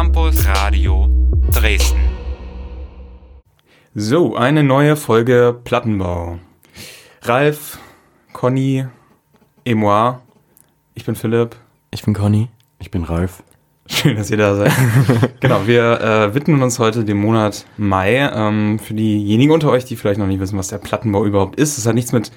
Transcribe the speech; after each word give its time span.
Campus 0.00 0.46
Radio 0.48 1.10
Dresden. 1.52 2.00
So, 3.94 4.34
eine 4.34 4.62
neue 4.62 4.96
Folge 4.96 5.60
Plattenbau. 5.62 6.38
Ralf, 7.20 7.78
Conny, 8.32 8.86
et 9.66 9.74
moi. 9.74 10.22
Ich 10.94 11.04
bin 11.04 11.14
Philipp. 11.16 11.54
Ich 11.90 12.02
bin 12.02 12.14
Conny. 12.14 12.48
Ich 12.78 12.90
bin 12.90 13.04
Ralf. 13.04 13.42
Schön, 13.90 14.16
dass 14.16 14.30
ihr 14.30 14.38
da 14.38 14.54
seid. 14.54 14.72
genau, 15.40 15.66
wir 15.66 16.00
äh, 16.00 16.34
widmen 16.34 16.62
uns 16.62 16.78
heute 16.78 17.04
dem 17.04 17.18
Monat 17.18 17.66
Mai. 17.76 18.26
Ähm, 18.34 18.78
für 18.78 18.94
diejenigen 18.94 19.52
unter 19.52 19.68
euch, 19.68 19.84
die 19.84 19.96
vielleicht 19.96 20.18
noch 20.18 20.26
nicht 20.26 20.40
wissen, 20.40 20.56
was 20.56 20.68
der 20.68 20.78
Plattenbau 20.78 21.26
überhaupt 21.26 21.56
ist, 21.56 21.76
das 21.76 21.84
hat 21.84 21.94
nichts 21.94 22.12
mit 22.12 22.32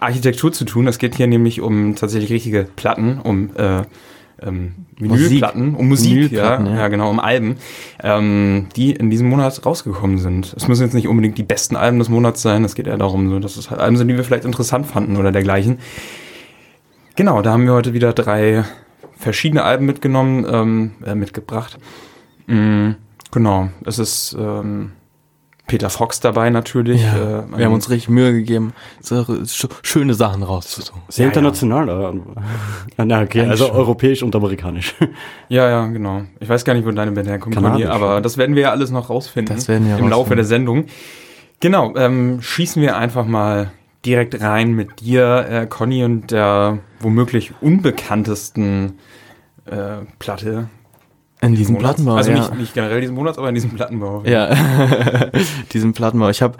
Architektur 0.00 0.50
zu 0.50 0.64
tun. 0.64 0.88
Es 0.88 0.96
geht 0.96 1.16
hier 1.16 1.26
nämlich 1.26 1.60
um 1.60 1.94
tatsächlich 1.94 2.32
richtige 2.32 2.66
Platten, 2.74 3.20
um 3.20 3.54
äh, 3.54 3.82
ähm, 4.44 4.72
Vinylplatten, 4.98 5.74
um 5.74 5.88
Musik, 5.88 6.32
ja, 6.32 6.60
ja, 6.60 6.74
ja. 6.74 6.88
genau, 6.88 7.10
um 7.10 7.20
Alben, 7.20 7.56
ähm, 8.02 8.66
die 8.76 8.92
in 8.92 9.10
diesem 9.10 9.28
Monat 9.28 9.64
rausgekommen 9.64 10.18
sind. 10.18 10.54
Es 10.56 10.68
müssen 10.68 10.82
jetzt 10.82 10.94
nicht 10.94 11.08
unbedingt 11.08 11.38
die 11.38 11.42
besten 11.42 11.76
Alben 11.76 11.98
des 11.98 12.08
Monats 12.08 12.42
sein, 12.42 12.64
es 12.64 12.74
geht 12.74 12.86
eher 12.86 12.98
darum, 12.98 13.28
so, 13.30 13.38
dass 13.38 13.56
es 13.56 13.70
halt 13.70 13.80
Alben 13.80 13.96
sind, 13.96 14.08
die 14.08 14.16
wir 14.16 14.24
vielleicht 14.24 14.44
interessant 14.44 14.86
fanden 14.86 15.16
oder 15.16 15.32
dergleichen. 15.32 15.78
Genau, 17.16 17.42
da 17.42 17.52
haben 17.52 17.66
wir 17.66 17.74
heute 17.74 17.92
wieder 17.92 18.12
drei 18.12 18.64
verschiedene 19.16 19.62
Alben 19.62 19.86
mitgenommen, 19.86 20.46
ähm, 20.48 20.90
äh, 21.04 21.14
mitgebracht. 21.14 21.78
Mhm, 22.46 22.96
genau, 23.30 23.68
es 23.84 23.98
ist 23.98 24.36
ähm, 24.38 24.92
Peter 25.72 25.88
Fox 25.88 26.20
dabei 26.20 26.50
natürlich. 26.50 27.02
Ja, 27.02 27.44
äh, 27.44 27.44
wir 27.56 27.64
haben 27.64 27.72
uns 27.72 27.88
richtig 27.88 28.10
Mühe 28.10 28.30
gegeben, 28.34 28.74
so 29.00 29.24
schöne 29.82 30.12
Sachen 30.12 30.42
rauszusuchen. 30.42 31.00
Sehr 31.08 31.24
ja, 31.24 31.28
international. 31.30 31.88
Ja. 31.88 33.04
Na, 33.06 33.22
okay, 33.22 33.46
also 33.46 33.72
europäisch 33.72 34.22
und 34.22 34.36
amerikanisch. 34.36 34.94
Ja, 35.48 35.68
ja, 35.70 35.86
genau. 35.86 36.22
Ich 36.40 36.48
weiß 36.48 36.64
gar 36.66 36.74
nicht, 36.74 36.86
wo 36.86 36.90
deine 36.90 37.12
Band 37.12 37.26
herkommt, 37.28 37.56
aber 37.56 38.20
das 38.20 38.36
werden 38.36 38.54
wir 38.54 38.62
ja 38.62 38.70
alles 38.70 38.90
noch 38.90 39.08
rausfinden. 39.08 39.56
Das 39.56 39.66
werden 39.66 39.88
wir 39.88 39.96
Im 39.96 40.08
Laufe 40.10 40.36
der 40.36 40.44
Sendung. 40.44 40.84
Genau, 41.60 41.94
ähm, 41.96 42.42
schießen 42.42 42.82
wir 42.82 42.96
einfach 42.98 43.24
mal 43.24 43.70
direkt 44.04 44.40
rein 44.42 44.72
mit 44.72 45.00
dir, 45.00 45.46
äh, 45.48 45.66
Conny, 45.66 46.04
und 46.04 46.30
der 46.30 46.80
womöglich 47.00 47.52
unbekanntesten 47.62 48.98
äh, 49.64 50.04
Platte. 50.18 50.68
In 51.42 51.54
diesem 51.54 51.74
Monats. 51.74 51.96
Plattenbau. 51.96 52.14
Also 52.14 52.30
ja. 52.30 52.38
nicht, 52.38 52.54
nicht 52.54 52.74
generell 52.74 53.00
diesen 53.00 53.14
Monats, 53.14 53.36
aber 53.36 53.48
in 53.48 53.54
diesem 53.54 53.70
Plattenbau. 53.70 54.22
Ja, 54.24 54.54
diesen 55.72 55.92
Plattenbau. 55.92 56.28
Ich 56.30 56.40
habe 56.40 56.56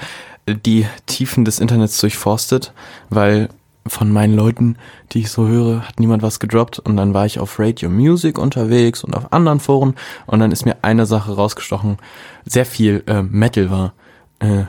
die 0.47 0.86
Tiefen 1.06 1.44
des 1.44 1.61
Internets 1.61 1.98
durchforstet, 1.98 2.72
weil 3.08 3.48
von 3.86 4.11
meinen 4.11 4.34
Leuten, 4.34 4.77
die 5.12 5.20
ich 5.20 5.30
so 5.30 5.47
höre, 5.47 5.86
hat 5.89 5.98
niemand 5.98 6.22
was 6.22 6.41
gedroppt 6.41 6.78
und 6.78 6.97
dann 6.97 7.14
war 7.14 7.27
ich 7.27 7.39
auf 7.39 7.58
Radio 7.58 7.91
Music 7.91 8.39
unterwegs 8.39 9.02
und 9.02 9.16
auf 9.16 9.33
anderen 9.33 9.61
Foren 9.61 9.94
und 10.27 10.41
dann 10.41 10.52
ist 10.52 10.64
mir 10.64 10.77
eine 10.83 11.06
Sache 11.06 11.33
rausgestochen, 11.34 11.98
sehr 12.44 12.67
viel 12.67 13.02
äh, 13.06 13.22
Metal 13.22 13.70
war 13.70 13.92
äh, 14.39 14.64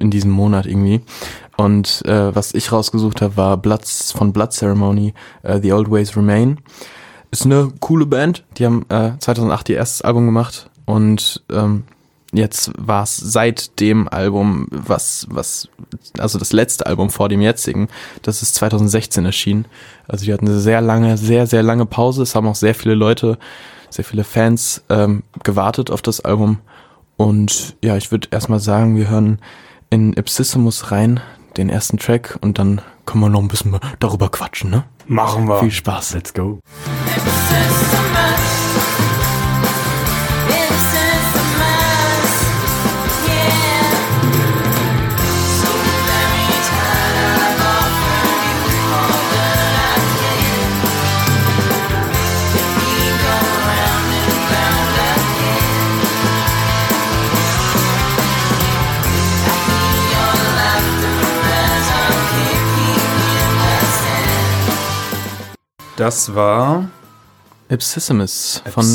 in 0.00 0.10
diesem 0.10 0.30
Monat 0.32 0.66
irgendwie 0.66 1.02
und 1.56 2.02
äh, 2.06 2.34
was 2.34 2.54
ich 2.54 2.70
rausgesucht 2.70 3.22
habe, 3.22 3.36
war 3.36 3.56
Bloods 3.56 4.12
von 4.12 4.32
Blood 4.32 4.52
Ceremony, 4.52 5.14
uh, 5.44 5.58
The 5.60 5.72
Old 5.72 5.90
Ways 5.90 6.16
Remain. 6.16 6.58
Ist 7.36 7.44
eine 7.44 7.70
coole 7.80 8.06
Band. 8.06 8.44
Die 8.56 8.64
haben 8.64 8.86
äh, 8.88 9.12
2008 9.18 9.68
ihr 9.68 9.76
erstes 9.76 10.00
Album 10.00 10.24
gemacht 10.24 10.70
und 10.86 11.42
ähm, 11.52 11.84
jetzt 12.32 12.72
war 12.78 13.02
es 13.02 13.14
seit 13.18 13.78
dem 13.78 14.08
Album, 14.08 14.68
was, 14.70 15.26
was, 15.28 15.68
also 16.18 16.38
das 16.38 16.54
letzte 16.54 16.86
Album 16.86 17.10
vor 17.10 17.28
dem 17.28 17.42
jetzigen, 17.42 17.88
das 18.22 18.40
ist 18.40 18.54
2016 18.54 19.26
erschienen. 19.26 19.66
Also 20.08 20.24
die 20.24 20.32
hatten 20.32 20.48
eine 20.48 20.58
sehr 20.58 20.80
lange, 20.80 21.18
sehr, 21.18 21.46
sehr 21.46 21.62
lange 21.62 21.84
Pause. 21.84 22.22
Es 22.22 22.34
haben 22.34 22.46
auch 22.46 22.54
sehr 22.54 22.74
viele 22.74 22.94
Leute, 22.94 23.36
sehr 23.90 24.06
viele 24.06 24.24
Fans 24.24 24.82
ähm, 24.88 25.22
gewartet 25.42 25.90
auf 25.90 26.00
das 26.00 26.20
Album. 26.20 26.60
Und 27.18 27.76
ja, 27.84 27.98
ich 27.98 28.10
würde 28.12 28.28
erstmal 28.30 28.60
sagen, 28.60 28.96
wir 28.96 29.10
hören 29.10 29.40
in 29.90 30.14
Ipsissimus 30.14 30.90
rein, 30.90 31.20
den 31.58 31.68
ersten 31.68 31.98
Track, 31.98 32.38
und 32.40 32.58
dann 32.58 32.80
können 33.04 33.22
wir 33.22 33.28
noch 33.28 33.42
ein 33.42 33.48
bisschen 33.48 33.78
darüber 33.98 34.30
quatschen, 34.30 34.70
ne? 34.70 34.84
Machen 35.08 35.48
wir. 35.48 35.60
Viel 35.60 35.70
Spaß. 35.70 36.14
Let's 36.14 36.32
go. 36.32 36.60
Das 66.06 66.32
war 66.36 66.88
Ipsissimus 67.68 68.62
von 68.68 68.86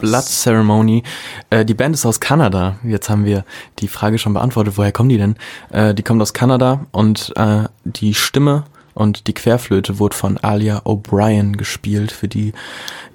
Blood 0.00 0.24
Ceremony. 0.24 1.02
Äh, 1.48 1.64
die 1.64 1.72
Band 1.72 1.94
ist 1.94 2.04
aus 2.04 2.20
Kanada. 2.20 2.76
Jetzt 2.84 3.08
haben 3.08 3.24
wir 3.24 3.46
die 3.78 3.88
Frage 3.88 4.18
schon 4.18 4.34
beantwortet. 4.34 4.76
Woher 4.76 4.92
kommen 4.92 5.08
die 5.08 5.16
denn? 5.16 5.36
Äh, 5.70 5.94
die 5.94 6.02
kommt 6.02 6.20
aus 6.20 6.34
Kanada 6.34 6.84
und 6.92 7.32
äh, 7.36 7.64
die 7.84 8.12
Stimme 8.12 8.64
und 8.92 9.28
die 9.28 9.32
Querflöte 9.32 9.98
wurde 9.98 10.14
von 10.14 10.36
Alia 10.36 10.80
O'Brien 10.80 11.56
gespielt, 11.56 12.12
für 12.12 12.28
die, 12.28 12.52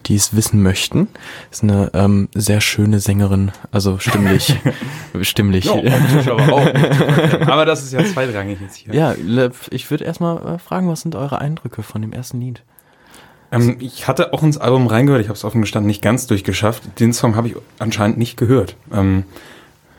die 0.08 0.16
es 0.16 0.36
wissen 0.36 0.63
möchten. 0.63 1.08
Ist 1.52 1.62
eine 1.62 1.92
ähm, 1.94 2.30
sehr 2.34 2.59
schöne 2.59 3.00
Sängerin, 3.00 3.52
also 3.72 4.00
stimmlich. 4.00 4.56
stimmlich. 5.22 5.66
Jo, 5.66 5.84
aber, 6.25 6.53
auch. 6.53 7.47
aber 7.47 7.66
das 7.68 7.84
ist 7.84 7.94
ja 7.94 8.03
zweitrangig 8.03 8.59
jetzt 8.62 8.78
hier. 8.78 8.96
Ja, 8.96 9.13
ich 9.69 9.92
würde 9.92 10.06
erstmal 10.06 10.56
äh, 10.56 10.58
fragen, 10.58 10.90
was 10.90 11.02
sind 11.02 11.13
eure 11.13 11.40
Eindrücke 11.40 11.84
von 11.84 12.02
dem 12.02 12.13
ersten 12.13 12.42
Lied? 12.42 12.63
Ähm, 13.53 13.78
ich 13.80 14.08
hatte 14.08 14.34
auch 14.34 14.41
ins 14.41 14.58
Album 14.58 14.88
reingehört, 14.88 15.22
ich 15.22 15.28
habe 15.28 15.38
es 15.38 15.44
offen 15.46 15.62
gestanden 15.62 15.88
nicht 15.88 16.02
ganz 16.02 16.25
durchgeschafft. 16.28 17.00
Den 17.00 17.14
Song 17.14 17.36
habe 17.36 17.47
ich 17.47 17.56
anscheinend 17.80 18.18
nicht 18.18 18.36
gehört. 18.36 18.75
Ähm, 18.91 19.25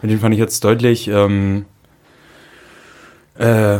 den 0.02 0.18
fand 0.18 0.34
ich 0.34 0.40
jetzt 0.40 0.62
deutlich 0.64 1.08
ähm, 1.08 1.64
äh, 3.38 3.78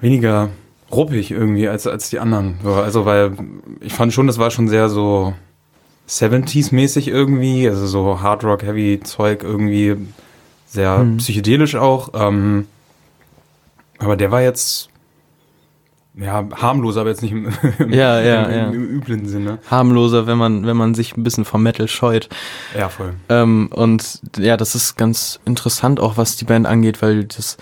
weniger 0.00 0.48
ruppig 0.90 1.30
irgendwie 1.30 1.68
als, 1.68 1.86
als 1.86 2.10
die 2.10 2.18
anderen. 2.18 2.56
Also, 2.64 3.04
weil 3.04 3.36
ich 3.80 3.92
fand 3.92 4.12
schon, 4.12 4.26
das 4.26 4.38
war 4.38 4.50
schon 4.50 4.68
sehr 4.68 4.88
so 4.88 5.34
70s-mäßig 6.08 7.08
irgendwie, 7.08 7.68
also 7.68 7.86
so 7.86 8.20
Hard 8.22 8.44
Rock, 8.44 8.62
Heavy 8.62 9.00
Zeug 9.02 9.42
irgendwie, 9.42 9.96
sehr 10.66 10.98
hm. 10.98 11.18
psychedelisch 11.18 11.76
auch. 11.76 12.10
Ähm, 12.14 12.66
aber 13.98 14.16
der 14.16 14.30
war 14.30 14.42
jetzt 14.42 14.88
ja, 16.16 16.48
harmloser, 16.54 17.02
aber 17.02 17.10
jetzt 17.10 17.22
nicht 17.22 17.32
im, 17.32 17.46
im, 17.78 17.92
ja, 17.92 18.20
ja, 18.20 18.44
im, 18.44 18.50
ja. 18.52 18.66
im, 18.68 18.88
üblen 18.88 19.26
Sinne. 19.26 19.58
Harmloser, 19.70 20.26
wenn 20.26 20.38
man, 20.38 20.66
wenn 20.66 20.76
man 20.76 20.94
sich 20.94 21.16
ein 21.16 21.22
bisschen 21.22 21.44
vom 21.44 21.62
Metal 21.62 21.88
scheut. 21.88 22.28
Ja, 22.76 22.88
voll. 22.88 23.14
Ähm, 23.28 23.68
und 23.72 24.20
ja, 24.38 24.56
das 24.56 24.74
ist 24.74 24.96
ganz 24.96 25.40
interessant 25.44 26.00
auch, 26.00 26.16
was 26.16 26.36
die 26.36 26.44
Band 26.44 26.66
angeht, 26.66 27.02
weil 27.02 27.24
das 27.24 27.58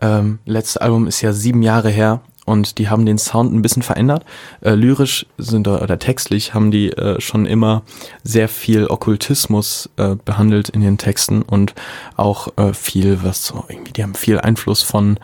ähm, 0.00 0.38
letzte 0.44 0.82
Album 0.82 1.06
ist 1.06 1.20
ja 1.20 1.32
sieben 1.32 1.62
Jahre 1.62 1.90
her 1.90 2.20
und 2.44 2.78
die 2.78 2.88
haben 2.88 3.06
den 3.06 3.18
Sound 3.18 3.52
ein 3.52 3.60
bisschen 3.60 3.82
verändert. 3.82 4.24
Äh, 4.60 4.74
lyrisch 4.74 5.26
sind 5.36 5.66
oder 5.66 5.98
textlich 5.98 6.54
haben 6.54 6.70
die 6.70 6.90
äh, 6.92 7.20
schon 7.20 7.44
immer 7.44 7.82
sehr 8.22 8.48
viel 8.48 8.86
Okkultismus 8.86 9.90
äh, 9.96 10.14
behandelt 10.24 10.68
in 10.68 10.80
den 10.80 10.96
Texten 10.96 11.42
und 11.42 11.74
auch 12.16 12.56
äh, 12.56 12.72
viel, 12.72 13.24
was 13.24 13.44
so 13.44 13.64
irgendwie, 13.68 13.92
die 13.92 14.04
haben 14.04 14.14
viel 14.14 14.38
Einfluss 14.38 14.82
von 14.82 15.18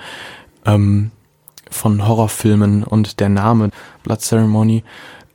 ähm, 0.66 1.12
von 1.72 2.06
Horrorfilmen 2.06 2.84
und 2.84 3.20
der 3.20 3.28
Name 3.28 3.70
Blood 4.02 4.20
Ceremony 4.20 4.84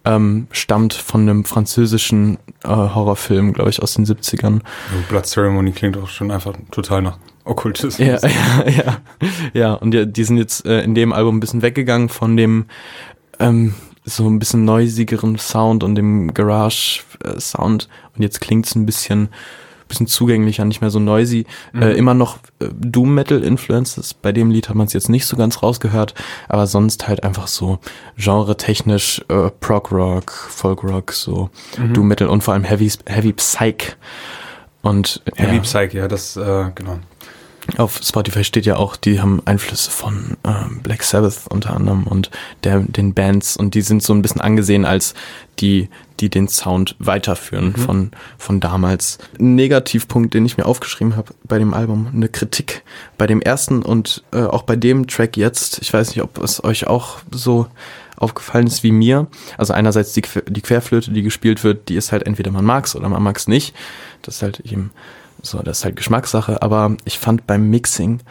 ähm, 0.05 0.47
stammt 0.51 0.93
von 0.93 1.21
einem 1.21 1.43
französischen 1.43 2.37
äh, 2.63 2.69
Horrorfilm, 2.69 3.53
glaube 3.53 3.69
ich, 3.69 3.81
aus 3.81 3.95
den 3.95 4.05
70ern. 4.05 4.61
Blood 5.09 5.25
Ceremony 5.25 5.71
klingt 5.71 5.97
auch 5.97 6.07
schon 6.07 6.31
einfach 6.31 6.53
total 6.71 7.01
nach 7.01 7.17
Okkultismus. 7.43 7.97
Ja, 7.97 8.17
ja, 8.23 8.69
ja. 8.69 8.97
Ja, 9.53 9.73
und 9.73 9.91
die, 9.91 10.11
die 10.11 10.23
sind 10.23 10.37
jetzt 10.37 10.65
äh, 10.65 10.81
in 10.81 10.95
dem 10.95 11.11
Album 11.11 11.37
ein 11.37 11.39
bisschen 11.39 11.61
weggegangen 11.61 12.09
von 12.09 12.37
dem 12.37 12.65
ähm, 13.39 13.73
so 14.05 14.27
ein 14.29 14.39
bisschen 14.39 14.63
noisigeren 14.63 15.37
Sound 15.37 15.83
und 15.83 15.95
dem 15.95 16.33
Garage-Sound. 16.33 17.83
Äh, 17.83 18.15
und 18.15 18.23
jetzt 18.23 18.39
klingt 18.39 18.65
es 18.65 18.75
ein 18.75 18.85
bisschen 18.85 19.29
bisschen 19.87 20.07
zugänglicher, 20.07 20.65
nicht 20.65 20.81
mehr 20.81 20.89
so 20.89 20.99
noisy. 20.99 21.45
Mhm. 21.73 21.81
Äh, 21.81 21.93
immer 21.93 22.13
noch 22.13 22.37
äh, 22.59 22.67
Doom 22.73 23.13
Metal 23.15 23.43
Influences. 23.43 24.13
Bei 24.13 24.31
dem 24.31 24.51
Lied 24.51 24.69
hat 24.69 24.75
man 24.75 24.87
es 24.87 24.93
jetzt 24.93 25.09
nicht 25.09 25.25
so 25.25 25.37
ganz 25.37 25.63
rausgehört, 25.63 26.13
aber 26.47 26.67
sonst 26.67 27.07
halt 27.07 27.23
einfach 27.23 27.47
so 27.47 27.79
genre-technisch 28.17 29.23
äh, 29.29 29.49
Prog 29.59 29.91
Rock, 29.91 30.31
Folk 30.31 30.83
Rock, 30.83 31.11
so 31.11 31.49
mhm. 31.77 31.93
Doom 31.93 32.07
Metal 32.07 32.27
und 32.27 32.43
vor 32.43 32.53
allem 32.53 32.63
Heavy 32.63 32.91
Heavy 33.05 33.33
Psych. 33.33 33.95
Und 34.81 35.21
Heavy 35.35 35.55
ja. 35.55 35.61
Psych, 35.61 35.93
ja, 35.93 36.07
das 36.07 36.37
äh, 36.37 36.71
genau. 36.75 36.99
Auf 37.75 37.99
Spotify 38.01 38.43
steht 38.43 38.65
ja 38.65 38.77
auch, 38.77 38.95
die 38.95 39.19
haben 39.19 39.41
Einflüsse 39.45 39.91
von 39.91 40.37
ähm, 40.45 40.79
Black 40.83 41.03
Sabbath 41.03 41.41
unter 41.49 41.75
anderem 41.75 42.07
und 42.07 42.31
der, 42.63 42.79
den 42.79 43.13
Bands 43.13 43.57
und 43.57 43.75
die 43.75 43.81
sind 43.81 44.01
so 44.01 44.13
ein 44.13 44.21
bisschen 44.21 44.41
angesehen 44.41 44.85
als 44.85 45.13
die, 45.59 45.89
die 46.19 46.29
den 46.29 46.47
Sound 46.47 46.95
weiterführen 46.99 47.73
Mhm. 47.75 47.81
von, 47.81 48.11
von 48.37 48.59
damals. 48.59 49.17
Ein 49.39 49.55
Negativpunkt, 49.55 50.33
den 50.33 50.45
ich 50.45 50.57
mir 50.57 50.65
aufgeschrieben 50.65 51.15
habe 51.15 51.33
bei 51.43 51.59
dem 51.59 51.73
Album, 51.73 52.07
eine 52.13 52.29
Kritik 52.29 52.83
bei 53.17 53.27
dem 53.27 53.41
ersten 53.41 53.81
und 53.83 54.23
äh, 54.31 54.43
auch 54.43 54.63
bei 54.63 54.75
dem 54.75 55.07
Track 55.07 55.35
jetzt. 55.37 55.79
Ich 55.81 55.93
weiß 55.93 56.09
nicht, 56.09 56.21
ob 56.23 56.37
es 56.41 56.63
euch 56.63 56.87
auch 56.87 57.17
so 57.31 57.67
aufgefallen 58.15 58.65
ist 58.65 58.81
wie 58.81 58.91
mir. 58.91 59.27
Also 59.57 59.73
einerseits 59.73 60.13
die, 60.13 60.23
die 60.47 60.61
Querflöte, 60.61 61.11
die 61.11 61.21
gespielt 61.21 61.63
wird, 61.63 61.89
die 61.89 61.95
ist 61.95 62.11
halt 62.11 62.25
entweder 62.25 62.49
man 62.51 62.65
mag's 62.65 62.95
oder 62.95 63.09
man 63.09 63.21
mag's 63.21 63.47
nicht. 63.47 63.75
Das 64.23 64.37
ist 64.37 64.41
halt 64.41 64.59
eben 64.61 64.91
so, 65.41 65.61
das 65.61 65.79
ist 65.79 65.85
halt 65.85 65.95
Geschmackssache. 65.95 66.61
Aber 66.61 66.95
ich 67.05 67.19
fand 67.19 67.47
beim 67.47 67.69
Mixing 67.69 68.21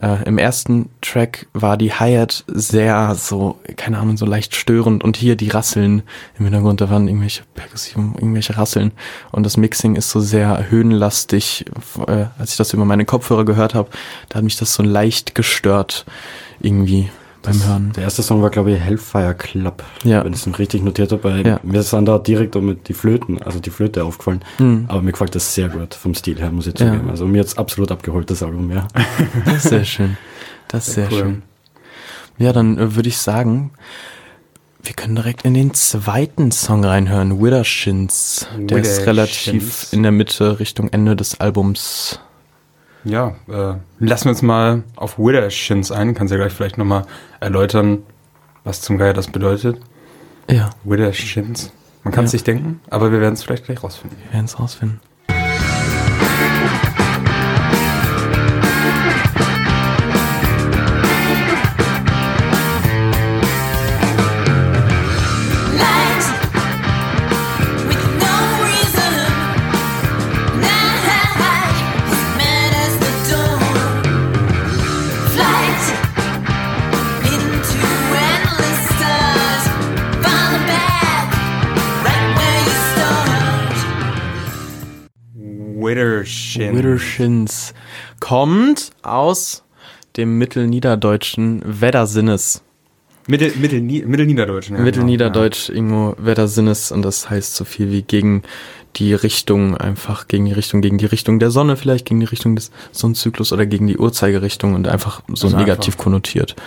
äh, 0.00 0.24
im 0.24 0.36
ersten 0.36 0.90
Track 1.00 1.46
war 1.54 1.76
die 1.76 1.92
Hi-Hat 1.92 2.44
sehr 2.48 3.14
so, 3.14 3.58
keine 3.76 3.98
Ahnung, 3.98 4.18
so 4.18 4.26
leicht 4.26 4.54
störend 4.54 5.02
und 5.02 5.16
hier 5.16 5.36
die 5.36 5.48
Rasseln 5.48 6.02
im 6.38 6.44
Hintergrund, 6.44 6.82
da 6.82 6.90
waren 6.90 7.08
irgendwelche 7.08 7.44
perkussiven, 7.54 8.14
irgendwelche 8.14 8.58
Rasseln 8.58 8.92
und 9.32 9.44
das 9.44 9.56
Mixing 9.56 9.96
ist 9.96 10.10
so 10.10 10.20
sehr 10.20 10.70
höhenlastig. 10.70 11.64
Äh, 12.06 12.26
als 12.38 12.50
ich 12.50 12.56
das 12.58 12.74
über 12.74 12.84
meine 12.84 13.06
Kopfhörer 13.06 13.46
gehört 13.46 13.74
habe, 13.74 13.88
da 14.28 14.36
hat 14.36 14.44
mich 14.44 14.56
das 14.56 14.74
so 14.74 14.82
leicht 14.82 15.34
gestört 15.34 16.04
irgendwie 16.60 17.08
beim 17.46 17.64
Hören. 17.64 17.92
Der 17.96 18.02
erste 18.04 18.22
Song 18.22 18.42
war, 18.42 18.50
glaube 18.50 18.72
ich, 18.72 18.78
Hellfire 18.80 19.34
Club, 19.34 19.82
Ja. 20.04 20.24
wenn 20.24 20.32
ich 20.32 20.46
es 20.46 20.58
richtig 20.58 20.82
notiert 20.82 21.12
habe. 21.12 21.24
weil 21.24 21.46
Ja. 21.46 21.60
Mir 21.62 21.82
sind 21.82 22.06
da 22.06 22.18
direkt 22.18 22.54
mit 22.56 22.88
die 22.88 22.94
Flöten, 22.94 23.40
also 23.42 23.58
die 23.60 23.70
Flöte 23.70 24.04
aufgefallen. 24.04 24.40
Hm. 24.58 24.84
Aber 24.88 25.00
mir 25.02 25.12
gefällt 25.12 25.34
das 25.34 25.54
sehr 25.54 25.68
gut 25.68 25.94
vom 25.94 26.14
Stil 26.14 26.38
her, 26.38 26.50
muss 26.50 26.66
ich 26.66 26.78
Ja. 26.78 26.86
zugeben. 26.86 27.08
Also 27.10 27.26
mir 27.26 27.38
jetzt 27.38 27.58
absolut 27.58 27.90
abgeholt, 27.90 28.30
das 28.30 28.42
Album, 28.42 28.70
ja. 28.70 28.86
Das 29.44 29.56
ist 29.64 29.68
sehr 29.70 29.84
schön. 29.84 30.16
Das 30.68 30.88
ist 30.88 30.94
sehr, 30.94 31.08
cool. 31.12 31.18
schön. 31.18 31.42
Ja, 32.38 32.52
dann 32.52 32.76
äh, 32.78 32.94
würde 32.96 33.08
ich 33.08 33.16
sagen, 33.18 33.70
wir 34.82 34.92
können 34.94 35.16
direkt 35.16 35.44
in 35.44 35.54
den 35.54 35.74
zweiten 35.74 36.52
Song 36.52 36.84
reinhören, 36.84 37.40
Widdershins. 37.42 38.46
Der 38.58 38.78
ist 38.78 39.06
relativ 39.06 39.88
in 39.92 40.02
der 40.02 40.12
Mitte, 40.12 40.60
Richtung 40.60 40.88
Ende 40.90 41.16
des 41.16 41.40
Albums. 41.40 42.20
Ja, 43.06 43.36
äh, 43.48 43.74
lassen 44.00 44.24
wir 44.24 44.30
uns 44.30 44.42
mal 44.42 44.82
auf 44.96 45.16
Widdershins 45.18 45.92
ein. 45.92 46.14
Kannst 46.14 46.32
ja 46.32 46.38
gleich 46.38 46.52
vielleicht 46.52 46.76
nochmal 46.76 47.04
erläutern, 47.38 48.02
was 48.64 48.80
zum 48.82 48.98
Geier 48.98 49.12
das 49.12 49.28
bedeutet. 49.28 49.80
Ja, 50.50 50.70
Widdershins. 50.82 51.70
Man 52.02 52.12
kann 52.12 52.24
es 52.24 52.32
Ja. 52.32 52.38
sich 52.38 52.44
denken, 52.44 52.80
aber 52.90 53.12
wir 53.12 53.20
werden 53.20 53.34
es 53.34 53.44
vielleicht 53.44 53.64
gleich 53.64 53.82
rausfinden. 53.82 54.18
wir 54.24 54.32
werden 54.34 54.46
es 54.46 54.58
rausfinden. 54.58 55.00
Widdershins. 86.76 87.74
Kommt 88.20 88.90
aus 89.02 89.62
dem 90.16 90.38
mittelniederdeutschen 90.38 91.62
Weddersinnes. 91.64 92.62
Mittel, 93.28 93.52
Mittel, 93.56 93.80
Mittelniederdeutschen. 93.80 94.76
ja, 94.76 94.82
Mittelniederdeutsch 94.82 95.68
irgendwo 95.68 96.14
Weddersinnes 96.18 96.92
und 96.92 97.02
das 97.02 97.28
heißt 97.28 97.56
so 97.56 97.64
viel 97.64 97.90
wie 97.90 98.02
gegen 98.02 98.42
die 98.96 99.14
Richtung, 99.14 99.76
einfach 99.76 100.28
gegen 100.28 100.44
die 100.46 100.52
Richtung, 100.52 100.80
gegen 100.80 100.96
die 100.96 101.06
Richtung 101.06 101.38
der 101.40 101.50
Sonne, 101.50 101.76
vielleicht 101.76 102.06
gegen 102.06 102.20
die 102.20 102.26
Richtung 102.26 102.54
des 102.54 102.70
Sonnenzyklus 102.92 103.52
oder 103.52 103.66
gegen 103.66 103.88
die 103.88 103.98
Uhrzeigerrichtung 103.98 104.74
und 104.74 104.86
einfach 104.88 105.22
so 105.34 105.48
Also 105.48 105.56
negativ 105.56 105.94
einfach- 105.94 106.04
konnotiert. 106.04 106.54
Ja. 106.56 106.62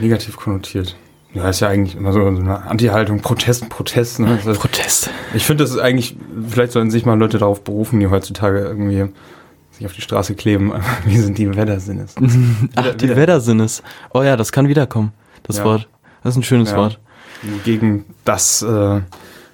Negativ 0.00 0.36
konnotiert. 0.36 0.96
Ja, 1.34 1.48
ist 1.48 1.60
ja 1.60 1.68
eigentlich 1.68 1.96
immer 1.96 2.12
so, 2.12 2.26
eine 2.26 2.62
Anti-Haltung, 2.64 3.20
Protest, 3.20 3.68
Protest. 3.70 4.18
Ne? 4.20 4.38
Protest. 4.54 5.08
Ich 5.34 5.44
finde, 5.46 5.64
das 5.64 5.70
ist 5.70 5.78
eigentlich, 5.78 6.16
vielleicht 6.48 6.72
sollten 6.72 6.90
sich 6.90 7.06
mal 7.06 7.18
Leute 7.18 7.38
darauf 7.38 7.62
berufen, 7.64 8.00
die 8.00 8.08
heutzutage 8.08 8.58
irgendwie 8.58 9.06
sich 9.82 9.86
auf 9.90 9.94
die 9.94 10.02
Straße 10.02 10.34
kleben. 10.34 10.72
Wie 11.04 11.18
sind 11.18 11.38
die 11.38 11.54
Wettersinnes? 11.54 12.14
Ach, 12.76 12.94
die 12.94 13.08
Weddersinnes. 13.14 13.82
Oh 14.14 14.22
ja, 14.22 14.36
das 14.36 14.52
kann 14.52 14.68
wiederkommen, 14.68 15.12
das 15.42 15.58
Ja. 15.58 15.64
Wort. 15.64 15.88
Das 16.22 16.34
ist 16.34 16.38
ein 16.38 16.42
schönes 16.44 16.70
Ja. 16.70 16.76
Wort. 16.76 16.98
Gegen 17.64 18.04
das, 18.24 18.62
äh, 18.62 19.00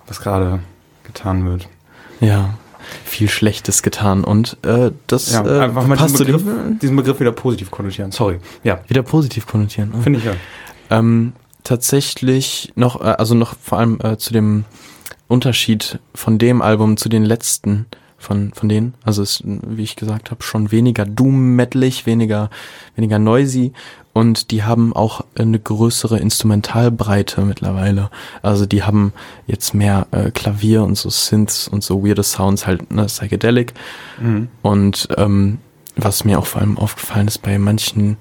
was 0.06 0.20
gerade 0.20 0.60
getan 1.04 1.44
wird. 1.46 1.69
Ja. 2.20 2.54
Viel 3.04 3.28
Schlechtes 3.28 3.82
getan 3.82 4.25
und 4.25 4.58
äh, 4.64 4.90
das 5.06 5.32
Ja, 5.32 5.44
äh, 5.46 5.60
einfach 5.60 5.86
mal 5.86 5.96
passt 5.96 6.19
diesen 6.19 6.26
Begriff, 6.26 6.42
dem 6.42 6.78
diesen 6.78 6.96
Begriff 6.96 7.20
wieder 7.20 7.32
positiv 7.32 7.70
konnotieren. 7.70 8.12
Sorry. 8.12 8.38
Ja, 8.64 8.81
wieder 8.88 9.02
positiv 9.02 9.46
konnotieren. 9.46 9.92
Oh. 9.96 10.00
finde 10.02 10.19
ich 10.19 10.24
ja. 10.24 10.32
Ähm, 10.90 11.32
tatsächlich 11.64 12.72
noch, 12.76 13.00
äh, 13.00 13.04
also 13.04 13.34
noch 13.34 13.54
vor 13.62 13.78
allem 13.78 13.98
äh, 14.02 14.16
zu 14.19 14.32
dem 14.32 14.64
Unterschied 15.28 15.98
von 16.14 16.38
dem 16.38 16.62
Album 16.62 16.96
zu 16.96 17.08
den 17.10 17.24
letzten 17.24 17.86
von, 18.19 18.53
von 18.53 18.69
denen. 18.69 18.94
Also 19.05 19.23
ist, 19.23 19.43
wie 19.44 19.85
ich 19.85 19.97
gesagt 19.97 20.31
habe, 20.31 20.43
schon 20.43 20.73
weniger 20.73 21.05
doom-metalig, 21.06 22.05
weniger, 22.05 22.50
weniger 22.97 23.19
noisy 23.19 23.73
und 24.12 24.50
die 24.50 24.65
haben 24.65 24.93
auch 24.93 25.25
eine 25.38 25.61
größere 25.61 26.19
Instrumentalbreite 26.19 27.43
mittlerweile. 27.43 28.11
Also 28.43 28.67
die 28.67 28.82
haben 28.82 29.12
jetzt 29.47 29.75
mehr 29.75 30.09
äh, 30.11 30.32
Klavier 30.32 30.82
und 30.82 30.97
so 30.99 31.09
Synths 31.09 31.69
und 31.69 31.85
so 31.85 32.05
weirde 32.05 32.25
Sounds, 32.25 32.67
halt 32.67 32.91
ne, 32.91 33.06
psychedelic. 33.06 33.75
Mhm. 34.20 34.49
Und 34.62 35.09
ähm, 35.17 35.59
was 35.94 36.25
mir 36.25 36.41
auch 36.41 36.47
vor 36.47 36.61
allem 36.61 36.79
aufgefallen 36.79 37.29
ist, 37.29 37.43
bei 37.43 37.59
manchen 37.59 38.17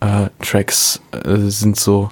äh, 0.00 0.28
Tracks 0.42 1.00
äh, 1.12 1.38
sind 1.38 1.80
so 1.80 2.10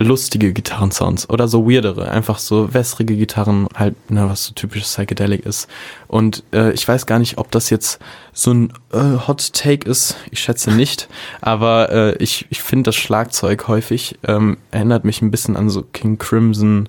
lustige 0.00 0.52
Gitarrensounds 0.54 1.28
oder 1.28 1.46
so 1.46 1.68
weirdere, 1.68 2.10
einfach 2.10 2.38
so 2.38 2.72
wässrige 2.72 3.16
Gitarren, 3.16 3.68
halt, 3.74 4.10
ne, 4.10 4.28
was 4.28 4.46
so 4.46 4.54
typisch 4.54 4.82
Psychedelic 4.82 5.44
ist. 5.44 5.68
Und 6.08 6.42
äh, 6.52 6.72
ich 6.72 6.88
weiß 6.88 7.04
gar 7.04 7.18
nicht, 7.18 7.36
ob 7.36 7.50
das 7.50 7.68
jetzt 7.68 7.98
so 8.32 8.52
ein 8.52 8.72
äh, 8.92 9.28
Hot 9.28 9.52
Take 9.52 9.88
ist, 9.88 10.16
ich 10.30 10.40
schätze 10.40 10.72
nicht, 10.72 11.08
aber 11.42 11.90
äh, 11.90 12.16
ich, 12.16 12.46
ich 12.48 12.62
finde 12.62 12.88
das 12.88 12.96
Schlagzeug 12.96 13.68
häufig 13.68 14.18
ähm, 14.26 14.56
erinnert 14.70 15.04
mich 15.04 15.20
ein 15.20 15.30
bisschen 15.30 15.54
an 15.54 15.68
so 15.68 15.82
King 15.82 16.18
Crimson 16.18 16.88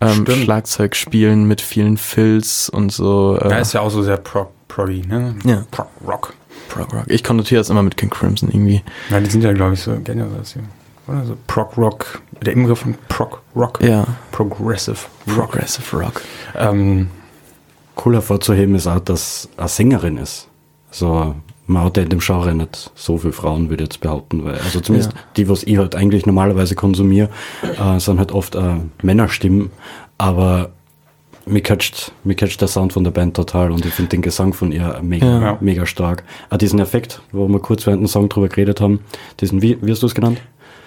ähm, 0.00 0.22
Stimmt. 0.22 0.44
Schlagzeugspielen 0.44 1.46
mit 1.46 1.60
vielen 1.60 1.98
Fills 1.98 2.68
und 2.70 2.90
so. 2.90 3.38
Äh, 3.40 3.50
Ja, 3.50 3.58
ist 3.58 3.74
ja 3.74 3.80
auch 3.80 3.90
so 3.90 4.02
sehr 4.02 4.16
prog, 4.16 4.48
proggy, 4.68 5.02
ne? 5.06 5.36
Ja. 5.44 5.64
Prog 5.70 5.88
Rock. 6.06 6.34
Prog 6.68 6.92
Rock. 6.92 7.04
Ich 7.08 7.22
konnotiere 7.22 7.60
das 7.60 7.70
immer 7.70 7.82
mit 7.82 7.96
King 7.96 8.10
Crimson 8.10 8.48
irgendwie. 8.48 8.82
Ja, 9.10 9.20
die 9.20 9.30
sind 9.30 9.44
ja, 9.44 9.52
glaube 9.52 9.74
ich, 9.74 9.80
so, 9.80 9.92
hier. 9.92 10.62
Oder 11.06 11.24
so 11.24 11.36
Prog 11.46 11.76
Rock. 11.76 12.22
Der 12.42 12.52
Inbegriff 12.54 12.80
von 12.80 12.94
Prog 13.08 13.42
Rock. 13.54 13.80
Ja. 13.82 14.06
Progressive 14.32 14.96
Rock. 15.36 15.50
Progressive 15.50 15.96
Rock. 15.96 16.22
Ähm, 16.56 17.08
Cool 18.04 18.14
hervorzuheben 18.14 18.74
ist 18.74 18.88
auch, 18.88 18.98
dass 18.98 19.48
eine 19.56 19.68
Sängerin 19.68 20.16
ist. 20.16 20.48
Also 20.90 21.36
man 21.66 21.84
hat 21.84 21.96
ja 21.96 22.02
in 22.02 22.08
dem 22.08 22.18
Genre 22.18 22.52
nicht 22.54 22.90
so 22.96 23.18
viele 23.18 23.32
Frauen, 23.32 23.70
würde 23.70 23.84
ich 23.84 23.90
jetzt 23.90 24.00
behaupten, 24.00 24.44
weil 24.44 24.54
also 24.58 24.80
zumindest 24.80 25.12
Ja. 25.12 25.18
die, 25.36 25.48
was 25.48 25.62
ich 25.62 25.78
halt 25.78 25.94
eigentlich 25.94 26.26
normalerweise 26.26 26.74
konsumiere, 26.74 27.28
äh, 27.62 27.98
sind 28.00 28.18
halt 28.18 28.32
oft 28.32 28.56
äh, 28.56 28.76
Männerstimmen, 29.02 29.70
aber 30.18 30.70
mir 31.46 31.60
catcht, 31.62 32.10
mir 32.24 32.34
catcht 32.34 32.60
der 32.60 32.68
Sound 32.68 32.92
von 32.94 33.04
der 33.04 33.10
Band 33.12 33.36
total 33.36 33.70
und 33.70 33.84
ich 33.86 33.92
finde 33.94 34.08
den 34.10 34.22
Gesang 34.22 34.52
von 34.54 34.72
ihr 34.72 34.98
mega, 35.02 35.26
Ja. 35.40 35.58
mega 35.60 35.86
stark. 35.86 36.24
Auch 36.50 36.56
diesen 36.56 36.80
Effekt, 36.80 37.22
wo 37.32 37.46
wir 37.48 37.60
kurz 37.60 37.86
während 37.86 38.00
dem 38.02 38.08
Song 38.08 38.28
drüber 38.28 38.48
geredet 38.48 38.80
haben, 38.80 39.00
diesen, 39.40 39.62
wie, 39.62 39.78
wie 39.80 39.90
hast 39.92 40.02
du 40.02 40.06
es 40.06 40.14
genannt? 40.14 40.40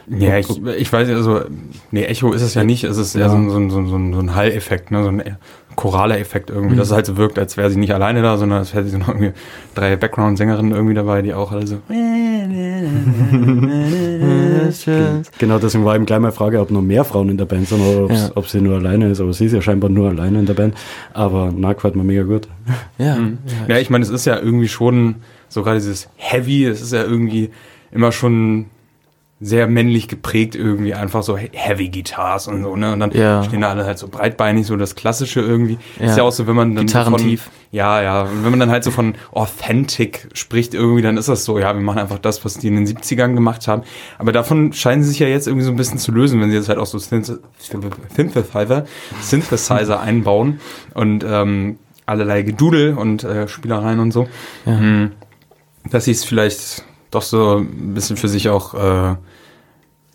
Ja, 0.09 0.37
ich, 0.37 0.47
ich 0.77 0.93
weiß, 0.93 1.09
also, 1.09 1.41
nee, 1.91 2.03
Echo 2.05 2.31
ist 2.31 2.41
es 2.41 2.53
ja 2.53 2.63
nicht, 2.63 2.83
es 2.83 2.97
ist 2.97 3.15
eher 3.15 3.23
Ja. 3.25 3.29
so, 3.29 3.35
ein- 3.37 3.49
so, 3.49 3.57
ein- 3.57 3.69
so, 3.69 3.77
ein- 3.79 3.87
so, 3.89 3.95
ein- 3.97 4.13
so 4.13 4.19
ein 4.19 4.35
Hall-Effekt, 4.35 4.91
ne? 4.91 5.03
so 5.03 5.09
ein 5.09 5.21
choraler 5.75 6.17
Effekt 6.19 6.49
irgendwie, 6.49 6.73
Mhm. 6.73 6.77
dass 6.77 6.87
es 6.87 6.93
halt 6.93 7.05
so 7.05 7.17
wirkt, 7.17 7.37
als 7.37 7.55
wäre 7.57 7.69
sie 7.69 7.77
nicht 7.77 7.93
alleine 7.93 8.21
da, 8.21 8.37
sondern 8.37 8.59
als 8.59 8.73
hätte 8.73 8.87
sie 8.89 8.97
noch 8.97 9.09
irgendwie 9.09 9.33
drei 9.75 9.95
Background-Sängerinnen 9.95 10.71
irgendwie 10.71 10.93
dabei, 10.95 11.21
die 11.21 11.33
auch 11.33 11.51
alle 11.51 11.67
so. 11.67 11.77
Genau, 15.39 15.59
deswegen 15.59 15.85
war 15.85 15.95
eben 15.95 16.05
gleich 16.05 16.19
meine 16.19 16.31
Frage, 16.33 16.59
ob 16.59 16.71
noch 16.71 16.81
mehr 16.81 17.03
Frauen 17.03 17.29
in 17.29 17.37
der 17.37 17.45
Band 17.45 17.67
sind 17.67 17.81
oder 17.81 18.13
Ja. 18.13 18.31
ob 18.35 18.47
sie 18.47 18.61
nur 18.61 18.75
alleine 18.75 19.09
ist. 19.09 19.21
Aber 19.21 19.33
sie 19.33 19.45
ist 19.45 19.53
ja 19.53 19.61
scheinbar 19.61 19.89
nur 19.89 20.09
alleine 20.09 20.39
in 20.39 20.45
der 20.45 20.53
Band. 20.53 20.75
Aber 21.13 21.51
na, 21.55 21.73
gefällt 21.73 21.95
mir 21.95 22.03
mega 22.03 22.23
gut. 22.23 22.47
Ja. 22.97 23.15
Mhm. 23.15 23.37
ja. 23.67 23.75
Ja, 23.75 23.81
ich 23.81 23.89
meine, 23.89 24.03
es 24.03 24.09
ist 24.09 24.25
ja 24.25 24.37
irgendwie 24.39 24.67
schon, 24.67 25.15
so 25.49 25.63
gerade 25.63 25.77
dieses 25.77 26.09
Heavy, 26.15 26.65
es 26.65 26.81
ist 26.81 26.93
ja 26.93 27.03
irgendwie 27.03 27.49
immer 27.91 28.11
schon 28.11 28.65
sehr 29.39 29.67
männlich 29.67 30.07
geprägt 30.07 30.55
irgendwie, 30.55 30.95
einfach 30.95 31.21
so 31.21 31.37
he- 31.37 31.49
Heavy 31.53 31.89
Guitars 31.89 32.47
und 32.47 32.63
so, 32.63 32.75
ne? 32.75 32.91
Und 32.93 32.99
dann 33.01 33.11
Ja. 33.11 33.43
stehen 33.43 33.61
da 33.61 33.69
alle 33.69 33.85
halt 33.85 33.99
so 33.99 34.07
breitbeinig, 34.07 34.65
so 34.65 34.75
das 34.77 34.95
Klassische 34.95 35.41
irgendwie. 35.41 35.77
Ja. 35.99 36.07
Ist 36.07 36.17
ja 36.17 36.23
auch 36.23 36.31
so, 36.31 36.47
wenn 36.47 36.55
man 36.55 36.73
dann 36.75 36.87
von. 36.89 37.37
Ja, 37.71 38.01
ja. 38.01 38.21
Und 38.23 38.43
wenn 38.43 38.49
man 38.49 38.59
dann 38.59 38.71
halt 38.71 38.83
so 38.83 38.89
von 38.91 39.13
Authentic 39.31 40.27
spricht 40.33 40.73
irgendwie, 40.73 41.03
dann 41.03 41.17
ist 41.17 41.29
das 41.29 41.45
so, 41.45 41.59
ja, 41.59 41.73
wir 41.75 41.81
machen 41.81 41.99
einfach 41.99 42.17
das, 42.17 42.43
was 42.45 42.55
die 42.57 42.67
in 42.69 42.75
den 42.77 42.87
70ern 42.87 43.35
gemacht 43.35 43.67
haben. 43.67 43.83
Aber 44.17 44.31
davon 44.31 44.73
scheinen 44.73 45.03
sie 45.03 45.09
sich 45.09 45.19
ja 45.19 45.27
jetzt 45.27 45.45
irgendwie 45.47 45.65
so 45.65 45.71
ein 45.71 45.75
bisschen 45.77 45.99
zu 45.99 46.11
lösen, 46.11 46.41
wenn 46.41 46.49
sie 46.49 46.55
jetzt 46.55 46.69
halt 46.69 46.79
auch 46.79 46.85
so 46.87 46.97
Synth- 46.97 47.37
Synthesizer, 48.15 48.85
Synthesizer 49.21 49.99
einbauen 49.99 50.59
und 50.93 51.23
ähm, 51.27 51.77
allerlei 52.05 52.41
Gedudel 52.41 52.95
und 52.95 53.23
äh, 53.23 53.47
Spielereien 53.47 53.99
und 53.99 54.11
so. 54.11 54.27
Ja. 54.65 54.79
Hm. 54.79 55.11
Dass 55.91 56.05
sie 56.05 56.11
es 56.11 56.23
vielleicht 56.23 56.83
doch 57.11 57.21
so 57.21 57.57
ein 57.57 57.93
bisschen 57.93 58.17
für 58.17 58.27
sich 58.27 58.49
auch 58.49 58.73
äh, 58.73 59.15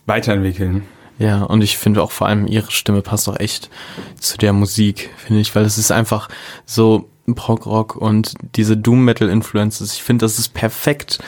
weiterentwickeln. 0.06 0.82
Ja, 1.18 1.42
und 1.42 1.62
ich 1.62 1.78
finde 1.78 2.02
auch 2.02 2.11
vor 2.11 2.26
allem 2.26 2.46
ihre 2.46 2.70
Stimme 2.70 3.02
passt 3.02 3.28
auch 3.28 3.38
echt 3.38 3.70
zu 4.18 4.38
der 4.38 4.52
Musik, 4.52 5.11
finde 5.16 5.40
ich, 5.40 5.54
weil 5.54 5.64
es 5.64 5.78
ist 5.78 5.92
einfach 5.92 6.28
so 6.66 7.08
Prog-Rock 7.32 7.94
und 7.96 8.34
diese 8.56 8.76
Doom-Metal-Influences. 8.76 9.94
Ich 9.94 10.02
finde, 10.02 10.25
das 10.25 10.38
ist 10.38 10.54
perfekt 10.54 11.20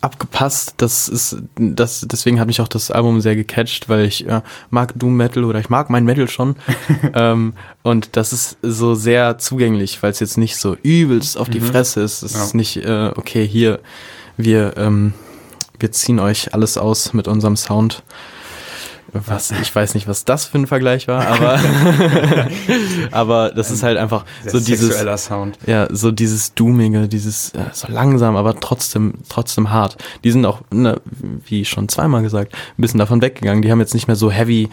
abgepasst. 0.00 0.74
Das 0.78 1.08
ist, 1.08 1.36
das, 1.56 2.06
deswegen 2.10 2.38
hat 2.40 2.46
mich 2.48 2.60
auch 2.60 2.68
das 2.68 2.90
Album 2.90 3.20
sehr 3.20 3.36
gecatcht, 3.36 3.88
weil 3.88 4.04
ich 4.04 4.26
äh, 4.28 4.42
mag 4.70 4.92
Doom 4.96 5.16
Metal 5.16 5.44
oder 5.44 5.60
ich 5.60 5.70
mag 5.70 5.90
mein 5.90 6.04
Metal 6.04 6.28
schon. 6.28 6.56
ähm, 7.14 7.54
und 7.82 8.16
das 8.16 8.32
ist 8.32 8.58
so 8.62 8.94
sehr 8.94 9.38
zugänglich, 9.38 10.02
weil 10.02 10.10
es 10.10 10.20
jetzt 10.20 10.38
nicht 10.38 10.56
so 10.56 10.76
übelst 10.82 11.36
auf 11.38 11.48
die 11.48 11.60
Fresse 11.60 12.00
ist. 12.02 12.22
Es 12.22 12.34
Ja. 12.34 12.44
ist 12.44 12.54
nicht, 12.54 12.76
äh, 12.78 13.12
okay, 13.16 13.46
hier, 13.46 13.80
wir, 14.36 14.76
ähm, 14.76 15.14
wir 15.78 15.92
ziehen 15.92 16.18
euch 16.20 16.54
alles 16.54 16.78
aus 16.78 17.12
mit 17.12 17.28
unserem 17.28 17.56
Sound. 17.56 18.02
Was, 19.14 19.50
ich 19.50 19.74
weiß 19.74 19.94
nicht, 19.94 20.08
was 20.08 20.24
das 20.24 20.46
für 20.46 20.56
ein 20.56 20.66
Vergleich 20.66 21.06
war, 21.06 21.26
aber, 21.26 21.60
aber 23.10 23.50
das 23.50 23.70
ist 23.70 23.82
halt 23.82 23.98
einfach 23.98 24.24
so 24.46 24.58
dieses, 24.58 24.98
Sound. 25.24 25.58
ja, 25.66 25.86
so 25.94 26.10
dieses 26.10 26.54
Doomige, 26.54 27.08
dieses 27.08 27.50
äh, 27.50 27.58
so 27.72 27.88
langsam, 27.92 28.36
aber 28.36 28.58
trotzdem, 28.58 29.14
trotzdem 29.28 29.70
hart. 29.70 29.98
Die 30.24 30.30
sind 30.32 30.46
auch, 30.46 30.62
ne, 30.70 30.98
wie 31.46 31.66
schon 31.66 31.90
zweimal 31.90 32.22
gesagt, 32.22 32.54
ein 32.54 32.80
bisschen 32.80 32.98
davon 32.98 33.20
weggegangen. 33.20 33.60
Die 33.62 33.70
haben 33.70 33.80
jetzt 33.80 33.92
nicht 33.92 34.06
mehr 34.06 34.16
so 34.16 34.30
heavy, 34.30 34.70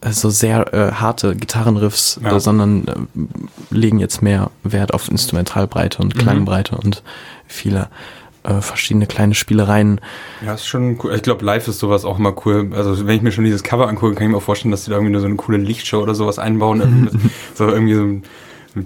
äh, 0.00 0.12
so 0.12 0.30
sehr 0.30 0.72
äh, 0.72 0.92
harte 0.92 1.34
Gitarrenriffs, 1.34 2.20
Ja. 2.22 2.36
äh, 2.36 2.40
sondern 2.40 2.86
äh, 2.86 3.74
legen 3.74 3.98
jetzt 3.98 4.22
mehr 4.22 4.52
Wert 4.62 4.94
auf 4.94 5.10
Instrumentalbreite 5.10 6.00
und 6.00 6.16
Klangbreite 6.16 6.76
und 6.76 7.02
viele 7.48 7.88
äh, 8.44 8.60
verschiedene 8.60 9.06
kleine 9.06 9.34
Spielereien. 9.34 10.00
Ja, 10.44 10.54
ist 10.54 10.66
schon 10.66 10.98
cool. 11.02 11.14
Ich 11.14 11.22
glaube, 11.22 11.44
live 11.44 11.68
ist 11.68 11.78
sowas 11.78 12.04
auch 12.04 12.18
immer 12.18 12.34
cool. 12.44 12.70
Also, 12.72 13.06
wenn 13.06 13.16
ich 13.16 13.22
mir 13.22 13.32
schon 13.32 13.44
dieses 13.44 13.62
Cover 13.62 13.88
angucke, 13.88 14.14
kann 14.14 14.24
ich 14.24 14.30
mir 14.30 14.38
auch 14.38 14.42
vorstellen, 14.42 14.70
dass 14.70 14.84
die 14.84 14.90
da 14.90 14.96
irgendwie 14.96 15.18
so 15.18 15.26
eine 15.26 15.36
coole 15.36 15.58
Lichtshow 15.58 16.00
oder 16.00 16.14
sowas 16.14 16.38
einbauen. 16.38 16.80
irgendwie 16.80 17.16
mit, 17.18 17.32
so 17.54 17.68
irgendwie 17.68 17.94
so 17.94 18.02
ein 18.02 18.22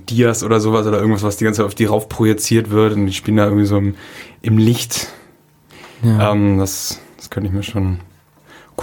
Dias 0.07 0.43
oder 0.43 0.61
sowas 0.61 0.87
oder 0.87 0.99
irgendwas, 0.99 1.23
was 1.23 1.37
die 1.37 1.45
ganze 1.45 1.59
Zeit 1.59 1.67
auf 1.67 1.75
die 1.75 1.85
rauf 1.85 2.09
projiziert 2.09 2.71
wird 2.71 2.95
und 2.95 3.07
die 3.07 3.13
spielen 3.13 3.37
da 3.37 3.45
irgendwie 3.45 3.67
so 3.67 3.79
im, 3.79 3.95
im 4.43 4.59
Licht. 4.59 5.09
Ja. 6.03 6.33
Ähm, 6.33 6.59
das, 6.59 7.01
das 7.17 7.31
könnte 7.31 7.49
ich 7.49 7.55
mir 7.55 7.63
schon 7.63 8.01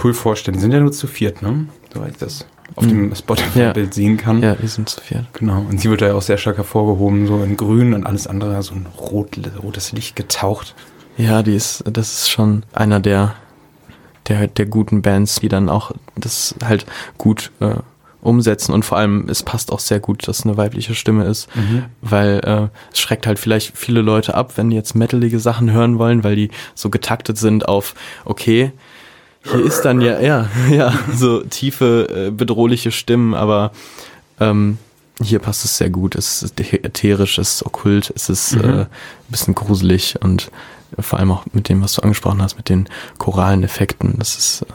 cool 0.02 0.14
vorstellen. 0.14 0.56
Die 0.56 0.60
sind 0.60 0.72
ja 0.72 0.80
nur 0.80 0.92
zu 0.92 1.06
viert, 1.06 1.42
ne? 1.42 1.66
Soweit 1.92 2.20
das 2.20 2.46
auf 2.76 2.86
dem 2.86 3.14
Spotify-Bild 3.14 3.94
sehen 3.94 4.16
kann. 4.16 4.42
ja, 4.42 4.54
die 4.54 4.66
sind 4.66 4.88
zu 4.88 5.00
viert. 5.00 5.26
Genau. 5.32 5.64
Und 5.68 5.80
sie 5.80 5.90
wird 5.90 6.02
da 6.02 6.08
ja 6.08 6.14
auch 6.14 6.22
sehr 6.22 6.38
stark 6.38 6.56
hervorgehoben, 6.56 7.26
so 7.26 7.42
in 7.42 7.56
grün 7.56 7.94
und 7.94 8.04
alles 8.04 8.26
andere 8.26 8.62
so 8.62 8.74
ein 8.74 8.86
rot, 8.98 9.38
rotes 9.62 9.92
Licht 9.92 10.16
getaucht. 10.16 10.74
Ja, 11.16 11.42
die 11.42 11.54
ist, 11.54 11.84
das 11.86 12.12
ist 12.12 12.30
schon 12.30 12.64
einer 12.72 12.98
der, 12.98 13.36
der, 14.28 14.48
der 14.48 14.66
guten 14.66 15.02
Bands, 15.02 15.40
die 15.40 15.48
dann 15.48 15.68
auch 15.68 15.92
das 16.16 16.56
halt 16.64 16.86
gut 17.16 17.52
äh, 17.60 17.76
umsetzen 18.24 18.72
und 18.72 18.84
vor 18.84 18.98
allem, 18.98 19.28
es 19.28 19.42
passt 19.42 19.70
auch 19.70 19.78
sehr 19.78 20.00
gut, 20.00 20.26
dass 20.26 20.44
eine 20.44 20.56
weibliche 20.56 20.94
Stimme 20.94 21.24
ist, 21.24 21.48
weil 22.00 22.40
äh, 22.44 22.68
es 22.90 22.98
schreckt 22.98 23.26
halt 23.26 23.38
vielleicht 23.38 23.76
viele 23.76 24.00
Leute 24.00 24.34
ab, 24.34 24.56
wenn 24.56 24.70
die 24.70 24.76
jetzt 24.76 24.94
metalige 24.94 25.38
Sachen 25.38 25.70
hören 25.70 25.98
wollen, 25.98 26.24
weil 26.24 26.34
die 26.34 26.50
so 26.74 26.88
getaktet 26.88 27.36
sind 27.36 27.68
auf, 27.68 27.94
okay, 28.24 28.72
hier 29.44 29.64
ist 29.64 29.82
dann 29.82 30.00
ja, 30.00 30.20
ja, 30.20 30.48
ja, 30.70 30.94
so 31.12 31.42
tiefe, 31.42 32.28
äh, 32.28 32.30
bedrohliche 32.30 32.90
Stimmen, 32.90 33.34
aber 33.34 33.72
ähm, 34.40 34.78
hier 35.22 35.38
passt 35.38 35.64
es 35.64 35.78
sehr 35.78 35.90
gut. 35.90 36.16
Es 36.16 36.42
ist 36.42 36.58
ätherisch, 36.58 37.38
es 37.38 37.56
ist 37.56 37.66
okkult, 37.66 38.12
es 38.16 38.28
ist 38.28 38.54
äh, 38.54 38.66
ein 38.66 38.86
bisschen 39.28 39.54
gruselig 39.54 40.16
und 40.20 40.50
vor 40.98 41.18
allem 41.18 41.30
auch 41.30 41.44
mit 41.52 41.68
dem, 41.68 41.82
was 41.82 41.94
du 41.94 42.02
angesprochen 42.02 42.42
hast, 42.42 42.56
mit 42.56 42.68
den 42.68 42.88
choralen 43.18 43.62
Effekten. 43.62 44.14
Das 44.18 44.36
ist 44.36 44.62
äh, 44.62 44.66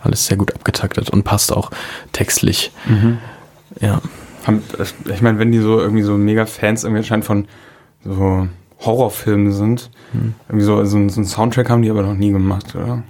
alles 0.00 0.26
sehr 0.26 0.36
gut 0.36 0.54
abgetaktet 0.54 1.10
und 1.10 1.22
passt 1.22 1.52
auch 1.52 1.70
textlich. 2.12 2.72
Ja. 3.80 4.00
Haben, 4.46 4.62
ich 5.12 5.20
meine, 5.20 5.38
wenn 5.38 5.52
die 5.52 5.58
so 5.58 5.78
irgendwie 5.78 6.02
so 6.02 6.16
mega 6.16 6.46
Fans 6.46 6.84
irgendwie 6.84 7.00
anscheinend 7.00 7.26
von 7.26 7.46
so 8.04 8.48
Horrorfilmen 8.80 9.52
sind, 9.52 9.90
irgendwie 10.48 10.64
so, 10.64 10.82
so, 10.84 11.08
so 11.08 11.20
einen 11.20 11.26
Soundtrack 11.26 11.68
haben 11.68 11.82
die 11.82 11.90
aber 11.90 12.02
noch 12.02 12.14
nie 12.14 12.30
gemacht, 12.32 12.74
oder? 12.74 13.02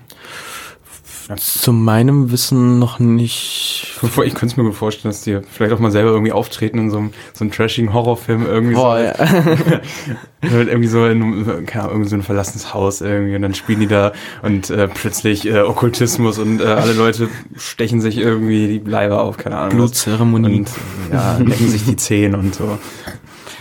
Zu 1.36 1.72
meinem 1.72 2.30
Wissen 2.30 2.78
noch 2.78 2.98
nicht. 2.98 3.98
Ich 4.02 4.34
könnte 4.34 4.46
es 4.46 4.56
mir 4.56 4.64
gut 4.64 4.74
vorstellen, 4.74 5.10
dass 5.10 5.22
die 5.22 5.40
vielleicht 5.50 5.72
auch 5.72 5.78
mal 5.78 5.90
selber 5.90 6.10
irgendwie 6.10 6.32
auftreten 6.32 6.78
in 6.78 6.90
so 6.90 6.98
einem, 6.98 7.12
so 7.32 7.44
einem 7.44 7.52
trashigen 7.52 7.92
Horrorfilm 7.92 8.46
irgendwie 8.46 8.74
Boah, 8.74 8.98
so. 8.98 9.24
ja. 9.24 9.80
Irgendwie 10.42 10.88
so 10.88 11.04
in 11.04 11.66
keine 11.66 11.84
Ahnung, 11.84 11.96
irgendwie 11.96 12.08
so 12.08 12.16
ein 12.16 12.22
verlassenes 12.22 12.72
Haus 12.72 13.02
irgendwie 13.02 13.36
und 13.36 13.42
dann 13.42 13.52
spielen 13.52 13.80
die 13.80 13.86
da 13.86 14.12
und 14.42 14.70
äh, 14.70 14.88
plötzlich 14.88 15.46
äh, 15.46 15.60
Okkultismus 15.60 16.38
und 16.38 16.62
äh, 16.62 16.64
alle 16.64 16.94
Leute 16.94 17.28
stechen 17.56 18.00
sich 18.00 18.16
irgendwie 18.16 18.78
die 18.78 18.90
Leiber 18.90 19.22
auf, 19.22 19.36
keine 19.36 19.58
Ahnung. 19.58 19.76
Blutzeremonie. 19.76 20.60
Und 20.60 20.70
ja, 21.12 21.36
lecken 21.36 21.68
sich 21.68 21.84
die 21.84 21.96
Zehen 21.96 22.34
und 22.34 22.54
so. 22.54 22.78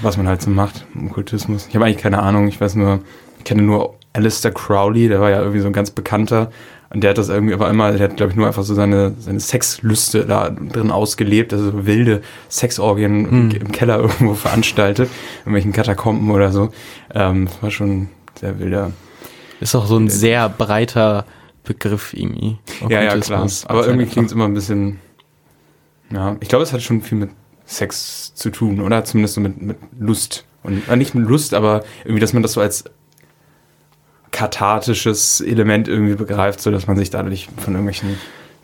Was 0.02 0.16
man 0.16 0.30
halt 0.30 0.42
so 0.42 0.50
macht 0.50 0.86
im 0.96 1.08
Okkultismus. 1.08 1.68
Ich 1.68 1.76
habe 1.76 1.84
eigentlich 1.84 1.98
keine 1.98 2.24
Ahnung, 2.24 2.48
ich 2.48 2.62
weiß 2.62 2.76
nur, 2.76 3.02
ich 3.40 3.44
kenne 3.44 3.62
nur 3.62 3.96
Alistair 4.14 4.52
Crowley, 4.52 5.10
der 5.10 5.20
war 5.20 5.30
ja 5.30 5.40
irgendwie 5.40 5.60
so 5.60 5.68
ein 5.68 5.74
ganz 5.74 5.92
bekannter 5.92 6.50
und 6.92 7.02
der 7.04 7.12
hat 7.12 7.18
das 7.18 7.30
irgendwie 7.30 7.54
aber 7.54 7.70
immer, 7.70 7.92
der 7.92 8.10
hat 8.10 8.18
glaube 8.18 8.32
ich 8.32 8.36
nur 8.38 8.48
einfach 8.48 8.64
so 8.64 8.74
seine, 8.74 9.14
seine 9.20 9.40
Sexlüste 9.40 10.26
da 10.26 10.50
drin 10.50 10.92
ausgelebt, 10.92 11.54
also 11.54 11.72
so 11.72 11.86
wilde 11.86 12.22
Sexorgien 12.50 13.26
im- 13.28 13.52
im 13.52 13.72
Keller 13.72 14.00
irgendwo 14.02 14.34
veranstaltet, 14.34 15.08
in 15.10 15.40
irgendwelchen 15.54 15.72
Katakomben 15.74 16.32
oder 16.32 16.52
so. 16.52 16.70
Ähm, 17.14 17.46
das 17.46 17.62
war 17.64 17.72
schon 17.72 18.10
sehr 18.40 18.60
wilder. 18.60 18.92
Ist 19.60 19.76
auch 19.76 19.86
so 19.86 19.98
ein 19.98 20.10
sehr 20.10 20.48
breiter 20.50 21.26
Begriff 21.64 22.14
irgendwie. 22.14 22.58
Ja, 22.88 23.04
ja, 23.04 23.18
klar. 23.18 23.48
Aber 23.66 23.86
irgendwie 23.86 24.06
klingt 24.08 24.28
es 24.28 24.32
immer 24.34 24.46
ein 24.46 24.54
bisschen. 24.54 25.00
Ja, 26.12 26.38
ich 26.40 26.48
glaube, 26.50 26.64
es 26.64 26.74
hat 26.74 26.82
schon 26.82 27.02
viel 27.02 27.18
mit 27.20 27.30
Sex 27.66 28.34
zu 28.34 28.50
tun, 28.50 28.82
oder? 28.82 29.04
Zumindest 29.06 29.36
so 29.36 29.42
mit, 29.42 29.62
mit 29.62 29.78
Lust. 30.00 30.46
Und 30.64 30.88
äh, 30.90 30.96
nicht 30.96 31.14
mit 31.14 31.28
Lust, 31.28 31.54
aber 31.54 31.84
irgendwie, 32.04 32.20
dass 32.22 32.34
man 32.34 32.42
das 32.42 32.54
so 32.54 32.62
als 32.62 32.86
kathartisches 34.32 35.42
Element 35.42 35.88
irgendwie 35.88 36.16
begreift, 36.16 36.62
so 36.62 36.72
dass 36.72 36.88
man 36.88 36.98
sich 36.98 37.10
dadurch 37.10 37.48
von 37.58 37.74
irgendwelchen 37.74 38.18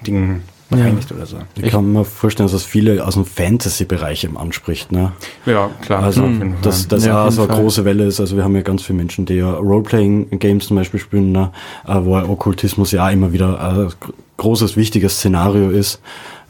Dingen 0.05 0.43
reinigt 0.71 1.11
oder 1.11 1.25
so. 1.25 1.37
Ich 1.55 1.71
kann 1.71 1.91
mir 1.93 2.03
vorstellen, 2.05 2.45
dass 2.45 2.53
das 2.53 2.63
viele 2.63 3.05
aus 3.05 3.13
dem 3.13 3.25
Fantasy-Bereich 3.25 4.23
eben 4.23 4.37
anspricht. 4.37 4.91
Ne? 4.91 5.11
Ja, 5.45 5.69
klar. 5.81 6.03
Also, 6.03 6.21
Fall. 6.21 6.53
dass 6.61 6.87
das 6.87 7.05
Ja, 7.05 7.29
so 7.29 7.43
eine 7.43 7.53
Fall. 7.53 7.61
große 7.61 7.85
Welle 7.85 8.05
ist. 8.05 8.19
Also, 8.19 8.35
wir 8.35 8.43
haben 8.43 8.55
ja 8.55 8.61
ganz 8.61 8.81
viele 8.83 8.97
Menschen, 8.97 9.25
die 9.25 9.35
ja 9.35 9.51
Role-Playing-Games 9.51 10.67
zum 10.67 10.77
Beispiel 10.77 10.99
spielen, 10.99 11.31
ne? 11.31 11.51
äh, 11.87 11.95
wo 12.01 12.17
ja 12.17 12.27
Okkultismus 12.27 12.91
ja 12.91 13.09
immer 13.09 13.31
wieder 13.31 13.59
ein 13.61 13.89
großes, 14.37 14.75
wichtiges 14.75 15.17
Szenario 15.17 15.69
ist, 15.69 16.01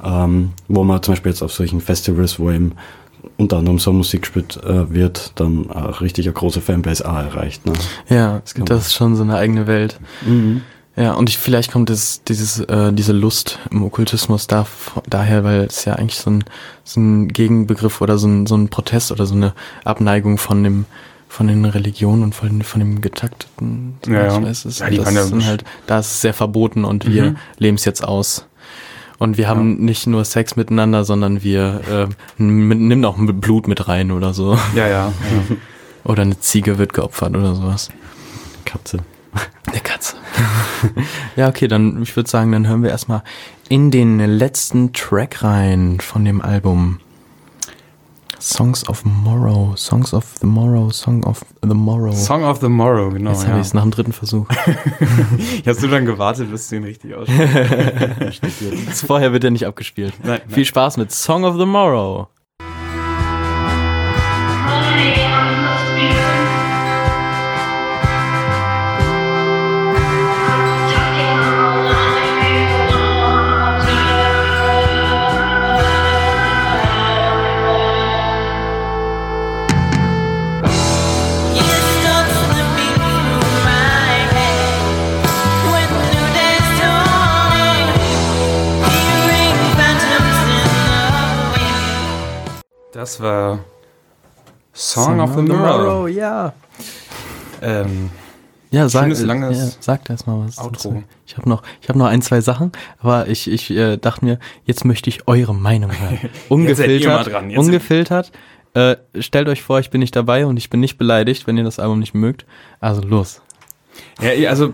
ähm, 0.04 0.52
wo 0.68 0.84
man 0.84 1.04
zum 1.04 1.14
Beispiel 1.14 1.32
jetzt 1.32 1.42
auf 1.44 1.52
solchen 1.54 1.82
Festivals, 1.82 2.40
wo 2.40 2.52
eben 2.52 2.74
unter 3.38 3.58
anderem 3.58 3.80
so 3.80 3.92
Musik 3.94 4.22
gespielt 4.22 4.58
äh, 4.64 4.90
wird, 4.94 5.34
dann 5.36 5.70
auch 5.70 6.02
richtig 6.02 6.26
eine 6.26 6.34
große 6.34 6.62
Fanbase 6.62 7.08
auch 7.10 7.16
erreicht. 7.18 7.66
Ne? 7.66 7.74
Ja, 8.10 8.42
das, 8.44 8.58
man- 8.58 8.68
ist 8.78 8.94
schon 8.94 9.16
so 9.16 9.24
eine 9.24 9.36
eigene 9.38 9.68
Welt. 9.68 10.00
Ja, 10.98 11.14
und 11.14 11.30
ich, 11.30 11.38
vielleicht 11.38 11.72
kommt 11.74 11.90
es, 11.90 12.24
dieses, 12.24 12.62
äh, 12.62 12.94
diese 12.94 13.12
Lust 13.12 13.60
im 13.70 13.84
Okkultismus 13.84 14.48
da, 14.48 14.66
daher, 15.10 15.44
weil 15.44 15.62
es 15.66 15.84
ja 15.84 15.94
eigentlich 15.96 16.20
so 16.20 16.30
ein, 16.30 16.46
so 16.86 17.02
ein 17.02 17.28
Gegenbegriff 17.28 18.00
oder 18.00 18.18
so 18.18 18.28
ein, 18.30 18.46
so 18.48 18.56
ein 18.56 18.70
Protest 18.70 19.12
oder 19.12 19.26
so 19.26 19.36
eine 19.36 19.54
Abneigung 19.84 20.38
von 20.38 20.64
dem, 20.64 20.86
von 21.28 21.48
den 21.50 21.66
Religionen 21.66 22.24
und 22.24 22.34
von, 22.34 22.62
von 22.62 22.80
dem 22.80 23.02
getakteten. 23.02 23.96
Ja, 24.08 24.14
ja. 24.28 24.38
Ich 24.40 24.46
weiß, 24.46 24.64
es, 24.66 24.80
Ja, 24.80 24.90
die 24.90 24.96
das 24.98 25.14
ja 25.14 25.22
ist 25.22 25.34
besch- 25.34 25.46
halt, 25.46 25.64
da 25.86 26.00
ist 26.00 26.06
es 26.12 26.22
sehr 26.22 26.34
verboten 26.34 26.86
und 26.86 27.06
wir 27.06 27.24
Mhm. 27.32 27.38
leben 27.58 27.76
es 27.76 27.84
jetzt 27.84 28.02
aus. 28.06 28.46
Und 29.18 29.38
wir 29.38 29.48
haben 29.48 29.76
nicht 29.86 30.08
nur 30.08 30.26
Sex 30.26 30.56
miteinander, 30.56 31.04
sondern 31.06 31.42
wir 31.44 31.82
äh, 32.40 32.42
n- 32.42 32.68
nimm 32.88 33.06
auch 33.06 33.16
Blut 33.18 33.68
mit 33.68 33.88
rein 33.88 34.12
oder 34.12 34.34
so. 34.34 34.58
ja, 34.76 34.88
ja. 34.88 35.08
ja. 35.08 35.12
Oder 36.04 36.22
eine 36.22 36.40
Ziege 36.40 36.78
wird 36.78 36.94
geopfert 36.94 37.36
oder 37.36 37.56
sowas. 37.56 37.90
Katze. 38.64 39.00
Der 39.74 39.80
Katze. 39.80 40.16
ja, 41.36 41.48
okay, 41.50 41.68
dann, 41.68 42.00
ich 42.04 42.16
würde 42.16 42.30
sagen, 42.30 42.52
dann 42.52 42.68
hören 42.68 42.84
wir 42.84 42.92
erstmal 42.92 43.24
in 43.70 43.90
den 43.90 44.20
letzten 44.20 44.94
Track 44.94 45.42
rein 45.44 45.98
von 46.00 46.24
dem 46.24 46.42
Album. 46.42 47.00
Songs 48.48 48.88
of 48.88 49.04
Morrow, 49.04 49.74
Songs 49.76 50.14
of 50.14 50.24
the 50.40 50.46
Morrow, 50.46 50.92
Song 50.92 51.24
of 51.24 51.44
the 51.64 51.74
Morrow. 51.74 52.14
Song 52.14 52.44
of 52.44 52.60
the 52.60 52.70
Morrow, 52.70 53.10
genau. 53.10 53.32
Jetzt 53.32 53.42
habe 53.48 53.54
ja. 53.54 53.60
ich 53.60 53.66
es 53.66 53.74
nach 53.74 53.82
dem 53.82 53.90
dritten 53.90 54.14
Versuch. 54.14 54.48
Hast 55.66 55.82
du 55.82 55.88
dann 55.88 56.06
gewartet, 56.06 56.52
bis 56.52 56.70
du 56.70 56.76
ihn 56.76 56.84
richtig 56.84 57.16
aussprichst? 57.16 59.08
Vorher 59.08 59.32
wird 59.34 59.46
er 59.46 59.50
nicht 59.50 59.66
abgespielt. 59.66 60.14
Nein, 60.24 60.42
Viel 60.48 60.66
Spaß 60.66 60.98
mit 60.98 61.12
Song 61.12 61.44
of 61.44 61.58
the 61.58 61.66
Morrow. 61.66 62.28
Years 64.96 65.25
Das 93.06 93.22
war 93.22 93.60
Song, 94.74 95.20
of 95.20 95.36
the 95.36 95.44
Morrow. 95.44 96.08
ja. 96.10 96.54
Ähm, 97.62 98.10
Ja, 98.72 98.90
sag, 98.90 99.04
Schönes, 99.04 99.22
langes 99.22 99.58
ja, 99.60 99.70
sag 99.80 100.10
erst 100.10 100.26
mal 100.26 100.44
was. 100.44 100.58
Outro. 100.58 101.04
Ich 101.28 101.38
habe 101.38 101.48
noch, 101.48 101.62
ich 101.84 101.88
habe 101.88 102.00
noch 102.00 102.08
ein, 102.08 102.24
zwei 102.24 102.42
Sachen, 102.42 102.72
aber 102.98 103.28
ich, 103.28 103.48
ich 103.48 103.70
äh, 103.70 103.98
dachte 103.98 104.26
mir, 104.26 104.40
jetzt 104.64 104.86
möchte 104.86 105.12
ich 105.12 105.28
eure 105.28 105.54
Meinung 105.54 105.92
hören. 105.92 106.18
Ungefiltert, 106.50 107.30
ungefiltert. 107.56 108.32
Äh, 108.74 108.96
stellt 109.20 109.50
euch 109.50 109.62
vor, 109.62 109.80
ich 109.80 109.92
bin 109.92 110.00
nicht 110.00 110.16
dabei 110.16 110.48
und 110.48 110.58
ich 110.58 110.72
bin 110.72 110.80
nicht 110.80 110.98
beleidigt, 110.98 111.46
wenn 111.46 111.60
ihr 111.60 111.64
das 111.64 111.78
Album 111.78 112.00
nicht 112.00 112.16
mögt. 112.16 112.48
Also 112.80 113.04
los. 113.04 113.40
Ja, 114.20 114.50
also 114.50 114.70
äh, 114.70 114.74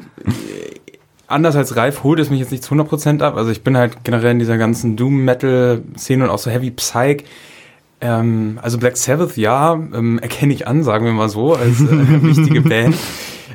anders 1.27 1.57
als 1.57 1.75
Ralf 1.75 2.05
holt 2.05 2.21
es 2.21 2.29
mich 2.29 2.39
jetzt 2.39 2.51
nicht 2.51 2.63
zu 2.63 2.75
100% 2.75 3.21
ab. 3.21 3.35
Also 3.35 3.51
ich 3.51 3.61
bin 3.61 3.75
halt 3.75 4.05
generell 4.05 4.31
in 4.31 4.39
dieser 4.39 4.57
ganzen 4.57 4.95
Doom-Metal-Szene 4.95 6.23
und 6.23 6.29
auch 6.29 6.39
so 6.39 6.49
Heavy 6.49 6.71
Psych. 6.71 7.25
Ähm, 8.01 8.59
also 8.61 8.77
Black 8.77 8.97
Sabbath, 8.97 9.37
ja, 9.37 9.73
ähm, 9.73 10.19
erkenne 10.19 10.53
ich 10.53 10.67
an, 10.67 10.83
sagen 10.83 11.05
wir 11.05 11.13
mal 11.13 11.29
so, 11.29 11.53
als 11.53 11.81
äh, 11.81 11.87
wichtige 12.23 12.61
Band. 12.61 12.95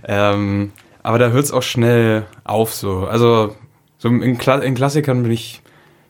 Ähm, 0.07 0.73
aber 1.03 1.19
da 1.19 1.31
hört 1.31 1.45
es 1.45 1.53
auch 1.53 1.63
schnell 1.63 2.27
auf 2.45 2.73
so. 2.73 3.07
Also 3.07 3.55
so 3.99 4.09
in, 4.09 4.39
Kla 4.39 4.59
in 4.59 4.75
Klassikern 4.75 5.23
bin 5.23 5.33
ich, 5.33 5.63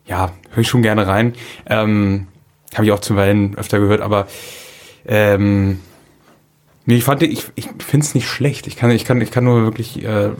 ja, 0.06 0.32
höre 0.50 0.60
ich 0.60 0.68
schon 0.68 0.82
gerne 0.82 1.06
rein. 1.06 1.32
Ähm, 1.66 2.28
Habe 2.74 2.84
ich 2.84 2.92
auch 2.92 3.00
zuweilen 3.00 3.56
öfter 3.56 3.78
gehört, 3.78 4.00
aber 4.00 4.26
ähm, 5.06 5.80
Nee, 6.88 6.94
ich 6.94 7.04
fand, 7.04 7.20
ich, 7.24 7.46
ich 7.56 7.68
finde 7.84 8.06
es 8.06 8.14
nicht 8.14 8.28
schlecht. 8.28 8.68
Ich 8.68 8.76
kann, 8.76 8.92
ich 8.92 9.04
kann, 9.04 9.20
ich 9.20 9.32
kann 9.32 9.42
nur 9.42 9.64
wirklich 9.64 10.04
äh, 10.04 10.30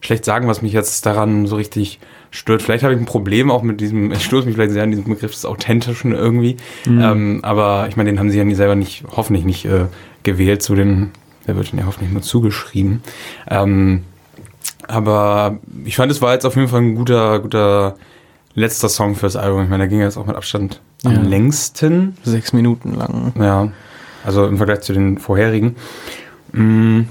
schlecht 0.00 0.26
sagen, 0.26 0.48
was 0.48 0.60
mich 0.60 0.72
jetzt 0.74 1.06
daran 1.06 1.46
so 1.46 1.56
richtig 1.56 1.98
stört. 2.36 2.62
Vielleicht 2.62 2.84
habe 2.84 2.94
ich 2.94 3.00
ein 3.00 3.06
Problem 3.06 3.50
auch 3.50 3.62
mit 3.62 3.80
diesem, 3.80 4.12
ich 4.12 4.24
stoße 4.24 4.46
mich 4.46 4.54
vielleicht 4.54 4.72
sehr 4.72 4.82
an 4.82 4.90
diesen 4.90 5.04
Begriff 5.04 5.32
des 5.32 5.44
Authentischen 5.44 6.12
irgendwie. 6.12 6.56
Ähm, 6.86 7.40
aber 7.42 7.86
ich 7.88 7.96
meine, 7.96 8.10
den 8.10 8.18
haben 8.18 8.30
sie 8.30 8.38
ja 8.38 8.44
nie 8.44 8.54
selber 8.54 8.74
nicht, 8.74 9.04
hoffentlich 9.16 9.44
nicht 9.44 9.64
äh, 9.64 9.86
gewählt, 10.22 10.62
zu 10.62 10.74
den, 10.74 11.10
der 11.46 11.56
wird 11.56 11.72
ihnen 11.72 11.80
ja 11.80 11.86
hoffentlich 11.86 12.12
nur 12.12 12.22
zugeschrieben. 12.22 13.02
Ähm, 13.48 14.04
aber 14.88 15.58
ich 15.84 15.96
fand, 15.96 16.12
es 16.12 16.22
war 16.22 16.32
jetzt 16.34 16.44
auf 16.46 16.56
jeden 16.56 16.68
Fall 16.68 16.80
ein 16.82 16.94
guter, 16.94 17.40
guter 17.40 17.96
letzter 18.54 18.88
Song 18.88 19.14
fürs 19.14 19.36
Album. 19.36 19.62
Ich 19.64 19.68
meine, 19.68 19.84
da 19.84 19.88
ging 19.88 20.00
jetzt 20.00 20.16
auch 20.16 20.26
mit 20.26 20.36
Abstand 20.36 20.80
am 21.04 21.12
Ja. 21.12 21.20
längsten. 21.22 22.16
Sechs 22.22 22.52
Minuten 22.52 22.94
lang. 22.94 23.32
Ja, 23.38 23.70
also 24.24 24.46
im 24.46 24.56
Vergleich 24.56 24.80
zu 24.80 24.92
den 24.92 25.18
vorherigen. 25.18 25.76
Mm, 26.52 27.02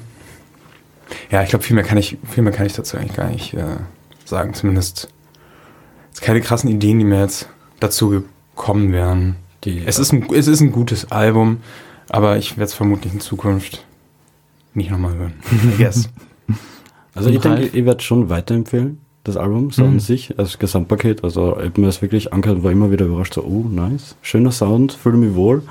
ja, 1.29 1.43
ich 1.43 1.49
glaube, 1.49 1.63
viel 1.63 1.75
mehr 1.75 1.83
kann 1.83 1.97
ich, 1.97 2.17
viel 2.29 2.43
mehr 2.43 2.53
kann 2.53 2.65
ich 2.65 2.73
dazu 2.73 2.97
eigentlich 2.97 3.15
gar 3.15 3.29
nicht 3.29 3.53
äh, 3.53 3.63
sagen. 4.25 4.53
Zumindest 4.53 5.09
es 6.15 6.21
keine 6.21 6.41
krassen 6.41 6.69
Ideen, 6.71 6.97
die 6.97 7.05
mir 7.05 7.21
jetzt 7.21 7.47
dazu 7.79 8.09
gekommen 8.55 8.91
wären. 8.91 9.35
Die, 9.63 9.83
Es 9.85 9.99
ist 9.99 10.11
ein, 10.13 10.25
es 10.33 10.47
ist 10.47 10.61
ein 10.61 10.71
gutes 10.71 11.11
Album, 11.11 11.57
aber 12.09 12.37
ich 12.37 12.51
werde 12.57 12.65
es 12.65 12.73
vermutlich 12.73 13.13
in 13.13 13.19
Zukunft 13.19 13.85
nicht 14.73 14.89
nochmal 14.91 15.15
hören. 15.15 15.33
I 15.51 15.77
guess. 15.83 16.09
Also 17.17 17.29
ich 17.29 17.39
denke, 17.39 17.63
ich 17.67 17.85
werde 17.85 18.03
schon 18.03 18.29
weiterempfehlen, 18.29 18.99
das 19.23 19.37
Album 19.37 19.71
so 19.71 19.83
Mhm. 19.85 19.91
an 19.93 19.99
sich, 20.01 20.37
als 20.37 20.59
Gesamtpaket. 20.59 21.23
Also 21.23 21.57
ich 21.61 21.77
mir 21.77 21.85
das 21.85 22.01
wirklich 22.01 22.33
angehört, 22.33 22.61
war 22.61 22.73
immer 22.73 22.91
wieder 22.91 23.05
überrascht, 23.05 23.35
so, 23.35 23.41
oh, 23.43 23.65
nice, 23.69 24.17
schöner 24.21 24.51
Sound, 24.51 24.91
fühle 24.91 25.15
mich 25.15 25.33
wohl. 25.33 25.63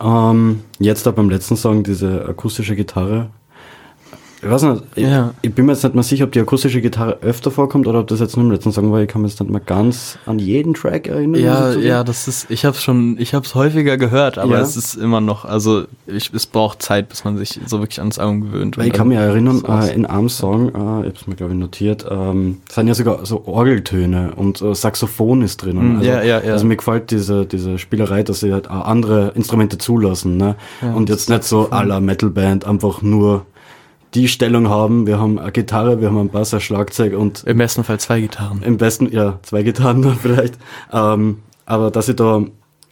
Ähm, 0.00 0.64
jetzt 0.80 1.06
da 1.06 1.12
beim 1.12 1.30
letzten 1.30 1.54
Song 1.56 1.84
diese 1.84 2.26
akustische 2.28 2.74
Gitarre. 2.74 3.30
Ich 4.40 4.48
weiß 4.48 4.62
nicht, 4.62 4.82
ich, 4.94 5.02
Ja. 5.04 5.34
ich 5.42 5.52
bin 5.52 5.66
mir 5.66 5.72
jetzt 5.72 5.82
nicht 5.82 5.96
mal 5.96 6.02
sicher, 6.04 6.24
ob 6.24 6.30
die 6.32 6.40
akustische 6.40 6.80
Gitarre 6.80 7.18
öfter 7.22 7.50
vorkommt 7.50 7.88
oder 7.88 7.98
ob 7.98 8.06
das 8.06 8.20
jetzt 8.20 8.36
nur 8.36 8.46
im 8.46 8.52
letzten 8.52 8.70
Song 8.70 8.92
war. 8.92 9.00
Ich 9.02 9.08
kann 9.08 9.22
mich 9.22 9.32
jetzt 9.32 9.40
nicht 9.40 9.50
mal 9.50 9.58
ganz 9.58 10.16
an 10.26 10.38
jeden 10.38 10.74
Track 10.74 11.08
erinnern. 11.08 11.40
Ja, 11.42 11.72
ja, 11.72 12.04
das 12.04 12.28
ist, 12.28 12.48
ich 12.48 12.64
habe 12.64 12.76
schon, 12.76 13.16
ich 13.18 13.34
habe 13.34 13.44
es 13.44 13.56
häufiger 13.56 13.96
gehört, 13.96 14.38
aber 14.38 14.52
Ja. 14.54 14.60
es 14.60 14.76
ist 14.76 14.94
immer 14.94 15.20
noch, 15.20 15.44
also 15.44 15.84
ich, 16.06 16.32
es 16.32 16.46
braucht 16.46 16.82
Zeit, 16.82 17.08
bis 17.08 17.24
man 17.24 17.36
sich 17.36 17.58
so 17.66 17.80
wirklich 17.80 17.98
ans 17.98 18.20
Album 18.20 18.42
gewöhnt. 18.42 18.78
Weil 18.78 18.86
ich 18.86 18.92
kann 18.92 19.08
mich 19.08 19.18
erinnern, 19.18 19.64
äh, 19.66 19.92
in 19.92 20.06
einem 20.06 20.28
Song, 20.28 20.68
äh, 20.68 20.70
ich 20.70 20.74
habe 20.76 21.12
es 21.20 21.26
mir 21.26 21.34
glaube 21.34 21.54
ich 21.54 21.58
notiert, 21.58 22.06
ähm, 22.08 22.58
sind 22.70 22.86
ja 22.86 22.94
sogar 22.94 23.26
so 23.26 23.44
Orgeltöne 23.46 24.34
und 24.36 24.62
äh, 24.62 24.72
Saxophon 24.72 25.42
ist 25.42 25.64
drinnen. 25.64 25.94
Mm, 25.94 25.96
Also, 25.96 26.08
ja, 26.10 26.22
ja, 26.22 26.40
ja. 26.44 26.52
also 26.52 26.64
mir 26.64 26.76
gefällt 26.76 27.10
diese, 27.10 27.44
diese 27.44 27.76
Spielerei, 27.78 28.22
dass 28.22 28.38
sie 28.38 28.52
halt 28.52 28.70
auch 28.70 28.84
andere 28.86 29.32
Instrumente 29.34 29.78
zulassen. 29.78 30.36
Ne? 30.36 30.54
Ja, 30.80 30.92
und 30.94 31.08
jetzt 31.08 31.28
nicht 31.28 31.42
so 31.42 31.70
à 31.72 31.82
la 31.84 31.98
Metalband 31.98 32.64
einfach 32.64 33.02
nur 33.02 33.44
die 34.14 34.28
Stellung 34.28 34.68
haben, 34.68 35.06
wir 35.06 35.18
haben 35.18 35.38
eine 35.38 35.52
Gitarre, 35.52 36.00
wir 36.00 36.08
haben 36.08 36.18
einen 36.18 36.30
Bass, 36.30 36.54
ein 36.54 36.60
Schlagzeug 36.60 37.16
und 37.16 37.44
Im 37.44 37.58
besten 37.58 37.84
Fall 37.84 38.00
zwei 38.00 38.20
Gitarren. 38.20 38.62
im 38.62 38.78
besten, 38.78 39.12
ja, 39.12 39.38
zwei 39.42 39.62
Gitarren 39.62 40.02
dann 40.02 40.16
vielleicht. 40.16 40.54
Ähm, 40.92 41.38
aber 41.66 41.90
dass 41.90 42.06
sie 42.06 42.14
da 42.14 42.42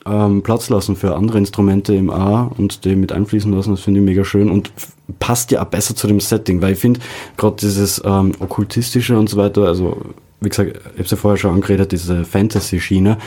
ähm, 0.07 0.43
Platz 0.43 0.69
lassen 0.69 0.97
für 0.97 1.17
andere 1.17 1.39
Instrumente 1.39 1.95
im 1.95 2.11
A 2.11 2.51
und 2.57 2.85
die 2.85 2.97
mit 2.97 3.13
einfließen 3.13 3.53
lassen, 3.53 3.71
das 3.71 3.81
finde 3.81 4.01
ich 4.01 4.07
mega 4.07 4.25
schön 4.25 4.51
und 4.51 4.71
passt 5.19 5.51
ja 5.51 5.63
auch 5.63 5.67
besser 5.67 5.97
zu 5.97 6.07
dem 6.07 6.21
Setting, 6.21 6.63
weil 6.63 6.75
ich 6.75 6.79
finde, 6.79 7.01
gerade 7.37 7.57
dieses 7.61 8.03
ähm, 8.05 8.33
Okkultistische 8.39 9.19
und 9.19 9.29
so 9.29 9.37
weiter, 9.37 9.63
also 9.63 9.97
wie 10.41 10.49
gesagt, 10.49 10.77
ich 10.77 10.93
habe 10.93 11.03
es 11.03 11.11
ja 11.11 11.17
vorher 11.17 11.39
schon 11.39 11.55
angeredet, 11.55 11.93
diese 11.93 12.25
Fantasy-Schiene, 12.25 13.19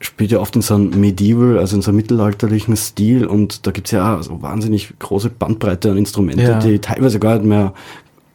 spielt 0.00 0.30
ja 0.30 0.38
oft 0.38 0.54
in 0.56 0.62
so 0.62 0.74
einem 0.74 1.00
Medieval, 1.00 1.58
also 1.58 1.76
in 1.76 1.82
so 1.82 1.90
einem 1.90 1.96
mittelalterlichen 1.96 2.76
Stil 2.76 3.26
und 3.26 3.66
da 3.66 3.70
gibt's 3.72 3.90
ja 3.90 4.16
auch 4.16 4.22
so 4.22 4.40
wahnsinnig 4.42 4.92
große 4.98 5.30
Bandbreite 5.30 5.90
an 5.90 5.96
Instrumenten, 5.98 6.44
Ja. 6.44 6.58
die 6.58 6.78
teilweise 6.78 7.18
gar 7.18 7.34
nicht 7.34 7.46
mehr 7.46 7.74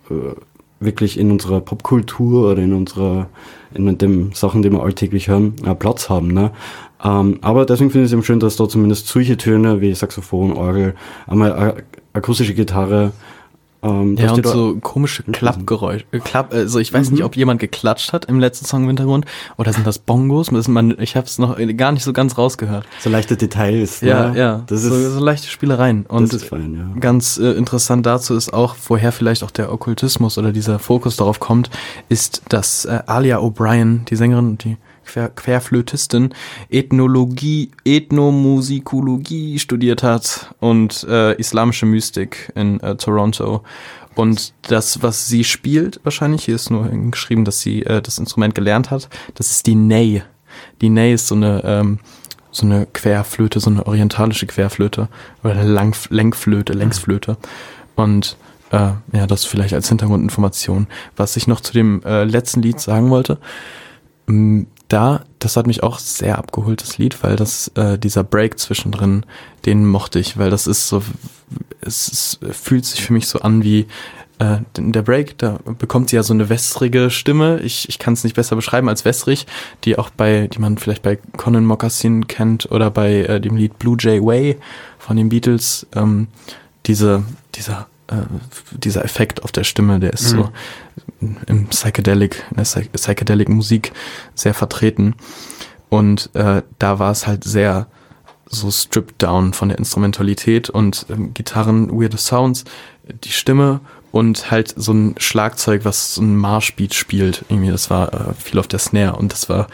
äh, 0.09 0.13
wirklich 0.79 1.17
in 1.17 1.31
unserer 1.31 1.61
Popkultur 1.61 2.51
oder 2.51 2.61
in 2.61 2.73
unserer, 2.73 3.29
in 3.73 3.97
den 3.97 4.31
Sachen, 4.33 4.61
die 4.61 4.71
wir 4.71 4.83
alltäglich 4.83 5.29
hören, 5.29 5.53
äh, 5.65 5.73
Platz 5.73 6.09
haben. 6.09 6.27
Ne? 6.27 6.51
Ähm, 7.03 7.39
aber 7.41 7.65
deswegen 7.65 7.89
finde 7.91 8.05
ich 8.05 8.09
es 8.09 8.13
eben 8.13 8.23
schön, 8.23 8.39
dass 8.39 8.57
da 8.57 8.67
zumindest 8.67 9.07
solche 9.07 9.37
Töne 9.37 9.81
wie 9.81 9.93
Saxophon, 9.93 10.51
Orgel, 10.53 10.95
einmal 11.27 11.83
akustische 12.13 12.53
Gitarre, 12.53 13.11
ähm, 13.83 14.17
Ja, 14.17 14.31
und 14.31 14.45
so 14.45 14.77
komische 14.81 15.23
Klappgeräusche. 15.23 16.05
Äh, 16.11 16.19
Klapp, 16.19 16.53
also 16.53 16.79
ich 16.79 16.93
weiß 16.93 17.11
nicht, 17.11 17.23
ob 17.23 17.35
jemand 17.35 17.59
geklatscht 17.59 18.13
hat 18.13 18.25
im 18.25 18.39
letzten 18.39 18.65
Song 18.65 18.83
im 18.83 18.87
Hintergrund 18.87 19.25
oder 19.57 19.73
sind 19.73 19.85
das 19.85 19.99
Bongos? 19.99 20.49
Das 20.49 20.67
man, 20.67 20.97
ich 20.99 21.15
habe 21.15 21.27
es 21.27 21.37
noch 21.39 21.57
gar 21.77 21.91
nicht 21.91 22.03
so 22.03 22.13
ganz 22.13 22.37
rausgehört. 22.37 22.85
so 22.99 23.09
leichte 23.09 23.37
Details. 23.37 24.01
Ja, 24.01 24.29
ne? 24.29 24.39
ja. 24.39 24.63
Das 24.67 24.81
so, 24.81 24.95
ist, 24.95 25.13
so 25.13 25.23
leichte 25.23 25.47
Spielereien. 25.47 26.05
Und 26.05 26.31
das 26.33 26.41
ist 26.41 26.49
fein, 26.49 26.75
ja. 26.75 26.99
Ganz 26.99 27.37
äh, 27.37 27.51
interessant 27.51 28.05
dazu 28.05 28.35
ist 28.35 28.53
auch, 28.53 28.75
woher 28.87 29.11
vielleicht 29.11 29.43
auch 29.43 29.51
der 29.51 29.71
Okkultismus 29.71 30.37
oder 30.37 30.51
dieser 30.51 30.79
Fokus 30.79 31.17
darauf 31.17 31.39
kommt, 31.39 31.69
ist, 32.09 32.43
dass 32.49 32.85
äh, 32.85 33.01
Alia 33.05 33.39
O'Brien, 33.39 34.05
die 34.05 34.15
Sängerin 34.15 34.47
und 34.47 34.63
die 34.63 34.77
Quer 35.05 35.29
Querflötistin, 35.29 36.33
Ethnologie, 36.69 37.71
Ethnomusikologie 37.85 39.59
studiert 39.59 40.03
hat 40.03 40.53
und 40.59 41.05
äh, 41.09 41.33
islamische 41.35 41.85
Mystik 41.85 42.51
in 42.55 42.79
äh, 42.79 42.95
Toronto. 42.95 43.63
Und 44.15 44.53
das, 44.63 45.01
was 45.01 45.27
sie 45.27 45.43
spielt, 45.43 45.99
wahrscheinlich, 46.03 46.45
hier 46.45 46.55
ist 46.55 46.69
nur 46.69 46.87
geschrieben, 46.87 47.45
dass 47.45 47.61
sie 47.61 47.83
äh, 47.83 48.01
das 48.01 48.19
Instrument 48.19 48.53
gelernt 48.53 48.91
hat, 48.91 49.09
das 49.35 49.51
ist 49.51 49.65
die 49.65 49.75
Ney. 49.75 50.21
Die 50.81 50.89
Ney 50.89 51.13
ist 51.13 51.27
so 51.27 51.35
eine 51.35 51.63
ähm, 51.65 51.99
so 52.53 52.65
eine 52.65 52.85
Querflöte, 52.85 53.59
so 53.59 53.69
eine 53.69 53.85
orientalische 53.85 54.45
Querflöte 54.45 55.09
oder 55.43 55.53
eine 55.53 55.63
Lang 55.63 55.95
Lenkflöte, 56.09 56.73
Längsflöte. 56.73 57.37
Und 57.95 58.37
äh, 58.71 58.91
ja, 59.11 59.27
das 59.27 59.45
vielleicht 59.45 59.73
als 59.73 59.89
Hintergrundinformation. 59.89 60.87
Was 61.15 61.35
ich 61.35 61.47
noch 61.47 61.61
zu 61.61 61.73
dem 61.73 62.01
äh, 62.03 62.23
letzten 62.23 62.61
Lied 62.61 62.79
sagen 62.79 63.09
wollte, 63.09 63.39
da, 64.93 65.23
das 65.39 65.57
hat 65.57 65.65
mich 65.65 65.81
auch 65.81 65.97
sehr 65.97 66.37
abgeholt, 66.37 66.81
das 66.81 66.99
Lied, 66.99 67.23
weil 67.23 67.35
das, 67.35 67.69
äh, 67.69 67.97
dieser 67.97 68.23
Break 68.23 68.59
zwischendrin, 68.59 69.25
den 69.65 69.87
mochte 69.87 70.19
ich, 70.19 70.37
weil 70.37 70.51
das 70.51 70.67
ist 70.67 70.87
so, 70.87 71.01
es 71.81 72.07
ist, 72.07 72.39
fühlt 72.51 72.85
sich 72.85 73.03
für 73.03 73.13
mich 73.13 73.27
so 73.27 73.39
an 73.39 73.63
wie 73.63 73.87
äh, 74.37 74.57
der 74.77 75.01
Break, 75.01 75.37
da 75.39 75.57
bekommt 75.79 76.11
sie 76.11 76.15
ja 76.15 76.21
so 76.21 76.33
eine 76.33 76.47
wässrige 76.47 77.09
Stimme. 77.09 77.59
Ich, 77.61 77.89
ich 77.89 77.97
kann 77.97 78.13
es 78.13 78.23
nicht 78.23 78.35
besser 78.35 78.55
beschreiben 78.55 78.87
als 78.87 79.03
wässrig, 79.03 79.47
die 79.83 79.97
auch 79.97 80.11
bei, 80.11 80.47
die 80.47 80.59
man 80.59 80.77
vielleicht 80.77 81.01
bei 81.01 81.17
Conan 81.37 81.65
Moccasin 81.65 82.27
kennt 82.27 82.71
oder 82.71 82.91
bei 82.91 83.23
äh, 83.23 83.41
dem 83.41 83.55
Lied 83.55 83.79
Blue 83.79 83.97
Jay 83.99 84.23
Way 84.23 84.57
von 84.99 85.17
den 85.17 85.29
Beatles. 85.29 85.87
Ähm, 85.95 86.27
diese, 86.85 87.23
dieser, 87.55 87.87
äh, 88.07 88.17
dieser 88.71 89.03
Effekt 89.03 89.43
auf 89.43 89.51
der 89.51 89.63
Stimme, 89.63 89.99
der 89.99 90.13
ist 90.13 90.29
so 90.29 90.49
im 91.47 91.67
Psychedelic, 91.67 92.43
in 92.51 92.57
der 92.57 92.63
Psy 92.63 92.89
Psychedelic 92.93 93.49
Musik 93.49 93.91
sehr 94.35 94.53
vertreten. 94.53 95.15
Und 95.89 96.29
äh, 96.33 96.63
da 96.79 96.99
war 96.99 97.11
es 97.11 97.27
halt 97.27 97.43
sehr 97.43 97.87
so 98.45 98.71
stripped 98.71 99.21
down 99.21 99.53
von 99.53 99.69
der 99.69 99.77
Instrumentalität 99.77 100.69
und 100.69 101.05
ähm, 101.09 101.33
Gitarren, 101.33 101.89
weirde 101.91 102.17
Sounds, 102.17 102.65
die 103.23 103.31
Stimme 103.31 103.79
und 104.11 104.51
halt 104.51 104.73
so 104.77 104.93
ein 104.93 105.15
Schlagzeug, 105.17 105.85
was 105.85 106.15
so 106.15 106.21
ein 106.21 106.35
Marschbeat 106.37 106.93
spielt. 106.93 107.45
Irgendwie, 107.49 107.71
das 107.71 107.89
war 107.89 108.13
äh, 108.13 108.33
viel 108.33 108.59
auf 108.59 108.67
der 108.67 108.79
Snare 108.79 109.15
und 109.15 109.33
das 109.33 109.49
war 109.49 109.67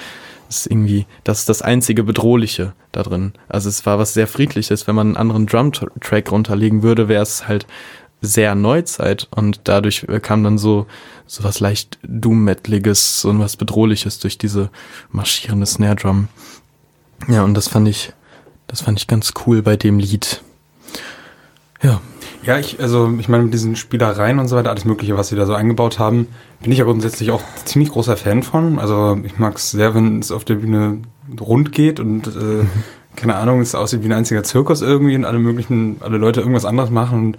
das 0.49 0.61
ist 0.61 0.71
irgendwie, 0.71 1.05
das 1.23 1.41
ist 1.41 1.49
das 1.49 1.61
einzige 1.61 2.03
Bedrohliche 2.03 2.73
da 2.91 3.03
drin. 3.03 3.33
Also 3.47 3.69
es 3.69 3.85
war 3.85 3.99
was 3.99 4.15
sehr 4.15 4.25
Friedliches. 4.25 4.87
Wenn 4.87 4.95
man 4.95 5.07
einen 5.09 5.17
anderen 5.17 5.45
Drum-Track 5.45 6.31
runterlegen 6.31 6.81
würde, 6.81 7.07
wäre 7.07 7.21
es 7.21 7.47
halt 7.47 7.67
sehr 8.21 8.55
Neuzeit 8.55 9.27
und 9.31 9.61
dadurch 9.63 10.05
kam 10.21 10.43
dann 10.43 10.57
so 10.57 10.87
so 11.29 11.43
was 11.43 11.59
leicht 11.59 11.99
Doom-Metaliges, 12.01 13.21
so 13.21 13.37
was 13.37 13.55
Bedrohliches 13.55 14.19
durch 14.19 14.39
diese 14.39 14.71
marschierende 15.11 15.67
Snare-Drum. 15.67 16.27
Ja, 17.27 17.43
und 17.43 17.53
das 17.53 17.67
fand 17.67 17.87
ich, 17.87 18.13
das 18.65 18.81
fand 18.81 18.99
ich 18.99 19.07
ganz 19.07 19.33
cool 19.45 19.61
bei 19.61 19.77
dem 19.77 19.99
Lied. 19.99 20.41
Ja, 21.83 22.01
Ja, 22.43 22.57
ich, 22.57 22.79
also 22.79 23.13
ich 23.19 23.29
meine, 23.29 23.43
mit 23.43 23.53
diesen 23.53 23.75
Spielereien 23.75 24.39
und 24.39 24.47
so 24.47 24.55
weiter, 24.55 24.71
alles 24.71 24.85
Mögliche, 24.85 25.17
was 25.17 25.27
sie 25.27 25.35
da 25.35 25.45
so 25.45 25.53
eingebaut 25.53 25.99
haben, 25.99 26.27
bin 26.61 26.71
ich 26.71 26.79
ja 26.79 26.85
grundsätzlich 26.85 27.31
auch 27.31 27.43
ziemlich 27.65 27.91
großer 27.91 28.17
Fan 28.17 28.43
von. 28.43 28.79
Also 28.79 29.19
ich 29.23 29.37
mag 29.37 29.57
es 29.57 29.71
sehr, 29.71 29.93
wenn 29.93 30.19
es 30.19 30.31
auf 30.31 30.45
der 30.45 30.55
Bühne 30.55 30.99
rund 31.39 31.71
geht 31.71 31.99
und 31.99 32.27
äh, 32.27 32.65
keine 33.15 33.35
Ahnung, 33.35 33.61
es 33.61 33.75
aussieht 33.75 34.01
wie 34.01 34.07
ein 34.07 34.13
einziger 34.13 34.43
Zirkus 34.43 34.81
irgendwie 34.81 35.15
und 35.15 35.25
alle 35.25 35.39
möglichen, 35.39 35.97
alle 35.99 36.17
Leute 36.17 36.39
irgendwas 36.39 36.65
anderes 36.65 36.89
machen. 36.89 37.19
Und 37.19 37.37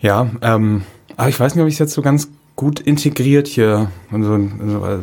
ja, 0.00 0.30
ähm, 0.42 0.82
aber 1.16 1.28
ich 1.28 1.38
weiß 1.38 1.54
nicht, 1.54 1.62
ob 1.62 1.68
ich 1.68 1.74
es 1.74 1.78
jetzt 1.78 1.92
so 1.92 2.02
ganz 2.02 2.28
gut 2.56 2.80
integriert 2.80 3.46
hier 3.46 3.90
und 4.10 4.22
so, 4.24 4.32
also, 4.32 4.86
äh, 4.86 4.98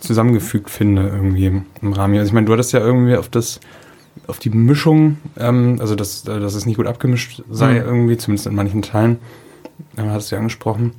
zusammengefügt 0.00 0.70
finde 0.70 1.08
irgendwie 1.08 1.46
im, 1.46 1.92
Rahmen 1.92 2.14
hier. 2.14 2.20
Also 2.20 2.30
ich 2.30 2.34
meine, 2.34 2.46
du 2.46 2.52
hattest 2.52 2.72
ja 2.72 2.80
irgendwie 2.80 3.16
auf 3.16 3.28
das 3.28 3.60
auf 4.26 4.38
die 4.38 4.50
Mischung, 4.50 5.18
ähm, 5.38 5.76
also 5.80 5.94
dass, 5.94 6.26
äh, 6.26 6.40
dass 6.40 6.54
es 6.54 6.66
nicht 6.66 6.76
gut 6.76 6.86
abgemischt 6.86 7.42
sei, 7.50 7.74
Mhm. 7.80 7.86
irgendwie, 7.86 8.16
zumindest 8.16 8.46
in 8.46 8.54
manchen 8.54 8.82
Teilen. 8.82 9.18
Ähm, 9.96 10.10
hattest 10.10 10.30
du 10.30 10.36
ja 10.36 10.40
angesprochen. 10.40 10.92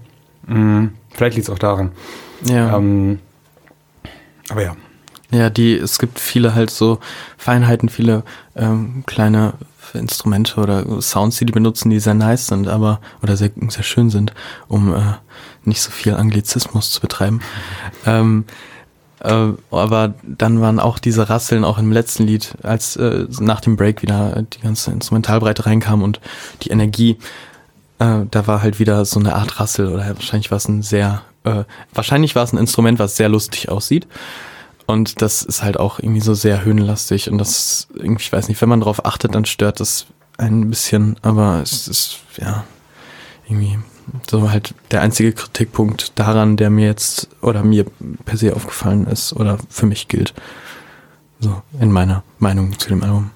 Mm, 0.48 0.88
vielleicht 1.14 1.36
liegt 1.36 1.48
es 1.48 1.54
auch 1.54 1.60
daran. 1.60 1.92
ja. 2.44 2.78
Ähm, 2.78 3.20
aber 4.50 4.64
ja. 4.64 4.76
Ja, 5.32 5.50
die, 5.50 5.76
es 5.76 5.98
gibt 5.98 6.20
viele 6.20 6.56
halt 6.56 6.72
so 6.72 7.00
Feinheiten, 7.38 7.88
viele 7.88 8.24
ähm, 8.56 9.04
kleine 9.06 9.54
Instrumente 9.98 10.60
oder 10.60 11.02
Sounds, 11.02 11.38
die 11.38 11.46
die 11.46 11.54
benutzen, 11.54 11.90
die 11.90 12.00
sehr 12.00 12.14
nice 12.14 12.48
sind, 12.48 12.68
aber 12.68 13.00
oder 13.22 13.38
sehr, 13.38 13.52
sehr 13.70 13.84
schön 13.84 14.10
sind, 14.10 14.34
um 14.68 14.94
äh, 14.94 15.02
nicht 15.64 15.82
so 15.82 15.92
viel 15.92 16.16
Anglizismus 16.16 16.92
zu 16.92 17.02
betreiben. 17.02 17.42
Ähm, 18.06 18.46
äh, 19.24 19.50
aber 19.70 20.14
dann 20.24 20.62
waren 20.62 20.80
auch 20.80 20.98
diese 20.98 21.30
Rasseln 21.30 21.64
auch 21.64 21.78
im 21.78 21.92
letzten 21.92 22.26
Lied, 22.26 22.56
als 22.64 22.96
äh, 22.96 23.28
nach 23.40 23.62
dem 23.62 23.76
Break 23.76 24.02
wieder 24.02 24.44
die 24.54 24.62
ganze 24.62 24.92
Instrumentalbreite 24.92 25.66
reinkam 25.66 26.02
und 26.02 26.20
die 26.64 26.70
Energie, 26.70 27.18
äh, 28.00 28.22
da 28.30 28.48
war 28.48 28.64
halt 28.64 28.80
wieder 28.80 29.06
so 29.06 29.20
eine 29.20 29.36
Art 29.36 29.60
Rassel 29.60 29.88
oder 29.88 30.08
wahrscheinlich 30.16 30.50
war 30.50 30.58
es 30.58 30.68
ein 30.68 30.82
sehr, 30.82 31.22
äh, 31.44 31.64
wahrscheinlich 31.94 32.36
war 32.36 32.44
es 32.44 32.54
ein 32.54 32.58
Instrument, 32.58 32.98
was 32.98 33.16
sehr 33.16 33.30
lustig 33.30 33.70
aussieht. 33.70 34.08
Und 34.92 35.22
das 35.22 35.42
ist 35.42 35.64
halt 35.64 35.80
auch 35.80 36.00
irgendwie 36.00 36.22
so 36.22 36.34
sehr 36.34 36.66
höhenlastig 36.66 37.32
und 37.32 37.38
das 37.38 37.88
ich 38.04 38.32
weiß 38.32 38.48
nicht, 38.50 38.62
wenn 38.62 38.70
man 38.70 38.82
darauf 38.82 39.06
achtet, 39.06 39.34
dann 39.34 39.46
stört 39.46 39.80
das 39.80 40.06
ein 40.38 40.70
bisschen, 40.70 41.16
aber 41.22 41.62
es 41.62 41.88
ist, 41.88 42.20
ja, 42.38 42.66
irgendwie 43.46 43.80
so 44.30 44.52
halt 44.52 44.74
der 44.92 45.02
einzige 45.02 45.32
Kritikpunkt 45.32 46.20
daran, 46.20 46.58
der 46.58 46.70
mir 46.70 46.88
jetzt 46.88 47.30
oder 47.42 47.64
mir 47.64 47.86
per 48.26 48.38
se 48.38 48.56
aufgefallen 48.56 49.08
ist 49.08 49.34
oder 49.34 49.58
für 49.70 49.86
mich 49.86 50.08
gilt. 50.08 50.34
So, 51.40 51.62
in 51.80 51.92
meiner 51.92 52.24
Meinung 52.40 52.78
zu 52.78 52.90
dem 52.90 53.04
Album. 53.04 53.32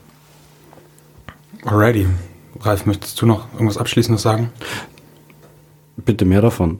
Alrighty. 1.63 2.07
Ralf, 2.61 2.85
möchtest 2.85 3.21
du 3.21 3.25
noch 3.25 3.51
irgendwas 3.53 3.77
Abschließendes 3.77 4.21
sagen? 4.21 4.51
Bitte 5.97 6.25
mehr 6.25 6.41
davon. 6.41 6.79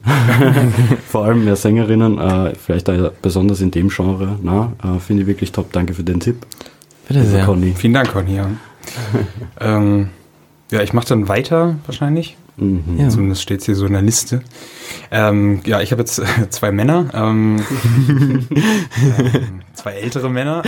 Vor 1.08 1.24
allem 1.24 1.44
mehr 1.44 1.56
Sängerinnen, 1.56 2.18
äh, 2.18 2.54
vielleicht 2.54 2.90
auch 2.90 3.12
besonders 3.22 3.62
in 3.62 3.70
dem 3.70 3.88
Genre. 3.88 4.38
Na, 4.42 4.72
äh, 4.82 4.98
finde 5.00 5.22
ich 5.22 5.26
wirklich 5.26 5.52
top. 5.52 5.72
Danke 5.72 5.94
für 5.94 6.04
den 6.04 6.20
Tipp. 6.20 6.46
Bitte 7.08 7.24
sehr. 7.24 7.46
Conny. 7.46 7.72
Vielen 7.74 7.94
Dank, 7.94 8.12
Conny. 8.12 8.36
Ja, 8.36 8.50
ähm, 9.60 10.10
ja 10.70 10.82
ich 10.82 10.92
mache 10.92 11.08
dann 11.08 11.28
weiter 11.28 11.76
wahrscheinlich. 11.86 12.36
Mhm. 12.58 12.98
Ja. 12.98 13.08
Zumindest 13.08 13.42
steht 13.42 13.60
es 13.60 13.66
hier 13.66 13.74
so 13.74 13.86
in 13.86 13.92
der 13.92 14.02
Liste. 14.02 14.42
Ähm, 15.10 15.60
ja, 15.64 15.80
ich 15.80 15.92
habe 15.92 16.02
jetzt 16.02 16.18
äh, 16.18 16.50
zwei 16.50 16.72
Männer, 16.72 17.08
ähm, 17.12 17.62
ähm, 18.08 18.46
zwei 19.74 19.92
ältere 19.92 20.30
Männer. 20.30 20.62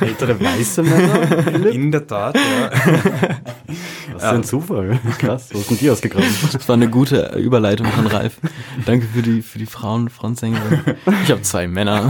Ältere 0.00 0.38
weiße 0.40 0.82
Männer? 0.82 1.66
In 1.68 1.92
der 1.92 2.06
Tat, 2.06 2.36
ja. 2.36 2.70
Was 4.14 4.22
ist 4.22 4.28
ein 4.28 4.44
Zufall. 4.44 4.98
Krass, 5.18 5.48
wo 5.52 5.58
sind 5.58 5.80
die 5.80 5.90
ausgegraben? 5.90 6.28
Das 6.52 6.68
war 6.68 6.74
eine 6.74 6.88
gute 6.88 7.36
Überleitung 7.36 7.86
von 7.86 8.06
Ralf. 8.06 8.38
Danke 8.86 9.06
für 9.06 9.22
die, 9.22 9.42
für 9.42 9.58
die 9.58 9.66
Frauen-Frontsängerin. 9.66 10.80
Ich 11.24 11.30
habe 11.30 11.42
zwei 11.42 11.66
Männer. 11.66 12.08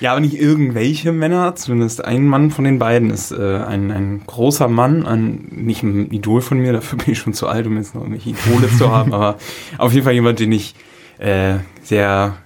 Ja, 0.00 0.10
aber 0.10 0.20
nicht 0.20 0.34
irgendwelche 0.34 1.12
Männer, 1.12 1.54
zumindest 1.54 2.04
ein 2.04 2.26
Mann 2.26 2.50
von 2.50 2.64
den 2.64 2.78
beiden 2.78 3.10
ist 3.10 3.30
äh, 3.30 3.58
ein, 3.58 3.90
ein 3.90 4.22
großer 4.26 4.68
Mann, 4.68 5.06
ein, 5.06 5.48
nicht 5.50 5.82
ein 5.82 6.10
Idol 6.10 6.42
von 6.42 6.58
mir, 6.58 6.72
dafür 6.72 6.98
bin 6.98 7.12
ich 7.12 7.18
schon 7.18 7.32
zu 7.32 7.48
alt, 7.48 7.66
um 7.66 7.76
jetzt 7.76 7.94
noch 7.94 8.02
irgendwelche 8.02 8.30
Idole 8.30 8.68
zu 8.68 8.90
haben, 8.90 9.14
aber 9.14 9.38
auf 9.78 9.92
jeden 9.92 10.04
Fall 10.04 10.12
jemand, 10.12 10.40
den 10.40 10.52
ich 10.52 10.74
äh, 11.18 11.54
sehr 11.82 12.36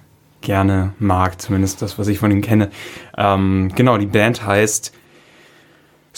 gerne 0.41 0.93
mag, 0.99 1.41
zumindest 1.41 1.83
das, 1.83 1.99
was 1.99 2.07
ich 2.09 2.19
von 2.19 2.31
ihm 2.31 2.43
kenne. 2.43 2.71
Ähm, 3.17 3.73
genau, 3.75 3.99
die 3.99 4.07
Band 4.07 4.47
heißt 4.47 4.93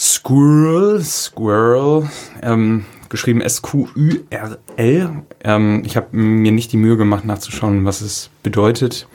Squirrel, 0.01 0.99
Squirrel, 1.03 2.09
ähm, 2.41 2.85
geschrieben 3.09 3.39
S-Q-U-R-L. 3.39 5.09
Ähm, 5.43 5.83
ich 5.85 5.95
habe 5.95 6.17
mir 6.17 6.51
nicht 6.51 6.71
die 6.71 6.77
Mühe 6.77 6.97
gemacht, 6.97 7.23
nachzuschauen, 7.23 7.85
was 7.85 8.01
es 8.01 8.31
bedeutet. 8.41 9.07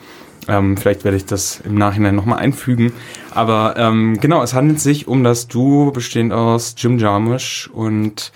Ähm, 0.47 0.77
vielleicht 0.77 1.03
werde 1.03 1.17
ich 1.17 1.25
das 1.25 1.59
im 1.65 1.75
Nachhinein 1.75 2.15
nochmal 2.15 2.39
einfügen. 2.39 2.93
Aber 3.33 3.75
ähm, 3.77 4.21
genau, 4.21 4.45
es 4.45 4.55
handelt 4.55 4.79
sich 4.79 5.09
um 5.09 5.25
das 5.25 5.49
Duo 5.49 5.91
bestehend 5.91 6.33
aus 6.33 6.77
Jim 6.79 6.99
Jarmusch 6.99 7.69
und 7.73 8.31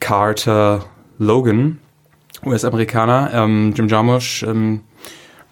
Carter 0.00 0.84
Logan, 1.18 1.78
US-Amerikaner. 2.44 3.30
Ähm, 3.32 3.72
Jim 3.76 3.86
Jarmusch 3.86 4.42
ähm, 4.42 4.80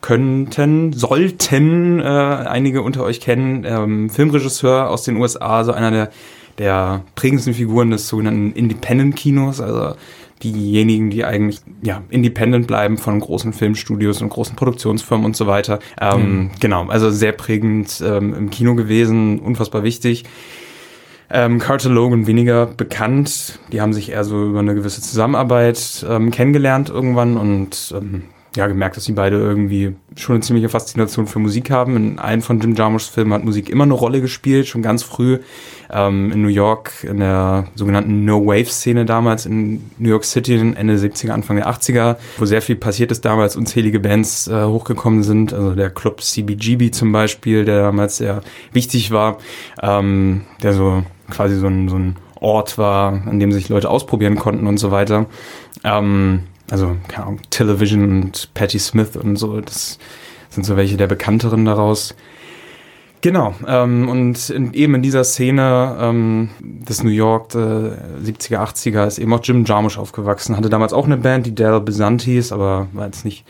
könnten, 0.01 0.93
sollten 0.93 2.01
äh, 2.01 2.05
einige 2.05 2.83
unter 2.83 3.03
euch 3.03 3.21
kennen, 3.21 3.65
ähm, 3.67 4.11
Filmregisseur 4.11 4.89
aus 4.91 5.03
den 5.03 5.17
USA, 5.17 5.65
so 5.65 5.73
einer 5.73 5.91
der, 5.91 6.11
der 6.59 7.03
prägendsten 7.15 7.55
Figuren 7.55 7.91
des 7.91 8.09
sogenannten 8.09 8.53
Independent-Kinos, 8.53 9.61
also 9.61 9.97
diejenigen, 10.43 11.11
die 11.11 11.25
eigentlich 11.25 11.61
ja, 11.83 12.03
independent 12.11 12.67
bleiben 12.67 12.99
von 12.99 13.19
großen 13.21 13.53
Filmstudios 13.53 14.21
und 14.21 14.29
großen 14.29 14.55
Produktionsfirmen 14.55 15.25
und 15.25 15.37
so 15.37 15.47
weiter. 15.47 15.79
Ähm, 16.01 16.51
Genau, 16.61 16.87
also 16.87 17.11
sehr 17.11 17.33
prägend 17.33 18.03
ähm, 18.07 18.35
im 18.35 18.51
Kino 18.51 18.75
gewesen, 18.75 19.41
unfassbar 19.41 19.83
wichtig. 19.83 20.25
Ähm, 21.29 21.59
Carter 21.59 21.89
Logan 21.89 22.27
weniger 22.27 22.67
bekannt. 22.67 23.59
Die 23.73 23.81
haben 23.81 23.93
sich 23.93 24.11
eher 24.11 24.25
so 24.25 24.45
über 24.45 24.61
eine 24.61 24.75
gewisse 24.75 25.01
Zusammenarbeit 25.01 26.07
ähm, 26.09 26.31
kennengelernt 26.31 26.89
irgendwann 26.89 27.37
und 27.37 27.93
ähm, 27.97 28.23
ja, 28.57 28.67
gemerkt, 28.67 28.97
dass 28.97 29.05
die 29.05 29.13
beide 29.13 29.37
irgendwie 29.37 29.95
schon 30.17 30.37
eine 30.37 30.43
ziemliche 30.43 30.69
Faszination 30.69 31.27
für 31.27 31.39
Musik 31.39 31.71
haben. 31.71 31.97
In 31.97 32.19
einem 32.19 32.43
von 32.43 32.59
Jim 32.61 32.75
Jarmuschs 32.75 33.09
Filmen 33.09 33.33
hat 33.33 33.45
Musik 33.45 33.69
immer 33.69 33.85
eine 33.85 33.95
Rolle 33.95 34.21
gespielt, 34.21 34.67
schon 34.67 34.83
ganz 34.83 35.03
früh. 35.03 35.39
Ähm, 35.91 36.33
in 36.33 36.43
New 36.43 36.49
York, 36.49 37.05
in 37.05 37.21
der 37.21 37.69
sogenannten 37.75 38.25
No-Wave-Szene 38.25 39.05
damals 39.05 39.47
in 39.47 39.91
New 39.99 40.09
York 40.09 40.25
City, 40.25 40.57
Ende 40.57 40.99
der 40.99 41.11
70er, 41.11 41.31
Anfang 41.31 41.57
der 41.57 41.69
80er, 41.69 42.17
wo 42.39 42.45
sehr 42.45 42.63
viel 42.63 42.77
passiert 42.77 43.13
ist 43.13 43.25
damals, 43.25 43.55
unzählige 43.55 44.01
Bands 44.01 44.49
äh, 44.49 44.65
hochgekommen 44.65 45.23
sind. 45.23 45.53
Also 45.53 45.75
der 45.75 45.91
Club 45.91 46.23
CBGB 46.23 46.91
zum 46.91 47.13
Beispiel, 47.13 47.65
der 47.65 47.83
damals 47.83 48.17
sehr 48.17 48.41
wichtig 48.73 49.13
war, 49.13 49.39
ähm, 49.83 50.43
der 50.63 50.73
so 50.73 51.05
quasi 51.31 51.57
so 51.57 51.67
ein, 51.67 51.89
so 51.89 51.97
ein 51.97 52.17
Ort 52.41 52.79
war, 52.79 53.23
an 53.27 53.39
dem 53.41 53.53
sich 53.53 53.69
Leute 53.69 53.89
ausprobieren 53.89 54.37
konnten 54.37 54.67
und 54.67 54.79
so 54.79 54.91
weiter. 54.91 55.27
Ähm, 55.85 56.45
also, 56.71 56.97
keine 57.09 57.27
Ahnung, 57.27 57.41
Television 57.51 58.23
und 58.23 58.51
Patti 58.55 58.79
Smith 58.79 59.17
und 59.17 59.37
so, 59.37 59.61
das 59.61 59.99
sind 60.51 60.65
so 60.65 60.77
welche 60.77 60.97
der 60.97 61.07
bekannteren 61.07 61.65
daraus. 61.65 62.15
Genau, 63.21 63.55
ähm, 63.67 64.09
und 64.09 64.51
in, 64.51 64.73
eben 64.75 64.95
in 64.95 65.03
dieser 65.03 65.25
Szene 65.25 65.97
ähm, 66.01 66.51
des 66.61 67.03
New 67.03 67.11
York 67.11 67.49
der 67.51 67.99
70er, 68.23 68.59
80er 68.59 69.07
ist 69.07 69.19
eben 69.19 69.33
auch 69.33 69.41
Jim 69.43 69.65
Jarmusch 69.65 69.99
aufgewachsen. 69.99 70.57
Hatte 70.57 70.69
damals 70.69 70.93
auch 70.93 71.07
eine 71.07 71.17
Band, 71.17 71.47
die 71.47 71.55
Del 71.55 71.81
Bezanti 71.81 72.33
hieß, 72.33 72.53
aber 72.53 72.89
war 72.93 73.07
jetzt 73.07 73.25
nicht 73.25 73.45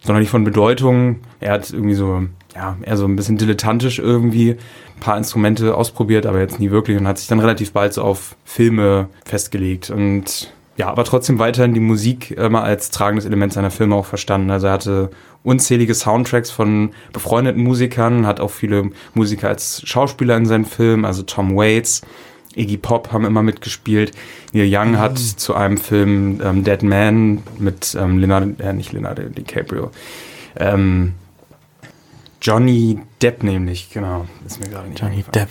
sonderlich 0.00 0.30
von 0.30 0.44
Bedeutung. 0.44 1.16
Er 1.40 1.52
hat 1.52 1.70
irgendwie 1.70 1.94
so, 1.94 2.22
ja, 2.54 2.76
eher 2.80 2.96
so 2.96 3.04
ein 3.04 3.16
bisschen 3.16 3.36
dilettantisch 3.36 3.98
irgendwie 3.98 4.52
ein 4.52 5.00
paar 5.00 5.18
Instrumente 5.18 5.74
ausprobiert, 5.74 6.24
aber 6.24 6.38
jetzt 6.38 6.60
nie 6.60 6.70
wirklich 6.70 6.96
und 6.96 7.06
hat 7.06 7.18
sich 7.18 7.28
dann 7.28 7.40
relativ 7.40 7.72
bald 7.72 7.92
so 7.92 8.02
auf 8.02 8.36
Filme 8.44 9.08
festgelegt 9.24 9.90
und 9.90 10.52
ja, 10.78 10.88
aber 10.88 11.02
trotzdem 11.02 11.40
weiterhin 11.40 11.74
die 11.74 11.80
Musik 11.80 12.30
immer 12.30 12.62
als 12.62 12.90
tragendes 12.90 13.26
Element 13.26 13.52
seiner 13.52 13.72
Filme 13.72 13.96
auch 13.96 14.06
verstanden. 14.06 14.50
Also 14.50 14.68
er 14.68 14.74
hatte 14.74 15.10
unzählige 15.42 15.92
Soundtracks 15.92 16.52
von 16.52 16.90
befreundeten 17.12 17.64
Musikern, 17.64 18.26
hat 18.26 18.38
auch 18.38 18.52
viele 18.52 18.90
Musiker 19.12 19.48
als 19.48 19.82
Schauspieler 19.84 20.36
in 20.36 20.46
seinen 20.46 20.64
Filmen, 20.64 21.04
also 21.04 21.24
Tom 21.24 21.56
Waits, 21.56 22.02
Iggy 22.54 22.76
Pop 22.76 23.12
haben 23.12 23.24
immer 23.24 23.42
mitgespielt. 23.42 24.12
Neil 24.52 24.68
Young 24.72 24.98
hat 24.98 25.18
zu 25.18 25.54
einem 25.54 25.78
Film 25.78 26.40
ähm, 26.44 26.62
Dead 26.62 26.82
Man 26.84 27.42
mit 27.58 27.96
ähm, 27.98 28.18
Leonardo, 28.18 28.50
äh, 28.62 28.72
nicht 28.72 28.92
Leonardo 28.92 29.22
DiCaprio, 29.22 29.90
ähm, 30.56 31.14
Johnny 32.40 33.00
Depp 33.20 33.42
nämlich, 33.42 33.90
genau, 33.90 34.26
ist 34.46 34.60
mir 34.60 34.68
gerade 34.68 34.88
nicht 34.88 35.00
Johnny. 35.00 35.24
Depp. 35.34 35.48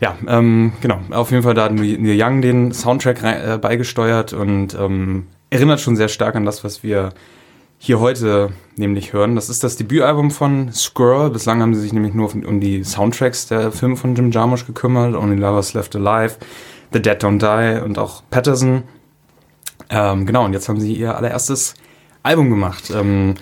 Ja, 0.00 0.16
ähm, 0.26 0.72
genau. 0.80 1.00
Auf 1.10 1.30
jeden 1.30 1.42
Fall 1.42 1.54
da 1.54 1.64
hat 1.64 1.72
Neil 1.72 2.20
Young 2.20 2.42
den 2.42 2.72
Soundtrack 2.72 3.22
äh, 3.22 3.58
beigesteuert 3.60 4.32
und 4.32 4.74
ähm, 4.74 5.26
erinnert 5.50 5.80
schon 5.80 5.96
sehr 5.96 6.08
stark 6.08 6.34
an 6.34 6.44
das, 6.44 6.64
was 6.64 6.82
wir 6.82 7.12
hier 7.78 8.00
heute 8.00 8.50
nämlich 8.76 9.12
hören. 9.12 9.34
Das 9.36 9.48
ist 9.48 9.62
das 9.62 9.76
Debütalbum 9.76 10.30
von 10.30 10.72
Squirrel. 10.72 11.30
Bislang 11.30 11.60
haben 11.60 11.74
sie 11.74 11.82
sich 11.82 11.92
nämlich 11.92 12.14
nur 12.14 12.32
um, 12.32 12.44
um 12.44 12.60
die 12.60 12.82
Soundtracks 12.82 13.46
der 13.46 13.70
Filme 13.72 13.96
von 13.96 14.14
Jim 14.14 14.30
Jarmusch 14.30 14.66
gekümmert. 14.66 15.14
Only 15.14 15.36
Lovers 15.36 15.74
Left 15.74 15.94
Alive, 15.94 16.36
The 16.92 17.00
Dead 17.02 17.22
Don't 17.22 17.38
Die 17.38 17.82
und 17.84 17.98
auch 17.98 18.22
Patterson. 18.30 18.84
Ähm, 19.90 20.26
genau, 20.26 20.44
und 20.46 20.52
jetzt 20.54 20.68
haben 20.68 20.80
sie 20.80 20.94
ihr 20.94 21.16
allererstes 21.16 21.74
Album 22.22 22.50
gemacht. 22.50 22.90
Ähm, 22.90 23.34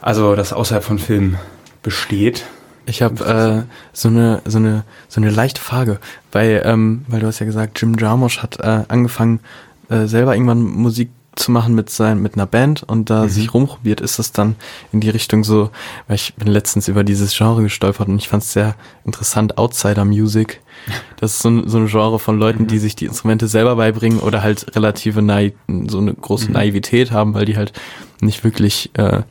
also, 0.00 0.34
das 0.34 0.52
außerhalb 0.52 0.84
von 0.84 0.98
Filmen 0.98 1.38
besteht. 1.82 2.44
Ich 2.86 3.02
habe 3.02 3.24
äh, 3.24 3.72
so 3.92 4.08
eine 4.08 4.42
so 4.44 4.58
eine 4.58 4.84
so 5.08 5.20
eine 5.20 5.30
leichte 5.30 5.60
Frage, 5.60 5.98
weil 6.32 6.62
ähm, 6.64 7.04
weil 7.08 7.20
du 7.20 7.26
hast 7.26 7.38
ja 7.38 7.46
gesagt, 7.46 7.80
Jim 7.80 7.96
Jarmusch 7.96 8.38
hat 8.38 8.58
äh, 8.60 8.84
angefangen 8.88 9.40
äh, 9.88 10.06
selber 10.06 10.34
irgendwann 10.34 10.62
Musik 10.62 11.10
zu 11.34 11.50
machen 11.50 11.74
mit 11.74 11.88
sein 11.90 12.20
mit 12.20 12.34
einer 12.34 12.46
Band 12.46 12.82
und 12.82 13.08
da 13.08 13.28
sich 13.28 13.54
rumprobiert, 13.54 14.00
ist 14.00 14.18
das 14.18 14.32
dann 14.32 14.56
in 14.92 15.00
die 15.00 15.08
Richtung 15.08 15.44
so, 15.44 15.70
weil 16.06 16.16
ich 16.16 16.34
bin 16.34 16.48
letztens 16.48 16.88
über 16.88 17.04
dieses 17.04 17.34
Genre 17.36 17.62
gestolpert 17.62 18.08
und 18.08 18.18
ich 18.18 18.28
fand 18.28 18.42
es 18.42 18.52
sehr 18.52 18.74
interessant, 19.04 19.58
Outsider 19.58 20.04
Music. 20.04 20.60
Das 21.18 21.34
ist 21.34 21.42
so 21.42 21.50
ein, 21.50 21.68
so 21.68 21.78
ein 21.78 21.86
Genre 21.86 22.18
von 22.18 22.36
Leuten, 22.36 22.66
die 22.66 22.80
sich 22.80 22.96
die 22.96 23.04
Instrumente 23.04 23.46
selber 23.46 23.76
beibringen 23.76 24.18
oder 24.18 24.42
halt 24.42 24.74
relative 24.74 25.22
Naiv 25.22 25.52
so 25.86 25.98
eine 25.98 26.12
große 26.12 26.50
Naivität 26.50 27.12
haben, 27.12 27.34
weil 27.34 27.44
die 27.44 27.56
halt 27.56 27.72
nicht 28.20 28.42
wirklich 28.42 28.90
äh, 28.94 29.22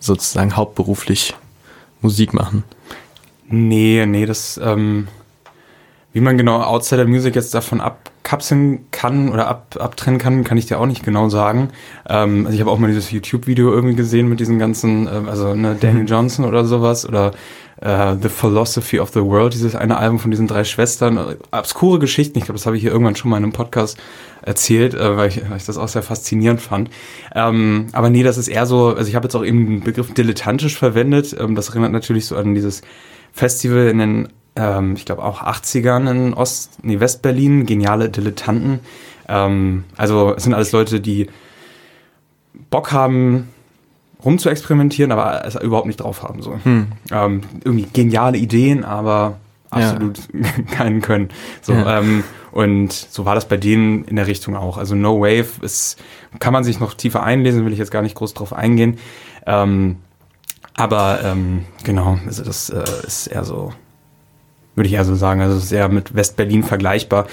sozusagen 0.00 0.56
hauptberuflich 0.56 1.36
Musik 2.00 2.32
machen. 2.34 2.64
Nee, 3.48 4.04
nee, 4.06 4.26
das, 4.26 4.60
ähm, 4.62 5.08
wie 6.12 6.20
man 6.20 6.36
genau 6.36 6.62
Outsider 6.62 7.06
Music 7.06 7.34
jetzt 7.34 7.54
davon 7.54 7.80
abkapseln 8.28 8.90
kann 8.90 9.30
oder 9.30 9.48
ab, 9.48 9.76
abtrennen 9.80 10.20
kann, 10.20 10.44
kann 10.44 10.58
ich 10.58 10.66
dir 10.66 10.78
auch 10.78 10.86
nicht 10.86 11.02
genau 11.02 11.30
sagen. 11.30 11.70
Ähm, 12.06 12.44
also 12.44 12.54
ich 12.54 12.60
habe 12.60 12.70
auch 12.70 12.78
mal 12.78 12.88
dieses 12.88 13.10
YouTube-Video 13.10 13.72
irgendwie 13.72 13.96
gesehen 13.96 14.28
mit 14.28 14.38
diesen 14.38 14.58
ganzen, 14.58 15.06
äh, 15.06 15.28
also 15.28 15.54
ne, 15.54 15.76
Daniel 15.80 16.06
Johnson 16.06 16.44
oder 16.44 16.66
sowas 16.66 17.08
oder 17.08 17.32
äh, 17.80 18.16
The 18.20 18.28
Philosophy 18.28 19.00
of 19.00 19.10
the 19.14 19.22
World, 19.22 19.54
dieses 19.54 19.74
eine 19.74 19.96
Album 19.96 20.18
von 20.18 20.30
diesen 20.30 20.46
drei 20.46 20.64
Schwestern. 20.64 21.36
Obskure 21.52 21.98
Geschichten, 21.98 22.38
ich 22.38 22.44
glaube, 22.44 22.58
das 22.58 22.66
habe 22.66 22.76
ich 22.76 22.82
hier 22.82 22.92
irgendwann 22.92 23.16
schon 23.16 23.30
mal 23.30 23.38
in 23.38 23.44
einem 23.44 23.52
Podcast 23.54 23.96
erzählt, 24.42 24.92
äh, 24.92 25.16
weil, 25.16 25.28
ich, 25.30 25.48
weil 25.48 25.56
ich 25.56 25.64
das 25.64 25.78
auch 25.78 25.88
sehr 25.88 26.02
faszinierend 26.02 26.60
fand. 26.60 26.90
Ähm, 27.34 27.86
aber 27.92 28.10
nee, 28.10 28.24
das 28.24 28.36
ist 28.36 28.48
eher 28.48 28.66
so, 28.66 28.88
also 28.88 29.08
ich 29.08 29.14
habe 29.14 29.24
jetzt 29.24 29.36
auch 29.36 29.44
eben 29.44 29.66
den 29.66 29.80
Begriff 29.80 30.12
dilettantisch 30.12 30.76
verwendet. 30.76 31.34
Ähm, 31.38 31.54
das 31.54 31.70
erinnert 31.70 31.92
natürlich 31.92 32.26
so 32.26 32.36
an 32.36 32.54
dieses 32.54 32.82
Festival 33.32 33.88
in 33.88 33.98
den, 33.98 34.28
ähm, 34.56 34.94
ich 34.96 35.04
glaube 35.04 35.22
auch 35.24 35.42
80ern 35.42 36.10
in 36.10 36.34
Ost, 36.34 36.78
nee, 36.82 37.00
Westberlin, 37.00 37.66
geniale 37.66 38.08
Dilettanten. 38.08 38.80
Ähm, 39.28 39.84
also 39.96 40.34
es 40.36 40.44
sind 40.44 40.54
alles 40.54 40.72
Leute, 40.72 41.00
die 41.00 41.28
Bock 42.70 42.92
haben, 42.92 43.48
rum 44.24 44.38
zu 44.38 44.48
experimentieren, 44.48 45.12
aber 45.12 45.44
es 45.44 45.54
überhaupt 45.56 45.86
nicht 45.86 45.98
drauf 46.00 46.22
haben. 46.22 46.42
So. 46.42 46.58
Hm. 46.64 46.88
Ähm, 47.12 47.40
irgendwie 47.64 47.86
geniale 47.92 48.36
Ideen, 48.38 48.84
aber 48.84 49.38
Ja. 49.72 49.90
absolut 49.90 50.20
keinen 50.70 51.00
können. 51.02 51.28
So, 51.62 51.72
Ja. 51.72 51.98
ähm, 52.00 52.24
und 52.50 52.92
so 52.92 53.24
war 53.26 53.34
das 53.34 53.46
bei 53.46 53.56
denen 53.58 54.04
in 54.04 54.16
der 54.16 54.26
Richtung 54.26 54.56
auch. 54.56 54.78
Also 54.78 54.94
No 54.94 55.20
Wave 55.20 55.62
ist, 55.62 55.98
kann 56.40 56.52
man 56.52 56.64
sich 56.64 56.80
noch 56.80 56.94
tiefer 56.94 57.22
einlesen, 57.22 57.64
will 57.64 57.72
ich 57.72 57.78
jetzt 57.78 57.90
gar 57.90 58.02
nicht 58.02 58.14
groß 58.16 58.34
drauf 58.34 58.52
eingehen. 58.52 58.98
Ähm, 59.46 59.96
aber 60.74 61.20
ähm, 61.24 61.64
genau, 61.84 62.18
also 62.26 62.42
das 62.44 62.70
äh, 62.70 62.82
ist 63.06 63.26
eher 63.28 63.44
so, 63.44 63.72
würde 64.78 64.88
ich 64.88 64.94
eher 64.94 65.04
so 65.04 65.14
sagen, 65.14 65.42
also 65.42 65.56
es 65.56 65.64
ist 65.64 65.72
eher 65.72 65.88
mit 65.88 66.14
West-Berlin 66.14 66.62
vergleichbar. 66.62 67.26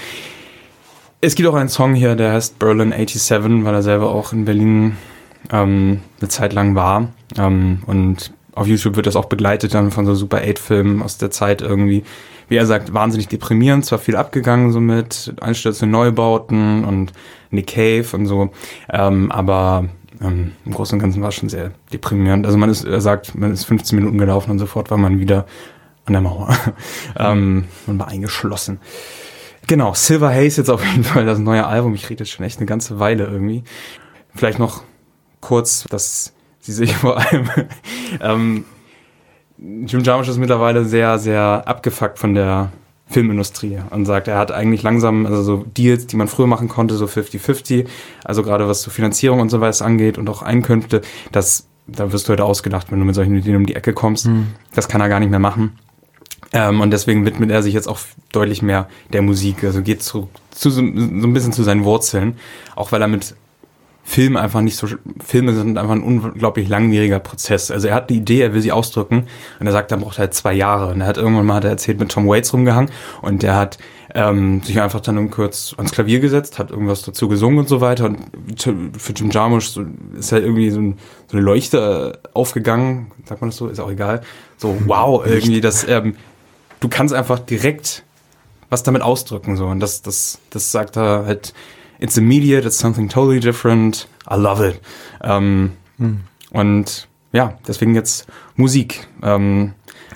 Es 1.22 1.34
gibt 1.34 1.48
auch 1.48 1.54
einen 1.54 1.70
Song 1.70 1.94
hier, 1.94 2.14
der 2.14 2.34
heißt 2.34 2.58
Berlin 2.58 2.92
87, 2.92 3.64
weil 3.64 3.74
er 3.74 3.82
selber 3.82 4.10
auch 4.10 4.32
in 4.32 4.44
Berlin 4.44 4.96
ähm, 5.50 6.00
eine 6.20 6.28
Zeit 6.28 6.52
lang 6.52 6.74
war. 6.74 7.08
Ähm, 7.38 7.82
und 7.86 8.32
auf 8.52 8.66
YouTube 8.66 8.96
wird 8.96 9.06
das 9.06 9.16
auch 9.16 9.26
begleitet 9.26 9.74
dann 9.74 9.90
von 9.90 10.06
so 10.06 10.14
Super 10.14 10.38
8-Filmen 10.38 11.02
aus 11.02 11.18
der 11.18 11.30
Zeit 11.30 11.62
irgendwie. 11.62 12.04
Wie 12.48 12.56
er 12.56 12.66
sagt, 12.66 12.94
wahnsinnig 12.94 13.28
deprimierend, 13.28 13.84
zwar 13.84 13.98
viel 13.98 14.14
abgegangen 14.14 14.70
so 14.70 14.80
mit 14.80 15.34
Einstürze, 15.40 15.86
Neubauten 15.86 16.84
und 16.84 17.12
Nick 17.50 17.68
Cave 17.68 18.06
und 18.12 18.26
so, 18.26 18.50
ähm, 18.92 19.32
aber 19.32 19.86
ähm, 20.22 20.52
im 20.64 20.72
Großen 20.72 20.96
und 20.96 21.02
Ganzen 21.02 21.22
war 21.22 21.30
es 21.30 21.34
schon 21.34 21.48
sehr 21.48 21.72
deprimierend. 21.92 22.46
Also 22.46 22.56
man 22.56 22.70
ist, 22.70 22.84
er 22.84 23.00
sagt, 23.00 23.34
man 23.34 23.52
ist 23.52 23.64
15 23.64 23.98
Minuten 23.98 24.16
gelaufen 24.16 24.52
und 24.52 24.60
sofort 24.60 24.90
war 24.92 24.98
man 24.98 25.18
wieder 25.18 25.44
an 26.06 26.12
der 26.12 26.22
Mauer. 26.22 26.56
ähm, 27.18 27.66
man 27.86 27.98
war 27.98 28.08
eingeschlossen. 28.08 28.80
Genau, 29.66 29.94
Silver 29.94 30.30
Haze 30.30 30.60
jetzt 30.60 30.70
auf 30.70 30.84
jeden 30.84 31.04
Fall 31.04 31.26
das 31.26 31.38
neue 31.38 31.66
Album. 31.66 31.94
Ich 31.94 32.08
rede 32.08 32.24
jetzt 32.24 32.32
schon 32.32 32.46
echt 32.46 32.58
eine 32.58 32.66
ganze 32.66 33.00
Weile 33.00 33.24
irgendwie. 33.24 33.64
Vielleicht 34.34 34.58
noch 34.58 34.84
kurz, 35.40 35.84
dass 35.90 36.32
sie 36.60 36.72
sich 36.72 36.94
vor 36.96 37.18
allem 37.18 37.50
ähm, 38.20 38.64
Jim 39.58 40.02
Jarmusch 40.02 40.28
ist 40.28 40.36
mittlerweile 40.36 40.84
sehr, 40.84 41.18
sehr 41.18 41.64
abgefuckt 41.66 42.18
von 42.18 42.34
der 42.34 42.72
Filmindustrie 43.08 43.78
und 43.90 44.04
sagt, 44.04 44.28
er 44.28 44.38
hat 44.38 44.52
eigentlich 44.52 44.82
langsam, 44.82 45.26
also 45.26 45.42
so 45.42 45.64
Deals, 45.64 46.06
die 46.06 46.16
man 46.16 46.28
früher 46.28 46.46
machen 46.46 46.68
konnte, 46.68 46.94
so 46.96 47.06
50-50, 47.06 47.86
also 48.24 48.42
gerade 48.42 48.68
was 48.68 48.82
so 48.82 48.90
Finanzierung 48.90 49.40
und 49.40 49.48
so 49.48 49.60
weiter 49.60 49.84
angeht 49.84 50.18
und 50.18 50.28
auch 50.28 50.42
Einkünfte, 50.42 51.02
das, 51.32 51.68
da 51.86 52.12
wirst 52.12 52.28
du 52.28 52.32
heute 52.32 52.44
ausgedacht, 52.44 52.90
wenn 52.90 52.98
du 52.98 53.04
mit 53.04 53.14
solchen 53.14 53.36
Ideen 53.36 53.56
um 53.56 53.66
die 53.66 53.76
Ecke 53.76 53.92
kommst. 53.92 54.28
Das 54.74 54.88
kann 54.88 55.00
er 55.00 55.08
gar 55.08 55.20
nicht 55.20 55.30
mehr 55.30 55.38
machen. 55.38 55.78
Ähm, 56.56 56.80
und 56.80 56.90
deswegen 56.90 57.26
widmet 57.26 57.50
er 57.50 57.62
sich 57.62 57.74
jetzt 57.74 57.86
auch 57.86 57.98
deutlich 58.32 58.62
mehr 58.62 58.88
der 59.12 59.20
Musik, 59.20 59.62
also 59.62 59.82
geht 59.82 60.02
zu, 60.02 60.30
zu 60.50 60.70
so, 60.70 60.80
so 60.80 60.80
ein 60.80 61.32
bisschen 61.34 61.52
zu 61.52 61.62
seinen 61.62 61.84
Wurzeln, 61.84 62.38
auch 62.76 62.92
weil 62.92 63.02
er 63.02 63.08
mit 63.08 63.34
Film 64.04 64.38
einfach 64.38 64.62
nicht 64.62 64.76
so, 64.76 64.86
Filme 65.22 65.52
sind 65.52 65.76
einfach 65.76 65.92
ein 65.92 66.02
unglaublich 66.02 66.68
langwieriger 66.68 67.18
Prozess. 67.18 67.70
Also 67.70 67.88
er 67.88 67.94
hat 67.94 68.08
die 68.08 68.16
Idee, 68.16 68.40
er 68.40 68.54
will 68.54 68.62
sie 68.62 68.72
ausdrücken 68.72 69.26
und 69.60 69.66
er 69.66 69.72
sagt, 69.72 69.90
dann 69.90 70.00
braucht 70.00 70.16
er 70.16 70.20
halt 70.20 70.34
zwei 70.34 70.54
Jahre. 70.54 70.94
Und 70.94 71.02
er 71.02 71.08
hat 71.08 71.18
irgendwann 71.18 71.44
mal 71.44 71.56
hat 71.56 71.64
er 71.64 71.70
erzählt, 71.70 72.00
mit 72.00 72.10
Tom 72.10 72.26
Waits 72.26 72.54
rumgehangen 72.54 72.90
und 73.20 73.42
der 73.42 73.56
hat 73.56 73.76
ähm, 74.14 74.62
sich 74.62 74.80
einfach 74.80 75.00
dann 75.00 75.18
um 75.18 75.30
kurz 75.30 75.74
ans 75.76 75.92
Klavier 75.92 76.20
gesetzt, 76.20 76.58
hat 76.58 76.70
irgendwas 76.70 77.02
dazu 77.02 77.28
gesungen 77.28 77.58
und 77.58 77.68
so 77.68 77.82
weiter. 77.82 78.06
Und 78.06 78.18
für 78.96 79.12
Jim 79.12 79.30
Jarmusch 79.30 79.76
ist 80.18 80.32
halt 80.32 80.44
irgendwie 80.44 80.70
so, 80.70 80.80
ein, 80.80 80.94
so 81.26 81.36
eine 81.36 81.44
Leuchte 81.44 82.18
aufgegangen, 82.32 83.10
sagt 83.26 83.42
man 83.42 83.50
das 83.50 83.58
so, 83.58 83.66
ist 83.66 83.78
auch 83.78 83.90
egal. 83.90 84.22
So, 84.56 84.74
wow, 84.86 85.22
irgendwie, 85.26 85.60
das, 85.60 85.86
ähm, 85.86 86.14
du 86.80 86.88
kannst 86.88 87.14
einfach 87.14 87.38
direkt 87.38 88.04
was 88.68 88.82
damit 88.82 89.02
ausdrücken, 89.02 89.56
so. 89.56 89.66
Und 89.66 89.80
das, 89.80 90.02
das, 90.02 90.38
das 90.50 90.72
sagt 90.72 90.96
er 90.96 91.24
halt, 91.24 91.54
it's 92.00 92.16
immediate, 92.16 92.66
it's 92.66 92.78
something 92.78 93.08
totally 93.08 93.40
different, 93.40 94.08
I 94.28 94.34
love 94.34 94.66
it. 94.68 94.80
Ähm, 95.22 95.72
Und 96.50 97.08
ja, 97.32 97.58
deswegen 97.66 97.94
jetzt 97.94 98.26
Musik. 98.56 99.06
Ähm, 99.22 99.72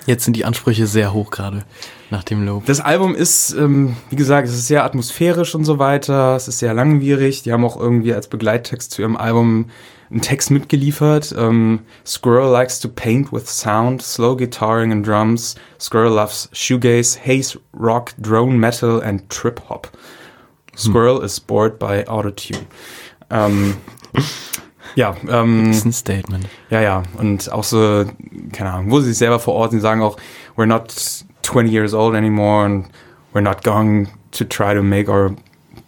Jetzt 0.07 0.25
sind 0.25 0.35
die 0.35 0.45
Ansprüche 0.45 0.87
sehr 0.87 1.13
hoch 1.13 1.29
gerade 1.29 1.63
nach 2.09 2.23
dem 2.23 2.45
Lob. 2.45 2.65
das 2.65 2.79
Album 2.79 3.13
ist, 3.13 3.53
ähm, 3.53 3.95
wie 4.09 4.15
gesagt, 4.15 4.47
es 4.47 4.55
ist 4.55 4.67
sehr 4.67 4.83
atmosphärisch 4.83 5.53
und 5.53 5.63
so 5.63 5.79
weiter. 5.79 6.35
Es 6.35 6.47
ist 6.47 6.59
sehr 6.59 6.73
langwierig. 6.73 7.43
Die 7.43 7.53
haben 7.53 7.63
auch 7.63 7.79
irgendwie 7.79 8.13
als 8.13 8.27
Begleittext 8.27 8.91
zu 8.91 9.01
ihrem 9.03 9.15
Album 9.15 9.69
einen 10.11 10.21
Text 10.21 10.51
mitgeliefert. 10.51 11.33
Ähm, 11.37 11.79
Squirrel 12.05 12.51
likes 12.51 12.79
to 12.81 12.89
paint 12.89 13.31
with 13.31 13.47
sound, 13.47 14.01
slow 14.01 14.35
guitaring 14.35 14.91
and 14.91 15.05
drums. 15.05 15.55
Squirrel 15.79 16.13
loves 16.13 16.49
shoegaze, 16.53 17.17
haze, 17.17 17.57
rock, 17.73 18.11
drone 18.19 18.57
metal 18.59 19.01
and 19.01 19.29
trip 19.29 19.61
hop. 19.69 19.89
Squirrel 20.75 21.21
is 21.23 21.39
bored 21.39 21.79
by 21.79 22.03
autotune. 22.07 22.65
Ähm, 23.29 23.77
Ja, 24.95 25.15
ähm, 25.29 25.67
Das 25.67 25.77
ist 25.77 25.85
ein 25.85 25.93
Statement. 25.93 26.47
Ja, 26.69 26.81
ja. 26.81 27.03
Und 27.17 27.51
auch 27.51 27.63
so, 27.63 28.05
keine 28.51 28.73
Ahnung, 28.73 28.91
wo 28.91 28.99
sie 28.99 29.09
sich 29.09 29.17
selber 29.17 29.39
verorten, 29.39 29.77
sie 29.77 29.81
sagen 29.81 30.01
auch, 30.01 30.17
we're 30.57 30.65
not 30.65 30.93
20 31.43 31.71
years 31.71 31.93
old 31.93 32.15
anymore 32.15 32.65
and 32.65 32.87
we're 33.33 33.41
not 33.41 33.63
going 33.63 34.09
to 34.31 34.43
try 34.43 34.73
to 34.73 34.83
make 34.83 35.09
our 35.09 35.33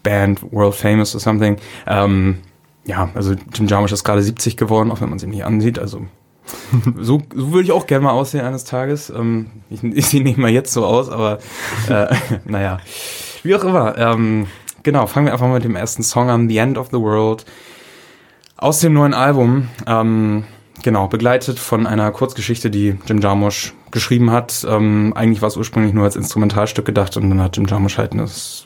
band 0.04 0.42
world 0.52 0.76
famous 0.76 1.14
or 1.14 1.20
something. 1.20 1.58
Ähm, 1.88 2.40
ja, 2.86 3.10
also 3.14 3.34
Jim 3.54 3.68
Jarmusch 3.68 3.92
ist 3.92 4.04
gerade 4.04 4.22
70 4.22 4.58
geworden, 4.58 4.92
auch 4.92 5.02
wenn 5.02 5.10
man 5.10 5.18
es 5.18 5.24
ihm 5.24 5.30
nicht 5.30 5.46
ansieht. 5.46 5.80
Also 5.80 6.06
so, 7.00 7.22
so 7.34 7.52
würde 7.52 7.64
ich 7.64 7.72
auch 7.72 7.88
gerne 7.88 8.06
mal 8.06 8.12
aussehen 8.12 8.46
eines 8.46 8.66
Tages. 8.66 9.10
Ähm, 9.10 9.48
ich, 9.70 9.84
ich 9.84 10.06
sehe 10.08 10.24
nicht 10.24 10.38
mal 10.38 10.52
jetzt 10.52 10.74
so 10.74 10.86
aus, 10.86 11.10
aber 11.10 11.40
äh, 11.90 12.14
naja. 12.46 12.80
Wie 13.44 13.56
auch 13.56 13.64
immer. 13.64 13.98
Ähm, 13.98 14.48
genau, 14.84 15.08
fangen 15.08 15.28
wir 15.28 15.34
einfach 15.34 15.48
mal 15.48 15.56
mit 15.56 15.64
dem 15.64 15.76
ersten 15.76 16.04
Song 16.04 16.30
an, 16.30 16.50
The 16.50 16.58
End 16.58 16.78
of 16.78 16.88
the 16.92 17.00
World. 17.00 17.46
Aus 18.58 18.80
dem 18.80 18.94
neuen 18.94 19.14
Album, 19.14 19.70
ähm, 19.88 20.46
genau, 20.84 21.08
begleitet 21.08 21.60
von 21.60 21.86
einer 21.86 22.12
Kurzgeschichte, 22.12 22.70
die 22.70 22.98
Jim 23.06 23.20
Jarmusch 23.20 23.74
geschrieben 23.94 24.32
hat. 24.32 24.66
Ähm, 24.70 25.14
eigentlich 25.16 25.42
war 25.42 25.48
es 25.48 25.56
ursprünglich 25.56 25.94
nur 25.94 26.04
als 26.04 26.18
Instrumentalstück 26.18 26.86
gedacht 26.86 27.16
und 27.16 27.30
dann 27.30 27.42
hat 27.42 27.56
Jim 27.56 27.66
Jarmusch 27.66 27.98
halt 27.98 28.12
eine, 28.12 28.26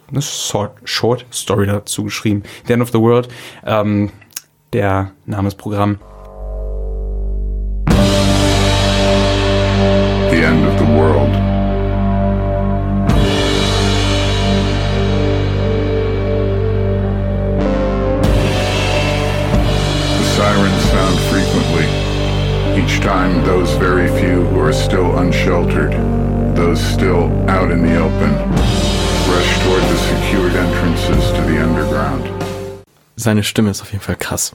eine 0.10 0.22
Short, 0.22 1.26
Story 1.32 1.68
dazu 1.68 2.06
geschrieben. 2.06 2.44
The 2.66 2.74
End 2.74 2.82
of 2.82 2.90
the 2.90 3.00
World, 3.00 3.28
ähm, 3.66 4.10
der 4.74 5.12
Name 5.26 5.50
ist 5.50 5.56
Programm. 5.56 6.00
Are 24.68 24.74
still 24.74 25.18
unsheltered, 25.18 25.94
those 26.54 26.82
still 26.82 27.32
out 27.48 27.72
in 27.72 27.88
the 27.88 27.96
open, 27.96 28.34
rush 29.32 29.60
toward 29.64 29.82
the 29.84 29.98
secured 29.98 30.54
entrances 30.56 31.32
to 31.32 31.42
the 31.44 31.58
underground. 31.58 32.30
Seine 33.16 33.44
Stimme 33.44 33.70
ist 33.72 33.82
auf 33.82 33.94
jeden 33.94 34.04
Fall 34.04 34.18
krass. 34.18 34.54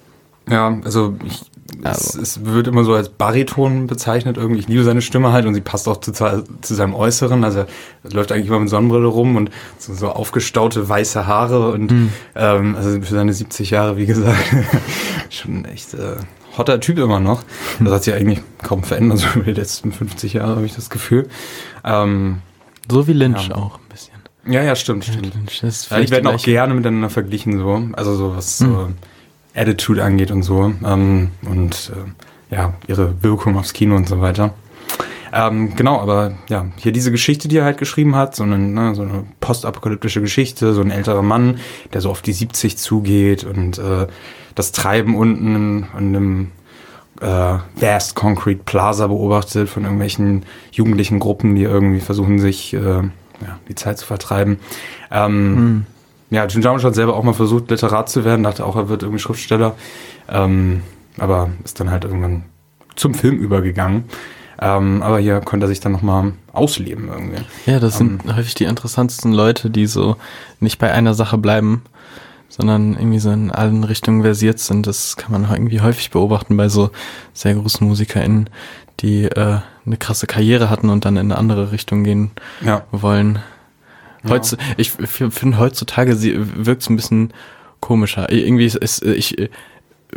Ja, 0.51 0.79
also 0.85 1.15
ich, 1.25 1.51
es, 1.83 1.87
Also. 1.87 2.21
es 2.21 2.45
wird 2.45 2.67
immer 2.67 2.85
so 2.85 2.93
als 2.93 3.09
Bariton 3.09 3.87
bezeichnet 3.87 4.37
irgendwie. 4.37 4.61
Ich 4.61 4.69
liebe 4.69 4.85
seine 4.85 5.01
Stimme 5.01 5.33
halt 5.33 5.47
und 5.47 5.55
sie 5.55 5.63
passt 5.63 5.89
auch 5.89 5.97
zu, 5.97 6.13
zu 6.13 6.75
seinem 6.75 6.95
Äußeren. 6.95 7.43
Also 7.43 7.61
er 7.61 8.11
läuft 8.11 8.33
eigentlich 8.33 8.49
immer 8.49 8.61
mit 8.61 8.69
Sonnenbrille 8.69 9.07
rum 9.07 9.37
und 9.37 9.51
so, 9.79 9.95
so 9.95 10.11
aufgestaute 10.11 10.87
weiße 10.87 11.27
Haare 11.27 11.73
und 11.73 12.11
ähm, 12.35 12.77
also 12.77 13.01
für 13.01 13.15
seine 13.15 13.33
70 13.33 13.71
Jahre, 13.71 13.97
wie 13.97 14.05
gesagt, 14.05 14.45
schon 15.31 15.65
echt 15.65 15.95
äh, 15.95 16.17
hotter 16.57 16.81
Typ 16.81 16.99
immer 16.99 17.21
noch. 17.21 17.43
Das 17.81 17.93
hat 17.93 18.05
sich 18.05 18.15
eigentlich 18.15 18.41
kaum 18.63 18.83
verändert, 18.85 19.19
so 19.21 19.27
über 19.41 19.45
die 19.53 19.61
letzten 19.61 19.93
50 19.93 20.35
Jahre 20.35 20.57
habe 20.57 20.67
ich 20.67 20.75
das 20.75 20.91
Gefühl. 20.91 21.29
Ähm, 21.85 22.39
So 22.91 23.07
wie 23.07 23.13
Lynch 23.13 23.49
Ja. 23.49 23.57
auch 23.57 23.77
ein 23.79 23.89
bisschen. 23.89 24.15
ja, 24.47 24.63
ja, 24.63 24.75
stimmt, 24.77 25.05
stimmt. 25.05 25.35
Lynch, 25.35 25.61
das 25.61 25.89
Ja, 25.91 26.01
die 26.01 26.11
werden 26.11 26.27
auch 26.27 26.43
gerne 26.43 26.75
miteinander 26.75 27.11
verglichen, 27.11 27.59
so. 27.59 27.83
Also 27.95 28.15
so 28.15 28.37
was 28.37 28.59
so 28.59 28.89
Attitude 29.55 30.03
angeht 30.03 30.31
und 30.31 30.43
so. 30.43 30.73
Ähm, 30.85 31.31
und 31.43 31.93
äh, 32.51 32.55
ja, 32.55 32.75
ihre 32.87 33.23
Wirkung 33.23 33.57
aufs 33.57 33.73
Kino 33.73 33.97
und 33.97 34.09
so 34.09 34.21
weiter. 34.21 34.53
Ähm, 35.35 35.75
genau, 35.77 35.99
aber 35.99 36.33
ja, 36.51 36.67
hier 36.77 36.93
diese 36.93 37.11
Geschichte, 37.11 37.49
die 37.49 37.57
er 37.57 37.65
halt 37.65 37.79
geschrieben 37.79 38.15
hat, 38.17 38.37
so 38.37 38.43
eine, 38.43 38.59
ne, 38.59 38.95
so 38.95 39.01
eine 39.01 39.25
postapokalyptische 39.41 40.21
Geschichte, 40.21 40.75
so 40.75 40.83
ein 40.83 40.91
älterer 40.91 41.23
Mann, 41.23 41.59
der 41.95 42.03
so 42.03 42.11
auf 42.11 42.21
die 42.21 42.35
70 42.35 42.77
zugeht 42.77 43.45
und 43.45 43.79
äh, 43.79 44.09
das 44.55 44.73
Treiben 44.73 45.17
unten 45.17 45.87
an 45.95 46.07
einem 46.07 46.51
äh, 47.21 47.59
Vast 47.81 48.15
Concrete 48.15 48.63
Plaza 48.65 49.07
beobachtet 49.07 49.69
von 49.69 49.85
irgendwelchen 49.85 50.45
jugendlichen 50.73 51.19
Gruppen, 51.19 51.55
die 51.55 51.63
irgendwie 51.63 52.01
versuchen, 52.01 52.39
sich 52.39 52.75
äh, 52.75 52.79
ja, 52.79 53.59
die 53.69 53.75
Zeit 53.75 53.99
zu 53.99 54.07
vertreiben. 54.07 54.59
Ähm, 55.11 55.87
Ja, 56.31 56.47
Jim 56.47 56.63
Jarmusch 56.63 56.85
hat 56.85 56.95
selber 56.95 57.15
auch 57.15 57.25
mal 57.25 57.35
versucht, 57.35 57.71
Literat 57.71 58.09
zu 58.09 58.25
werden, 58.25 58.43
dachte 58.43 58.65
auch, 58.65 58.75
er 58.77 58.89
wird 58.89 59.03
irgendwie 59.03 59.21
Schriftsteller, 59.21 59.75
ähm, 60.31 60.83
aber 61.19 61.51
ist 61.63 61.79
dann 61.79 61.91
halt 61.91 62.05
irgendwann 62.05 62.45
zum 62.97 63.13
Film 63.13 63.37
übergegangen. 63.39 64.05
Ähm, 64.59 65.03
aber 65.03 65.19
hier 65.19 65.41
konnte 65.41 65.67
er 65.67 65.69
sich 65.69 65.81
dann 65.81 65.93
nochmal 65.93 66.33
ausleben 66.53 67.09
irgendwie. 67.09 67.43
Ja, 67.67 67.81
das 67.81 67.99
sind 67.99 68.23
häufig 68.35 68.55
die 68.55 68.65
interessantesten 68.65 69.33
Leute, 69.33 69.69
die 69.69 69.87
so 69.87 70.17
nicht 70.61 70.79
bei 70.79 70.91
einer 70.91 71.15
Sache 71.15 71.37
bleiben, 71.37 71.83
sondern 72.55 72.93
irgendwie 72.95 73.19
so 73.19 73.31
in 73.31 73.51
allen 73.51 73.83
Richtungen 73.83 74.23
versiert 74.23 74.59
sind. 74.59 74.87
Das 74.87 75.17
kann 75.17 75.33
man 75.33 75.51
irgendwie 75.51 75.81
häufig 75.81 76.11
beobachten 76.11 76.55
bei 76.57 76.69
so 76.69 76.91
sehr 77.33 77.55
großen 77.55 77.87
MusikerInnen, 77.87 78.51
die 79.01 79.25
äh, 79.25 79.61
eine 79.87 79.97
krasse 79.99 80.27
Karriere 80.27 80.69
hatten 80.69 80.91
und 80.91 81.07
dann 81.07 81.17
in 81.17 81.33
eine 81.33 81.39
andere 81.39 81.73
Richtung 81.73 82.05
gehen 82.05 82.31
Ja. 82.65 82.85
wollen. 82.93 83.39
Heutzu, 84.29 84.57
Ich 84.77 84.93
f- 85.01 85.33
finde 85.35 85.59
heutzutage 85.59 86.15
sie 86.15 86.37
wirkt 86.39 86.83
es 86.83 86.91
ein 86.91 86.97
bisschen 86.97 87.33
komischer. 87.81 88.31
Irgendwie 88.31 88.67
ist, 88.67 88.77
ist 88.77 89.03
ich 89.03 89.51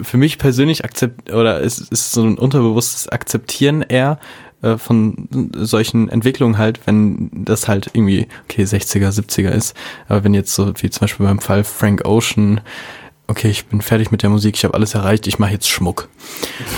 für 0.01 0.17
mich 0.17 0.37
persönlich 0.37 0.83
akzept 0.83 1.31
oder 1.31 1.63
es 1.63 1.79
ist 1.79 2.11
so 2.11 2.23
ein 2.25 2.37
unterbewusstes 2.37 3.07
Akzeptieren 3.07 3.81
eher 3.81 4.19
äh, 4.65 4.77
von 4.77 5.29
solchen 5.55 6.09
Entwicklungen 6.09 6.57
halt, 6.57 6.79
wenn 6.85 7.29
das 7.33 7.67
halt 7.67 7.91
irgendwie 7.93 8.27
okay 8.45 8.63
60er, 8.63 9.09
70er 9.11 9.49
ist, 9.49 9.75
aber 10.07 10.23
wenn 10.23 10.33
jetzt 10.33 10.53
so 10.53 10.73
wie 10.81 10.89
zum 10.89 11.01
Beispiel 11.01 11.25
beim 11.25 11.39
Fall 11.39 11.63
Frank 11.63 12.05
Ocean 12.05 12.61
Okay, 13.27 13.49
ich 13.49 13.65
bin 13.65 13.81
fertig 13.81 14.11
mit 14.11 14.21
der 14.21 14.29
Musik, 14.29 14.55
ich 14.55 14.63
habe 14.65 14.75
alles 14.75 14.93
erreicht, 14.93 15.25
ich 15.25 15.39
mache 15.39 15.51
jetzt 15.51 15.67
Schmuck. 15.67 16.09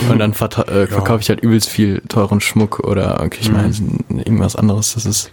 Und 0.09 0.17
dann 0.19 0.31
vertra- 0.33 0.65
äh, 0.69 0.87
verkaufe 0.87 1.19
ich 1.19 1.27
halt 1.27 1.41
übelst 1.41 1.67
viel 1.67 1.99
teuren 2.07 2.39
Schmuck 2.39 2.79
oder 2.79 3.21
okay, 3.21 3.39
ich 3.41 3.51
mache 3.51 3.65
jetzt 3.65 3.81
irgendwas 4.09 4.55
anderes. 4.55 4.93
Das 4.93 5.05
ist 5.05 5.29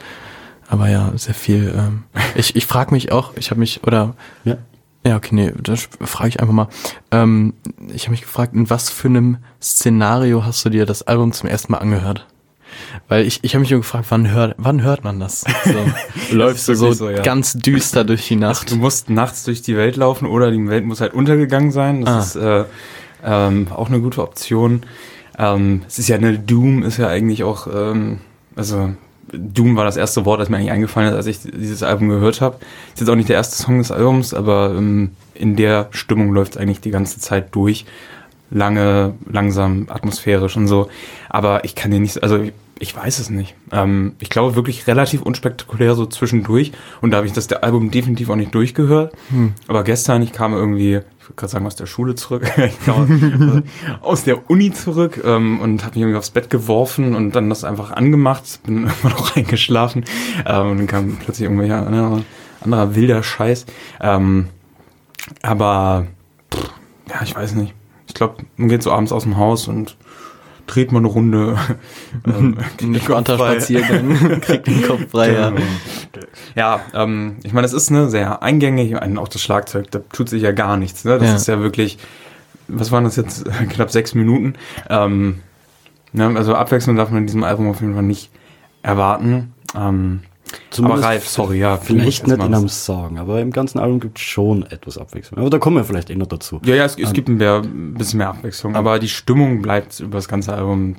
aber 0.66 0.88
ja 0.90 1.12
sehr 1.14 1.34
viel. 1.34 1.72
Ähm, 1.78 2.02
ich 2.34 2.56
ich 2.56 2.66
frage 2.66 2.92
mich 2.92 3.12
auch, 3.12 3.30
ich 3.36 3.50
habe 3.50 3.60
mich 3.60 3.84
oder 3.86 4.16
Ja. 4.42 4.56
ja, 5.06 5.16
okay, 5.16 5.36
nee, 5.36 5.52
das 5.62 5.88
frage 6.00 6.30
ich 6.30 6.40
einfach 6.40 6.52
mal. 6.52 6.68
Ähm, 7.12 7.54
ich 7.94 8.02
habe 8.06 8.10
mich 8.10 8.22
gefragt, 8.22 8.52
in 8.54 8.68
was 8.68 8.90
für 8.90 9.06
einem 9.06 9.36
Szenario 9.62 10.44
hast 10.44 10.64
du 10.64 10.68
dir 10.68 10.84
das 10.84 11.02
Album 11.04 11.30
zum 11.32 11.48
ersten 11.48 11.70
Mal 11.70 11.78
angehört? 11.78 12.26
Weil 13.08 13.26
ich, 13.26 13.40
ich 13.42 13.54
habe 13.54 13.60
mich 13.60 13.70
nur 13.70 13.80
gefragt, 13.80 14.06
wann 14.10 14.30
hört, 14.30 14.54
wann 14.58 14.82
hört 14.82 15.04
man 15.04 15.20
das? 15.20 15.44
So, 15.64 15.86
läufst 16.36 16.68
du 16.68 16.74
so, 16.74 16.92
so, 16.92 17.10
ja. 17.10 17.22
ganz 17.22 17.54
düster 17.54 18.04
durch 18.04 18.26
die 18.28 18.36
Nacht. 18.36 18.70
Du 18.70 18.76
musst 18.76 19.10
nachts 19.10 19.44
durch 19.44 19.62
die 19.62 19.76
Welt 19.76 19.96
laufen 19.96 20.26
oder 20.26 20.50
die 20.50 20.68
Welt 20.68 20.84
muss 20.84 21.00
halt 21.00 21.14
untergegangen 21.14 21.70
sein. 21.70 22.04
Das 22.04 22.14
Ah. 22.14 22.20
ist 22.20 22.36
äh, 22.36 22.64
ähm, 23.24 23.68
auch 23.74 23.88
eine 23.88 24.00
gute 24.00 24.22
Option. 24.22 24.82
Ähm, 25.38 25.82
es 25.88 25.98
ist 25.98 26.08
ja 26.08 26.16
eine 26.16 26.38
Doom, 26.38 26.82
ist 26.82 26.98
ja 26.98 27.08
eigentlich 27.08 27.42
auch, 27.42 27.66
ähm, 27.66 28.20
also 28.54 28.90
Doom 29.32 29.74
war 29.74 29.84
das 29.84 29.96
erste 29.96 30.24
Wort, 30.26 30.40
das 30.40 30.48
mir 30.48 30.58
eigentlich 30.58 30.70
eingefallen 30.70 31.08
ist, 31.08 31.14
als 31.16 31.26
ich 31.26 31.38
dieses 31.40 31.82
Album 31.82 32.08
gehört 32.08 32.40
habe. 32.40 32.56
Ist 32.92 33.00
jetzt 33.00 33.08
auch 33.08 33.16
nicht 33.16 33.28
der 33.30 33.36
erste 33.36 33.56
Song 33.60 33.78
des 33.78 33.90
Albums, 33.90 34.32
aber 34.34 34.74
ähm, 34.76 35.10
in 35.34 35.56
der 35.56 35.88
Stimmung 35.90 36.32
läuft 36.32 36.52
es 36.52 36.58
eigentlich 36.58 36.80
die 36.80 36.90
ganze 36.90 37.18
Zeit 37.18 37.54
durch. 37.54 37.84
Lange, 38.50 39.14
langsam, 39.28 39.86
atmosphärisch 39.88 40.56
und 40.56 40.68
so. 40.68 40.88
Aber 41.28 41.64
ich 41.64 41.74
kann 41.74 41.90
dir 41.90 41.98
nicht, 41.98 42.22
also 42.22 42.44
ich, 42.78 42.96
weiß 42.96 43.18
es 43.18 43.30
nicht. 43.30 43.54
Ähm, 43.72 44.14
ich 44.18 44.30
glaube 44.30 44.56
wirklich 44.56 44.86
relativ 44.86 45.22
unspektakulär 45.22 45.94
so 45.94 46.06
zwischendurch. 46.06 46.72
Und 47.00 47.10
da 47.10 47.18
habe 47.18 47.26
ich 47.26 47.32
das 47.32 47.46
der 47.46 47.64
Album 47.64 47.90
definitiv 47.90 48.30
auch 48.30 48.36
nicht 48.36 48.54
durchgehört. 48.54 49.14
Aber 49.68 49.84
gestern, 49.84 50.22
ich 50.22 50.32
kam 50.32 50.52
irgendwie, 50.52 50.96
ich 50.96 51.28
würde 51.28 51.36
gerade 51.36 51.52
sagen, 51.52 51.66
aus 51.66 51.76
der 51.76 51.86
Schule 51.86 52.14
zurück. 52.14 52.44
aus 54.00 54.24
der 54.24 54.50
Uni 54.50 54.72
zurück 54.72 55.22
ähm, 55.24 55.60
und 55.60 55.84
habe 55.84 55.94
mich 55.94 56.02
irgendwie 56.02 56.18
aufs 56.18 56.30
Bett 56.30 56.50
geworfen 56.50 57.14
und 57.14 57.32
dann 57.32 57.48
das 57.48 57.64
einfach 57.64 57.92
angemacht. 57.92 58.60
Bin 58.64 58.78
immer 59.02 59.12
noch 59.12 59.36
eingeschlafen. 59.36 60.04
Ähm, 60.44 60.70
und 60.70 60.78
dann 60.78 60.86
kam 60.86 61.16
plötzlich 61.16 61.44
irgendwelcher 61.44 61.86
anderer, 61.86 62.22
anderer 62.60 62.94
wilder 62.94 63.22
Scheiß. 63.22 63.66
Ähm, 64.00 64.48
aber 65.42 66.06
pff, 66.52 66.70
ja, 67.08 67.22
ich 67.22 67.34
weiß 67.34 67.54
nicht. 67.54 67.74
Ich 68.06 68.14
glaube, 68.14 68.44
man 68.56 68.68
geht 68.68 68.82
so 68.82 68.92
abends 68.92 69.12
aus 69.12 69.22
dem 69.22 69.36
Haus 69.36 69.68
und 69.68 69.96
dreht 70.66 70.92
mal 70.92 70.98
eine 70.98 71.08
Runde. 71.08 71.56
ähm, 72.26 72.56
entspannter. 72.80 73.34
Spaziergang, 73.34 74.40
kriegt 74.40 74.66
den 74.66 74.82
Kopf 74.82 75.10
frei. 75.10 75.32
Ja. 75.32 75.52
Ja, 76.54 76.80
ähm, 76.94 77.36
ich 77.42 77.52
meine, 77.52 77.66
es 77.66 77.72
ist 77.72 77.90
ne, 77.90 78.08
sehr 78.08 78.42
eingängig. 78.42 78.96
Auch 79.18 79.28
das 79.28 79.42
Schlagzeug, 79.42 79.90
da 79.90 80.00
tut 80.12 80.28
sich 80.28 80.42
ja 80.42 80.52
gar 80.52 80.76
nichts. 80.76 81.04
Ne? 81.04 81.18
Das 81.18 81.28
Ja. 81.28 81.36
ist 81.36 81.48
ja 81.48 81.60
wirklich, 81.60 81.98
was 82.68 82.92
waren 82.92 83.04
das 83.04 83.16
jetzt? 83.16 83.44
Knapp 83.70 83.90
sechs 83.90 84.14
Minuten. 84.14 84.54
Ähm, 84.88 85.40
ne, 86.12 86.26
also 86.36 86.54
Abwechslung 86.54 86.96
darf 86.96 87.10
man 87.10 87.22
in 87.22 87.26
diesem 87.26 87.44
Album 87.44 87.68
auf 87.68 87.80
jeden 87.80 87.94
Fall 87.94 88.02
nicht 88.04 88.30
erwarten. 88.82 89.52
Ähm, 89.76 90.20
Zumindest 90.70 91.04
aber 91.04 91.12
Ralf, 91.14 91.28
sorry, 91.28 91.58
ja. 91.58 91.76
Vielleicht 91.76 92.26
nicht 92.26 92.36
in 92.36 92.40
einem 92.40 92.68
Song, 92.68 93.18
aber 93.18 93.40
im 93.40 93.50
ganzen 93.50 93.78
Album 93.78 94.00
gibt 94.00 94.18
es 94.18 94.24
schon 94.24 94.64
etwas 94.64 94.98
Abwechslung. 94.98 95.40
Aber 95.40 95.50
da 95.50 95.58
kommen 95.58 95.76
wir 95.76 95.84
vielleicht 95.84 96.10
eh 96.10 96.16
noch 96.16 96.26
dazu. 96.26 96.60
Ja, 96.64 96.74
ja, 96.74 96.84
es, 96.84 96.96
es 96.98 97.12
gibt 97.12 97.28
ein, 97.28 97.36
mehr, 97.36 97.62
ein 97.62 97.94
bisschen 97.94 98.18
mehr 98.18 98.30
Abwechslung, 98.30 98.76
aber 98.76 98.98
die 98.98 99.08
Stimmung 99.08 99.62
bleibt 99.62 100.00
über 100.00 100.18
das 100.18 100.28
ganze 100.28 100.54
Album 100.54 100.96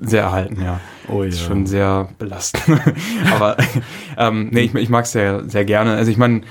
sehr 0.00 0.22
erhalten, 0.22 0.60
ja. 0.62 0.80
Oh 1.08 1.22
Ist 1.22 1.40
ja. 1.40 1.46
schon 1.46 1.66
sehr 1.66 2.08
belastend. 2.18 2.80
aber 3.34 3.56
ähm, 4.16 4.48
nee, 4.52 4.60
ich, 4.60 4.74
ich 4.74 4.88
mag 4.88 5.04
es 5.04 5.12
sehr, 5.12 5.48
sehr 5.48 5.64
gerne. 5.64 5.94
Also 5.94 6.10
ich 6.10 6.18
meine, 6.18 6.42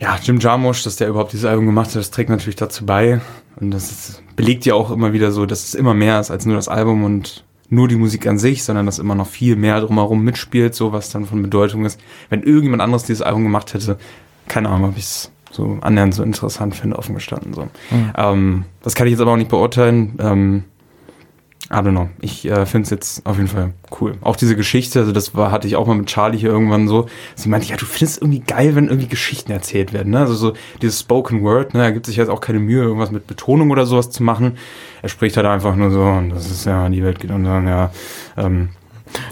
ja, 0.00 0.16
Jim 0.22 0.38
Jarmusch, 0.38 0.84
dass 0.84 0.96
der 0.96 1.08
überhaupt 1.08 1.32
dieses 1.32 1.44
Album 1.44 1.66
gemacht 1.66 1.88
hat, 1.88 1.96
das 1.96 2.10
trägt 2.10 2.30
natürlich 2.30 2.56
dazu 2.56 2.86
bei. 2.86 3.20
Und 3.56 3.72
das 3.72 3.90
ist, 3.90 4.22
belegt 4.36 4.64
ja 4.66 4.74
auch 4.74 4.90
immer 4.92 5.12
wieder 5.12 5.32
so, 5.32 5.46
dass 5.46 5.64
es 5.64 5.74
immer 5.74 5.94
mehr 5.94 6.20
ist 6.20 6.30
als 6.30 6.46
nur 6.46 6.54
das 6.54 6.68
Album 6.68 7.02
und 7.02 7.44
nur 7.70 7.88
die 7.88 7.96
Musik 7.96 8.26
an 8.26 8.38
sich, 8.38 8.64
sondern 8.64 8.86
dass 8.86 8.98
immer 8.98 9.14
noch 9.14 9.26
viel 9.26 9.56
mehr 9.56 9.80
drumherum 9.80 10.24
mitspielt, 10.24 10.74
so 10.74 10.92
was 10.92 11.10
dann 11.10 11.26
von 11.26 11.42
Bedeutung 11.42 11.84
ist. 11.84 12.00
Wenn 12.30 12.42
irgendjemand 12.42 12.82
anderes 12.82 13.04
dieses 13.04 13.22
Album 13.22 13.44
gemacht 13.44 13.74
hätte, 13.74 13.98
keine 14.46 14.70
Ahnung, 14.70 14.90
ob 14.90 14.96
ich 14.96 15.04
es 15.04 15.30
so 15.50 15.78
annähernd 15.80 16.14
so 16.14 16.22
interessant 16.22 16.74
finde, 16.74 16.98
offen 16.98 17.14
gestanden. 17.14 17.52
So. 17.52 17.68
Ähm, 18.16 18.64
das 18.82 18.94
kann 18.94 19.06
ich 19.06 19.12
jetzt 19.12 19.20
aber 19.20 19.32
auch 19.32 19.36
nicht 19.36 19.50
beurteilen. 19.50 20.14
Ähm, 20.18 20.64
I 21.70 21.74
don't 21.74 21.90
know. 21.90 22.08
Ich 22.20 22.46
äh, 22.46 22.64
finde 22.64 22.84
es 22.84 22.90
jetzt 22.90 23.26
auf 23.26 23.36
jeden 23.36 23.48
Fall 23.48 23.74
cool. 24.00 24.14
Auch 24.22 24.36
diese 24.36 24.56
Geschichte, 24.56 25.00
also 25.00 25.12
das 25.12 25.34
war, 25.34 25.50
hatte 25.50 25.66
ich 25.68 25.76
auch 25.76 25.86
mal 25.86 25.96
mit 25.96 26.06
Charlie 26.06 26.38
hier 26.38 26.48
irgendwann 26.48 26.88
so. 26.88 27.06
Sie 27.34 27.50
meinte, 27.50 27.68
ja, 27.68 27.76
du 27.76 27.84
findest 27.84 28.16
es 28.16 28.22
irgendwie 28.22 28.40
geil, 28.40 28.74
wenn 28.74 28.86
irgendwie 28.86 29.08
Geschichten 29.08 29.52
erzählt 29.52 29.92
werden. 29.92 30.12
Ne? 30.12 30.20
Also 30.20 30.32
so 30.34 30.54
dieses 30.80 31.00
Spoken 31.00 31.42
Word, 31.42 31.74
ne? 31.74 31.82
er 31.82 31.92
gibt 31.92 32.06
sich 32.06 32.16
jetzt 32.16 32.30
auch 32.30 32.40
keine 32.40 32.58
Mühe, 32.58 32.82
irgendwas 32.82 33.10
mit 33.10 33.26
Betonung 33.26 33.70
oder 33.70 33.84
sowas 33.84 34.08
zu 34.08 34.22
machen. 34.22 34.56
Er 35.02 35.10
spricht 35.10 35.36
halt 35.36 35.46
einfach 35.46 35.76
nur 35.76 35.90
so, 35.90 36.02
und 36.02 36.30
das 36.30 36.50
ist 36.50 36.64
ja, 36.64 36.88
die 36.88 37.02
Welt 37.02 37.20
geht 37.20 37.30
unter, 37.30 37.60
ja. 37.62 37.90
Ähm, 38.38 38.70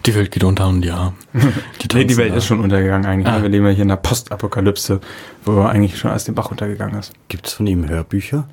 Die 0.05 0.15
Welt 0.15 0.31
geht 0.31 0.45
unter 0.45 0.69
und 0.69 0.85
ja. 0.85 1.15
Die, 1.33 1.97
nee, 1.97 2.05
die 2.05 2.17
Welt 2.19 2.33
da. 2.33 2.37
ist 2.37 2.47
schon 2.47 2.61
untergegangen 2.61 3.07
eigentlich. 3.07 3.33
Ah. 3.33 3.41
Wir 3.41 3.49
leben 3.49 3.65
ja 3.65 3.73
hier 3.73 3.83
in 3.83 3.89
der 3.89 3.97
Postapokalypse, 3.97 5.01
wo 5.45 5.63
eigentlich 5.63 5.99
schon 5.99 6.11
alles 6.11 6.25
den 6.25 6.35
Bach 6.35 6.51
untergegangen 6.51 6.99
ist. 6.99 7.13
Gibt 7.29 7.47
es 7.47 7.55
von 7.55 7.67
ihm 7.67 7.89
Hörbücher? 7.89 8.47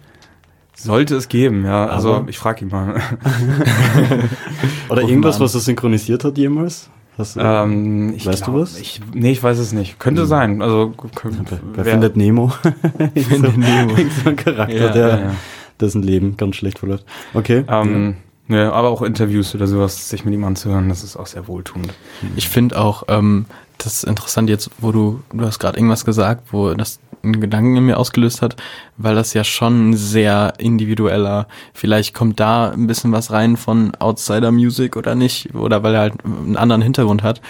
Sollte 0.75 1.15
es 1.15 1.27
geben, 1.29 1.65
ja. 1.65 1.85
Also 1.85 2.15
Aber- 2.15 2.29
ich 2.29 2.37
frage 2.37 2.65
ihn 2.65 2.71
mal. 2.71 2.95
Oder 4.89 5.01
irgendwas, 5.03 5.39
was 5.39 5.53
er 5.55 5.61
synchronisiert 5.61 6.23
hat 6.23 6.37
jemals? 6.37 6.89
Hast 7.17 7.35
du, 7.35 7.41
ähm, 7.41 8.13
ich 8.15 8.25
Weißt 8.25 8.47
du 8.47 8.55
was? 8.55 8.79
Ich, 8.79 8.99
nee, 9.13 9.31
ich 9.31 9.43
weiß 9.43 9.59
es 9.59 9.71
nicht. 9.71 9.99
Könnte 9.99 10.25
sein. 10.25 10.61
Also 10.63 10.93
können, 11.15 11.45
bei, 11.49 11.59
bei 11.77 11.83
Findet 11.91 12.17
Nemo. 12.17 12.47
Findet 13.15 13.57
Nemo. 13.57 13.95
so 14.23 14.29
ein 14.29 14.35
Charakter, 14.35 14.73
Ja, 14.75 14.89
der 14.91 15.07
ja, 15.09 15.19
ja. 15.19 15.31
dessen 15.79 16.01
Leben 16.01 16.37
ganz 16.37 16.55
schlecht 16.55 16.79
verläuft. 16.79 17.05
Okay. 17.35 17.65
Ähm, 17.67 18.15
ja, 18.47 18.71
aber 18.71 18.89
auch 18.89 19.03
Interviews 19.03 19.53
oder 19.53 19.67
sowas, 19.67 20.09
sich 20.09 20.25
mit 20.25 20.33
ihm 20.33 20.43
anzuhören, 20.43 20.89
das 20.89 21.03
ist 21.03 21.15
auch 21.15 21.27
sehr 21.27 21.47
wohltuend. 21.47 21.93
Ich 22.35 22.49
finde 22.49 22.79
auch, 22.79 23.03
ähm, 23.07 23.45
das 23.77 23.97
ist 23.97 24.03
interessant 24.05 24.49
jetzt, 24.49 24.71
wo 24.79 24.91
du, 24.91 25.21
du 25.31 25.45
hast 25.45 25.59
gerade 25.59 25.77
irgendwas 25.77 26.05
gesagt, 26.05 26.51
wo 26.51 26.73
das 26.73 26.99
einen 27.23 27.39
Gedanken 27.39 27.77
in 27.77 27.85
mir 27.85 27.97
ausgelöst 27.97 28.41
hat, 28.41 28.57
weil 28.97 29.15
das 29.15 29.33
ja 29.33 29.43
schon 29.43 29.93
sehr 29.95 30.53
individueller, 30.57 31.47
vielleicht 31.73 32.13
kommt 32.13 32.39
da 32.39 32.69
ein 32.71 32.85
bisschen 32.87 33.11
was 33.13 33.31
rein 33.31 33.55
von 33.57 33.95
Outsider 33.95 34.51
Music 34.51 34.97
oder 34.97 35.15
nicht, 35.15 35.55
oder 35.55 35.83
weil 35.83 35.93
er 35.95 36.01
halt 36.01 36.13
einen 36.25 36.57
anderen 36.57 36.81
Hintergrund 36.81 37.23
hat. 37.23 37.41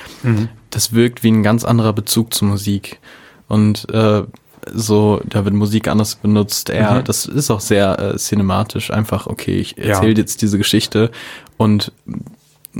Das 0.70 0.94
wirkt 0.94 1.24
wie 1.24 1.32
ein 1.32 1.44
ganz 1.44 1.64
anderer 1.66 1.94
Bezug 1.94 2.34
zur 2.34 2.50
Musik. 2.50 3.00
Und 3.48 3.88
äh, 3.92 4.24
so, 4.72 5.22
da 5.26 5.44
wird 5.44 5.54
Musik 5.56 5.88
anders 5.88 6.16
benutzt. 6.16 6.70
Er, 6.70 7.00
Mhm. 7.00 7.04
das 7.04 7.26
ist 7.26 7.52
auch 7.52 7.60
sehr 7.60 8.00
äh, 8.00 8.18
cinematisch. 8.18 8.92
Einfach, 8.92 9.28
okay, 9.28 9.58
ich 9.58 9.76
Ja. 9.78 9.84
erzähle 9.86 10.14
jetzt 10.16 10.42
diese 10.42 10.58
Geschichte 10.58 11.12
und 11.58 11.92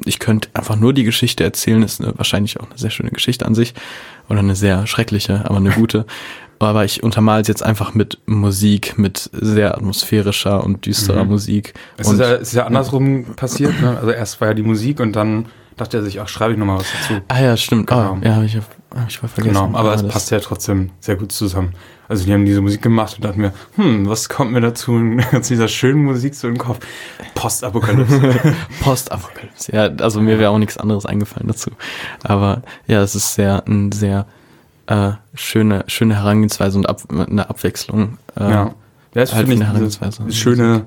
ich 0.06 0.18
könnte 0.20 0.50
einfach 0.54 0.76
nur 0.76 0.94
die 0.94 1.04
Geschichte 1.04 1.44
erzählen, 1.44 1.84
ist 1.84 2.02
eine, 2.02 2.18
wahrscheinlich 2.18 2.60
auch 2.60 2.68
eine 2.70 2.78
sehr 2.80 2.90
schöne 2.90 3.12
Geschichte 3.12 3.46
an 3.46 3.54
sich 3.54 3.74
oder 4.30 4.40
eine 4.40 4.56
sehr 4.56 4.88
schreckliche, 4.88 5.42
aber 5.46 5.58
eine 5.58 5.70
gute. 5.72 6.06
Aber 6.64 6.86
ich 6.86 7.04
untermale 7.04 7.42
es 7.42 7.48
jetzt 7.48 7.64
einfach 7.64 7.94
mit 7.94 8.20
Musik, 8.26 8.98
mit 8.98 9.30
sehr 9.34 9.76
atmosphärischer 9.76 10.64
und 10.64 10.86
düsterer 10.86 11.24
Mhm. 11.24 11.30
Musik. 11.32 11.74
Es 11.98 12.08
und 12.08 12.16
ist, 12.16 12.20
ja, 12.22 12.34
es 12.36 12.42
ist 12.50 12.54
ja 12.54 12.66
andersrum 12.66 13.26
passiert. 13.36 13.80
Ne? 13.82 13.98
Also 13.98 14.12
erst 14.12 14.40
war 14.42 14.50
ja 14.50 14.54
die 14.54 14.64
Musik 14.64 15.00
und 15.00 15.16
dann 15.16 15.46
dachte 15.78 15.98
er 15.98 16.04
sich, 16.04 16.22
ach, 16.22 16.28
schreibe 16.28 16.54
ich 16.54 16.60
nochmal 16.60 16.78
was 16.80 16.88
dazu. 17.02 17.22
ah 17.30 17.42
ja, 17.42 17.58
stimmt. 17.58 17.88
Genau. 17.88 18.00
Ah, 18.00 18.18
ja, 18.24 18.36
habe 18.36 18.46
ich, 18.46 18.56
hab 18.56 18.64
ich 19.10 19.18
voll 19.18 19.30
vergessen. 19.30 19.56
Genau, 19.56 19.78
aber 19.78 19.92
Ah, 19.92 19.96
es 19.96 20.08
passt 20.08 20.30
ja 20.32 20.40
trotzdem 20.40 20.92
sehr 21.00 21.16
gut 21.16 21.32
zusammen. 21.32 21.74
Also 22.08 22.26
die 22.26 22.34
haben 22.34 22.46
diese 22.46 22.62
Musik 22.62 22.82
gemacht 22.84 23.16
und 23.16 23.26
dachten 23.26 23.42
mir, 23.42 23.54
hm, 23.76 24.08
was 24.08 24.30
kommt 24.30 24.52
mir 24.52 24.62
dazu 24.62 25.00
zu 25.32 25.40
dieser 25.54 25.68
schönen 25.68 26.04
Musik 26.04 26.36
so 26.36 26.48
den 26.48 26.58
Kopf? 26.60 26.86
Postapokalypse. 27.34 28.56
Postapokalypse. 28.84 29.72
Ja, 29.72 29.86
also 30.00 30.22
mir 30.22 30.38
wäre 30.38 30.52
auch 30.52 30.58
nichts 30.60 30.78
anderes 30.78 31.06
eingefallen 31.06 31.48
dazu. 31.48 31.72
Aber 32.24 32.62
ja, 32.88 33.02
es 33.02 33.16
ist 33.16 33.34
sehr 33.34 33.64
ein 33.68 33.92
sehr 33.92 34.28
äh, 34.94 35.12
schöne 35.34 35.84
schöne 35.88 36.16
Herangehensweise 36.16 36.78
und 36.78 36.88
ab, 36.88 37.02
eine 37.10 37.50
Abwechslung. 37.50 38.18
Äh, 38.40 38.50
ja. 38.50 38.76
Das 39.14 39.34
halt 39.34 39.48
finde 39.48 39.64
ich 39.64 39.68
Herangehensweise. 39.68 40.32
schöne. 40.32 40.86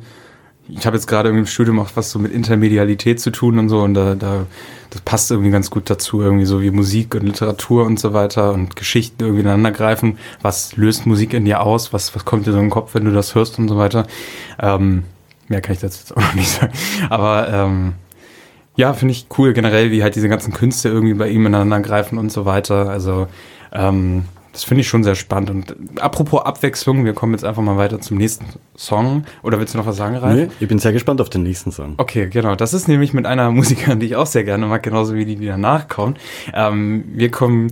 Ich 0.68 0.84
habe 0.84 0.96
jetzt 0.96 1.06
gerade 1.06 1.28
im 1.28 1.46
Studium 1.46 1.78
auch 1.78 1.90
was 1.94 2.10
so 2.10 2.18
mit 2.18 2.32
Intermedialität 2.32 3.20
zu 3.20 3.30
tun 3.30 3.58
und 3.60 3.68
so 3.68 3.82
und 3.82 3.94
da, 3.94 4.16
da 4.16 4.46
das 4.90 5.00
passt 5.00 5.30
irgendwie 5.30 5.50
ganz 5.50 5.70
gut 5.70 5.88
dazu, 5.90 6.22
irgendwie 6.22 6.44
so 6.44 6.60
wie 6.60 6.70
Musik 6.70 7.14
und 7.14 7.22
Literatur 7.22 7.84
und 7.84 8.00
so 8.00 8.12
weiter 8.12 8.52
und 8.52 8.74
Geschichten 8.74 9.22
irgendwie 9.22 9.42
ineinander 9.42 9.70
greifen. 9.70 10.18
Was 10.42 10.76
löst 10.76 11.06
Musik 11.06 11.34
in 11.34 11.44
dir 11.44 11.60
aus? 11.60 11.92
Was, 11.92 12.14
was 12.16 12.24
kommt 12.24 12.46
dir 12.46 12.52
so 12.52 12.58
in 12.58 12.64
den 12.64 12.70
Kopf, 12.70 12.94
wenn 12.94 13.04
du 13.04 13.12
das 13.12 13.34
hörst 13.34 13.58
und 13.58 13.68
so 13.68 13.76
weiter? 13.76 14.06
Ähm, 14.60 15.04
mehr 15.48 15.60
kann 15.60 15.74
ich 15.74 15.80
dazu 15.80 15.98
jetzt 15.98 16.12
auch 16.16 16.22
noch 16.22 16.34
nicht 16.34 16.48
sagen. 16.48 16.72
Aber 17.10 17.48
ähm, 17.48 17.92
ja, 18.74 18.92
finde 18.92 19.12
ich 19.12 19.26
cool 19.38 19.52
generell, 19.52 19.90
wie 19.90 20.02
halt 20.02 20.16
diese 20.16 20.28
ganzen 20.28 20.52
Künste 20.52 20.88
irgendwie 20.88 21.14
bei 21.14 21.28
ihm 21.28 21.46
ineinander 21.46 21.80
greifen 21.80 22.18
und 22.18 22.32
so 22.32 22.44
weiter. 22.44 22.88
Also 22.88 23.28
ähm, 23.72 24.24
das 24.56 24.64
finde 24.64 24.80
ich 24.80 24.88
schon 24.88 25.04
sehr 25.04 25.14
spannend. 25.16 25.50
Und 25.50 26.00
apropos 26.00 26.42
Abwechslung, 26.42 27.04
wir 27.04 27.12
kommen 27.12 27.34
jetzt 27.34 27.44
einfach 27.44 27.62
mal 27.62 27.76
weiter 27.76 28.00
zum 28.00 28.16
nächsten 28.16 28.46
Song. 28.74 29.26
Oder 29.42 29.60
willst 29.60 29.74
du 29.74 29.78
noch 29.78 29.84
was 29.84 29.96
sagen, 29.96 30.16
Ralf? 30.16 30.34
Nee, 30.34 30.48
ich 30.60 30.66
bin 30.66 30.78
sehr 30.78 30.94
gespannt 30.94 31.20
auf 31.20 31.28
den 31.28 31.42
nächsten 31.42 31.72
Song. 31.72 31.92
Okay, 31.98 32.28
genau. 32.30 32.54
Das 32.54 32.72
ist 32.72 32.88
nämlich 32.88 33.12
mit 33.12 33.26
einer 33.26 33.50
Musikerin, 33.52 34.00
die 34.00 34.06
ich 34.06 34.16
auch 34.16 34.24
sehr 34.24 34.44
gerne 34.44 34.66
mag, 34.66 34.82
genauso 34.82 35.14
wie 35.14 35.26
die, 35.26 35.36
die 35.36 35.46
danach 35.46 35.88
kommt. 35.88 36.18
Ähm, 36.54 37.04
wir 37.08 37.30
kommen 37.30 37.70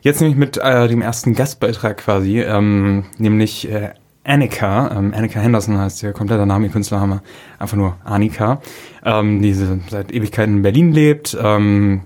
jetzt 0.00 0.22
nämlich 0.22 0.38
mit 0.38 0.56
äh, 0.56 0.88
dem 0.88 1.02
ersten 1.02 1.34
Gastbeitrag 1.34 1.98
quasi, 1.98 2.40
ähm, 2.40 3.04
nämlich 3.18 3.70
äh, 3.70 3.90
Annika. 4.24 4.96
Ähm, 4.96 5.12
Annika 5.14 5.40
Henderson 5.40 5.76
heißt 5.76 6.02
ihr 6.02 6.12
kompletter 6.12 6.46
Name, 6.46 6.66
ihr 6.66 6.72
Künstlername. 6.72 7.20
Einfach 7.58 7.76
nur 7.76 7.98
Annika. 8.02 8.62
Ähm, 9.04 9.42
die 9.42 9.52
seit 9.52 10.10
Ewigkeiten 10.10 10.56
in 10.56 10.62
Berlin 10.62 10.92
lebt. 10.92 11.36
Ähm, 11.38 12.00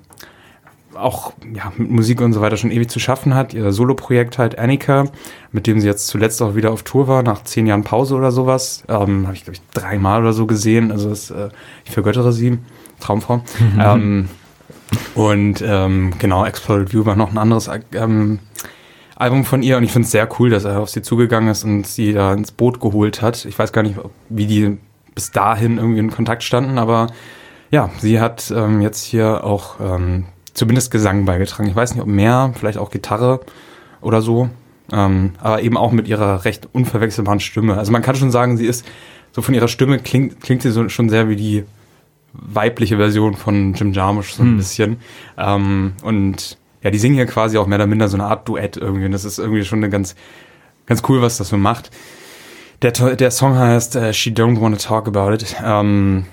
auch 0.99 1.32
ja, 1.55 1.72
mit 1.76 1.90
Musik 1.90 2.20
und 2.20 2.32
so 2.32 2.40
weiter 2.40 2.57
schon 2.57 2.70
ewig 2.70 2.90
zu 2.90 2.99
schaffen 2.99 3.34
hat. 3.34 3.55
Ihr 3.55 3.72
Soloprojekt 3.72 4.38
halt 4.38 4.59
Annika, 4.59 5.05
mit 5.53 5.66
dem 5.66 5.80
sie 5.80 5.86
jetzt 5.86 6.09
zuletzt 6.09 6.42
auch 6.42 6.55
wieder 6.55 6.72
auf 6.72 6.82
Tour 6.82 7.09
war, 7.09 7.22
nach 7.22 7.42
zehn 7.44 7.66
Jahren 7.66 7.84
Pause 7.84 8.14
oder 8.14 8.32
sowas. 8.32 8.84
Ähm, 8.88 9.26
Habe 9.26 9.36
ich, 9.36 9.44
glaube 9.44 9.55
ich, 9.55 9.62
dreimal 9.72 10.22
oder 10.22 10.32
so 10.32 10.46
gesehen. 10.46 10.90
Also 10.90 11.09
das, 11.11 11.30
äh, 11.30 11.49
ich 11.84 11.92
vergöttere 11.92 12.32
sie. 12.32 12.59
Traumfrau. 13.01 13.42
ähm, 13.80 14.28
und 15.14 15.62
ähm, 15.64 16.14
genau, 16.18 16.44
Exploded 16.44 16.92
View 16.92 17.05
war 17.05 17.16
noch 17.16 17.30
ein 17.30 17.38
anderes 17.38 17.70
ähm, 17.92 18.38
Album 19.16 19.44
von 19.44 19.62
ihr 19.62 19.76
und 19.76 19.82
ich 19.82 19.92
finde 19.92 20.07
es 20.07 20.12
sehr 20.12 20.28
cool, 20.38 20.51
dass 20.51 20.64
er 20.64 20.80
auf 20.80 20.90
sie 20.90 21.03
zugegangen 21.03 21.51
ist 21.51 21.64
und 21.64 21.86
sie 21.86 22.12
da 22.12 22.32
ins 22.32 22.53
Boot 22.53 22.80
geholt 22.80 23.20
hat. 23.20 23.44
Ich 23.44 23.59
weiß 23.59 23.72
gar 23.72 23.82
nicht, 23.82 23.96
wie 24.28 24.46
die 24.46 24.78
bis 25.14 25.32
dahin 25.32 25.78
irgendwie 25.78 25.99
in 25.99 26.11
Kontakt 26.11 26.44
standen, 26.44 26.78
aber 26.78 27.09
ja, 27.70 27.90
sie 27.99 28.20
hat 28.20 28.53
ähm, 28.55 28.80
jetzt 28.80 29.05
hier 29.05 29.44
auch 29.44 29.80
ähm, 29.80 30.26
zumindest 30.59 30.90
Gesang 30.90 31.24
beigetragen. 31.24 31.68
Ich 31.68 31.76
weiß 31.76 31.94
nicht, 31.94 32.02
ob 32.02 32.09
mehr, 32.09 32.52
vielleicht 32.59 32.78
auch 32.78 32.90
Gitarre 32.90 33.40
oder 34.00 34.20
so, 34.22 34.50
ähm, 34.92 35.32
aber 35.38 35.62
eben 35.62 35.76
auch 35.76 35.92
mit 35.92 36.09
ihrer 36.09 36.44
recht 36.44 36.68
unverwechselbaren 36.72 37.40
Stimme. 37.40 37.76
Also 37.76 37.92
man 37.92 38.02
kann 38.02 38.16
schon 38.16 38.30
sagen, 38.30 38.56
sie 38.56 38.66
ist 38.66 38.86
so 39.32 39.42
von 39.42 39.54
ihrer 39.54 39.68
Stimme 39.68 39.98
klingt, 39.98 40.40
klingt 40.40 40.62
sie 40.62 40.70
so, 40.70 40.88
schon 40.88 41.09
sehr 41.09 41.28
wie 41.28 41.36
die 41.36 41.64
weibliche 42.32 42.96
Version 42.96 43.34
von 43.34 43.74
Jim 43.74 43.92
Jarmusch 43.92 44.32
so 44.32 44.42
ein 44.42 44.50
Hm. 44.50 44.56
bisschen. 44.59 44.96
Ähm, 45.36 45.92
und 46.02 46.59
ja, 46.82 46.90
die 46.90 46.98
singen 46.98 47.16
hier 47.16 47.26
quasi 47.26 47.59
auch 47.59 47.66
mehr 47.66 47.78
oder 47.78 47.86
minder 47.86 48.09
so 48.09 48.16
eine 48.16 48.24
Art 48.26 48.48
Duett 48.48 48.76
irgendwie. 48.76 49.06
Und 49.06 49.12
das 49.12 49.24
ist 49.24 49.38
irgendwie 49.38 49.64
schon 49.64 49.80
eine 49.80 49.90
ganz, 49.90 50.14
ganz 50.86 51.02
cool, 51.09 51.22
was 51.22 51.38
das 51.38 51.48
so 51.48 51.56
macht. 51.56 51.90
Der, 52.82 52.92
der 52.92 53.30
Song 53.32 53.59
heißt 53.59 53.96
äh, 53.96 54.12
She 54.12 54.30
Don't 54.30 54.61
Wanna 54.61 54.76
Talk 54.76 55.09
About 55.09 55.32
It. 55.32 55.56
Ähm, 55.64 56.26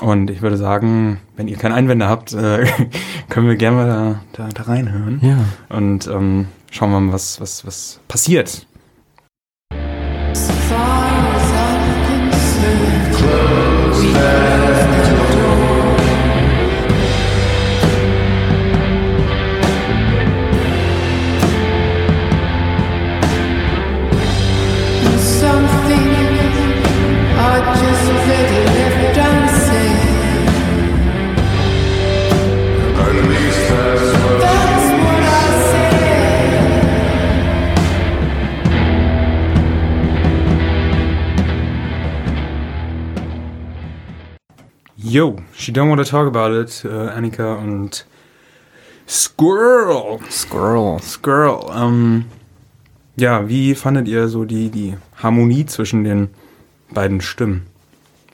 und 0.00 0.30
ich 0.30 0.42
würde 0.42 0.56
sagen, 0.56 1.20
wenn 1.36 1.48
ihr 1.48 1.56
keine 1.56 1.74
Einwände 1.74 2.08
habt, 2.08 2.32
äh, 2.32 2.66
können 3.28 3.48
wir 3.48 3.56
gerne 3.56 3.76
mal 3.76 3.86
da, 3.86 4.20
da, 4.32 4.48
da 4.48 4.62
reinhören. 4.64 5.20
Ja. 5.22 5.38
Und 5.74 6.06
ähm, 6.06 6.48
schauen 6.70 6.90
wir 6.90 7.00
mal, 7.00 7.12
was, 7.12 7.40
was, 7.40 7.66
was 7.66 8.00
passiert. 8.08 8.66
So 10.32 10.52
far 10.68 11.34
as 11.34 11.50
I'm 11.52 12.30
concerned, 12.30 13.10
we 13.10 13.16
close 13.16 14.75
Yo, 45.16 45.36
She 45.54 45.72
Don't 45.72 45.88
Wanna 45.88 46.04
Talk 46.04 46.26
About 46.26 46.60
It, 46.60 46.84
äh, 46.84 46.88
Annika 46.90 47.54
und 47.54 48.04
Squirrel. 49.08 50.18
Squirrel. 50.30 51.00
Squirrel. 51.00 51.72
Ähm, 51.74 52.26
Ja, 53.16 53.48
wie 53.48 53.74
fandet 53.74 54.08
ihr 54.08 54.28
so 54.28 54.44
die, 54.44 54.68
die 54.68 54.94
Harmonie 55.16 55.64
zwischen 55.64 56.04
den 56.04 56.28
beiden 56.90 57.22
Stimmen? 57.22 57.62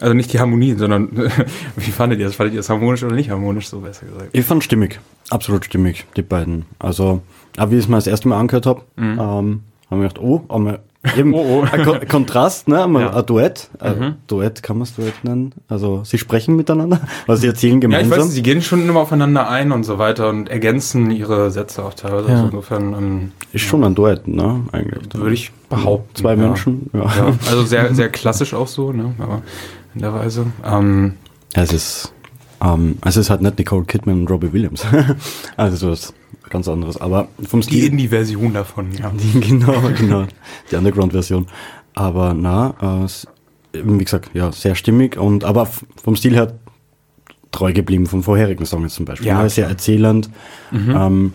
Also 0.00 0.12
nicht 0.12 0.32
die 0.32 0.40
Harmonie, 0.40 0.74
sondern 0.74 1.16
wie 1.76 1.92
fandet 1.92 2.18
ihr 2.18 2.26
das? 2.26 2.34
Fandet 2.34 2.54
ihr 2.54 2.58
das 2.58 2.68
harmonisch 2.68 3.04
oder 3.04 3.14
nicht 3.14 3.30
harmonisch, 3.30 3.68
so 3.68 3.78
besser 3.78 4.06
gesagt? 4.06 4.30
Ich 4.32 4.44
fand 4.44 4.64
stimmig, 4.64 4.98
absolut 5.30 5.64
stimmig, 5.64 6.04
die 6.16 6.22
beiden. 6.22 6.64
Also, 6.80 7.22
aber 7.58 7.70
wie 7.70 7.76
ich 7.76 7.84
es 7.84 7.88
mal 7.88 7.98
das 7.98 8.08
erste 8.08 8.26
Mal 8.26 8.40
angehört 8.40 8.66
habe, 8.66 8.82
ähm, 8.96 9.20
haben 9.20 9.62
wir 9.88 10.08
gedacht, 10.08 10.18
oh, 10.18 10.44
einmal 10.48 10.80
eben 11.16 11.34
Oh, 11.34 11.62
oh. 11.62 11.66
ein 11.70 11.84
Ko 11.84 11.96
Kontrast, 12.08 12.68
ne? 12.68 12.84
Einmal 12.84 13.02
Ja. 13.02 13.10
Mhm. 13.10 13.16
ein 13.16 13.26
Duett. 13.26 13.70
Äh, 13.80 13.92
Duett 14.28 14.62
kann 14.62 14.78
man 14.78 14.84
es 14.84 14.94
Duett 14.94 15.24
nennen. 15.24 15.52
Also 15.68 16.02
sie 16.04 16.18
sprechen 16.18 16.56
miteinander, 16.56 17.00
also 17.26 17.40
sie 17.40 17.46
erzählen 17.48 17.72
Ja, 17.74 17.76
ich 17.76 17.80
gemeinsam. 17.82 18.18
weiß, 18.26 18.30
sie 18.32 18.42
gehen 18.42 18.62
schon 18.62 18.88
immer 18.88 19.00
aufeinander 19.00 19.48
ein 19.48 19.72
und 19.72 19.84
so 19.84 19.98
weiter 19.98 20.28
und 20.28 20.48
ergänzen 20.48 21.10
ihre 21.10 21.50
Sätze 21.50 21.84
auch 21.84 21.94
teilweise. 21.94 22.28
Ja. 22.28 22.34
Also 22.34 22.44
insofern 22.46 22.92
ähm, 22.94 23.32
ist 23.52 23.62
schon 23.62 23.82
ein 23.84 23.94
Duett, 23.94 24.28
ne? 24.28 24.60
Eigentlich. 24.72 25.14
würde 25.14 25.34
ich 25.34 25.50
behaupten. 25.68 26.14
Zwei 26.14 26.30
ja. 26.30 26.36
Menschen, 26.36 26.90
ja. 26.92 27.00
Ja, 27.00 27.32
also 27.48 27.64
sehr, 27.64 27.94
sehr 27.94 28.08
klassisch 28.08 28.54
auch 28.54 28.68
so, 28.68 28.92
ne? 28.92 29.14
Aber 29.18 29.42
in 29.94 30.00
der 30.02 30.14
Weise. 30.14 30.46
Ähm, 30.64 31.14
Ja, 31.54 31.62
es 31.62 31.72
ist, 31.72 32.12
ähm, 32.64 32.96
es 33.04 33.16
ist 33.16 33.28
halt 33.28 33.42
nicht 33.42 33.58
Nicole 33.58 33.84
Kidman 33.84 34.20
und 34.20 34.30
Robbie 34.30 34.52
Williams. 34.52 34.84
also 35.56 35.76
so 35.76 35.90
was 35.90 36.14
ganz 36.52 36.68
anderes. 36.68 37.00
Aber 37.00 37.28
vom 37.44 37.60
die 37.60 37.66
Stil. 37.66 37.86
Indie-Version 37.86 38.54
davon, 38.54 38.92
ja. 38.92 39.10
genau, 39.40 39.74
genau. 39.98 40.26
Die 40.70 40.76
Underground-Version. 40.76 41.48
Aber 41.94 42.34
na, 42.34 42.74
äh, 42.80 43.82
wie 43.82 44.04
gesagt, 44.04 44.30
ja, 44.34 44.52
sehr 44.52 44.74
stimmig 44.74 45.16
und 45.16 45.44
aber 45.44 45.66
vom 46.02 46.14
Stil 46.14 46.34
her 46.34 46.52
treu 47.50 47.72
geblieben 47.72 48.06
vom 48.06 48.22
vorherigen 48.22 48.64
Song 48.64 48.82
jetzt 48.82 48.94
zum 48.94 49.04
Beispiel. 49.04 49.28
Ja, 49.28 49.42
Ja, 49.42 49.48
sehr 49.48 49.68
erzählend. 49.68 50.30
Ähm, 50.72 51.34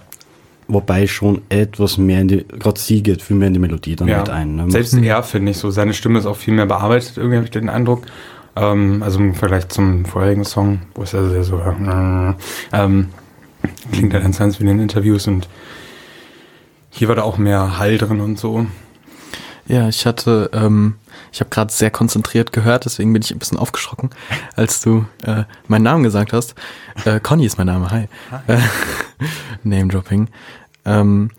wobei 0.68 1.08
schon 1.08 1.42
etwas 1.50 1.98
mehr 1.98 2.22
in 2.22 2.28
die, 2.28 2.46
gerade 2.48 2.80
sie 2.80 3.04
geht 3.04 3.22
viel 3.22 3.36
mehr 3.36 3.48
in 3.48 3.54
die 3.54 3.60
Melodie 3.60 3.96
dann 3.96 4.08
ja. 4.08 4.20
mit 4.20 4.30
ein. 4.30 4.56
Ne? 4.56 4.72
Selbst 4.72 4.94
er, 4.94 5.24
finde 5.24 5.52
ich, 5.52 5.58
so 5.58 5.70
seine 5.70 5.94
Stimme 5.94 6.20
ist 6.20 6.26
auch 6.26 6.36
viel 6.36 6.54
mehr 6.54 6.66
bearbeitet, 6.66 7.18
irgendwie 7.18 7.38
habe 7.38 7.46
ich 7.46 7.52
den 7.52 7.70
Eindruck. 7.70 8.06
Ähm, 8.56 9.04
also 9.04 9.20
im 9.20 9.36
Vergleich 9.36 9.68
zum 9.70 10.06
vorherigen 10.06 10.44
Song, 10.44 10.80
wo 10.96 11.04
es 11.04 11.12
ja 11.12 11.28
sehr 11.30 11.44
so 11.44 11.60
äh, 11.60 12.34
ähm, 12.74 13.10
klingt 13.92 14.14
ja 14.14 14.20
ganz 14.20 14.40
ganz 14.40 14.60
wie 14.60 14.64
in 14.64 14.70
den 14.70 14.80
Interviews 14.80 15.28
und 15.28 15.48
hier 16.90 17.08
war 17.08 17.16
da 17.16 17.24
auch 17.24 17.38
mehr 17.38 17.78
Hall 17.78 17.98
drin 17.98 18.22
und 18.22 18.40
so. 18.40 18.66
Ja, 19.68 19.90
ich 19.90 20.06
hatte, 20.06 20.50
ähm, 20.54 20.96
ich 21.32 21.42
habe 21.42 21.50
gerade 21.50 21.72
sehr 21.72 21.92
konzentriert 21.92 22.54
gehört, 22.54 22.86
deswegen 22.86 23.12
bin 23.12 23.22
ich 23.22 23.32
ein 23.32 23.40
bisschen 23.40 23.58
aufgeschrocken, 23.58 24.12
als 24.56 24.82
du 24.82 25.06
äh, 25.24 25.44
meinen 25.68 25.84
Namen 25.84 26.04
gesagt 26.04 26.32
hast. 26.32 26.56
Äh, 27.06 27.20
Conny 27.20 27.46
ist 27.46 27.58
mein 27.58 27.68
Name, 27.68 27.92
hi. 27.92 28.08
Äh, 28.48 28.60
Name 29.64 29.90
Dropping. 29.90 30.30
Ähm, 30.86 31.32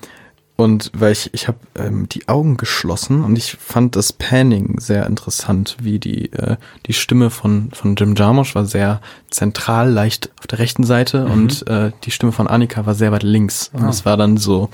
und 0.61 0.90
weil 0.92 1.12
ich, 1.12 1.32
ich 1.34 1.46
habe 1.46 1.59
ähm, 1.76 2.09
die 2.09 2.26
Augen 2.26 2.56
geschlossen 2.56 3.22
und 3.22 3.38
ich 3.38 3.52
fand 3.61 3.94
das 3.94 4.12
Panning 4.12 4.80
sehr 4.80 5.06
interessant, 5.06 5.76
wie 5.80 6.00
die, 6.00 6.32
äh, 6.32 6.56
die 6.86 6.94
Stimme 6.94 7.30
von, 7.30 7.70
von 7.72 7.94
Jim 7.94 8.16
Jarmusch 8.16 8.56
war 8.56 8.64
sehr 8.64 9.00
zentral, 9.30 9.88
leicht 9.88 10.32
auf 10.40 10.48
der 10.48 10.59
rechten 10.59 10.82
Seite 10.82 11.26
und 11.26 11.64
äh, 11.68 11.92
die 12.02 12.11
Stimme 12.11 12.32
von 12.32 12.48
Annika 12.48 12.86
war 12.86 12.96
sehr 12.96 13.12
weit 13.12 13.22
links. 13.22 13.70
Und 13.72 13.88
es 13.88 14.04
war 14.04 14.16
dann 14.16 14.36
so, 14.36 14.68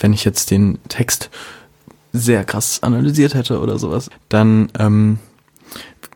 wenn 0.00 0.12
ich 0.12 0.24
jetzt 0.24 0.50
den 0.50 0.80
Text 0.88 1.30
sehr 2.12 2.42
krass 2.42 2.82
analysiert 2.82 3.34
hätte 3.34 3.60
oder 3.60 3.78
sowas, 3.78 4.10
dann 4.28 4.68
ähm, 4.80 5.20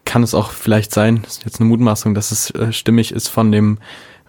kann 0.04 0.24
es 0.24 0.34
auch 0.34 0.50
vielleicht 0.50 0.92
sein, 0.92 1.22
das 1.22 1.34
ist 1.34 1.44
jetzt 1.44 1.60
eine 1.60 1.68
Mutmaßung, 1.68 2.16
dass 2.16 2.32
es 2.32 2.50
äh, 2.50 2.72
stimmig 2.72 3.12
ist 3.12 3.28
von 3.28 3.52
dem 3.52 3.78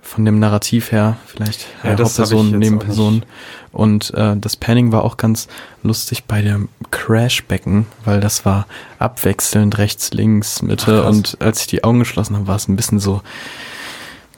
von 0.02 0.26
dem 0.26 0.40
Narrativ 0.40 0.92
her, 0.92 1.18
vielleicht 1.26 1.68
Ja, 1.84 1.98
Hauptperson, 1.98 2.58
Nebenperson. 2.58 3.24
Und 3.72 4.14
äh, 4.16 4.36
das 4.36 4.56
Panning 4.56 4.92
war 4.92 5.04
auch 5.04 5.18
ganz 5.18 5.48
lustig 5.84 6.24
bei 6.26 6.42
dem 6.42 6.70
Crashbecken, 6.92 7.86
weil 8.06 8.20
das 8.20 8.46
war 8.46 8.66
abwechselnd 8.98 9.78
rechts, 9.78 10.12
links, 10.12 10.62
Mitte 10.62 11.04
Ach, 11.04 11.10
und 11.10 11.38
als 11.40 11.62
ich 11.62 11.68
die 11.68 11.84
Augen 11.84 12.00
geschlossen 12.00 12.36
habe, 12.36 12.48
war 12.48 12.56
es 12.56 12.68
ein 12.68 12.76
bisschen 12.76 13.00
so, 13.00 13.22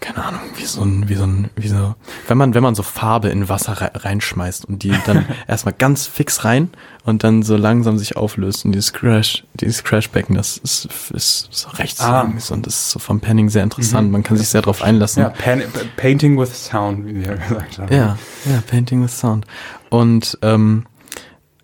keine 0.02 0.26
Ahnung, 0.26 0.42
wie 0.58 0.66
so 0.66 0.82
ein, 0.84 1.08
wie 1.08 1.16
so 1.16 1.24
ein, 1.26 1.50
wie 1.56 1.68
so, 1.70 1.96
wenn 2.28 2.38
man, 2.38 2.54
wenn 2.54 2.64
man 2.64 2.76
so 2.76 2.84
Farbe 2.84 3.30
in 3.30 3.48
Wasser 3.48 3.74
rei- 3.74 3.92
reinschmeißt 3.94 4.66
und 4.66 4.84
die 4.84 4.94
dann 5.06 5.26
erstmal 5.48 5.74
ganz 5.78 6.08
fix 6.08 6.44
rein 6.44 6.70
und 7.06 7.24
dann 7.24 7.44
so 7.44 7.56
langsam 7.56 7.98
sich 7.98 8.18
auflöst 8.18 8.66
und 8.66 8.72
dieses 8.74 8.92
Crash, 8.94 9.44
dieses 9.54 9.84
Crashbecken, 9.84 10.36
das 10.36 10.58
ist, 10.58 10.90
ist 11.14 11.48
so 11.52 11.70
rechts 11.70 12.02
Ah. 12.02 12.24
links 12.24 12.52
und 12.52 12.66
das 12.68 12.76
ist 12.76 12.90
so 12.92 13.00
vom 13.00 13.20
Panning 13.22 13.48
sehr 13.50 13.64
interessant. 13.64 14.08
Mhm. 14.08 14.12
Man 14.12 14.24
kann 14.24 14.38
sich 14.38 14.50
sehr 14.50 14.62
drauf 14.64 14.82
einlassen. 14.82 15.22
Ja, 15.24 15.30
Pan 15.30 15.62
Painting 15.98 16.38
with 16.38 16.66
Sound, 16.66 17.06
wie 17.06 17.24
wir 17.24 17.36
gesagt 17.38 17.78
haben. 17.80 17.94
Ja, 17.96 18.18
ja, 18.46 18.62
Painting 18.68 19.04
with 19.04 19.18
Sound. 19.18 19.46
Und 19.90 20.38
ähm, 20.42 20.86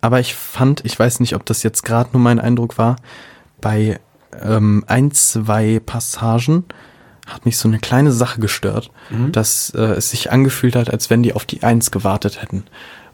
aber 0.00 0.20
ich 0.20 0.34
fand, 0.36 0.84
ich 0.84 0.96
weiß 0.96 1.18
nicht, 1.20 1.34
ob 1.34 1.44
das 1.44 1.64
jetzt 1.64 1.82
gerade 1.84 2.10
nur 2.12 2.22
mein 2.22 2.38
Eindruck 2.38 2.78
war, 2.78 2.96
bei 3.60 3.98
ähm, 4.40 4.84
ein, 4.86 5.10
zwei 5.10 5.80
Passagen 5.84 6.64
hat 7.28 7.44
mich 7.44 7.58
so 7.58 7.68
eine 7.68 7.78
kleine 7.78 8.12
Sache 8.12 8.40
gestört, 8.40 8.90
dass 9.32 9.70
äh, 9.70 9.80
es 9.80 10.10
sich 10.10 10.32
angefühlt 10.32 10.74
hat, 10.76 10.90
als 10.90 11.10
wenn 11.10 11.22
die 11.22 11.34
auf 11.34 11.44
die 11.44 11.62
Eins 11.62 11.90
gewartet 11.90 12.42
hätten. 12.42 12.64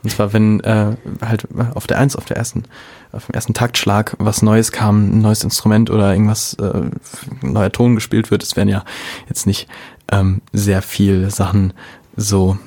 Und 0.02 0.10
zwar, 0.10 0.32
wenn 0.34 0.60
äh, 0.60 0.96
halt 1.24 1.48
auf 1.74 1.86
der 1.86 1.98
Eins, 1.98 2.14
auf 2.14 2.26
der 2.26 2.36
ersten, 2.36 2.64
auf 3.12 3.26
dem 3.26 3.34
ersten 3.34 3.54
Taktschlag 3.54 4.14
was 4.18 4.42
Neues 4.42 4.70
kam, 4.70 5.16
ein 5.18 5.22
neues 5.22 5.42
Instrument 5.44 5.90
oder 5.90 6.12
irgendwas, 6.12 6.54
äh, 6.60 6.62
ein 6.62 7.52
neuer 7.52 7.72
Ton 7.72 7.94
gespielt 7.94 8.30
wird, 8.30 8.42
es 8.42 8.54
werden 8.54 8.68
ja 8.68 8.84
jetzt 9.28 9.46
nicht 9.46 9.66
ähm, 10.12 10.42
sehr 10.52 10.82
viel 10.82 11.30
Sachen 11.30 11.72
so, 12.16 12.58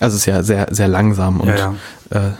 also 0.00 0.14
es 0.14 0.20
ist 0.22 0.26
ja 0.26 0.42
sehr, 0.42 0.68
sehr 0.70 0.88
langsam 0.88 1.40
und 1.40 1.48
Ja, 1.48 1.56
ja. 1.56 1.74
Äh, 2.10 2.32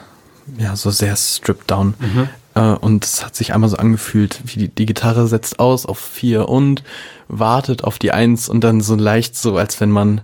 ja, 0.58 0.76
so 0.76 0.90
sehr 0.90 1.16
stripped 1.16 1.68
down. 1.68 1.94
Äh, 2.00 2.26
und 2.60 3.04
es 3.04 3.24
hat 3.24 3.36
sich 3.36 3.54
einmal 3.54 3.68
so 3.68 3.76
angefühlt, 3.76 4.40
wie 4.44 4.58
die, 4.60 4.68
die 4.68 4.86
Gitarre 4.86 5.26
setzt 5.26 5.58
aus 5.58 5.86
auf 5.86 5.98
vier 5.98 6.48
und 6.48 6.82
wartet 7.28 7.84
auf 7.84 7.98
die 7.98 8.12
Eins 8.12 8.48
und 8.48 8.62
dann 8.64 8.80
so 8.80 8.94
leicht 8.94 9.36
so, 9.36 9.56
als 9.56 9.80
wenn 9.80 9.90
man, 9.90 10.20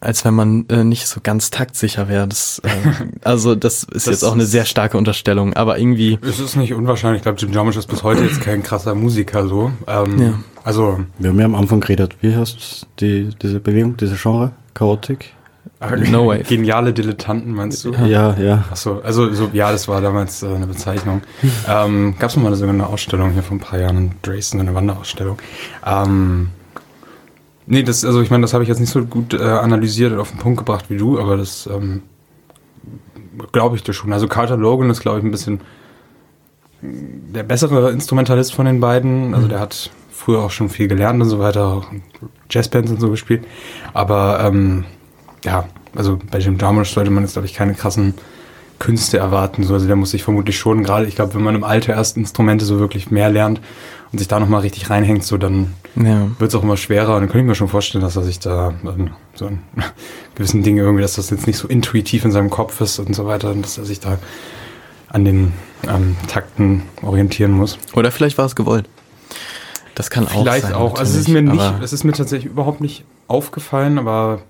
als 0.00 0.24
wenn 0.24 0.34
man 0.34 0.66
äh, 0.68 0.84
nicht 0.84 1.06
so 1.06 1.20
ganz 1.22 1.50
taktsicher 1.50 2.08
wäre. 2.08 2.26
Das, 2.28 2.60
äh, 2.64 2.68
also 3.24 3.54
das 3.54 3.84
ist 3.84 4.06
Das 4.06 4.06
jetzt 4.06 4.24
auch 4.24 4.32
eine 4.32 4.46
sehr 4.46 4.64
starke 4.64 4.98
Unterstellung, 4.98 5.54
aber 5.54 5.78
irgendwie, 5.78 6.18
Es 6.22 6.40
ist 6.40 6.56
nicht 6.56 6.74
unwahrscheinlich. 6.74 7.18
Ich 7.20 7.22
glaube, 7.22 7.38
Jim 7.38 7.52
Jarmusch 7.52 7.76
ist 7.76 7.86
bis 7.86 8.02
heute 8.02 8.24
jetzt 8.24 8.40
kein 8.40 8.62
krasser 8.62 8.94
Musiker 8.94 9.46
so. 9.46 9.70
Ähm, 9.86 10.20
Ja. 10.20 10.32
Also, 10.64 10.98
Wir 11.18 11.28
haben 11.28 11.38
ja 11.38 11.44
am 11.44 11.54
Anfang 11.54 11.80
geredet, 11.80 12.16
wie 12.22 12.34
heißt 12.34 12.86
die, 12.98 13.28
diese 13.42 13.60
Bewegung, 13.60 13.98
diese 13.98 14.16
Genre? 14.16 14.52
Chaotik? 14.72 15.34
No 16.10 16.28
way. 16.28 16.42
geniale 16.42 16.92
Dilettanten, 16.92 17.52
meinst 17.52 17.84
du? 17.84 17.92
Ja, 17.92 18.34
ja. 18.38 18.64
Ach 18.70 18.76
so, 18.76 19.02
also 19.02 19.32
so, 19.34 19.50
ja, 19.52 19.70
das 19.70 19.86
war 19.86 20.00
damals 20.00 20.42
äh, 20.42 20.46
eine 20.46 20.66
Bezeichnung. 20.66 21.22
ähm, 21.68 22.14
Gab 22.18 22.30
es 22.30 22.36
mal 22.36 22.54
sogar 22.54 22.72
eine 22.72 22.86
Ausstellung 22.86 23.32
hier 23.32 23.42
vor 23.42 23.56
ein 23.56 23.60
paar 23.60 23.78
Jahren 23.78 23.96
in 23.96 24.10
Dresden, 24.22 24.60
eine 24.60 24.74
Wanderausstellung. 24.74 25.38
Ähm, 25.84 26.48
nee, 27.66 27.82
das, 27.82 28.04
also 28.04 28.22
ich 28.22 28.30
meine, 28.30 28.42
das 28.42 28.54
habe 28.54 28.62
ich 28.62 28.68
jetzt 28.68 28.80
nicht 28.80 28.92
so 28.92 29.04
gut 29.04 29.34
äh, 29.34 29.42
analysiert 29.42 30.12
und 30.12 30.20
auf 30.20 30.30
den 30.30 30.38
Punkt 30.38 30.58
gebracht 30.58 30.86
wie 30.88 30.96
du, 30.96 31.18
aber 31.18 31.36
das 31.36 31.66
ähm, 31.66 32.02
glaube 33.52 33.76
ich 33.76 33.82
dir 33.82 33.92
schon. 33.92 34.12
Also 34.12 34.26
Carter 34.26 34.56
Logan 34.56 34.90
ist, 34.90 35.00
glaube 35.00 35.18
ich, 35.18 35.24
ein 35.24 35.30
bisschen 35.30 35.60
der 36.82 37.42
bessere 37.42 37.90
Instrumentalist 37.90 38.54
von 38.54 38.66
den 38.66 38.80
beiden. 38.80 39.34
Also 39.34 39.48
der 39.48 39.60
hat 39.60 39.90
früher 40.10 40.42
auch 40.42 40.50
schon 40.50 40.68
viel 40.68 40.88
gelernt 40.88 41.20
und 41.22 41.28
so 41.28 41.38
weiter, 41.38 41.66
auch 41.66 41.86
Jazzbands 42.50 42.90
und 42.90 43.00
so 43.00 43.10
gespielt. 43.10 43.44
Aber 43.92 44.40
ähm, 44.44 44.84
ja, 45.44 45.68
also 45.94 46.18
bei 46.30 46.38
Jim 46.38 46.58
Jarmusch 46.58 46.90
sollte 46.90 47.10
man 47.10 47.24
jetzt, 47.24 47.32
glaube 47.32 47.46
ich, 47.46 47.54
keine 47.54 47.74
krassen 47.74 48.14
Künste 48.78 49.18
erwarten. 49.18 49.62
So. 49.62 49.74
Also 49.74 49.86
der 49.86 49.96
muss 49.96 50.10
sich 50.10 50.24
vermutlich 50.24 50.58
schon, 50.58 50.82
gerade, 50.82 51.06
ich 51.06 51.14
glaube, 51.14 51.34
wenn 51.34 51.42
man 51.42 51.54
im 51.54 51.64
Alter 51.64 51.94
erst 51.94 52.16
Instrumente 52.16 52.64
so 52.64 52.78
wirklich 52.78 53.10
mehr 53.10 53.30
lernt 53.30 53.60
und 54.12 54.18
sich 54.18 54.28
da 54.28 54.40
nochmal 54.40 54.60
richtig 54.62 54.90
reinhängt, 54.90 55.24
so 55.24 55.38
dann 55.38 55.74
ja. 55.96 56.28
wird 56.38 56.48
es 56.48 56.54
auch 56.54 56.62
immer 56.62 56.76
schwerer. 56.76 57.14
Und 57.14 57.22
dann 57.22 57.28
könnte 57.28 57.40
ich 57.40 57.46
mir 57.46 57.54
schon 57.54 57.68
vorstellen, 57.68 58.02
dass 58.02 58.16
er 58.16 58.22
sich 58.22 58.40
da 58.40 58.74
an 58.84 59.12
so 59.34 59.46
an 59.46 59.60
gewissen 60.34 60.62
Dingen 60.62 60.78
irgendwie, 60.78 61.02
dass 61.02 61.14
das 61.14 61.30
jetzt 61.30 61.46
nicht 61.46 61.58
so 61.58 61.68
intuitiv 61.68 62.24
in 62.24 62.32
seinem 62.32 62.50
Kopf 62.50 62.80
ist 62.80 62.98
und 62.98 63.14
so 63.14 63.26
weiter, 63.26 63.52
und 63.52 63.62
dass 63.62 63.78
er 63.78 63.84
sich 63.84 64.00
da 64.00 64.18
an 65.08 65.24
den 65.24 65.52
ähm, 65.88 66.16
Takten 66.26 66.82
orientieren 67.02 67.52
muss. 67.52 67.78
Oder 67.94 68.10
vielleicht 68.10 68.36
war 68.36 68.46
es 68.46 68.56
gewollt. 68.56 68.88
Das 69.94 70.10
kann 70.10 70.26
auch 70.26 70.42
Vielleicht 70.42 70.64
sein. 70.66 70.74
auch. 70.74 70.98
Also 70.98 71.14
es 71.14 71.20
ist 71.20 71.28
mir 71.28 71.40
nicht, 71.40 71.74
es 71.80 71.92
ist 71.92 72.02
mir 72.02 72.12
tatsächlich 72.12 72.50
überhaupt 72.50 72.80
nicht 72.80 73.04
aufgefallen, 73.28 73.98
aber 73.98 74.40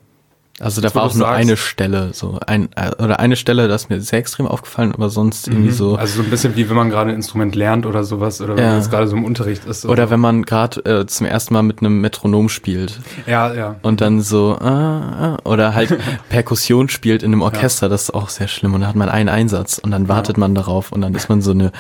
Also 0.61 0.80
da 0.80 0.94
war 0.94 1.02
auch 1.02 1.14
nur 1.14 1.26
sagst. 1.26 1.40
eine 1.40 1.57
Stelle, 1.57 2.11
so 2.12 2.38
ein 2.46 2.68
äh, 2.76 2.90
oder 3.02 3.18
eine 3.18 3.34
Stelle, 3.34 3.66
das 3.66 3.82
ist 3.82 3.88
mir 3.90 4.00
sehr 4.00 4.20
extrem 4.20 4.46
aufgefallen, 4.46 4.92
aber 4.94 5.11
sonst 5.11 5.48
irgendwie 5.48 5.72
so. 5.72 5.96
Also 5.96 6.18
so 6.18 6.22
ein 6.22 6.30
bisschen 6.30 6.55
wie 6.55 6.68
wenn 6.68 6.76
man 6.76 6.90
gerade 6.90 7.11
ein 7.11 7.16
Instrument 7.16 7.57
lernt 7.57 7.86
oder 7.86 8.05
sowas 8.05 8.40
oder 8.40 8.57
wenn 8.57 8.62
Ja. 8.62 8.70
man 8.70 8.78
jetzt 8.78 8.90
gerade 8.90 9.09
so 9.09 9.16
im 9.16 9.24
Unterricht 9.24 9.64
ist. 9.64 9.84
Oder 9.84 10.11
wenn 10.11 10.20
man 10.20 10.44
gerade 10.44 10.80
äh, 10.84 11.07
zum 11.07 11.26
ersten 11.26 11.55
Mal 11.55 11.62
mit 11.62 11.80
einem 11.80 12.00
Metronom 12.00 12.48
spielt 12.48 13.00
ja, 13.26 13.52
ja. 13.52 13.76
und 13.82 14.00
dann 14.00 14.20
so 14.20 14.57
ah, 14.61 15.36
ah, 15.36 15.38
oder 15.42 15.74
halt 15.74 15.98
Perkussion 16.28 16.88
spielt 16.88 17.24
in 17.24 17.32
einem 17.32 17.42
Orchester, 17.42 17.88
das 17.88 18.05
ist 18.05 18.14
auch 18.14 18.28
sehr 18.28 18.46
schlimm 18.46 18.74
und 18.74 18.82
da 18.82 18.86
hat 18.86 18.96
man 18.96 19.09
einen 19.09 19.28
Einsatz 19.28 19.78
und 19.78 19.90
dann 19.90 20.07
wartet 20.09 20.38
man 20.38 20.55
darauf 20.55 20.92
und 20.92 21.00
dann 21.00 21.14
ist 21.16 21.28
man 21.28 21.42
so 21.42 21.50
eine 21.50 21.72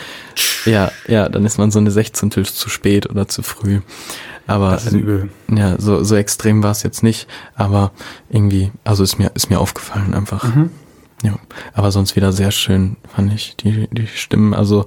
ja, 0.64 0.90
ja, 1.06 1.28
dann 1.28 1.44
ist 1.44 1.58
man 1.58 1.70
so 1.70 1.78
eine 1.78 1.90
Sechzehntel 1.90 2.44
zu 2.44 2.68
spät 2.68 3.08
oder 3.08 3.28
zu 3.28 3.42
früh. 3.42 3.80
Aber 4.46 4.72
Das 4.72 4.86
ist 4.86 4.92
übel. 4.92 5.30
ja, 5.54 5.80
so 5.80 6.04
so 6.04 6.16
extrem 6.16 6.62
war 6.62 6.70
es 6.72 6.82
jetzt 6.82 7.02
nicht, 7.02 7.26
aber 7.54 7.92
irgendwie 8.28 8.70
also 8.84 9.02
ist 9.02 9.18
mir 9.18 9.30
ist 9.34 9.50
mir 9.50 9.60
aufgefallen 9.60 10.14
einfach. 10.14 10.44
Mhm. 10.54 10.70
Ja, 11.22 11.36
aber 11.72 11.90
sonst 11.90 12.16
wieder 12.16 12.32
sehr 12.32 12.50
schön, 12.50 12.96
fand 13.14 13.32
ich, 13.32 13.56
die, 13.56 13.88
die 13.90 14.06
Stimmen. 14.06 14.52
Also, 14.52 14.84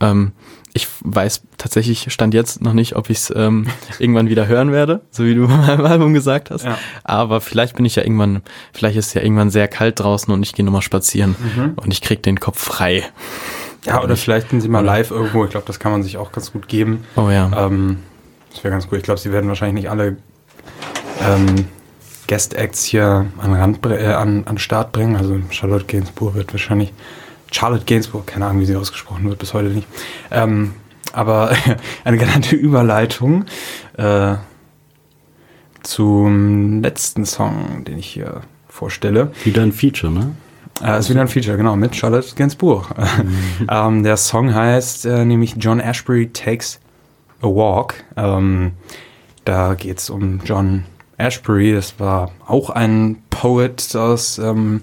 ähm, 0.00 0.32
ich 0.74 0.86
weiß 1.00 1.42
tatsächlich, 1.56 2.12
stand 2.12 2.34
jetzt 2.34 2.60
noch 2.60 2.74
nicht, 2.74 2.94
ob 2.94 3.08
ich 3.08 3.18
es 3.18 3.32
ähm, 3.34 3.66
irgendwann 3.98 4.28
wieder 4.28 4.46
hören 4.46 4.70
werde, 4.70 5.00
so 5.10 5.24
wie 5.24 5.34
du 5.34 5.48
beim 5.66 5.86
Album 5.86 6.12
gesagt 6.12 6.50
hast. 6.50 6.64
Ja. 6.66 6.76
Aber 7.04 7.40
vielleicht 7.40 7.76
bin 7.76 7.86
ich 7.86 7.96
ja 7.96 8.02
irgendwann, 8.02 8.42
vielleicht 8.74 8.98
ist 8.98 9.06
es 9.08 9.14
ja 9.14 9.22
irgendwann 9.22 9.50
sehr 9.50 9.66
kalt 9.66 10.00
draußen 10.00 10.32
und 10.34 10.42
ich 10.42 10.52
gehe 10.52 10.64
nochmal 10.64 10.82
spazieren 10.82 11.36
und 11.76 11.90
ich 11.90 12.02
krieg 12.02 12.22
den 12.22 12.38
Kopf 12.38 12.58
frei. 12.62 13.04
Ja, 13.86 14.02
oder 14.02 14.16
vielleicht 14.16 14.50
sind 14.50 14.60
sie 14.60 14.68
mal 14.68 14.84
live 14.84 15.10
irgendwo. 15.10 15.44
Ich 15.44 15.50
glaube, 15.52 15.66
das 15.66 15.78
kann 15.80 15.92
man 15.92 16.02
sich 16.02 16.18
auch 16.18 16.32
ganz 16.32 16.52
gut 16.52 16.68
geben. 16.68 17.04
Oh 17.16 17.30
ja. 17.30 17.50
Ähm, 17.66 17.98
das 18.52 18.64
wäre 18.64 18.72
ganz 18.72 18.88
cool. 18.90 18.98
Ich 18.98 19.04
glaube, 19.04 19.20
sie 19.20 19.32
werden 19.32 19.48
wahrscheinlich 19.48 19.82
nicht 19.82 19.90
alle 19.90 20.16
ähm, 21.20 21.66
Guest-Acts 22.28 22.84
hier 22.84 23.26
an, 23.38 23.52
Rand, 23.52 23.84
äh, 23.86 24.06
an, 24.12 24.44
an 24.46 24.58
Start 24.58 24.92
bringen. 24.92 25.16
Also 25.16 25.40
Charlotte 25.50 25.84
Gainsbourg 25.86 26.34
wird 26.34 26.52
wahrscheinlich, 26.52 26.92
Charlotte 27.50 27.84
Gainsbourg, 27.84 28.26
keine 28.26 28.46
Ahnung, 28.46 28.62
wie 28.62 28.66
sie 28.66 28.76
ausgesprochen 28.76 29.28
wird, 29.28 29.38
bis 29.38 29.54
heute 29.54 29.68
nicht. 29.68 29.86
Ähm, 30.30 30.74
aber 31.12 31.54
eine 32.04 32.16
genannte 32.16 32.56
Überleitung 32.56 33.44
äh, 33.96 34.36
zum 35.82 36.82
letzten 36.82 37.26
Song, 37.26 37.84
den 37.84 37.98
ich 37.98 38.06
hier 38.06 38.42
vorstelle. 38.68 39.32
Wieder 39.44 39.62
ein 39.62 39.72
Feature, 39.72 40.12
ne? 40.12 40.34
Äh, 40.82 40.98
ist 40.98 41.10
wieder 41.10 41.20
ein 41.20 41.28
Feature, 41.28 41.56
genau, 41.56 41.76
mit 41.76 41.94
Charlotte 41.94 42.34
Gainsbourg. 42.34 42.94
ähm, 43.68 44.02
der 44.02 44.16
Song 44.16 44.54
heißt 44.54 45.06
äh, 45.06 45.24
nämlich 45.24 45.56
John 45.58 45.80
Ashbery 45.80 46.30
Takes 46.32 46.80
a 47.42 47.46
Walk. 47.46 48.04
Ähm, 48.16 48.72
da 49.44 49.74
geht 49.74 49.98
es 49.98 50.10
um 50.10 50.40
John 50.44 50.84
Ashbery. 51.18 51.74
Das 51.74 51.98
war 51.98 52.30
auch 52.46 52.70
ein 52.70 53.22
Poet 53.30 53.94
aus 53.96 54.38
ähm, 54.38 54.82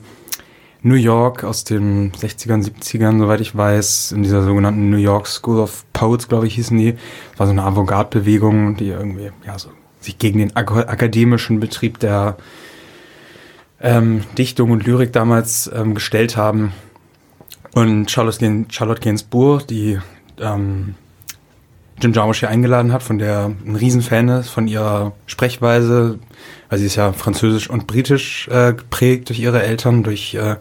New 0.82 0.96
York 0.96 1.44
aus 1.44 1.66
den 1.66 2.12
60ern, 2.14 2.64
70ern, 2.64 3.20
soweit 3.20 3.42
ich 3.42 3.56
weiß, 3.56 4.14
in 4.14 4.24
dieser 4.24 4.44
sogenannten 4.44 4.90
New 4.90 4.98
York 4.98 5.28
School 5.28 5.60
of 5.60 5.86
Poets, 5.92 6.30
glaube 6.30 6.48
ich, 6.48 6.56
hießen 6.56 6.78
die. 6.78 6.96
War 7.38 7.48
so 7.48 7.52
eine 7.52 7.64
Avantgarde-Bewegung, 7.64 8.78
die 8.78 8.90
irgendwie 8.90 9.32
ja, 9.46 9.60
so 9.60 9.70
sich 10.00 10.18
gegen 10.18 10.40
den 10.40 10.56
ak 10.56 10.72
akademischen 10.72 11.60
Betrieb 11.60 12.00
der 12.00 12.38
ähm, 13.82 14.24
Dichtung 14.38 14.72
und 14.72 14.86
Lyrik 14.86 15.12
damals 15.12 15.70
ähm, 15.74 15.94
gestellt 15.96 16.38
haben. 16.38 16.72
Und 17.74 18.10
Charlotte 18.10 19.02
Gainsbourg, 19.02 19.68
die 19.68 20.00
ähm, 20.40 20.96
Jim 22.02 22.14
Jarmusch 22.14 22.40
hier 22.40 22.50
eingeladen 22.50 22.94
hat, 22.94 23.04
von 23.04 23.18
der 23.18 23.52
ein 23.66 23.76
Riesenfan 23.76 24.30
ist, 24.30 24.50
von 24.50 24.68
ihrer 24.68 25.14
Sprechweise, 25.26 26.20
weil 26.70 26.80
sie 26.80 26.86
ist 26.86 26.96
ja 26.96 27.12
französisch 27.14 27.70
und 27.70 27.88
britisch 27.88 28.48
äh, 28.50 28.74
geprägt 28.74 29.30
durch 29.30 29.40
ihre 29.40 29.62
Eltern, 29.64 30.04
durch 30.04 30.36
äh, 30.36 30.56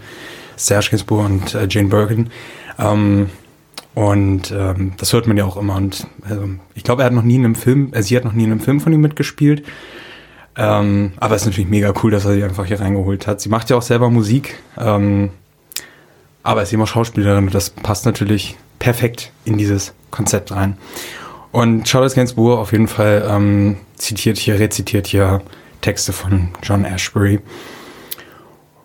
Serge 0.57 0.89
Gainsbourg 0.91 1.25
und 1.25 1.55
äh, 1.55 1.67
Jane 1.71 1.89
Birkin. 1.89 2.31
Ähm, 2.79 3.31
und 3.95 4.53
ähm, 4.53 4.93
das 4.97 5.13
hört 5.13 5.27
man 5.27 5.37
ja 5.37 5.45
auch 5.45 5.57
immer. 5.57 5.77
Und 5.77 6.07
also, 6.29 6.49
ich 6.75 6.85
glaube, 6.85 7.03
er 7.03 7.07
hat 7.07 7.13
noch 7.13 7.23
nie 7.23 7.37
in 7.37 7.45
einem 7.45 7.55
Film, 7.55 7.93
äh, 7.93 8.03
sie 8.03 8.17
hat 8.17 8.25
noch 8.25 8.33
nie 8.33 8.45
in 8.45 8.53
einem 8.53 8.61
Film 8.61 8.81
von 8.81 8.93
ihm 8.93 9.01
mitgespielt. 9.01 9.65
Ähm, 10.57 11.13
aber 11.19 11.37
es 11.37 11.43
ist 11.43 11.47
natürlich 11.47 11.71
mega 11.71 11.93
cool, 12.03 12.11
dass 12.11 12.25
er 12.25 12.35
sie 12.35 12.45
einfach 12.45 12.67
hier 12.67 12.81
reingeholt 12.81 13.27
hat. 13.27 13.41
Sie 13.41 13.49
macht 13.49 13.71
ja 13.71 13.77
auch 13.77 13.83
selber 13.83 14.11
Musik, 14.11 14.57
ähm, 14.77 15.31
aber 16.43 16.63
ist 16.63 16.73
immer 16.73 16.87
Schauspielerin 16.87 17.47
und 17.47 17.55
das 17.55 17.71
passt 17.71 18.07
natürlich 18.07 18.57
perfekt 18.79 19.33
in 19.45 19.57
dieses 19.57 19.95
Konzept 20.11 20.51
rein. 20.53 20.77
Und 21.59 21.89
Charlotte 21.89 22.15
Gainsbourg 22.15 22.57
auf 22.61 22.71
jeden 22.71 22.87
Fall 22.87 23.27
ähm, 23.29 23.79
zitiert 23.97 24.39
hier, 24.39 24.61
rezitiert 24.61 25.09
hier 25.09 25.43
Texte 25.81 26.13
von 26.13 26.51
John 26.63 26.85
Ashbery. 26.85 27.41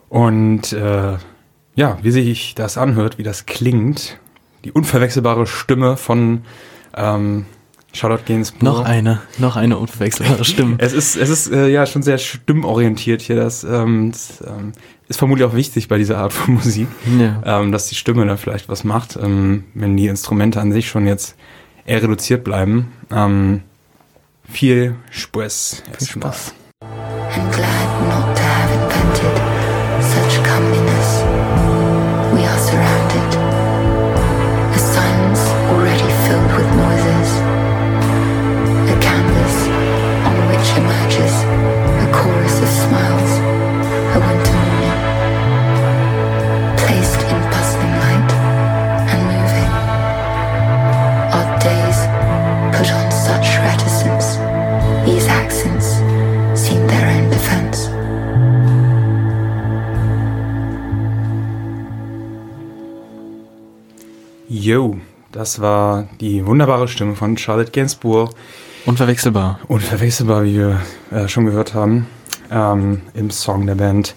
Und 0.10 0.74
äh, 0.74 1.18
ja, 1.76 2.00
wie 2.02 2.10
sich 2.10 2.56
das 2.56 2.80
anhört, 2.80 3.20
wie 3.20 3.24
das 3.24 3.46
klingt, 3.46 4.18
die 4.66 4.72
unverwechselbare 4.72 5.46
Stimme 5.46 5.98
von 5.98 6.46
ähm, 6.98 7.46
Charlotte 7.94 8.24
Gainsbourg. 8.26 8.64
Noch 8.64 8.84
eine, 8.84 9.22
noch 9.38 9.56
eine 9.56 9.78
unverwechselbare 9.78 10.44
Stimme. 10.44 10.78
Es 10.80 10.94
ist, 10.94 11.16
es 11.16 11.30
ist 11.30 11.52
äh, 11.52 11.68
ja 11.68 11.86
schon 11.86 12.02
sehr 12.02 12.18
stimmorientiert 12.18 13.22
hier. 13.22 13.36
Das, 13.36 13.64
ähm, 13.64 14.12
das 14.14 14.44
ähm, 14.48 14.72
ist 15.08 15.20
vermutlich 15.20 15.48
auch 15.48 15.54
wichtig 15.54 15.90
bei 15.90 16.00
dieser 16.00 16.18
Art 16.18 16.34
von 16.34 16.56
Musik, 16.56 16.88
Ja. 17.20 17.40
ähm, 17.46 17.72
dass 17.72 17.86
die 17.90 17.96
Stimme 17.96 18.26
da 18.26 18.36
vielleicht 18.36 18.68
was 18.68 18.84
macht, 18.84 19.16
ähm, 19.22 19.66
wenn 19.76 19.96
die 19.96 20.08
Instrumente 20.08 20.60
an 20.60 20.72
sich 20.72 20.88
schon 20.88 21.06
jetzt 21.06 21.36
eher 21.86 22.02
reduziert 22.04 22.44
bleiben. 22.44 22.94
Ähm, 23.12 23.64
viel 24.50 24.96
Spaß. 25.12 25.84
Viel 25.98 26.08
Spaß. 26.08 26.54
and 27.36 27.52
glad 27.52 27.90
not 28.10 28.36
to 28.36 28.44
have 28.44 28.72
invented 28.80 29.36
such 30.14 30.44
comeliness. 30.46 31.24
We 32.34 32.46
are 32.46 32.60
surrounded. 32.60 33.13
Das 65.44 65.60
war 65.60 66.08
die 66.22 66.46
wunderbare 66.46 66.88
Stimme 66.88 67.18
von 67.18 67.36
Charlotte 67.36 67.72
Gainsbourg. 67.72 68.34
Unverwechselbar. 68.86 69.60
Unverwechselbar, 69.68 70.46
wie 70.46 70.56
wir 70.56 70.80
äh, 71.12 71.28
schon 71.28 71.44
gehört 71.44 71.74
haben, 71.74 72.08
ähm, 72.50 73.02
im 73.14 73.30
Song 73.30 73.68
der 73.68 73.76
Band 73.76 74.16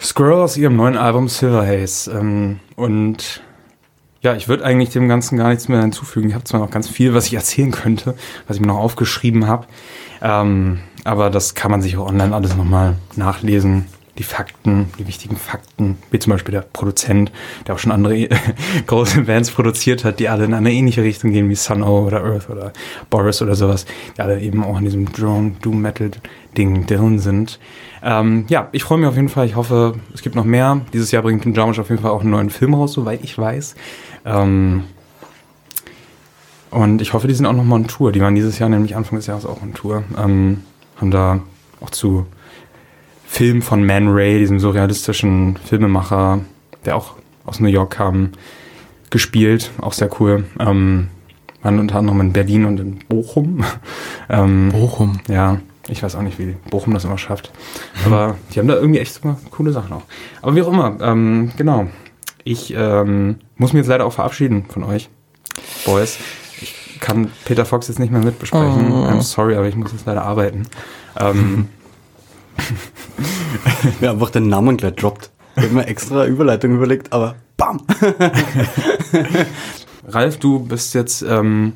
Squirrel 0.00 0.42
aus 0.42 0.56
ihrem 0.56 0.74
neuen 0.74 0.96
Album 0.96 1.28
Silver 1.28 1.64
Haze. 1.64 2.10
Ähm, 2.10 2.58
und 2.74 3.40
ja, 4.20 4.34
ich 4.34 4.48
würde 4.48 4.64
eigentlich 4.64 4.90
dem 4.90 5.08
Ganzen 5.08 5.38
gar 5.38 5.50
nichts 5.50 5.68
mehr 5.68 5.80
hinzufügen. 5.80 6.30
Ich 6.30 6.34
habe 6.34 6.42
zwar 6.42 6.58
noch 6.58 6.72
ganz 6.72 6.88
viel, 6.88 7.14
was 7.14 7.28
ich 7.28 7.34
erzählen 7.34 7.70
könnte, 7.70 8.16
was 8.48 8.56
ich 8.56 8.60
mir 8.60 8.66
noch 8.66 8.78
aufgeschrieben 8.78 9.46
habe, 9.46 9.68
ähm, 10.22 10.80
aber 11.04 11.30
das 11.30 11.54
kann 11.54 11.70
man 11.70 11.82
sich 11.82 11.96
auch 11.96 12.08
online 12.08 12.34
alles 12.34 12.56
nochmal 12.56 12.96
nachlesen. 13.14 13.86
Die 14.20 14.24
Fakten, 14.24 14.90
die 14.98 15.06
wichtigen 15.06 15.36
Fakten, 15.36 15.96
wie 16.10 16.18
zum 16.18 16.32
Beispiel 16.32 16.52
der 16.52 16.60
Produzent, 16.60 17.32
der 17.66 17.74
auch 17.74 17.78
schon 17.78 17.90
andere 17.90 18.28
große 18.86 19.22
Bands 19.22 19.50
produziert 19.50 20.04
hat, 20.04 20.20
die 20.20 20.28
alle 20.28 20.44
in 20.44 20.52
eine 20.52 20.70
ähnliche 20.70 21.02
Richtung 21.02 21.32
gehen 21.32 21.48
wie 21.48 21.54
Sun 21.54 21.82
O 21.82 22.04
oder 22.04 22.22
Earth 22.22 22.50
oder 22.50 22.74
Boris 23.08 23.40
oder 23.40 23.54
sowas, 23.54 23.86
die 24.18 24.20
alle 24.20 24.38
eben 24.38 24.62
auch 24.62 24.76
in 24.76 24.84
diesem 24.84 25.10
Drone 25.10 25.52
Doom 25.62 25.80
Metal 25.80 26.10
Ding 26.54 26.84
drin 26.84 27.18
sind. 27.18 27.58
Ähm, 28.02 28.44
ja, 28.48 28.68
ich 28.72 28.82
freue 28.82 28.98
mich 28.98 29.08
auf 29.08 29.16
jeden 29.16 29.30
Fall. 29.30 29.46
Ich 29.46 29.56
hoffe, 29.56 29.94
es 30.12 30.20
gibt 30.20 30.36
noch 30.36 30.44
mehr. 30.44 30.82
Dieses 30.92 31.10
Jahr 31.12 31.22
bringt 31.22 31.56
Jarmusch 31.56 31.78
auf 31.78 31.88
jeden 31.88 32.02
Fall 32.02 32.10
auch 32.10 32.20
einen 32.20 32.30
neuen 32.30 32.50
Film 32.50 32.74
raus, 32.74 32.92
soweit 32.92 33.24
ich 33.24 33.38
weiß. 33.38 33.74
Ähm, 34.26 34.84
und 36.70 37.00
ich 37.00 37.14
hoffe, 37.14 37.26
die 37.26 37.32
sind 37.32 37.46
auch 37.46 37.54
noch 37.54 37.64
mal 37.64 37.76
on 37.76 37.86
Tour. 37.86 38.12
Die 38.12 38.20
waren 38.20 38.34
dieses 38.34 38.58
Jahr 38.58 38.68
nämlich 38.68 38.96
Anfang 38.96 39.16
des 39.16 39.28
Jahres 39.28 39.46
auch 39.46 39.62
on 39.62 39.72
Tour. 39.72 40.04
Ähm, 40.18 40.64
haben 40.96 41.10
da 41.10 41.40
auch 41.80 41.88
zu 41.88 42.26
Film 43.30 43.62
von 43.62 43.86
Man 43.86 44.08
Ray, 44.08 44.40
diesem 44.40 44.58
surrealistischen 44.58 45.56
Filmemacher, 45.64 46.40
der 46.84 46.96
auch 46.96 47.14
aus 47.46 47.60
New 47.60 47.68
York 47.68 47.92
kam, 47.92 48.32
gespielt. 49.08 49.70
Auch 49.80 49.92
sehr 49.92 50.10
cool. 50.20 50.46
Ähm, 50.58 51.06
waren 51.62 51.78
unter 51.78 52.00
anderem 52.00 52.20
in 52.22 52.32
Berlin 52.32 52.64
und 52.64 52.80
in 52.80 52.98
Bochum. 53.08 53.64
ähm, 54.28 54.70
Bochum. 54.72 55.20
ja, 55.28 55.60
ich 55.86 56.02
weiß 56.02 56.16
auch 56.16 56.22
nicht, 56.22 56.40
wie 56.40 56.56
Bochum 56.70 56.92
das 56.92 57.04
immer 57.04 57.18
schafft. 57.18 57.52
Aber 58.04 58.36
die 58.52 58.58
haben 58.58 58.66
da 58.66 58.74
irgendwie 58.74 58.98
echt 58.98 59.22
immer 59.22 59.38
coole 59.52 59.70
Sachen 59.70 59.92
auch. 59.92 60.02
Aber 60.42 60.56
wie 60.56 60.62
auch 60.62 60.72
immer, 60.72 60.98
ähm, 61.00 61.52
genau. 61.56 61.86
Ich 62.42 62.74
ähm, 62.76 63.36
muss 63.56 63.72
mich 63.72 63.82
jetzt 63.82 63.88
leider 63.88 64.06
auch 64.06 64.12
verabschieden 64.12 64.64
von 64.68 64.82
euch, 64.82 65.08
Boys. 65.86 66.18
Ich 66.60 66.98
kann 66.98 67.30
Peter 67.44 67.64
Fox 67.64 67.86
jetzt 67.86 68.00
nicht 68.00 68.10
mehr 68.10 68.24
mitbesprechen. 68.24 68.90
Oh. 68.90 69.06
I'm 69.06 69.22
sorry, 69.22 69.54
aber 69.54 69.68
ich 69.68 69.76
muss 69.76 69.92
jetzt 69.92 70.04
leider 70.04 70.24
arbeiten. 70.24 70.64
Ähm, 71.16 71.68
Ja, 74.00 74.12
einfach 74.12 74.30
den 74.30 74.48
Namen 74.48 74.76
gleich 74.76 74.94
droppt. 74.94 75.30
Ich 75.56 75.64
hab 75.64 75.72
mir 75.72 75.86
extra 75.86 76.26
Überleitung 76.26 76.74
überlegt, 76.74 77.12
aber 77.12 77.36
bam! 77.56 77.80
Ralf, 80.08 80.38
du 80.38 80.60
bist 80.60 80.94
jetzt 80.94 81.22
ähm, 81.22 81.74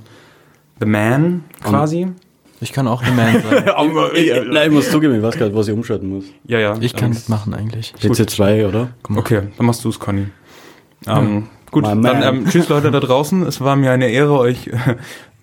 The 0.81 0.87
Man 0.87 1.45
quasi. 1.63 2.09
Ich 2.61 2.73
kann 2.73 2.89
auch 2.89 3.03
eine 3.03 3.13
Man 3.13 3.43
sein. 3.43 3.65
Nein, 4.51 4.69
ich 4.69 4.73
muss 4.73 4.91
zugeben, 4.91 5.17
ich 5.17 5.23
weiß 5.23 5.37
gerade, 5.37 5.55
was 5.55 5.69
ich 5.69 5.75
umschalten 5.75 6.09
muss. 6.09 6.25
ja, 6.47 6.59
ja. 6.59 6.77
Ich 6.81 6.95
kann 6.95 7.11
ähm, 7.11 7.15
mitmachen 7.15 7.55
eigentlich. 7.55 7.95
DC2, 8.01 8.69
oder? 8.69 8.91
Okay, 9.15 9.43
dann 9.57 9.67
machst 9.67 9.85
du 9.85 9.91
es, 9.91 9.99
Conny. 9.99 10.27
Ähm, 11.07 11.49
gut, 11.71 11.85
My 11.85 12.01
dann 12.01 12.23
ähm, 12.23 12.47
tschüss 12.49 12.69
Leute 12.69 12.91
da 12.91 13.01
draußen. 13.01 13.45
Es 13.45 13.61
war 13.61 13.77
mir 13.77 13.91
eine 13.91 14.09
Ehre, 14.09 14.39
euch 14.39 14.69
äh, 14.69 14.97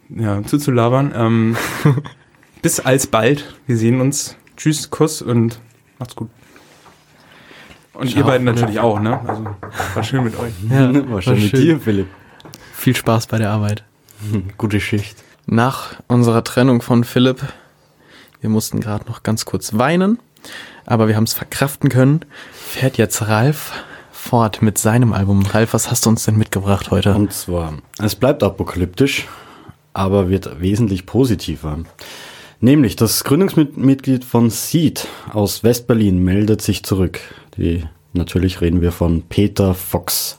ja, 0.09 0.43
zuzulabern. 0.43 1.13
Ähm, 1.15 1.57
bis 2.61 2.79
alsbald. 2.79 3.55
Wir 3.67 3.77
sehen 3.77 4.01
uns. 4.01 4.35
Tschüss, 4.61 4.91
Kuss 4.91 5.23
und 5.23 5.59
macht's 5.97 6.15
gut. 6.15 6.29
Und 7.95 8.15
ihr 8.15 8.23
beiden 8.23 8.45
natürlich 8.45 8.79
auch, 8.79 8.99
ne? 8.99 9.19
Also, 9.27 9.43
war 9.95 10.03
schön 10.03 10.23
mit 10.23 10.37
euch. 10.37 10.53
Ja, 10.69 11.09
war 11.09 11.19
schön 11.19 11.41
mit 11.41 11.49
schön. 11.49 11.61
dir, 11.61 11.79
Philipp. 11.79 12.07
Viel 12.75 12.95
Spaß 12.95 13.25
bei 13.25 13.39
der 13.39 13.49
Arbeit. 13.49 13.83
Gute 14.59 14.79
Schicht. 14.79 15.17
Nach 15.47 15.95
unserer 16.07 16.43
Trennung 16.43 16.83
von 16.83 17.03
Philipp, 17.03 17.41
wir 18.39 18.51
mussten 18.51 18.81
gerade 18.81 19.05
noch 19.07 19.23
ganz 19.23 19.45
kurz 19.45 19.79
weinen, 19.79 20.19
aber 20.85 21.07
wir 21.07 21.15
haben 21.15 21.23
es 21.23 21.33
verkraften 21.33 21.89
können, 21.89 22.23
fährt 22.53 22.99
jetzt 22.99 23.27
Ralf 23.27 23.71
fort 24.11 24.61
mit 24.61 24.77
seinem 24.77 25.11
Album. 25.13 25.43
Ralf, 25.43 25.73
was 25.73 25.89
hast 25.89 26.05
du 26.05 26.11
uns 26.11 26.25
denn 26.25 26.37
mitgebracht 26.37 26.91
heute? 26.91 27.15
Und 27.15 27.33
zwar, 27.33 27.73
es 27.97 28.13
bleibt 28.13 28.43
apokalyptisch, 28.43 29.27
aber 29.93 30.29
wird 30.29 30.61
wesentlich 30.61 31.07
positiver. 31.07 31.79
Nämlich 32.63 32.95
das 32.95 33.23
Gründungsmitglied 33.23 34.23
von 34.23 34.49
Seed 34.51 35.07
aus 35.33 35.63
Westberlin 35.63 36.23
meldet 36.23 36.61
sich 36.61 36.83
zurück. 36.83 37.19
Die, 37.57 37.83
natürlich 38.13 38.61
reden 38.61 38.81
wir 38.81 38.91
von 38.91 39.23
Peter 39.23 39.73
Fox. 39.73 40.37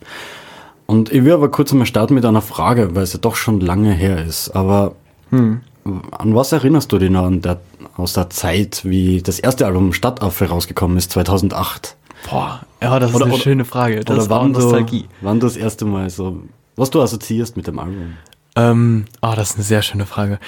Und 0.87 1.11
ich 1.13 1.25
will 1.25 1.33
aber 1.33 1.51
kurz 1.51 1.73
einmal 1.73 1.87
starten 1.87 2.15
mit 2.15 2.25
einer 2.25 2.43
Frage, 2.43 2.95
weil 2.95 3.03
es 3.03 3.13
ja 3.13 3.19
doch 3.19 3.35
schon 3.35 3.61
lange 3.61 3.93
her 3.93 4.25
ist. 4.25 4.51
Aber 4.51 4.95
an 5.33 6.35
was 6.35 6.53
erinnerst 6.53 6.93
du 6.93 6.99
dich 6.99 7.11
noch 7.11 7.25
an 7.25 7.41
der, 7.43 7.61
aus 7.97 8.13
der 8.13 8.31
Zeit, 8.31 8.83
wie 8.85 9.21
das 9.21 9.41
erste 9.41 9.67
Album 9.67 9.93
Stadtaffe 9.93 10.45
rausgekommen 10.49 10.97
ist, 10.99 11.11
2008? 11.13 11.97
Boah, 12.31 12.61
ja, 12.81 13.01
das 13.01 13.11
ist 13.11 13.17
Oder- 13.17 13.25
eine 13.25 13.35
oder- 13.35 13.43
schöne 13.43 13.65
Frage. 13.65 14.01
Das 14.05 14.17
Oder 14.17 14.31
wann 14.31 14.53
du, 14.53 14.61
Nostalgie. 14.61 15.07
wann 15.23 15.41
du 15.41 15.47
das 15.49 15.57
erste 15.57 15.85
Mal 15.87 16.09
so, 16.09 16.43
was 16.77 16.91
du 16.91 17.01
assoziierst 17.03 17.57
mit 17.57 17.67
dem 17.67 17.81
Album? 17.81 18.13
Ähm, 18.55 19.07
oh, 19.23 19.33
das 19.35 19.51
ist 19.51 19.57
eine 19.57 19.65
sehr 19.65 19.83
schöne 19.83 20.07
Frage. 20.07 20.39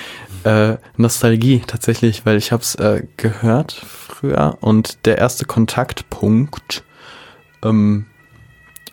Äh, 0.45 0.77
Nostalgie 0.97 1.63
tatsächlich, 1.67 2.27
weil 2.27 2.37
ich 2.37 2.53
habe 2.53 2.63
es 2.63 2.75
äh, 2.75 3.05
gehört 3.17 3.73
früher 3.73 4.59
und 4.61 5.07
der 5.07 5.19
erste 5.19 5.47
Kontaktpunkt 5.47 6.85
ähm, 7.63 8.07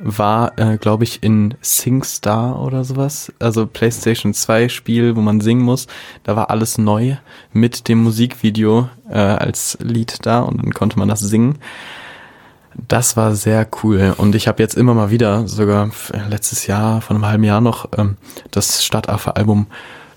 war, 0.03 0.57
äh, 0.57 0.78
glaube 0.78 1.03
ich, 1.03 1.24
in 1.24 1.55
SingStar 1.62 2.62
oder 2.62 2.84
sowas. 2.84 3.32
Also 3.39 3.68
PlayStation 3.68 4.34
2 4.34 4.70
Spiel, 4.70 5.16
wo 5.16 5.22
man 5.22 5.41
singen 5.41 5.62
muss. 5.62 5.88
Da 6.24 6.36
war 6.36 6.49
alles 6.49 6.78
neu 6.78 7.18
mit 7.53 7.88
dem 7.88 8.03
Musikvideo 8.03 8.89
äh, 9.09 9.18
als 9.18 9.78
Lied 9.82 10.26
da 10.26 10.41
und 10.41 10.64
dann 10.64 10.74
konnte 10.74 10.97
man 10.97 11.07
das 11.07 11.20
singen. 11.20 11.59
Das 12.88 13.17
war 13.17 13.36
sehr 13.36 13.67
cool 13.84 14.13
und 14.17 14.34
ich 14.36 14.47
habe 14.47 14.61
jetzt 14.63 14.76
immer 14.76 14.93
mal 14.93 15.09
wieder, 15.11 15.47
sogar 15.47 15.88
f- 15.88 16.11
letztes 16.30 16.67
Jahr, 16.67 17.01
vor 17.01 17.15
einem 17.15 17.26
halben 17.26 17.43
Jahr 17.43 17.61
noch, 17.61 17.89
ähm, 17.97 18.17
das 18.51 18.84
Stadtaffe-Album 18.86 19.67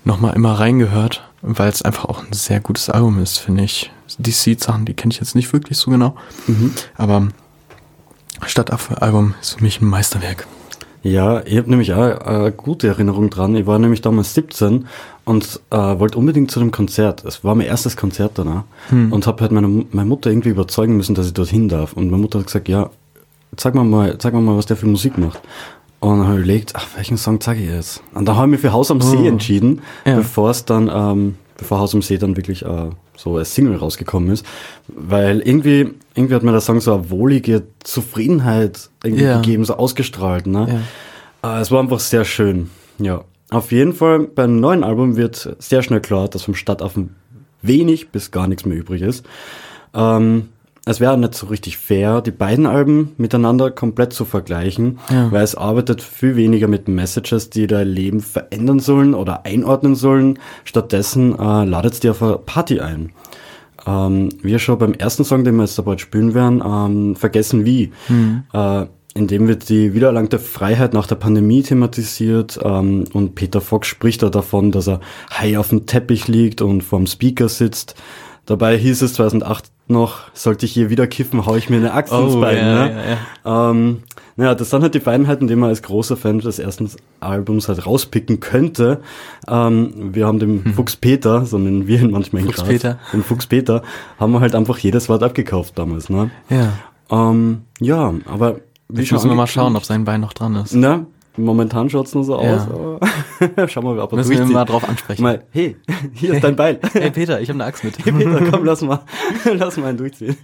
nochmal 0.04 0.34
immer 0.34 0.52
reingehört, 0.60 1.28
weil 1.42 1.68
es 1.68 1.82
einfach 1.82 2.04
auch 2.04 2.22
ein 2.24 2.32
sehr 2.32 2.60
gutes 2.60 2.90
Album 2.90 3.20
ist, 3.22 3.38
finde 3.38 3.64
ich. 3.64 3.90
Die 4.18 4.30
Seed-Sachen, 4.30 4.84
die 4.84 4.94
kenne 4.94 5.12
ich 5.12 5.18
jetzt 5.20 5.34
nicht 5.34 5.52
wirklich 5.52 5.78
so 5.78 5.90
genau, 5.90 6.14
aber 6.96 7.28
Stadtaffe-Album 8.46 9.34
ist 9.40 9.56
für 9.58 9.64
mich 9.64 9.80
ein 9.80 9.86
Meisterwerk. 9.88 10.46
Ja, 11.04 11.42
ich 11.44 11.58
habe 11.58 11.68
nämlich 11.68 11.92
auch 11.92 11.98
eine 12.20 12.50
gute 12.50 12.88
Erinnerung 12.88 13.28
dran. 13.28 13.54
Ich 13.56 13.66
war 13.66 13.78
nämlich 13.78 14.00
damals 14.00 14.32
17 14.34 14.86
und 15.26 15.60
äh, 15.70 15.76
wollte 15.76 16.16
unbedingt 16.18 16.50
zu 16.50 16.58
dem 16.60 16.70
Konzert. 16.70 17.24
Es 17.26 17.44
war 17.44 17.54
mein 17.54 17.66
erstes 17.66 17.96
Konzert 17.96 18.32
danach 18.36 18.64
und 18.90 19.26
habe 19.26 19.42
halt 19.42 19.52
meine, 19.52 19.68
meine 19.68 20.08
Mutter 20.08 20.30
irgendwie 20.30 20.48
überzeugen 20.48 20.96
müssen, 20.96 21.14
dass 21.14 21.26
ich 21.26 21.34
dorthin 21.34 21.68
darf. 21.68 21.92
Und 21.92 22.10
meine 22.10 22.22
Mutter 22.22 22.38
hat 22.38 22.46
gesagt, 22.46 22.68
ja, 22.70 22.88
zeig 23.56 23.74
mir 23.74 23.84
mal, 23.84 24.16
zeig 24.18 24.32
mir 24.32 24.40
mal, 24.40 24.56
was 24.56 24.64
der 24.66 24.78
für 24.78 24.86
Musik 24.86 25.18
macht. 25.18 25.40
Und 26.00 26.18
dann 26.20 26.26
habe 26.26 26.38
ich 26.38 26.44
überlegt, 26.44 26.72
ach, 26.74 26.86
welchen 26.96 27.18
Song 27.18 27.38
zeige 27.40 27.62
ich 27.62 27.68
jetzt? 27.70 28.02
Und 28.14 28.26
dann 28.26 28.36
habe 28.36 28.46
ich 28.48 28.52
mich 28.52 28.60
für 28.60 28.72
Haus 28.72 28.90
am 28.90 29.00
See 29.02 29.26
entschieden, 29.28 29.82
Ja. 30.06 30.16
bevor 30.16 30.48
es 30.50 30.64
dann, 30.64 30.90
ähm, 30.92 31.34
bevor 31.58 31.80
Haus 31.80 31.94
am 31.94 32.00
See 32.02 32.16
dann 32.18 32.36
wirklich 32.36 32.62
äh, 32.64 32.90
so 33.16 33.36
als 33.36 33.54
Single 33.54 33.76
rausgekommen 33.76 34.30
ist. 34.30 34.44
Weil 34.88 35.40
irgendwie, 35.40 35.90
irgendwie 36.14 36.34
hat 36.34 36.42
mir 36.42 36.52
der 36.52 36.60
Song 36.60 36.80
so 36.80 36.94
eine 36.94 37.10
wohlige 37.10 37.62
Zufriedenheit 37.82 38.90
irgendwie 39.02 39.24
Ja. 39.24 39.36
gegeben, 39.40 39.64
so 39.64 39.74
ausgestrahlt. 39.74 40.46
Ne? 40.46 40.82
Äh, 41.42 41.60
es 41.60 41.70
war 41.70 41.80
einfach 41.80 42.00
sehr 42.00 42.24
schön. 42.24 42.70
Ja. 42.98 43.24
Auf 43.50 43.72
jeden 43.72 43.92
Fall, 43.92 44.20
beim 44.20 44.58
neuen 44.58 44.82
Album 44.82 45.16
wird 45.16 45.56
sehr 45.58 45.82
schnell 45.82 46.00
klar, 46.00 46.28
dass 46.28 46.42
vom 46.42 46.54
Stadtaffen 46.54 47.14
wenig 47.62 48.08
bis 48.10 48.30
gar 48.30 48.46
nichts 48.48 48.64
mehr 48.64 48.76
übrig 48.76 49.02
ist. 49.02 49.24
Ähm, 49.94 50.48
es 50.86 51.00
wäre 51.00 51.16
nicht 51.16 51.34
so 51.34 51.46
richtig 51.46 51.78
fair, 51.78 52.20
die 52.20 52.30
beiden 52.30 52.66
Alben 52.66 53.12
miteinander 53.16 53.70
komplett 53.70 54.12
zu 54.12 54.24
vergleichen, 54.24 54.98
Ja. 55.10 55.32
weil 55.32 55.42
es 55.42 55.54
arbeitet 55.54 56.02
viel 56.02 56.36
weniger 56.36 56.68
mit 56.68 56.88
Messages, 56.88 57.50
die 57.50 57.66
dein 57.66 57.88
Leben 57.88 58.20
verändern 58.20 58.80
sollen 58.80 59.14
oder 59.14 59.46
einordnen 59.46 59.94
sollen. 59.94 60.38
Stattdessen 60.64 61.38
äh, 61.38 61.64
ladet 61.64 61.94
es 61.94 62.00
dir 62.00 62.10
auf 62.10 62.22
eine 62.22 62.38
Party 62.38 62.80
ein. 62.80 63.12
Ähm, 63.86 64.28
wir 64.42 64.58
schon 64.58 64.78
beim 64.78 64.92
ersten 64.94 65.24
Song, 65.24 65.44
den 65.44 65.56
wir 65.56 65.64
jetzt 65.64 65.82
bald 65.84 66.00
spielen 66.00 66.34
werden, 66.34 66.62
ähm, 66.64 67.16
vergessen 67.16 67.64
wie. 67.64 67.92
Äh, 68.52 68.86
in 69.16 69.28
dem 69.28 69.46
wird 69.46 69.68
die 69.68 69.94
wiedererlangte 69.94 70.40
Freiheit 70.40 70.92
nach 70.92 71.06
der 71.06 71.14
Pandemie 71.14 71.62
thematisiert 71.62 72.58
ähm, 72.64 73.04
und 73.12 73.36
Peter 73.36 73.60
Fox 73.60 73.86
spricht 73.86 74.22
da 74.24 74.28
davon, 74.28 74.72
dass 74.72 74.88
er 74.88 75.00
high 75.32 75.56
auf 75.56 75.68
dem 75.68 75.86
Teppich 75.86 76.26
liegt 76.26 76.60
und 76.62 76.82
vorm 76.82 77.06
Speaker 77.06 77.48
sitzt. 77.48 77.94
Dabei 78.46 78.76
hieß 78.76 79.02
es 79.02 79.14
2008 79.14 79.70
noch, 79.86 80.20
sollte 80.32 80.66
ich 80.66 80.72
hier 80.72 80.90
wieder 80.90 81.06
kiffen, 81.06 81.46
hau 81.46 81.56
ich 81.56 81.70
mir 81.70 81.76
eine 81.76 81.92
Axt 81.92 82.12
ins 82.12 82.34
Bein. 82.34 82.56
Oh, 82.56 82.60
ja, 82.60 82.88
ne? 82.88 83.16
ja, 83.44 83.70
Ähm, 83.70 84.02
naja, 84.36 84.54
das 84.54 84.70
sind 84.70 84.82
halt 84.82 84.94
die 84.94 85.00
Feinheiten, 85.00 85.46
die 85.46 85.56
man 85.56 85.68
als 85.68 85.82
großer 85.82 86.16
Fan 86.16 86.40
des 86.40 86.58
ersten 86.58 86.90
Albums 87.20 87.68
halt 87.68 87.86
rauspicken 87.86 88.40
könnte. 88.40 89.00
Ähm, 89.46 90.14
wir 90.14 90.26
haben 90.26 90.38
dem 90.38 90.74
Fuchs 90.74 90.96
Peter, 90.96 91.46
so 91.46 91.58
nennen 91.58 91.86
wir 91.86 92.00
ihn 92.00 92.10
manchmal 92.10 92.42
in 92.42 92.46
Fuchs 92.46 92.58
Graz, 92.58 92.68
Peter. 92.68 92.98
Den 93.12 93.22
Fuchs 93.22 93.46
Peter, 93.46 93.82
haben 94.18 94.32
wir 94.32 94.40
halt 94.40 94.54
einfach 94.54 94.78
jedes 94.78 95.08
Wort 95.08 95.22
abgekauft 95.22 95.78
damals. 95.78 96.10
Ne? 96.10 96.30
Ja. 96.50 96.72
Ähm, 97.10 97.62
ja, 97.80 98.12
aber 98.26 98.60
wie 98.88 99.02
Jetzt 99.02 99.12
müssen 99.12 99.30
wir 99.30 99.36
mal 99.36 99.46
schauen, 99.46 99.76
ob 99.76 99.84
sein 99.84 100.04
Bein 100.04 100.20
noch 100.20 100.32
dran 100.32 100.56
ist. 100.56 100.74
Na, 100.74 101.06
momentan 101.36 101.90
schaut's 101.90 102.14
nur 102.14 102.24
so 102.24 102.40
Ja. 102.42 102.56
aus, 102.56 102.62
aber 102.62 103.68
schauen 103.68 103.84
wir 103.84 103.94
mal, 103.94 104.00
ob 104.00 104.12
er 104.12 104.16
Müssen 104.16 104.30
wir 104.30 104.36
durchzieht. 104.38 104.54
mal 104.54 104.64
drauf 104.64 104.88
ansprechen. 104.88 105.22
Mal, 105.22 105.44
hey, 105.50 105.76
hier 106.14 106.34
ist 106.34 106.44
dein 106.44 106.56
Bein. 106.56 106.78
Hey 106.92 107.10
Peter, 107.10 107.40
ich 107.40 107.48
habe 107.48 107.56
eine 107.58 107.64
Axt 107.64 107.84
mit. 107.84 107.98
Hey 108.04 108.12
Peter, 108.12 108.40
komm, 108.50 108.64
lass 108.64 108.80
mal, 108.82 109.00
lass 109.44 109.76
mal 109.76 109.88
einen 109.88 109.98
durchziehen. 109.98 110.36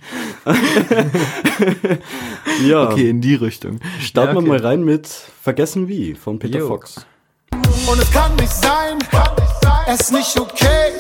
ja, 2.67 2.89
Okay, 2.89 3.11
in 3.11 3.21
die 3.21 3.35
Richtung. 3.35 3.79
starten 4.01 4.35
Ja, 4.35 4.37
okay. 4.39 4.47
wir 4.47 4.53
mal 4.59 4.61
rein 4.67 4.85
mit 4.85 5.07
Vergessen 5.07 5.89
wie 5.89 6.15
von 6.15 6.39
Peter 6.39 6.59
Jo. 6.59 6.69
Fox. 6.69 7.07
Und 7.53 7.99
es 8.01 8.11
kann 8.13 8.35
nicht 8.37 8.53
sein, 8.53 8.99
es 9.89 10.01
ist 10.03 10.13
nicht 10.13 10.39
okay, 10.39 10.93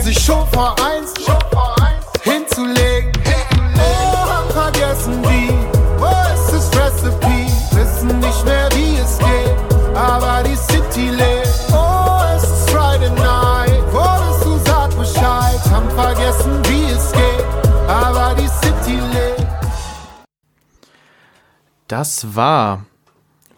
sich 0.00 0.18
schon 0.18 0.46
vor 0.52 0.74
eins 0.84 1.12
hinzulegen. 2.22 3.12
Das 21.88 22.36
war. 22.36 22.84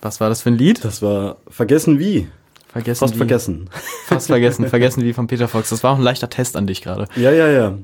Was 0.00 0.20
war 0.20 0.28
das 0.28 0.42
für 0.42 0.50
ein 0.50 0.56
Lied? 0.56 0.84
Das 0.84 1.02
war 1.02 1.36
Vergessen 1.48 1.98
wie. 1.98 2.28
Vergessen. 2.68 3.00
Fast 3.00 3.14
wie. 3.14 3.18
vergessen. 3.18 3.70
Fast 4.06 4.26
vergessen. 4.28 4.66
Vergessen 4.68 5.02
wie 5.02 5.12
von 5.12 5.26
Peter 5.26 5.48
Fox. 5.48 5.70
Das 5.70 5.82
war 5.82 5.92
auch 5.92 5.98
ein 5.98 6.02
leichter 6.02 6.30
Test 6.30 6.56
an 6.56 6.66
dich 6.66 6.80
gerade. 6.80 7.06
Ja, 7.16 7.32
ja, 7.32 7.48
ja. 7.48 7.76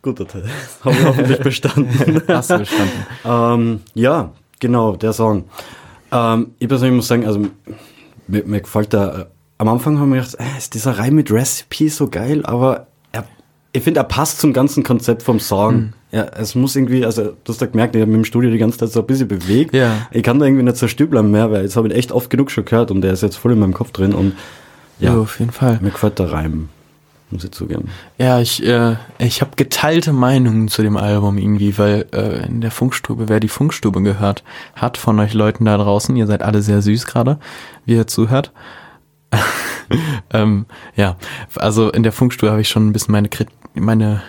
Guter 0.00 0.26
Teil. 0.26 0.44
Haben 0.84 0.98
wir 0.98 1.04
hoffentlich 1.04 1.38
bestanden. 1.42 2.22
Hast 2.26 2.50
du 2.50 2.58
bestanden. 2.58 3.06
Ähm, 3.24 3.80
ja, 3.94 4.32
genau, 4.58 4.96
der 4.96 5.12
Song. 5.12 5.44
Ähm, 6.10 6.52
ich 6.58 6.68
persönlich 6.68 6.96
muss 6.96 7.08
sagen, 7.08 7.26
also 7.26 7.46
mir, 8.26 8.44
mir 8.44 8.60
gefällt 8.60 8.92
der, 8.92 9.14
äh, 9.14 9.24
am 9.58 9.68
Anfang 9.68 9.98
haben 10.00 10.12
wir 10.12 10.22
gedacht, 10.22 10.40
äh, 10.40 10.58
ist 10.58 10.74
dieser 10.74 10.98
Reim 10.98 11.14
mit 11.14 11.30
Recipe 11.30 11.88
so 11.88 12.08
geil, 12.08 12.44
aber 12.44 12.74
er, 12.76 12.86
ich 13.72 13.82
finde, 13.82 14.00
er 14.00 14.04
passt 14.04 14.38
zum 14.40 14.52
ganzen 14.52 14.82
Konzept 14.82 15.22
vom 15.22 15.40
Song. 15.40 15.74
Mhm. 15.74 15.92
Ja, 16.10 16.24
es 16.36 16.54
muss 16.54 16.76
irgendwie, 16.76 17.06
also 17.06 17.22
du 17.44 17.52
hast 17.52 17.60
ja 17.62 17.66
gemerkt, 17.66 17.96
ich 17.96 18.02
habe 18.02 18.10
mich 18.10 18.18
im 18.18 18.24
Studio 18.24 18.50
die 18.50 18.58
ganze 18.58 18.76
Zeit 18.78 18.90
so 18.90 19.00
ein 19.00 19.06
bisschen 19.06 19.28
bewegt. 19.28 19.74
Ja. 19.74 20.06
Ich 20.10 20.22
kann 20.22 20.38
da 20.38 20.44
irgendwie 20.44 20.62
nicht 20.64 20.76
so 20.76 20.86
still 20.88 21.06
bleiben 21.06 21.30
mehr, 21.30 21.50
weil 21.50 21.62
jetzt 21.62 21.76
habe 21.76 21.88
ich 21.88 21.94
ihn 21.94 21.98
echt 21.98 22.12
oft 22.12 22.28
genug 22.28 22.50
schon 22.50 22.66
gehört 22.66 22.90
und 22.90 23.00
der 23.00 23.14
ist 23.14 23.22
jetzt 23.22 23.36
voll 23.36 23.52
in 23.52 23.58
meinem 23.58 23.72
Kopf 23.72 23.92
drin 23.92 24.12
und 24.12 24.34
ja, 24.98 25.14
Ja, 25.14 25.18
auf 25.20 25.38
jeden 25.40 25.52
Fall. 25.52 25.78
mir 25.80 25.90
gefällt 25.90 26.18
der 26.18 26.30
Reim, 26.30 26.68
muss 27.30 27.44
ich 27.44 27.52
zugeben. 27.52 27.88
Ja, 28.18 28.40
ich, 28.40 28.62
äh, 28.62 28.96
ich 29.18 29.40
habe 29.40 29.52
geteilte 29.56 30.12
Meinungen 30.12 30.68
zu 30.68 30.82
dem 30.82 30.98
Album 30.98 31.38
irgendwie, 31.38 31.78
weil 31.78 32.04
äh, 32.12 32.44
in 32.46 32.60
der 32.60 32.70
Funkstube, 32.72 33.30
wer 33.30 33.40
die 33.40 33.48
Funkstube 33.48 34.02
gehört 34.02 34.44
hat 34.76 34.98
von 34.98 35.18
euch 35.18 35.32
Leuten 35.32 35.64
da 35.64 35.78
draußen, 35.78 36.14
ihr 36.14 36.26
seid 36.26 36.42
alle 36.42 36.60
sehr 36.60 36.82
süß 36.82 37.06
gerade, 37.06 37.38
wie 37.86 37.94
ihr 37.94 38.06
zuhört. 38.06 38.52
ähm, 40.32 40.66
ja, 40.96 41.16
also 41.56 41.90
in 41.90 42.02
der 42.02 42.12
Funkstube 42.12 42.50
habe 42.50 42.60
ich 42.60 42.68
schon 42.68 42.88
ein 42.88 42.92
bisschen 42.92 43.12
meine, 43.12 43.28
meine, 43.74 44.22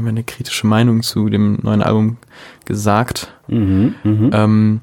meine 0.00 0.24
kritische 0.24 0.66
Meinung 0.66 1.02
zu 1.02 1.28
dem 1.28 1.58
neuen 1.62 1.82
Album 1.82 2.16
gesagt. 2.64 3.32
Mhm, 3.48 3.94
mhm. 4.04 4.30
Ähm, 4.32 4.80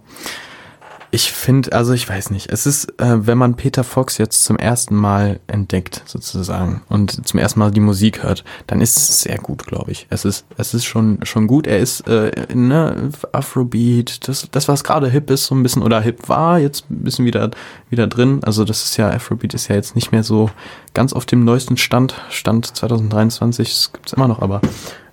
Ich 1.15 1.31
finde, 1.31 1.71
also 1.71 1.93
ich 1.93 2.09
weiß 2.09 2.31
nicht, 2.31 2.51
es 2.51 2.65
ist, 2.65 2.89
äh, 2.99 3.25
wenn 3.25 3.37
man 3.37 3.55
Peter 3.55 3.85
Fox 3.85 4.17
jetzt 4.17 4.43
zum 4.43 4.57
ersten 4.57 4.95
Mal 4.95 5.39
entdeckt, 5.47 6.03
sozusagen, 6.05 6.81
und 6.89 7.25
zum 7.25 7.39
ersten 7.39 7.61
Mal 7.61 7.71
die 7.71 7.79
Musik 7.79 8.21
hört, 8.21 8.43
dann 8.67 8.81
ist 8.81 8.97
es 8.97 9.21
sehr 9.21 9.37
gut, 9.37 9.65
glaube 9.65 9.93
ich. 9.93 10.07
Es 10.09 10.25
ist, 10.25 10.45
es 10.57 10.73
ist 10.73 10.83
schon, 10.83 11.19
schon 11.23 11.47
gut. 11.47 11.67
Er 11.67 11.79
ist, 11.79 12.01
äh, 12.09 12.31
ne, 12.53 13.11
Afrobeat, 13.31 14.27
das, 14.27 14.49
das, 14.51 14.67
was 14.67 14.83
gerade 14.83 15.09
hip 15.09 15.29
ist, 15.29 15.45
so 15.45 15.55
ein 15.55 15.63
bisschen, 15.63 15.83
oder 15.83 16.01
hip 16.01 16.27
war, 16.27 16.59
jetzt 16.59 16.91
ein 16.91 17.05
bisschen 17.05 17.23
wieder, 17.23 17.49
wieder 17.89 18.07
drin. 18.07 18.41
Also 18.43 18.65
das 18.65 18.83
ist 18.83 18.97
ja, 18.97 19.09
Afrobeat 19.09 19.53
ist 19.53 19.69
ja 19.69 19.75
jetzt 19.75 19.95
nicht 19.95 20.11
mehr 20.11 20.23
so 20.23 20.49
ganz 20.93 21.13
auf 21.13 21.25
dem 21.25 21.45
neuesten 21.45 21.77
Stand, 21.77 22.15
Stand 22.29 22.75
2023, 22.75 23.69
das 23.69 23.93
gibt's 23.93 24.11
immer 24.11 24.27
noch, 24.27 24.41
aber 24.41 24.59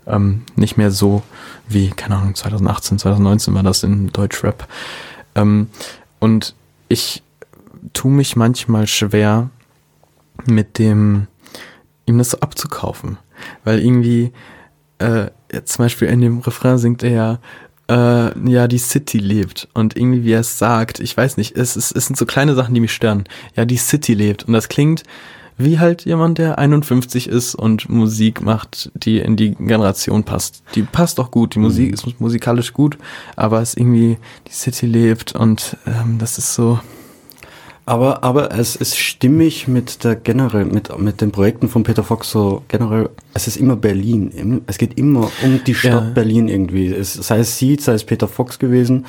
ähm, 0.09 0.43
nicht 0.57 0.77
mehr 0.77 0.91
so 0.91 1.23
wie, 1.69 1.91
keine 1.91 2.17
Ahnung, 2.17 2.35
2018, 2.35 2.99
2019 2.99 3.55
war 3.55 3.63
das 3.63 3.85
in 3.85 4.09
Deutschrap. 4.09 4.67
Ähm, 5.35 5.69
und 6.19 6.55
ich 6.89 7.23
tu 7.93 8.09
mich 8.09 8.37
manchmal 8.37 8.87
schwer 8.87 9.51
mit 10.47 10.79
dem, 10.79 11.27
ihm 12.07 12.19
das 12.19 12.31
so 12.31 12.41
abzukaufen. 12.41 13.19
Weil 13.65 13.81
irgendwie, 13.81 14.33
äh, 14.99 15.27
jetzt 15.53 15.75
zum 15.75 15.85
Beispiel 15.85 16.09
in 16.09 16.21
dem 16.21 16.39
Refrain 16.41 16.79
singt 16.79 17.03
er 17.03 17.11
ja, 17.11 17.39
äh, 17.89 18.51
ja, 18.51 18.69
die 18.69 18.79
City 18.79 19.19
lebt. 19.19 19.69
Und 19.75 19.97
irgendwie, 19.97 20.25
wie 20.25 20.33
er 20.33 20.41
es 20.41 20.59
sagt, 20.59 21.01
ich 21.01 21.17
weiß 21.17 21.37
nicht, 21.37 21.57
es, 21.57 21.77
ist, 21.77 21.95
es 21.95 22.07
sind 22.07 22.17
so 22.17 22.27
kleine 22.27 22.55
Sachen, 22.55 22.75
die 22.75 22.81
mich 22.81 22.93
stören. 22.93 23.25
Ja, 23.57 23.65
die 23.65 23.77
City 23.77 24.15
lebt. 24.15 24.45
Und 24.45 24.53
das 24.53 24.69
klingt 24.69 25.03
wie 25.59 25.79
halt 25.79 26.05
jemand, 26.05 26.39
der 26.39 26.59
51 26.59 27.29
ist 27.29 27.55
und 27.55 27.89
Musik 27.89 28.43
macht, 28.43 28.91
die 28.95 29.19
in 29.19 29.37
die 29.37 29.55
Generation 29.55 30.25
passt. 30.25 30.63
Die 30.75 30.83
passt 30.83 31.21
auch 31.21 31.31
gut, 31.31 31.55
die 31.55 31.59
Musik 31.59 31.93
ist 31.93 32.21
musikalisch 32.21 32.73
gut, 32.73 32.99
aber 33.37 33.61
es 33.61 33.75
irgendwie, 33.75 34.19
die 34.49 34.53
City 34.53 34.87
lebt 34.87 35.35
und 35.35 35.77
ähm, 35.87 36.19
das 36.19 36.39
ist 36.39 36.55
so, 36.55 36.81
Aber, 37.85 38.23
aber 38.23 38.53
es 38.53 38.77
ist 38.77 38.97
stimmig 38.97 39.67
mit 39.67 40.05
der 40.05 40.15
generell, 40.15 40.65
mit, 40.65 40.97
mit 40.99 41.21
den 41.21 41.33
Projekten 41.33 41.69
von 41.69 41.83
Peter 41.83 42.05
Fox 42.05 42.31
so 42.31 42.63
generell, 42.69 43.11
es 43.35 43.49
ist 43.49 43.57
immer 43.57 43.75
Berlin. 43.75 44.63
Es 44.67 44.79
geht 44.79 44.97
immer 44.99 45.31
um 45.43 45.63
die 45.65 45.75
Stadt 45.75 45.93
Ja. 45.93 46.11
Berlin 46.11 46.49
irgendwie. 46.49 46.87
Es, 46.87 47.15
sei 47.15 47.41
es 47.41 47.59
Seed, 47.59 47.81
sei 47.83 47.95
es 47.95 48.05
Peter 48.05 48.29
Fox 48.29 48.59
gewesen. 48.61 49.07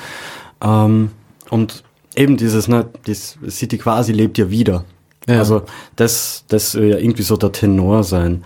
Ähm, 0.60 1.10
und 1.50 1.84
eben 2.16 2.36
dieses, 2.36 2.66
ne, 2.66 2.86
das 3.06 3.38
City 3.48 3.78
quasi 3.78 4.12
lebt 4.12 4.38
ja 4.38 4.50
wieder. 4.50 4.84
Ja. 5.28 5.38
Also 5.38 5.62
das, 5.96 6.44
das 6.48 6.72
soll 6.72 6.84
ja 6.84 6.98
irgendwie 6.98 7.22
so 7.22 7.36
der 7.36 7.52
Tenor 7.52 8.04
sein 8.04 8.44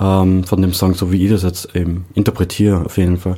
ähm, 0.00 0.44
von 0.44 0.62
dem 0.62 0.72
Song, 0.72 0.94
so 0.94 1.12
wie 1.12 1.24
ich 1.24 1.30
das 1.30 1.42
jetzt 1.42 1.74
eben 1.74 2.06
interpretiere 2.14 2.84
auf 2.84 2.96
jeden 2.96 3.18
Fall. 3.18 3.36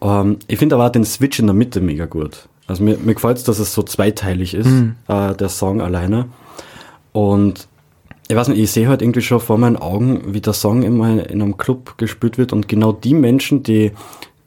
Ähm, 0.00 0.38
ich 0.46 0.58
finde 0.58 0.74
aber 0.74 0.86
auch 0.86 0.92
den 0.92 1.04
Switch 1.04 1.38
in 1.38 1.46
der 1.46 1.54
Mitte 1.54 1.80
mega 1.80 2.06
gut. 2.06 2.48
Also 2.66 2.82
mir, 2.82 2.98
mir 2.98 3.14
gefällt 3.14 3.38
es, 3.38 3.44
dass 3.44 3.58
es 3.58 3.72
so 3.72 3.82
zweiteilig 3.82 4.54
ist, 4.54 4.68
äh, 5.08 5.34
der 5.34 5.48
Song 5.48 5.80
alleine. 5.80 6.26
Und 7.12 7.68
ich 8.28 8.34
weiß 8.34 8.48
nicht, 8.48 8.58
ich 8.58 8.72
sehe 8.72 8.88
halt 8.88 9.02
irgendwie 9.02 9.22
schon 9.22 9.40
vor 9.40 9.56
meinen 9.56 9.76
Augen, 9.76 10.34
wie 10.34 10.40
der 10.40 10.52
Song 10.52 10.82
immer 10.82 11.28
in 11.30 11.40
einem 11.40 11.56
Club 11.56 11.96
gespielt 11.96 12.38
wird 12.38 12.52
und 12.52 12.66
genau 12.66 12.92
die 12.92 13.14
Menschen, 13.14 13.62
die 13.62 13.92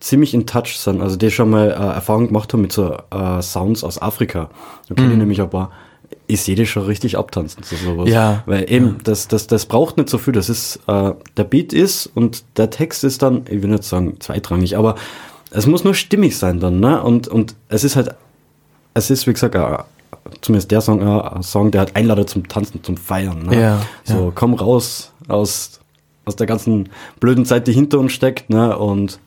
ziemlich 0.01 0.33
in 0.33 0.45
Touch 0.45 0.77
sind, 0.77 1.01
also 1.01 1.15
die 1.15 1.31
schon 1.31 1.49
mal 1.49 1.69
äh, 1.69 1.73
Erfahrung 1.73 2.27
gemacht 2.27 2.51
haben 2.53 2.61
mit 2.61 2.71
so 2.71 2.97
äh, 3.11 3.41
Sounds 3.41 3.83
aus 3.83 4.01
Afrika. 4.01 4.49
Da 4.87 4.95
kenne 4.95 5.13
ich 5.13 5.17
nämlich 5.17 5.41
ein 5.41 5.49
paar. 5.49 5.71
Ich 6.31 6.43
sehe 6.43 6.53
die 6.55 6.67
schon 6.67 6.83
richtig 6.83 7.17
abtanzen 7.17 7.63
zu 7.63 7.75
sowas. 7.75 8.07
Ja. 8.07 8.43
Weil 8.45 8.71
eben, 8.71 8.97
das, 9.03 9.27
das, 9.27 9.47
das 9.47 9.65
braucht 9.65 9.97
nicht 9.97 10.09
so 10.09 10.19
viel. 10.19 10.31
Das 10.31 10.47
ist, 10.47 10.79
äh, 10.85 11.11
der 11.37 11.43
Beat 11.43 11.73
ist 11.73 12.05
und 12.05 12.43
der 12.57 12.69
Text 12.69 13.03
ist 13.03 13.23
dann, 13.23 13.45
ich 13.49 13.63
will 13.63 13.71
nicht 13.71 13.83
sagen 13.83 14.17
zweitrangig, 14.19 14.77
aber 14.77 14.93
es 15.49 15.65
muss 15.65 15.83
nur 15.83 15.95
stimmig 15.95 16.37
sein 16.37 16.59
dann, 16.59 16.79
ne? 16.79 17.01
Und, 17.01 17.27
und 17.27 17.55
es 17.67 17.83
ist 17.83 17.95
halt, 17.95 18.13
es 18.93 19.09
ist, 19.09 19.25
wie 19.25 19.33
gesagt, 19.33 19.55
äh, 19.55 19.77
zumindest 20.41 20.69
der 20.69 20.81
Song, 20.81 21.01
äh, 21.01 21.21
ein 21.35 21.41
Song, 21.41 21.71
der 21.71 21.79
halt 21.79 21.95
einladet 21.95 22.29
zum 22.29 22.47
Tanzen, 22.47 22.83
zum 22.83 22.95
Feiern. 22.95 23.47
Ne? 23.47 23.59
Ja, 23.59 23.81
So, 24.03 24.25
ja. 24.25 24.31
komm 24.35 24.53
raus 24.53 25.11
aus, 25.27 25.79
aus 26.25 26.35
der 26.35 26.45
ganzen 26.45 26.89
blöden 27.19 27.45
Zeit, 27.45 27.65
die 27.65 27.73
hinter 27.73 27.97
uns 27.97 28.11
steckt, 28.13 28.51
ne? 28.51 28.77
Und 28.77 29.19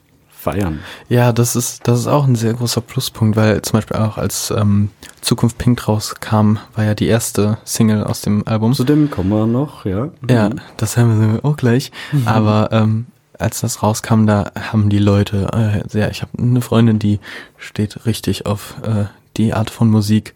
feiern. 0.43 0.80
Ja, 1.09 1.32
das 1.32 1.55
ist, 1.57 1.86
das 1.86 2.01
ist 2.01 2.07
auch 2.07 2.24
ein 2.26 2.34
sehr 2.36 2.55
großer 2.55 2.80
Pluspunkt, 2.80 3.36
weil 3.36 3.62
zum 3.62 3.74
Beispiel 3.78 3.97
auch 3.97 4.18
als 4.18 4.51
ähm, 4.57 4.90
Zukunft 5.20 5.59
Pink 5.59 5.86
rauskam, 5.86 6.57
war 6.74 6.84
ja 6.84 6.95
die 6.95 7.07
erste 7.07 7.59
Single 7.64 8.05
aus 8.05 8.22
dem 8.22 8.47
Album. 8.47 8.72
Zu 8.74 8.84
dem 8.84 9.11
kommen 9.11 9.30
wir 9.30 9.47
noch, 9.47 9.84
ja. 9.84 10.09
Ja, 10.28 10.49
Mhm. 10.49 10.61
das 10.76 10.97
haben 10.97 11.34
wir 11.34 11.45
auch 11.45 11.57
gleich. 11.57 11.93
Aber 12.24 12.70
ähm, 12.72 13.07
als 13.38 13.61
das 13.61 13.82
rauskam, 13.82 14.26
da 14.26 14.51
haben 14.72 14.88
die 14.88 14.99
Leute 14.99 15.49
äh, 15.53 15.88
sehr, 15.88 16.11
ich 16.11 16.22
habe 16.22 16.32
eine 16.38 16.61
Freundin, 16.61 16.99
die 16.99 17.20
steht 17.57 18.05
richtig 18.07 18.47
auf 18.47 18.74
äh, 18.82 19.05
die 19.36 19.55
Art 19.55 19.70
von 19.70 19.90
Musik 19.90 20.34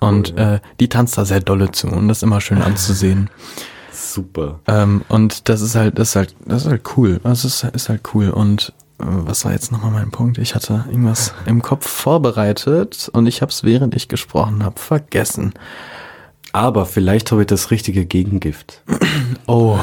und 0.00 0.36
äh, 0.38 0.60
die 0.80 0.88
tanzt 0.88 1.16
da 1.18 1.24
sehr 1.24 1.40
dolle 1.40 1.70
zu 1.72 1.88
und 1.88 2.08
das 2.08 2.18
ist 2.18 2.22
immer 2.22 2.40
schön 2.40 2.62
anzusehen. 2.62 3.30
Super. 3.92 4.60
Ähm, 4.66 5.02
und 5.08 5.48
das 5.48 5.60
ist 5.60 5.74
halt, 5.74 5.98
das 5.98 6.10
ist 6.10 6.16
halt, 6.16 6.36
das 6.46 6.62
ist 6.64 6.68
halt 6.70 6.82
cool. 6.96 7.20
Das 7.22 7.44
ist, 7.44 7.64
ist 7.64 7.88
halt 7.88 8.02
cool. 8.14 8.30
Und 8.30 8.72
was 8.98 9.44
war 9.44 9.52
jetzt 9.52 9.72
nochmal 9.72 9.90
mein 9.90 10.10
Punkt? 10.10 10.38
Ich 10.38 10.54
hatte 10.54 10.84
irgendwas 10.88 11.34
im 11.46 11.62
Kopf 11.62 11.88
vorbereitet 11.88 13.10
und 13.12 13.26
ich 13.26 13.42
habe 13.42 13.50
es, 13.50 13.64
während 13.64 13.94
ich 13.94 14.08
gesprochen 14.08 14.64
habe, 14.64 14.78
vergessen. 14.78 15.54
Aber 16.52 16.86
vielleicht 16.86 17.32
habe 17.32 17.42
ich 17.42 17.48
das 17.48 17.70
richtige 17.70 18.06
Gegengift. 18.06 18.82
Oh. 19.46 19.78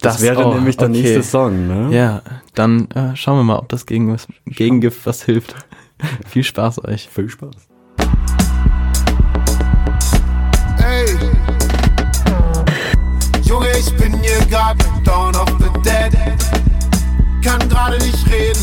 Das, 0.00 0.22
wäre 0.22 0.46
oh, 0.46 0.54
nämlich 0.54 0.78
der 0.78 0.88
okay. 0.88 1.02
nächste 1.02 1.22
Song, 1.22 1.66
ne? 1.66 1.94
Ja, 1.94 2.22
dann 2.54 2.90
äh, 2.92 3.14
schauen 3.14 3.38
wir 3.38 3.44
mal, 3.44 3.58
ob 3.58 3.68
das 3.68 3.84
gegen 3.84 4.16
Gegengift 4.46 5.04
was 5.04 5.22
hilft. 5.22 5.54
Viel 6.26 6.42
Spaß 6.42 6.84
euch. 6.84 7.08
Viel 7.08 7.28
Spaß. 7.28 7.54
Ey. 10.78 11.04
Junge, 13.42 13.68
ich 13.78 13.94
bin 13.96 14.18
hier 14.20 14.38
mit 14.40 15.06
Dawn 15.06 15.36
of 15.36 15.48
the. 15.58 15.69
Kann 17.42 17.68
gerade 17.68 17.96
nicht 17.98 18.26
reden, 18.30 18.62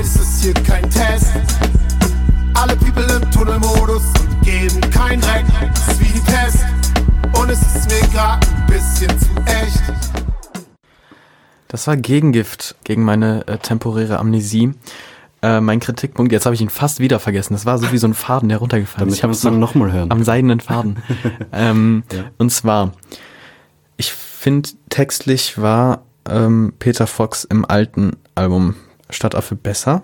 es 0.00 0.16
ist 0.16 0.42
hier 0.42 0.54
kein 0.54 0.88
Test. 0.88 1.32
Alle 2.54 2.76
People 2.76 3.04
im 3.16 3.30
Tunnelmodus 3.30 4.02
und 4.20 4.42
geben 4.42 4.80
kein 4.92 5.20
Dreck. 5.20 5.44
Ist 5.74 6.00
wie 6.00 6.04
die 6.04 6.20
Pest. 6.20 6.64
Und 7.38 7.50
es 7.50 7.60
ist 7.60 7.90
mir 7.90 8.08
grad 8.12 8.46
ein 8.46 8.66
bisschen 8.66 9.08
zu 9.18 9.26
echt. 9.46 9.82
Das 11.68 11.86
war 11.86 11.96
Gegengift 11.96 12.76
gegen 12.84 13.02
meine 13.02 13.46
äh, 13.48 13.58
temporäre 13.58 14.18
Amnesie. 14.18 14.74
Äh, 15.42 15.60
mein 15.60 15.80
Kritikpunkt, 15.80 16.30
jetzt 16.30 16.44
habe 16.46 16.54
ich 16.54 16.60
ihn 16.60 16.68
fast 16.68 17.00
wieder 17.00 17.18
vergessen. 17.18 17.54
Das 17.54 17.66
war 17.66 17.78
so 17.78 17.90
wie 17.90 17.98
so 17.98 18.06
ein 18.06 18.14
Faden, 18.14 18.48
der 18.48 18.58
runtergefallen 18.58 19.08
ist. 19.08 19.16
Ich 19.16 19.20
wir 19.20 19.24
habe 19.24 19.32
uns 19.32 19.40
dann 19.40 19.58
nochmal 19.58 19.90
hören. 19.92 20.12
am 20.12 20.22
seidenen 20.22 20.60
Faden. 20.60 21.02
ähm, 21.52 22.04
Ja. 22.12 22.24
Und 22.38 22.50
zwar, 22.50 22.92
ich 23.96 24.12
finde, 24.12 24.68
textlich 24.90 25.60
war 25.60 26.02
ähm, 26.28 26.72
Peter 26.78 27.06
Fox 27.06 27.44
im 27.44 27.64
alten 27.64 28.12
Album 28.34 28.76
Stadtaffe 29.10 29.54
besser. 29.54 30.02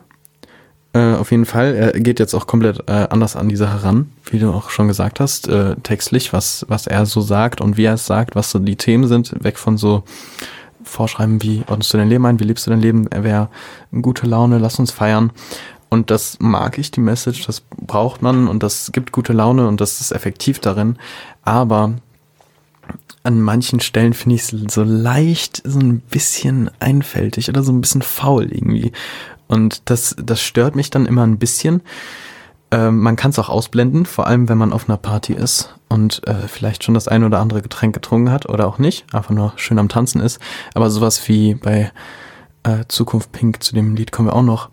Äh, 0.93 1.15
auf 1.15 1.31
jeden 1.31 1.45
Fall. 1.45 1.75
Er 1.75 2.01
geht 2.01 2.19
jetzt 2.19 2.35
auch 2.35 2.47
komplett 2.47 2.89
äh, 2.89 3.07
anders 3.11 3.37
an 3.37 3.49
die 3.49 3.57
Sache 3.57 3.85
ran, 3.85 4.11
wie 4.31 4.39
du 4.39 4.51
auch 4.51 4.71
schon 4.71 4.89
gesagt 4.89 5.21
hast. 5.21 5.49
Äh, 5.49 5.77
textlich, 5.83 6.33
was, 6.33 6.65
was 6.69 6.87
er 6.87 7.07
so 7.07 7.21
sagt 7.21 7.61
und 7.61 7.77
wie 7.77 7.85
er 7.85 7.95
es 7.95 8.07
sagt, 8.07 8.35
was 8.35 8.51
so 8.51 8.59
die 8.59 8.77
Themen 8.77 9.07
sind, 9.07 9.33
weg 9.45 9.59
von 9.59 9.77
so 9.77 10.05
Vorschreiben, 10.83 11.43
wie 11.43 11.63
ordnest 11.69 11.93
du 11.93 11.99
dein 11.99 12.09
Leben 12.09 12.25
ein, 12.25 12.41
wie 12.41 12.45
lebst 12.45 12.67
du 12.67 12.71
dein 12.71 12.81
Leben, 12.81 13.07
er 13.09 13.23
wäre 13.23 13.49
gute 14.01 14.27
Laune, 14.27 14.59
lass 14.59 14.79
uns 14.79 14.91
feiern. 14.91 15.33
Und 15.91 16.11
das 16.11 16.39
mag 16.41 16.79
ich, 16.79 16.91
die 16.91 17.01
Message, 17.01 17.47
das 17.47 17.61
braucht 17.61 18.23
man 18.23 18.49
und 18.49 18.63
das 18.63 18.91
gibt 18.93 19.13
gute 19.13 19.33
Laune 19.33 19.69
und 19.69 19.81
das 19.81 20.01
ist 20.01 20.13
effektiv 20.13 20.59
darin. 20.59 20.99
Aber 21.43 21.95
an 23.23 23.41
manchen 23.41 23.81
Stellen 23.81 24.15
finde 24.15 24.37
ich 24.37 24.53
es 24.53 24.73
so 24.73 24.83
leicht, 24.83 25.63
so 25.65 25.79
ein 25.79 26.01
bisschen 26.01 26.71
einfältig 26.81 27.49
oder 27.49 27.63
so 27.63 27.73
ein 27.73 27.81
bisschen 27.81 28.03
faul 28.03 28.49
irgendwie. 28.51 28.93
Und 29.49 29.83
das, 29.87 30.15
das 30.23 30.41
stört 30.41 30.77
mich 30.77 30.91
dann 30.91 31.07
immer 31.07 31.27
ein 31.27 31.39
bisschen. 31.39 31.83
Ähm, 32.71 32.99
man 32.99 33.17
kann 33.17 33.31
es 33.31 33.39
auch 33.39 33.49
ausblenden, 33.49 34.07
vor 34.07 34.27
allem 34.27 34.49
wenn 34.49 34.59
man 34.59 34.73
auf 34.73 34.89
einer 34.89 34.99
Party 34.99 35.33
ist 35.33 35.75
und 35.89 36.27
äh, 36.27 36.47
vielleicht 36.49 36.85
schon 36.85 36.95
das 36.95 37.09
ein 37.09 37.25
oder 37.25 37.41
andere 37.41 37.63
Getränk 37.63 37.95
getrunken 37.95 38.31
hat 38.31 38.47
oder 38.49 38.67
auch 38.67 38.79
nicht, 38.79 39.07
einfach 39.15 39.31
nur 39.31 39.55
schön 39.57 39.79
am 39.79 39.89
Tanzen 39.89 40.21
ist. 40.21 40.39
Aber 40.75 40.91
sowas 40.91 41.29
wie 41.29 41.55
bei 41.55 41.91
äh, 42.65 42.85
Zukunft 42.89 43.33
Pink, 43.33 43.63
zu 43.63 43.75
dem 43.75 43.97
Lied 43.97 44.13
kommen 44.13 44.29
wir 44.29 44.37
auch 44.37 44.43
noch. 44.43 44.69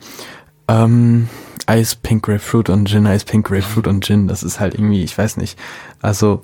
Ähm, 0.68 1.30
Ice 1.70 1.96
Pink 2.02 2.26
Grapefruit 2.26 2.70
und 2.70 2.90
Gin, 2.90 3.06
Ice 3.06 3.26
Pink 3.26 3.48
Grapefruit 3.48 3.88
und 3.88 4.04
Gin, 4.04 4.28
das 4.28 4.44
ist 4.44 4.60
halt 4.60 4.76
irgendwie, 4.76 5.04
ich 5.04 5.18
weiß 5.18 5.38
nicht. 5.38 5.58
Also 6.02 6.42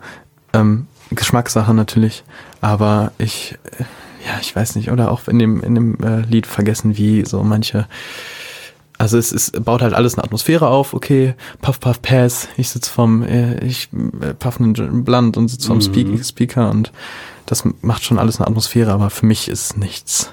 ähm, 0.54 0.88
Geschmackssache 1.16 1.74
natürlich, 1.74 2.24
aber 2.62 3.12
ich, 3.18 3.58
äh, 3.78 3.84
ja, 4.26 4.40
ich 4.42 4.56
weiß 4.56 4.76
nicht, 4.76 4.92
oder 4.92 5.12
auch 5.12 5.28
in 5.28 5.40
dem, 5.40 5.62
in 5.62 5.76
dem 5.76 5.98
äh, 6.04 6.22
Lied 6.22 6.48
vergessen, 6.48 6.98
wie 6.98 7.26
so 7.26 7.44
manche, 7.44 7.88
also 8.98 9.18
es, 9.18 9.32
es 9.32 9.52
baut 9.52 9.82
halt 9.82 9.94
alles 9.94 10.16
eine 10.16 10.24
Atmosphäre 10.24 10.68
auf, 10.68 10.94
okay, 10.94 11.34
Puff 11.62 11.80
Puff 11.80 12.02
Pass, 12.02 12.48
ich 12.58 12.70
sitze 12.70 12.92
vom, 12.92 13.24
äh, 13.24 13.64
ich 13.66 13.90
äh, 14.22 14.34
puff 14.34 14.60
einen 14.60 15.04
Blunt 15.04 15.38
und 15.38 15.48
sitze 15.48 15.68
vom 15.68 15.78
Mhm. 15.78 15.82
Speak 15.82 16.26
Speaker 16.26 16.70
und 16.70 16.92
das 17.46 17.64
macht 17.82 18.04
schon 18.04 18.20
alles 18.20 18.40
eine 18.40 18.48
Atmosphäre, 18.48 18.92
aber 18.92 19.10
für 19.10 19.26
mich 19.26 19.48
ist 19.48 19.78
nichts. 19.78 20.32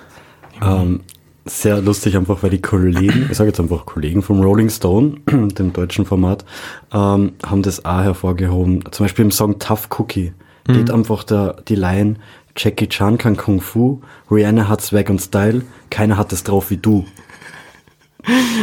Ähm, 0.63 1.01
sehr 1.47 1.81
lustig, 1.81 2.17
einfach 2.17 2.43
weil 2.43 2.51
die 2.51 2.61
Kollegen, 2.61 3.29
ich 3.31 3.37
sage 3.37 3.49
jetzt 3.49 3.61
einfach 3.61 3.87
Kollegen 3.87 4.23
vom 4.23 4.43
Rolling 4.43 4.69
Stone, 4.71 5.17
dem 5.27 5.73
deutschen 5.73 6.05
Format, 6.05 6.45
ähm, 6.93 7.33
haben 7.45 7.63
das 7.63 7.85
auch 7.85 8.03
hervorgehoben. 8.03 8.85
Zum 8.91 9.05
Beispiel 9.05 9.25
im 9.25 9.31
Song 9.31 9.59
Tough 9.59 9.89
Cookie 9.99 10.33
geht 10.75 10.91
einfach 10.91 11.25
der, 11.25 11.57
die 11.67 11.75
Line, 11.75 12.17
Jackie 12.57 12.89
Chan 12.89 13.19
kann 13.19 13.37
Kung 13.37 13.61
Fu, 13.61 14.01
Rihanna 14.31 14.69
hat 14.69 14.83
Swag 14.83 15.11
und 15.11 15.21
Style, 15.21 15.63
keiner 15.91 16.17
hat 16.17 16.33
es 16.33 16.45
drauf 16.45 16.71
wie 16.71 16.77
du. 16.77 17.05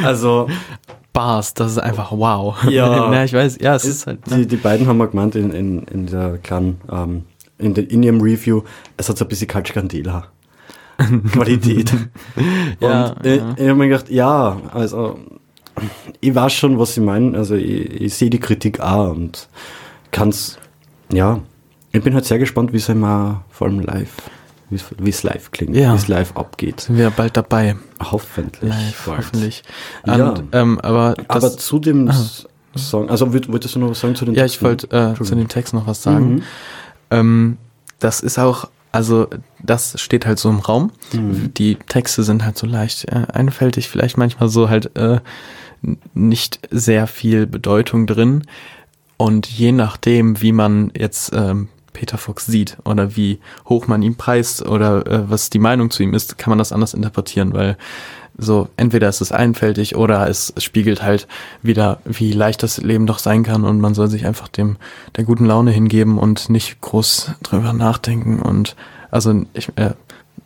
Also, 0.03 0.47
Bars, 1.13 1.53
das 1.53 1.71
ist 1.71 1.77
einfach 1.77 2.11
wow. 2.11 2.55
Ja. 2.69 3.07
Na, 3.11 3.23
ich 3.23 3.33
weiß, 3.33 3.57
ja, 3.61 3.75
es 3.75 3.85
ist 3.85 4.05
halt. 4.05 4.19
die, 4.29 4.45
die 4.45 4.57
beiden 4.57 4.85
haben 4.85 4.97
mal 4.97 5.07
gemeint 5.07 5.35
in, 5.35 5.51
in, 5.51 5.83
in 5.83 6.07
der 6.07 6.37
kleinen, 6.37 6.81
ähm, 6.91 7.23
in, 7.57 7.73
der, 7.73 7.89
in 7.89 8.03
ihrem 8.03 8.21
Review, 8.21 8.63
es 8.97 9.07
hat 9.07 9.17
so 9.17 9.25
ein 9.25 9.29
bisschen 9.29 9.47
Kaltschkandela. 9.47 10.27
Qualität. 11.31 11.93
Ja, 12.79 13.09
und 13.09 13.25
ich, 13.25 13.41
ich 13.57 13.67
habe 13.67 13.75
mir 13.75 13.89
gedacht, 13.89 14.09
ja, 14.09 14.61
also 14.73 15.19
ich 16.21 16.33
weiß 16.33 16.53
schon, 16.53 16.79
was 16.79 16.93
sie 16.93 17.01
meinen. 17.01 17.35
Also 17.35 17.55
ich, 17.55 18.01
ich 18.01 18.13
sehe 18.13 18.29
die 18.29 18.39
Kritik 18.39 18.79
auch 18.79 19.11
und 19.11 19.49
kann's, 20.11 20.57
ja, 21.11 21.39
ich 21.97 22.03
bin 22.03 22.13
halt 22.13 22.25
sehr 22.25 22.39
gespannt, 22.39 22.73
wie 22.73 22.77
es 22.77 22.89
immer 22.89 23.43
vor 23.49 23.67
allem 23.67 23.79
live, 23.79 24.09
wie 24.69 25.09
es- 25.09 25.23
live 25.23 25.51
klingt, 25.51 25.75
Ja. 25.75 25.91
wie 25.93 25.95
es 25.97 26.07
live 26.07 26.35
abgeht. 26.35 26.81
sind 26.81 26.97
wir 26.97 27.09
bald 27.09 27.35
dabei. 27.37 27.75
Hoffentlich. 28.01 28.61
Live, 28.69 29.07
hoffentlich. 29.07 29.63
Ja. 30.05 30.29
Und, 30.29 30.43
ähm, 30.53 30.79
aber, 30.81 31.15
Aber 31.27 31.51
zu 31.57 31.79
dem 31.79 32.07
S- 32.07 32.47
Song, 32.75 33.09
also 33.09 33.33
wolltest 33.33 33.75
du 33.75 33.79
noch 33.79 33.89
was 33.91 34.01
sagen 34.01 34.15
zu 34.15 34.25
den 34.25 34.33
ja, 34.35 34.43
ich 34.45 34.59
Texten? 34.59 34.65
wollte 34.91 35.15
äh, 35.21 35.23
zu 35.23 35.35
dem 35.35 35.47
Text 35.47 35.73
noch 35.73 35.87
was 35.87 36.03
sagen. 36.03 36.35
Mhm. 36.35 36.43
Ähm, 37.11 37.57
das 37.99 38.19
ist 38.19 38.37
auch, 38.37 38.69
also 38.91 39.27
das 39.63 39.99
steht 40.01 40.25
halt 40.25 40.39
so 40.39 40.49
im 40.49 40.59
Raum. 40.59 40.91
Mhm. 41.13 41.53
Die 41.53 41.75
Texte 41.75 42.23
sind 42.23 42.43
halt 42.43 42.57
so 42.57 42.67
leicht 42.67 43.05
äh, 43.05 43.27
einfältig, 43.31 43.87
vielleicht 43.89 44.17
manchmal 44.17 44.49
so 44.49 44.69
halt 44.69 44.95
äh, 44.97 45.19
nicht 46.13 46.59
sehr 46.71 47.07
viel 47.07 47.45
Bedeutung 47.47 48.07
drin. 48.07 48.43
Und 49.17 49.47
je 49.47 49.71
nachdem, 49.71 50.41
wie 50.41 50.51
man 50.51 50.91
jetzt 50.97 51.31
ähm, 51.33 51.69
Peter 51.95 52.17
Fox 52.17 52.45
sieht 52.45 52.77
oder 52.85 53.15
wie 53.15 53.39
hoch 53.67 53.87
man 53.87 54.03
ihn 54.03 54.15
preist 54.15 54.65
oder 54.65 55.07
äh, 55.07 55.29
was 55.29 55.49
die 55.49 55.59
Meinung 55.59 55.89
zu 55.89 56.03
ihm 56.03 56.13
ist, 56.13 56.37
kann 56.37 56.51
man 56.51 56.59
das 56.59 56.71
anders 56.71 56.93
interpretieren, 56.93 57.53
weil 57.53 57.77
so 58.37 58.67
entweder 58.75 59.07
ist 59.07 59.21
es 59.21 59.31
einfältig 59.31 59.95
oder 59.95 60.29
es 60.29 60.53
spiegelt 60.57 61.01
halt 61.01 61.27
wieder, 61.61 61.99
wie 62.03 62.33
leicht 62.33 62.63
das 62.63 62.77
Leben 62.77 63.07
doch 63.07 63.19
sein 63.19 63.43
kann 63.43 63.63
und 63.63 63.79
man 63.79 63.95
soll 63.95 64.09
sich 64.09 64.25
einfach 64.25 64.49
dem 64.49 64.75
der 65.15 65.23
guten 65.23 65.45
Laune 65.45 65.71
hingeben 65.71 66.17
und 66.17 66.49
nicht 66.49 66.81
groß 66.81 67.31
drüber 67.41 67.71
nachdenken 67.71 68.41
und 68.41 68.75
also 69.09 69.43
ich 69.53 69.69
äh, 69.77 69.93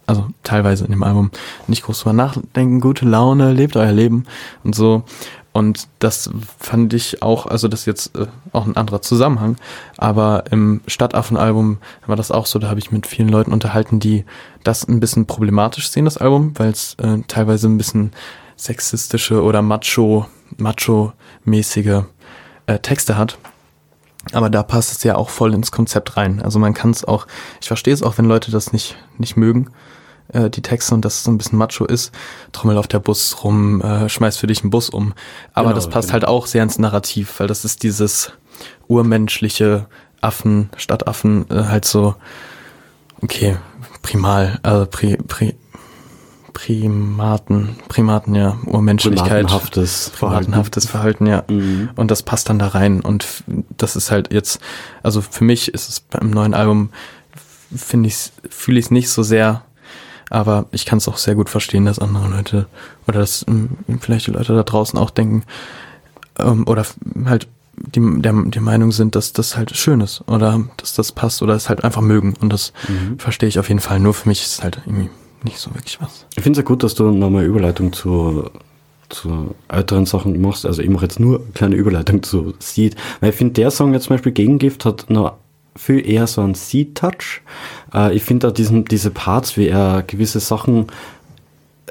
also 0.06 0.28
teilweise 0.44 0.86
in 0.86 0.92
dem 0.92 1.04
Album 1.04 1.30
nicht 1.68 1.84
groß 1.84 2.00
drüber 2.00 2.14
nachdenken, 2.14 2.80
gute 2.80 3.06
Laune, 3.06 3.54
lebt 3.54 3.76
euer 3.76 3.92
Leben 3.92 4.26
und 4.64 4.74
so. 4.74 5.04
Und 5.52 5.88
das 5.98 6.30
fand 6.60 6.94
ich 6.94 7.24
auch, 7.24 7.48
also 7.48 7.68
das 7.68 7.82
ist 7.82 7.86
jetzt 7.88 8.16
äh, 8.16 8.28
auch 8.54 8.68
ein 8.68 8.78
anderer 8.78 9.02
Zusammenhang, 9.02 9.56
aber 9.98 10.44
im 10.52 10.82
Stadtaffen-Album 10.86 11.80
war 12.06 12.16
das 12.16 12.32
auch 12.32 12.46
so, 12.46 12.60
da 12.60 12.70
habe 12.70 12.80
ich 12.80 12.92
mit 12.92 13.08
vielen 13.08 13.30
Leuten 13.30 13.52
unterhalten, 13.52 14.00
die 14.00 14.26
das 14.64 14.88
ein 14.88 15.00
bisschen 15.00 15.26
problematisch 15.26 15.90
sehen, 15.90 16.06
das 16.06 16.18
Album, 16.18 16.54
weil 16.58 16.70
es 16.70 16.96
äh, 16.96 17.18
teilweise 17.28 17.68
ein 17.68 17.78
bisschen 17.78 18.12
sexistische 18.58 19.42
oder 19.42 19.62
macho, 19.62 20.28
macho-mäßige 20.58 22.04
äh, 22.68 22.80
Texte 22.80 23.18
hat. 23.18 23.38
Aber 24.34 24.50
da 24.50 24.64
passt 24.64 24.92
es 24.92 25.04
ja 25.04 25.16
auch 25.16 25.30
voll 25.30 25.54
ins 25.54 25.72
Konzept 25.72 26.18
rein. 26.18 26.42
Also 26.42 26.60
man 26.60 26.74
kann 26.74 26.92
es 26.92 27.06
auch, 27.06 27.26
ich 27.62 27.68
verstehe 27.68 27.94
es 27.94 28.04
auch, 28.04 28.18
wenn 28.18 28.26
Leute 28.26 28.52
das 28.52 28.74
nicht, 28.74 28.98
nicht 29.18 29.38
mögen, 29.38 29.70
äh, 30.34 30.50
die 30.50 30.62
Texte 30.62 30.96
und 30.96 31.04
dass 31.06 31.16
es 31.16 31.24
so 31.24 31.32
ein 31.32 31.38
bisschen 31.38 31.58
macho 31.58 31.86
ist. 31.86 32.12
Trommel 32.52 32.78
auf 32.78 32.88
der 32.88 33.00
Bus 33.00 33.44
rum, 33.44 33.82
äh, 33.82 34.10
schmeiß 34.10 34.38
für 34.38 34.48
dich 34.48 34.62
einen 34.62 34.70
Bus 34.70 34.90
um. 34.90 35.14
Aber 35.54 35.70
Genau, 35.70 35.76
das 35.76 35.90
passt 35.90 36.10
genau. 36.10 36.14
halt 36.14 36.26
auch 36.26 36.46
sehr 36.48 36.64
ins 36.64 36.80
Narrativ, 36.80 37.40
weil 37.40 37.48
das 37.48 37.66
ist 37.66 37.84
dieses 37.84 38.32
urmenschliche 38.88 39.88
Affen, 40.22 40.70
Stadtaffen, 40.76 41.46
äh, 41.50 41.64
halt 41.66 41.86
so, 41.86 42.16
okay, 43.22 43.58
primal, 44.02 44.60
also 44.64 44.86
pri, 44.86 45.18
pri, 45.18 45.56
Primaten, 46.54 47.78
Primaten, 47.88 48.36
ja, 48.36 48.58
Urmenschlichkeit. 48.66 49.30
Primatenhaftes 49.30 50.10
Verhalten. 50.10 50.46
Primatenhaftes 50.46 50.86
Verhalten, 50.88 51.26
ja. 51.26 51.44
Mhm. 51.48 51.90
Und 51.96 52.12
das 52.12 52.24
passt 52.24 52.50
dann 52.50 52.60
da 52.60 52.68
rein. 52.68 53.00
Und 53.00 53.26
das 53.78 53.96
ist 53.96 54.12
halt 54.12 54.34
jetzt, 54.34 54.60
also 55.02 55.22
für 55.22 55.46
mich 55.46 55.74
ist 55.74 55.88
es 55.88 56.02
beim 56.02 56.30
neuen 56.32 56.54
Album, 56.54 56.90
finde 57.74 58.10
ich, 58.10 58.32
fühle 58.50 58.80
ich 58.80 58.86
es 58.88 58.92
nicht 58.92 59.10
so 59.10 59.24
sehr, 59.24 59.64
aber 60.30 60.66
ich 60.72 60.86
kann 60.86 60.98
es 60.98 61.08
auch 61.08 61.18
sehr 61.18 61.36
gut 61.36 61.50
verstehen, 61.50 61.86
dass 61.86 62.00
andere 62.00 62.28
Leute 62.28 62.68
oder 63.08 63.20
dass 63.20 63.46
ähm, 63.48 63.70
vielleicht 64.00 64.28
die 64.28 64.32
Leute 64.32 64.54
da 64.56 64.64
draußen 64.64 64.98
auch 65.00 65.10
denken 65.10 65.44
ähm, 66.40 66.68
oder 66.68 66.86
halt 67.26 67.48
die, 67.76 68.22
der, 68.22 68.34
die 68.34 68.60
Meinung 68.60 68.92
sind, 68.92 69.16
dass 69.16 69.34
das 69.34 69.56
halt 69.56 69.76
schön 69.76 70.02
ist 70.02 70.24
oder 70.28 70.64
dass 70.78 70.94
das 70.94 71.12
passt 71.12 71.42
oder 71.42 71.54
es 71.54 71.70
halt 71.70 71.84
einfach 71.84 72.02
mögen. 72.02 72.34
Und 72.42 72.52
das 72.52 72.74
verstehe 73.18 73.50
ich 73.50 73.60
auf 73.60 73.70
jeden 73.70 73.80
Fall. 73.80 74.00
Nur 74.00 74.14
für 74.14 74.28
mich 74.28 74.42
ist 74.42 74.54
es 74.54 74.64
halt 74.64 74.82
irgendwie 74.86 75.10
nicht 75.44 75.60
so 75.60 75.74
wirklich 75.74 76.02
was. 76.02 76.26
Ich 76.36 76.44
finde 76.44 76.60
es 76.60 76.64
ja 76.64 76.68
gut, 76.68 76.84
dass 76.84 76.96
du 76.96 77.12
nochmal 77.12 77.46
Überleitung 77.46 77.94
zu, 77.94 78.50
zu 79.10 79.56
älteren 79.70 80.06
Sachen 80.06 80.40
machst. 80.42 80.66
Also 80.66 80.82
ich 80.82 80.90
mache 80.90 81.06
jetzt 81.06 81.20
nur 81.20 81.40
eine 81.40 81.52
kleine 81.54 81.76
Überleitung 81.76 82.24
zu 82.24 82.54
Seed. 82.60 82.96
Weil 83.22 83.30
ich 83.30 83.36
finde, 83.36 83.54
der 83.54 83.72
Song 83.72 83.94
jetzt 83.94 84.06
zum 84.06 84.16
Beispiel 84.16 84.32
Gegengift 84.34 84.86
hat 84.86 85.10
noch 85.10 85.34
viel 85.80 86.06
eher 86.08 86.28
so 86.28 86.42
einen 86.42 86.56
Seed-Touch. 86.56 87.42
Äh, 87.94 88.14
ich 88.14 88.24
finde 88.24 88.48
da 88.48 88.52
diesen, 88.54 88.84
diese 88.86 89.12
Parts, 89.12 89.56
wie 89.56 89.68
er 89.68 90.04
gewisse 90.06 90.40
Sachen, 90.42 90.88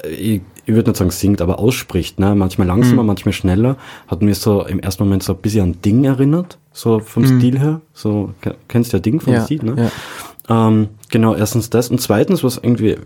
äh, 0.03 0.09
ich, 0.09 0.41
ich 0.65 0.75
würde 0.75 0.91
nicht 0.91 0.97
sagen 0.97 1.09
singt, 1.09 1.41
aber 1.41 1.57
ausspricht. 1.57 2.19
Ne? 2.19 2.35
Manchmal 2.35 2.67
langsamer, 2.67 3.01
manchmal 3.01 3.33
schneller. 3.33 3.75
Hat 4.07 4.21
mir 4.21 4.35
so 4.35 4.63
im 4.65 4.79
ersten 4.79 5.03
Moment 5.03 5.23
so 5.23 5.33
ein 5.33 5.39
bisschen 5.41 5.63
an 5.63 5.81
Ding 5.83 6.03
erinnert. 6.03 6.59
So 6.71 6.99
vom 6.99 7.25
Stil 7.25 7.57
her. 7.59 7.81
So, 7.93 8.31
ke- 8.41 8.55
kennst 8.67 8.93
du 8.93 8.97
ja 8.97 9.01
Ding 9.01 9.19
von 9.19 9.33
Ja, 9.33 9.45
Seed, 9.47 9.63
ne? 9.63 9.89
ja. 10.47 10.67
Ähm, 10.67 10.89
genau, 11.09 11.33
erstens 11.33 11.71
das. 11.71 11.89
Und 11.89 11.99
zweitens, 12.01 12.43
was 12.43 12.57
irgendwie, 12.57 12.91
äh, 12.91 12.99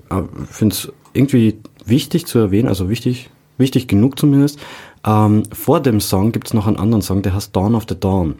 finde 0.50 0.76
es 0.76 0.92
irgendwie 1.14 1.58
wichtig 1.86 2.26
zu 2.26 2.40
erwähnen, 2.40 2.68
also 2.68 2.90
wichtig, 2.90 3.30
wichtig 3.58 3.88
genug 3.88 4.20
zumindest, 4.20 4.60
ähm, 5.06 5.44
vor 5.52 5.80
dem 5.82 6.00
Song 6.00 6.32
gibt 6.32 6.48
es 6.48 6.54
noch 6.54 6.68
einen 6.68 6.78
anderen 6.78 7.02
Song, 7.02 7.22
der 7.22 7.34
heißt 7.34 7.56
Dawn 7.56 7.76
of 7.76 7.84
the 7.90 8.00
Dawn. 8.00 8.36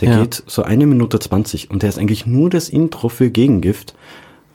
Der 0.00 0.08
Ja. 0.10 0.20
geht 0.22 0.42
so 0.46 0.62
eine 0.62 0.86
Minute 0.86 1.18
zwanzig 1.18 1.70
und 1.70 1.82
der 1.82 1.88
ist 1.90 1.98
eigentlich 1.98 2.26
nur 2.26 2.50
das 2.50 2.68
Intro 2.68 3.08
für 3.08 3.30
Gegengift 3.30 3.94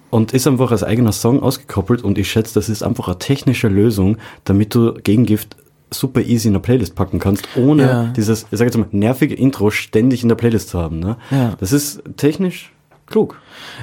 und 0.09 0.33
ist 0.33 0.47
einfach 0.47 0.71
als 0.71 0.83
eigener 0.83 1.11
Song 1.11 1.41
ausgekoppelt 1.41 2.03
und 2.03 2.17
ich 2.17 2.29
schätze, 2.31 2.53
das 2.55 2.67
ist 2.69 2.83
einfach 2.83 3.07
eine 3.07 3.19
technische 3.19 3.67
Lösung, 3.67 4.17
damit 4.43 4.73
du 4.75 4.93
Gegengift 4.93 5.55
super 5.93 6.21
easy 6.21 6.47
in 6.47 6.53
der 6.53 6.61
Playlist 6.61 6.95
packen 6.95 7.19
kannst, 7.19 7.47
ohne 7.55 7.83
Ja. 7.83 8.03
dieses, 8.15 8.47
ich 8.49 8.57
sag 8.57 8.65
jetzt 8.65 8.77
mal, 8.77 8.87
nervige 8.91 9.35
Intro 9.35 9.69
ständig 9.71 10.23
in 10.23 10.29
der 10.29 10.35
Playlist 10.37 10.69
zu 10.69 10.79
haben. 10.79 10.99
Ne? 10.99 11.17
Ja. 11.31 11.55
Das 11.59 11.71
ist 11.73 12.01
technisch 12.17 12.71
klug 13.11 13.37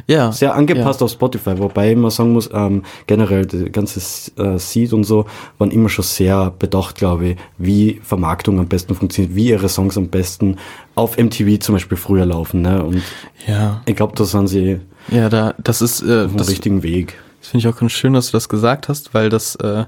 Ja. 0.06 0.32
sehr 0.32 0.54
angepasst 0.54 1.00
ja. 1.00 1.04
auf 1.04 1.12
Spotify, 1.12 1.58
wobei 1.58 1.94
man 1.94 2.10
sagen 2.10 2.32
muss, 2.32 2.50
ähm, 2.52 2.82
generell 3.06 3.46
die 3.46 3.70
ganze 3.70 4.00
äh, 4.42 4.58
Seed 4.58 4.92
und 4.92 5.04
so 5.04 5.26
waren 5.58 5.70
immer 5.70 5.88
schon 5.88 6.04
sehr 6.04 6.52
bedacht, 6.58 6.96
glaube 6.96 7.28
ich, 7.28 7.36
wie 7.58 8.00
Vermarktung 8.02 8.58
am 8.58 8.66
besten 8.66 8.94
funktioniert, 8.94 9.34
wie 9.36 9.48
ihre 9.50 9.68
Songs 9.68 9.96
am 9.96 10.08
besten 10.08 10.56
auf 10.94 11.16
MTV 11.18 11.58
zum 11.60 11.74
Beispiel 11.76 11.96
früher 11.98 12.26
laufen. 12.26 12.62
Ne? 12.62 12.82
Und 12.82 13.02
Ja. 13.46 13.82
ich 13.86 13.94
glaube, 13.94 14.14
da 14.16 14.24
sind 14.24 14.48
sie 14.48 14.80
Ja, 15.10 15.28
da, 15.28 15.54
das 15.62 15.80
ist, 15.82 16.02
äh, 16.02 16.24
auf 16.24 16.32
dem 16.34 16.40
richtigen 16.40 16.82
Weg. 16.82 17.14
Das 17.40 17.50
finde 17.50 17.68
ich 17.68 17.72
auch 17.72 17.78
ganz 17.78 17.92
schön, 17.92 18.14
dass 18.14 18.26
du 18.26 18.32
das 18.32 18.48
gesagt 18.48 18.88
hast, 18.88 19.14
weil 19.14 19.28
das 19.30 19.54
äh, 19.56 19.84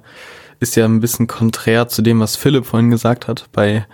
ist 0.61 0.77
ja 0.77 0.85
ein 0.85 1.01
bisschen 1.01 1.27
konträr 1.27 1.89
zu 1.89 2.01
dem, 2.03 2.21
was 2.21 2.37
Philipp 2.37 2.65
vorhin 2.67 2.91
gesagt 2.91 3.27
hat 3.29 3.47
bei, 3.53 3.87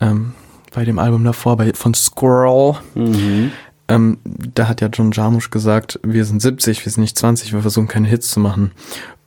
ähm, 0.00 0.32
bei 0.74 0.84
dem 0.84 0.98
Album 0.98 1.24
davor, 1.24 1.56
bei, 1.56 1.72
von 1.74 1.94
Squirrel. 1.94 2.76
Ähm, 3.88 4.18
da 4.54 4.68
hat 4.68 4.80
ja 4.80 4.88
John 4.88 5.12
Jarmusch 5.12 5.50
gesagt, 5.50 5.98
wir 6.02 6.24
sind 6.24 6.40
70, 6.40 6.84
wir 6.84 6.92
sind 6.92 7.02
nicht 7.02 7.18
20, 7.18 7.52
wir 7.52 7.60
versuchen 7.62 7.88
keine 7.88 8.08
Hits 8.08 8.30
zu 8.30 8.40
machen. 8.40 8.70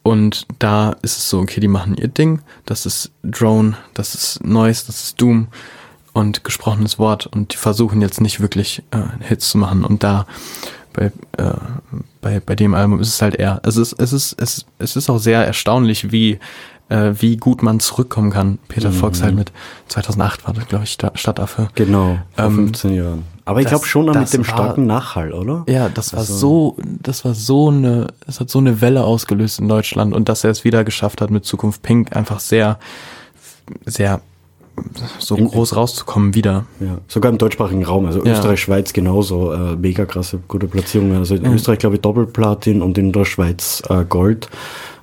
Und 0.03 0.45
da 0.60 0.91
ist 1.01 1.18
es 1.18 1.30
so, 1.30 1.39
okay, 1.39 1.60
die 1.60 1.68
machen 1.68 1.95
ihr 1.95 2.08
Ding, 2.08 2.41
das 2.66 2.86
ist 2.86 3.12
Drone, 3.24 3.76
das 3.95 4.14
ist 4.14 4.43
Noise, 4.45 4.84
das 4.88 5.03
ist 5.03 5.22
Doom 5.22 5.47
und 6.14 6.43
gesprochenes 6.43 6.99
Wort 6.99 7.26
und 7.28 7.53
die 7.53 7.58
versuchen 7.58 8.01
jetzt 8.01 8.22
nicht 8.22 8.39
wirklich 8.39 8.84
äh, 8.91 8.99
Hits 9.20 9.49
zu 9.49 9.58
machen. 9.58 9.84
Und 9.84 10.03
da 10.03 10.26
bei, 10.93 11.08
äh, 11.38 11.53
bei, 12.22 12.39
bei 12.39 12.56
dem 12.56 12.74
Album 12.74 12.99
ist 12.99 13.10
es 13.10 13.22
halt 13.22 13.36
eher, 13.36 13.60
es 13.66 13.78
ist, 13.78 13.93
es 13.93 14.14
ist, 14.14 14.34
es, 14.39 14.58
ist- 14.60 14.68
es 14.78 14.95
ist 14.95 15.10
auch 15.10 15.18
sehr 15.18 15.45
erstaunlich, 15.45 16.12
wie, 16.12 16.39
äh, 16.89 17.12
wie 17.20 17.36
gut 17.38 17.64
man 17.64 17.80
zurückkommen 17.80 18.30
kann. 18.32 18.60
Peter 18.68 18.91
Fox 18.93 19.22
halt 19.24 19.36
mit 19.36 19.51
2008 19.89 20.45
war 20.47 20.53
das, 20.53 20.68
glaube 20.68 20.86
ich, 20.86 20.91
Stadtaffe. 20.91 21.68
Genau, 21.76 22.20
vor 22.36 22.45
Ähm, 22.45 22.56
15 22.56 22.93
Jahren. 22.93 23.24
Aber 23.48 23.60
ich 23.60 23.66
das- 23.66 23.72
glaube 23.74 23.86
schon 23.86 24.08
das 24.08 24.18
mit 24.18 24.34
dem 24.34 24.48
war- 24.48 24.56
starken 24.56 24.86
Nachhall, 24.88 25.32
oder? 25.34 25.64
Ja, 25.68 25.88
das 25.89 26.14
war 26.14 26.20
Also- 26.22 26.34
so, 26.36 26.78
das 27.02 27.24
war 27.26 27.34
so 27.36 27.70
eine, 27.70 28.08
es 28.28 28.39
hat 28.39 28.50
so 28.50 28.58
eine 28.60 28.82
Welle 28.82 29.04
ausgelöst 29.04 29.60
in 29.60 29.68
Deutschland 29.70 30.14
und 30.14 30.28
dass 30.30 30.43
er 30.43 30.50
es 30.50 30.64
wieder 30.64 30.84
geschafft 30.84 31.22
hat 31.22 31.30
mit 31.30 31.46
Zukunft 31.46 31.82
Pink 31.84 32.16
einfach 32.16 32.39
sehr, 32.39 32.80
sehr 33.86 34.22
so 35.20 35.36
In- 35.38 35.48
groß 35.48 35.76
rauszukommen 35.76 36.34
wieder. 36.36 36.66
Ja, 36.82 36.98
sogar 37.08 37.32
im 37.32 37.38
deutschsprachigen 37.38 37.86
Raum, 37.86 38.06
also 38.08 38.26
Ja. 38.26 38.34
Österreich, 38.34 38.60
Schweiz 38.60 38.91
genauso, 38.93 39.54
äh, 39.54 39.76
mega 39.78 40.06
krasse, 40.06 40.39
gute 40.48 40.68
Platzierungen. 40.68 41.16
Also 41.18 41.36
in 41.36 41.43
Mhm. 41.43 41.54
Österreich 41.54 41.80
glaube 41.80 41.96
ich 41.96 42.02
Doppelplatin 42.02 42.82
und 42.82 42.98
in 42.98 43.12
der 43.14 43.24
Schweiz 43.26 43.82
äh, 43.89 44.04
Gold. 44.04 44.50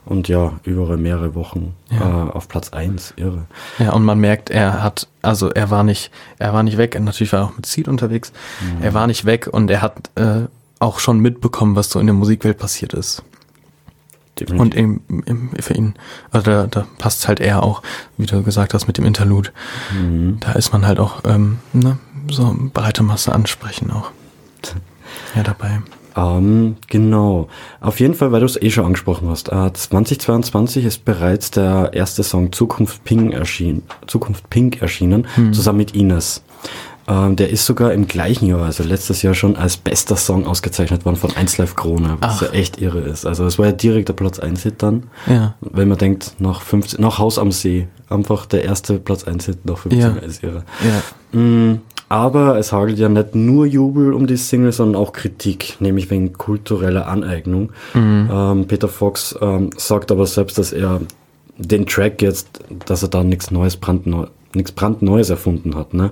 Und 0.04 0.26
ja, 0.28 0.54
über 0.64 0.96
mehrere 0.96 1.34
Wochen 1.36 1.74
Ja. 1.90 2.26
äh, 2.26 2.30
auf 2.30 2.48
Platz 2.48 2.70
1, 2.70 3.14
irre. 3.16 3.44
Ja, 3.78 3.92
und 3.92 4.04
man 4.04 4.18
merkt, 4.18 4.50
er 4.50 4.82
hat, 4.82 5.06
also 5.22 5.50
er 5.50 5.70
war 5.70 5.84
nicht, 5.84 6.10
er 6.38 6.52
war 6.52 6.62
nicht 6.64 6.76
weg. 6.76 6.98
Natürlich 7.00 7.32
war 7.32 7.40
er 7.40 7.44
auch 7.46 7.56
mit 7.56 7.66
Seed 7.66 7.86
unterwegs. 7.86 8.32
Er 8.80 8.94
war 8.94 9.06
nicht 9.06 9.24
weg 9.24 9.48
und 9.50 9.70
er 9.70 9.80
hat 9.80 10.10
äh, 10.16 10.46
auch 10.80 10.98
schon 10.98 11.20
mitbekommen, 11.20 11.76
was 11.76 11.88
so 11.90 12.00
in 12.00 12.06
der 12.06 12.14
Musikwelt 12.14 12.58
passiert 12.58 12.94
ist. 12.94 13.22
Definitiv. 14.40 14.60
Und 14.60 14.74
im, 14.74 15.00
im, 15.26 15.50
für 15.60 15.74
ihn, 15.74 15.94
also 16.32 16.50
da, 16.50 16.66
da 16.66 16.86
passt 16.98 17.28
halt 17.28 17.38
eher 17.38 17.62
auch, 17.62 17.82
wie 18.16 18.26
du 18.26 18.42
gesagt 18.42 18.74
hast, 18.74 18.86
mit 18.88 18.98
dem 18.98 19.04
Interlude. 19.04 19.50
Mhm. 19.94 20.38
Da 20.40 20.52
ist 20.52 20.72
man 20.72 20.84
halt 20.86 20.98
auch 20.98 21.20
ähm, 21.24 21.58
ne, 21.72 21.98
so 22.30 22.56
breite 22.72 23.02
Masse 23.02 23.32
ansprechen 23.32 23.90
auch. 23.92 24.10
Ja, 25.36 25.42
dabei. 25.42 25.82
Ähm, 26.16 26.76
genau. 26.88 27.48
Auf 27.80 28.00
jeden 28.00 28.14
Fall, 28.14 28.32
weil 28.32 28.40
du 28.40 28.46
es 28.46 28.60
eh 28.60 28.70
schon 28.70 28.84
angesprochen 28.84 29.28
hast. 29.28 29.50
Äh, 29.50 29.72
2022 29.72 30.84
ist 30.84 31.04
bereits 31.04 31.50
der 31.50 31.90
erste 31.92 32.22
Song 32.22 32.52
Zukunft 32.52 33.04
Pink 33.04 33.32
erschienen, 33.32 33.82
Zukunft 34.06 34.48
Pink 34.50 34.82
erschienen, 34.82 35.26
zusammen 35.52 35.78
mit 35.78 35.94
Ines. 35.94 36.42
Ähm, 37.08 37.34
der 37.36 37.50
ist 37.50 37.66
sogar 37.66 37.92
im 37.92 38.06
gleichen 38.06 38.46
Jahr, 38.46 38.62
also 38.62 38.84
letztes 38.84 39.22
Jahr 39.22 39.34
schon 39.34 39.56
als 39.56 39.76
bester 39.76 40.16
Song 40.16 40.46
ausgezeichnet 40.46 41.04
worden 41.04 41.16
von 41.16 41.34
1 41.36 41.58
Live 41.58 41.74
Krone, 41.74 42.16
was 42.20 42.36
Ach. 42.36 42.42
ja 42.42 42.48
echt 42.50 42.80
irre 42.80 43.00
ist. 43.00 43.26
Also 43.26 43.44
es 43.44 43.58
war 43.58 43.66
ja 43.66 43.72
direkt 43.72 44.08
der 44.08 44.12
Platz 44.12 44.38
1 44.38 44.62
Hit 44.62 44.82
dann. 44.82 45.04
Ja. 45.26 45.54
Wenn 45.60 45.88
man 45.88 45.98
denkt, 45.98 46.36
nach 46.38 46.62
15, 46.62 47.00
nach 47.00 47.18
Haus 47.18 47.38
am 47.38 47.50
See, 47.50 47.88
einfach 48.08 48.46
der 48.46 48.64
erste 48.64 48.98
Platz 48.98 49.24
1 49.24 49.46
Hit 49.46 49.66
nach 49.66 49.78
15 49.78 50.00
Ja. 50.00 50.08
Ist 50.20 50.44
irre. 50.44 50.62
Ja. 50.84 51.38
Mm, 51.38 51.80
Aber 52.12 52.58
es 52.58 52.72
hagelt 52.72 52.98
ja 52.98 53.08
nicht 53.08 53.34
nur 53.34 53.64
Jubel 53.64 54.12
um 54.12 54.26
die 54.26 54.36
Single, 54.36 54.72
sondern 54.72 55.00
auch 55.00 55.14
Kritik, 55.14 55.78
nämlich 55.80 56.10
wegen 56.10 56.34
kultureller 56.34 57.08
Aneignung. 57.08 57.72
Ähm, 58.30 58.66
Peter 58.66 58.88
Fox 58.88 59.34
ähm, 59.40 59.70
sagt 59.78 60.12
aber 60.12 60.26
selbst, 60.26 60.58
dass 60.58 60.74
er 60.74 61.00
den 61.56 61.86
Track 61.86 62.20
jetzt, 62.20 62.60
dass 62.84 63.02
er 63.02 63.08
da 63.08 63.24
nichts 63.24 63.50
Neues, 63.50 63.78
brandneu, 63.78 64.26
nichts 64.54 64.72
brandneues 64.72 65.30
erfunden 65.30 65.74
hat. 65.74 65.94
Ne? 65.94 66.10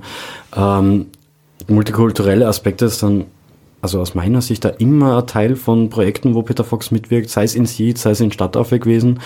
Ähm, 0.57 1.09
multikulturelle 1.69 2.49
Aspekte 2.49 2.87
ist 2.87 3.03
dann, 3.03 3.27
also 3.83 4.01
aus 4.01 4.15
meiner 4.15 4.41
Sicht, 4.41 4.65
da 4.65 4.71
immer 4.71 5.19
ein 5.19 5.27
Teil 5.27 5.55
von 5.55 5.91
Projekten, 5.91 6.35
wo 6.35 6.41
Peter 6.41 6.65
Fox 6.65 6.91
mitwirkt, 6.91 7.29
sei 7.29 7.45
es 7.45 7.55
in 7.55 7.67
Seed, 7.67 7.99
sei 7.99 8.13
es 8.13 8.21
in 8.23 8.33
Stadtaffe 8.33 8.79
gewesen. 8.79 9.21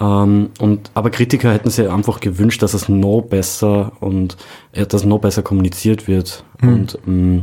Ähm, 0.00 0.50
und, 0.58 0.90
aber 0.94 1.10
Kritiker 1.10 1.52
hätten 1.52 1.70
sich 1.70 1.88
einfach 1.88 2.20
gewünscht, 2.20 2.62
dass 2.62 2.74
es 2.74 2.88
noch 2.88 3.22
besser 3.22 3.92
und 4.00 4.36
ja, 4.74 4.84
dass 4.84 5.04
noch 5.04 5.20
besser 5.20 5.42
kommuniziert 5.42 6.08
wird 6.08 6.44
und 6.62 6.98
mh, 7.06 7.42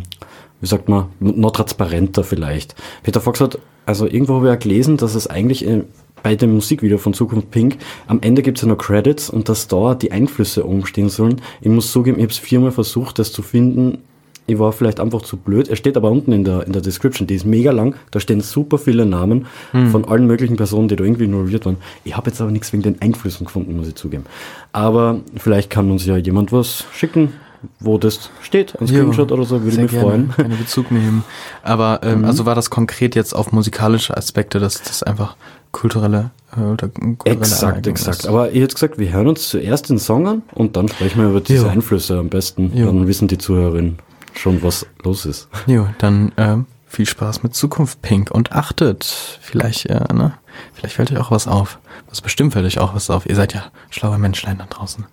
wie 0.60 0.68
sagt 0.68 0.90
man, 0.90 1.08
noch 1.20 1.52
transparenter 1.52 2.24
vielleicht. 2.24 2.76
Peter 3.04 3.22
Fox 3.22 3.42
hat, 3.42 3.60
also 3.86 4.08
irgendwo 4.08 4.36
habe 4.36 4.48
ich 4.48 4.52
ja 4.52 4.56
gelesen, 4.56 4.98
dass 4.98 5.14
es 5.14 5.28
eigentlich 5.28 5.68
äh, 5.68 5.84
bei 6.24 6.36
dem 6.36 6.56
Musikvideo 6.56 6.98
von 6.98 7.14
Zukunft 7.14 7.52
Pink 7.52 7.78
am 8.08 8.22
Ende 8.22 8.42
gibt 8.42 8.58
es 8.58 8.64
ja 8.64 8.68
noch 8.68 8.78
Credits 8.78 9.30
und 9.30 9.50
dass 9.50 9.68
da 9.68 9.94
die 9.94 10.12
Einflüsse 10.12 10.64
umstehen 10.64 11.10
sollen. 11.10 11.42
Ich 11.62 11.70
muss 11.70 11.92
zugeben, 11.92 12.18
ich 12.18 12.24
habe 12.24 12.32
es 12.32 12.40
viermal 12.40 12.72
versucht, 12.72 13.20
das 13.20 13.32
zu 13.32 13.44
finden. 13.44 14.00
Ich 14.48 14.58
war 14.58 14.72
vielleicht 14.72 15.00
einfach 15.00 15.22
zu 15.22 15.38
blöd. 15.38 15.68
Er 15.68 15.76
steht 15.76 15.98
aber 15.98 16.10
unten 16.10 16.32
in 16.32 16.46
der, 16.46 16.66
in 16.66 16.74
der 16.74 16.82
Description, 16.82 17.28
die 17.28 17.36
ist 17.36 17.46
mega 17.46 17.72
lang. 17.72 17.96
Da 18.12 18.20
stehen 18.20 18.42
super 18.42 18.78
viele 18.78 19.06
Namen 19.06 19.46
von 19.92 20.06
allen 20.06 20.26
möglichen 20.26 20.56
Personen, 20.56 20.88
die 20.88 20.96
da 20.96 21.04
irgendwie 21.04 21.26
involviert 21.26 21.66
waren. 21.66 21.78
Ich 22.06 22.16
habe 22.16 22.30
jetzt 22.30 22.40
aber 22.40 22.50
nichts 22.50 22.72
wegen 22.72 22.84
den 22.84 23.02
Einflüssen 23.02 23.46
gefunden, 23.46 23.76
muss 23.76 23.90
ich 23.90 23.96
zugeben. 23.96 24.26
Aber 24.72 25.20
vielleicht 25.36 25.70
kann 25.70 25.92
uns 25.92 26.06
ja 26.06 26.16
jemand 26.16 26.54
was 26.54 26.86
schicken, 26.94 27.34
wo 27.80 27.98
das 27.98 28.30
steht, 28.42 28.80
ein 28.80 28.88
Screenshot 28.88 29.32
oder 29.32 29.44
so, 29.44 29.64
würde 29.64 29.82
mich 29.82 29.92
gerne, 29.92 30.06
freuen. 30.06 30.30
Keine 30.32 30.56
Bezug 30.56 30.92
nehmen. 30.92 31.24
Aber 31.64 32.00
ähm, 32.04 32.24
also 32.24 32.46
war 32.46 32.56
das 32.56 32.70
konkret 32.70 33.16
jetzt 33.16 33.34
auf 33.34 33.52
musikalische 33.52 34.16
Aspekte, 34.16 34.60
dass 34.60 34.82
das 34.82 35.04
einfach 35.04 35.36
kulturelle 35.72 36.32
äh, 36.56 36.62
oder 36.62 36.88
kulturelle 36.88 37.40
Exakt, 37.40 37.64
Aneignung 37.64 37.96
exakt. 37.96 38.20
ist. 38.20 38.28
Aber 38.28 38.52
ich 38.52 38.62
hätte 38.62 38.76
gesagt, 38.76 38.98
wir 38.98 39.12
hören 39.12 39.28
uns 39.28 39.50
zuerst 39.50 39.90
den 39.90 40.00
Song 40.00 40.28
an 40.28 40.42
und 40.54 40.76
dann 40.76 40.88
sprechen 40.88 41.22
wir 41.22 41.30
über 41.30 41.42
diese 41.42 41.66
Jo. 41.66 41.72
Einflüsse 41.72 42.18
am 42.18 42.30
besten. 42.30 42.72
Jo. 42.76 42.86
Dann 42.88 43.08
wissen 43.08 43.28
die 43.28 43.38
Zuhörerinnen 43.38 43.98
schon, 44.38 44.64
was 44.64 44.86
los 45.04 45.26
ist. 45.26 45.50
Jo, 45.66 45.88
dann 46.00 46.32
ähm, 46.38 46.66
viel 46.88 47.06
Spaß 47.06 47.44
mit 47.44 47.56
Zukunft 47.56 48.02
Pink 48.02 48.32
und 48.32 48.52
achtet, 48.54 49.06
vielleicht, 49.42 49.86
äh, 49.88 50.14
ne, 50.14 50.34
vielleicht 50.74 50.96
fällt 50.96 51.12
euch 51.12 51.18
auch 51.20 51.32
was 51.32 51.48
auf. 51.48 51.80
Was 52.10 52.22
bestimmt 52.22 52.54
fällt 52.54 52.66
euch 52.66 52.80
auch 52.80 52.96
was 52.96 53.10
auf. 53.10 53.26
Ihr 53.28 53.36
seid 53.36 53.54
ja 53.54 53.66
schlaue 53.90 54.18
Menschlein 54.18 54.58
da 54.58 54.66
draußen. 54.66 55.06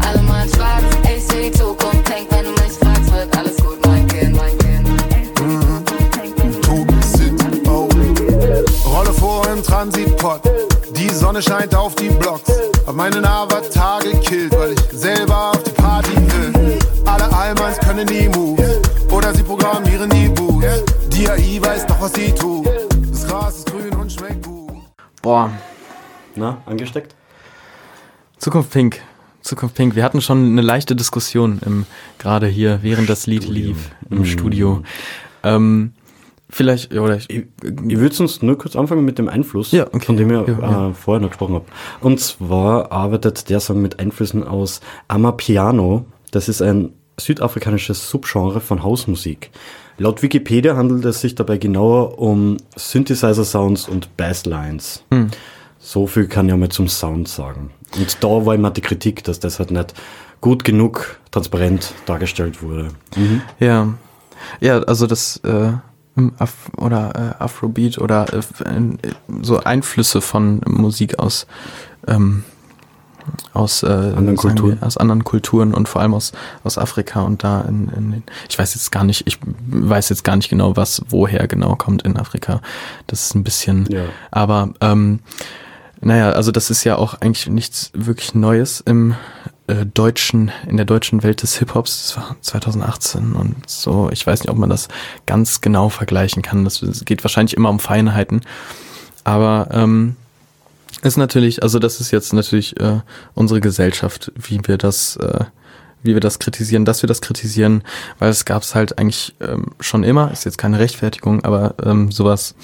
Alle 0.00 0.22
mal 0.22 0.48
schwarz, 0.48 0.84
ich 1.04 1.22
seh 1.24 1.50
die 1.50 1.58
Zukunft, 1.58 2.08
denk, 2.08 2.30
wenn 2.30 2.44
du 2.44 2.50
mich 2.52 2.72
fragst, 2.72 3.12
wird 3.12 3.36
alles 3.36 3.56
gut, 3.58 3.86
mein 3.86 4.06
Kind, 4.08 4.36
mein 4.36 4.58
Kind. 4.58 4.88
Oh. 7.68 7.92
Rolle 8.88 9.12
vor 9.12 9.46
im 9.48 9.62
Transitpot. 9.62 10.42
Die 10.96 11.08
Sonne 11.08 11.42
scheint 11.42 11.74
auf 11.74 11.94
die 11.94 12.08
Blocks. 12.08 12.50
Hab 12.86 12.94
meinen 12.94 13.24
Avatar 13.24 14.00
gekillt, 14.00 14.52
weil 14.52 14.72
ich 14.72 14.81
Boah, 25.32 25.50
Na, 26.36 26.58
angesteckt? 26.66 27.14
Zukunft 28.36 28.70
Pink. 28.70 29.00
Zukunft 29.40 29.74
Pink. 29.76 29.96
Wir 29.96 30.04
hatten 30.04 30.20
schon 30.20 30.44
eine 30.44 30.60
leichte 30.60 30.94
Diskussion 30.94 31.58
im, 31.64 31.86
gerade 32.18 32.46
hier, 32.46 32.80
während 32.82 33.08
das 33.08 33.26
Lied 33.26 33.48
lief, 33.48 33.92
im 34.10 34.26
Studio. 34.26 34.82
Ähm, 35.42 35.94
vielleicht, 36.50 36.92
oder 36.92 37.16
ich, 37.16 37.30
Ich, 37.30 37.46
ich 37.62 37.98
würde 37.98 38.14
uns 38.22 38.42
nur 38.42 38.58
kurz 38.58 38.76
anfangen 38.76 39.06
mit 39.06 39.16
dem 39.18 39.30
Einfluss, 39.30 39.72
Ja, 39.72 39.86
okay. 39.86 40.04
von 40.04 40.18
dem 40.18 40.28
ich 40.28 40.48
Ja, 40.48 40.60
ja. 40.60 40.90
Äh, 40.90 40.92
vorher 40.92 41.22
noch 41.22 41.30
gesprochen 41.30 41.54
habe. 41.54 41.64
Und 42.02 42.20
zwar 42.20 42.92
arbeitet 42.92 43.48
der 43.48 43.60
Song 43.60 43.80
mit 43.80 44.00
Einflüssen 44.00 44.46
aus 44.46 44.82
Amapiano. 45.08 46.04
Das 46.30 46.50
ist 46.50 46.60
ein 46.60 46.92
südafrikanisches 47.18 48.06
Subgenre 48.10 48.60
von 48.60 48.82
Hausmusik. 48.82 49.50
Laut 49.98 50.22
Wikipedia 50.22 50.76
handelt 50.76 51.04
es 51.04 51.20
sich 51.20 51.34
dabei 51.34 51.58
genauer 51.58 52.18
um 52.18 52.56
Synthesizer-Sounds 52.76 53.88
und 53.88 54.16
Basslines. 54.16 55.04
Hm. 55.10 55.28
So 55.78 56.06
viel 56.06 56.28
kann 56.28 56.48
ich 56.48 56.54
mal 56.54 56.68
zum 56.68 56.88
Sound 56.88 57.28
sagen. 57.28 57.70
Und 57.96 58.22
da 58.22 58.46
war 58.46 58.54
immer 58.54 58.70
die 58.70 58.80
Kritik, 58.80 59.24
dass 59.24 59.40
das 59.40 59.58
halt 59.58 59.70
nicht 59.70 59.94
gut 60.40 60.64
genug 60.64 61.20
transparent 61.30 61.94
dargestellt 62.06 62.62
wurde. 62.62 62.88
ja, 63.58 63.94
ja, 64.60 64.78
also 64.80 65.06
das, 65.06 65.38
äh, 65.44 65.72
Af 66.38 66.70
oder 66.76 67.36
äh, 67.38 67.42
Afrobeat 67.42 67.98
oder 67.98 68.26
äh, 68.32 68.38
äh, 68.38 69.12
so 69.40 69.58
Einflüsse 69.58 70.20
von 70.20 70.60
Musik 70.66 71.18
aus, 71.18 71.46
ähm, 72.06 72.44
aus, 73.52 73.82
äh, 73.82 73.86
sagen 73.86 74.36
Kulturen. 74.36 74.80
Wir, 74.80 74.86
aus 74.86 74.96
anderen 74.96 75.24
Kulturen 75.24 75.74
und 75.74 75.88
vor 75.88 76.00
allem 76.02 76.14
aus, 76.14 76.32
aus 76.64 76.78
Afrika 76.78 77.22
und 77.22 77.44
da 77.44 77.62
in, 77.62 77.88
in 77.88 78.10
den, 78.12 78.22
ich 78.48 78.58
weiß 78.58 78.74
jetzt 78.74 78.90
gar 78.92 79.04
nicht, 79.04 79.26
ich 79.26 79.38
weiß 79.66 80.08
jetzt 80.08 80.24
gar 80.24 80.36
nicht 80.36 80.48
genau, 80.48 80.76
was 80.76 81.02
woher 81.08 81.46
genau 81.48 81.76
kommt 81.76 82.02
in 82.02 82.16
Afrika. 82.16 82.60
Das 83.06 83.26
ist 83.26 83.34
ein 83.34 83.44
bisschen, 83.44 83.86
Ja. 83.90 84.04
aber 84.30 84.70
ähm, 84.80 85.20
naja, 86.00 86.30
also 86.30 86.50
das 86.50 86.70
ist 86.70 86.82
ja 86.84 86.96
auch 86.96 87.14
eigentlich 87.20 87.46
nichts 87.48 87.90
wirklich 87.94 88.34
Neues 88.34 88.80
im 88.80 89.14
äh, 89.68 89.86
deutschen, 89.86 90.50
in 90.66 90.76
der 90.76 90.84
deutschen 90.84 91.22
Welt 91.22 91.42
des 91.42 91.56
Hip-Hops. 91.58 92.02
Das 92.02 92.16
war 92.16 92.36
2018 92.40 93.34
und 93.34 93.54
so. 93.70 94.10
Ich 94.10 94.26
weiß 94.26 94.40
nicht, 94.40 94.50
ob 94.50 94.58
man 94.58 94.68
das 94.68 94.88
ganz 95.26 95.60
genau 95.60 95.88
vergleichen 95.88 96.42
kann. 96.42 96.64
Das, 96.64 96.82
es 96.82 97.04
geht 97.04 97.22
wahrscheinlich 97.22 97.56
immer 97.56 97.70
um 97.70 97.78
Feinheiten. 97.78 98.40
Aber 99.22 99.68
ähm, 99.70 100.16
ist 101.02 101.16
natürlich, 101.16 101.62
also 101.62 101.78
das 101.78 102.00
ist 102.00 102.10
jetzt 102.10 102.32
natürlich 102.32 102.78
äh, 102.80 103.00
unsere 103.34 103.60
Gesellschaft, 103.60 104.32
wie 104.36 104.60
wir 104.64 104.78
das, 104.78 105.16
äh, 105.16 105.44
wie 106.02 106.14
wir 106.14 106.20
das 106.20 106.38
kritisieren, 106.38 106.84
dass 106.84 107.02
wir 107.02 107.08
das 107.08 107.20
kritisieren, 107.20 107.82
weil 108.18 108.30
es 108.30 108.44
gab 108.44 108.62
es 108.62 108.74
halt 108.74 108.98
eigentlich 108.98 109.34
ähm, 109.40 109.66
schon 109.80 110.04
immer, 110.04 110.30
ist 110.30 110.44
jetzt 110.44 110.58
keine 110.58 110.78
Rechtfertigung, 110.78 111.44
aber 111.44 111.74
ähm, 111.84 112.10
sowas, 112.10 112.54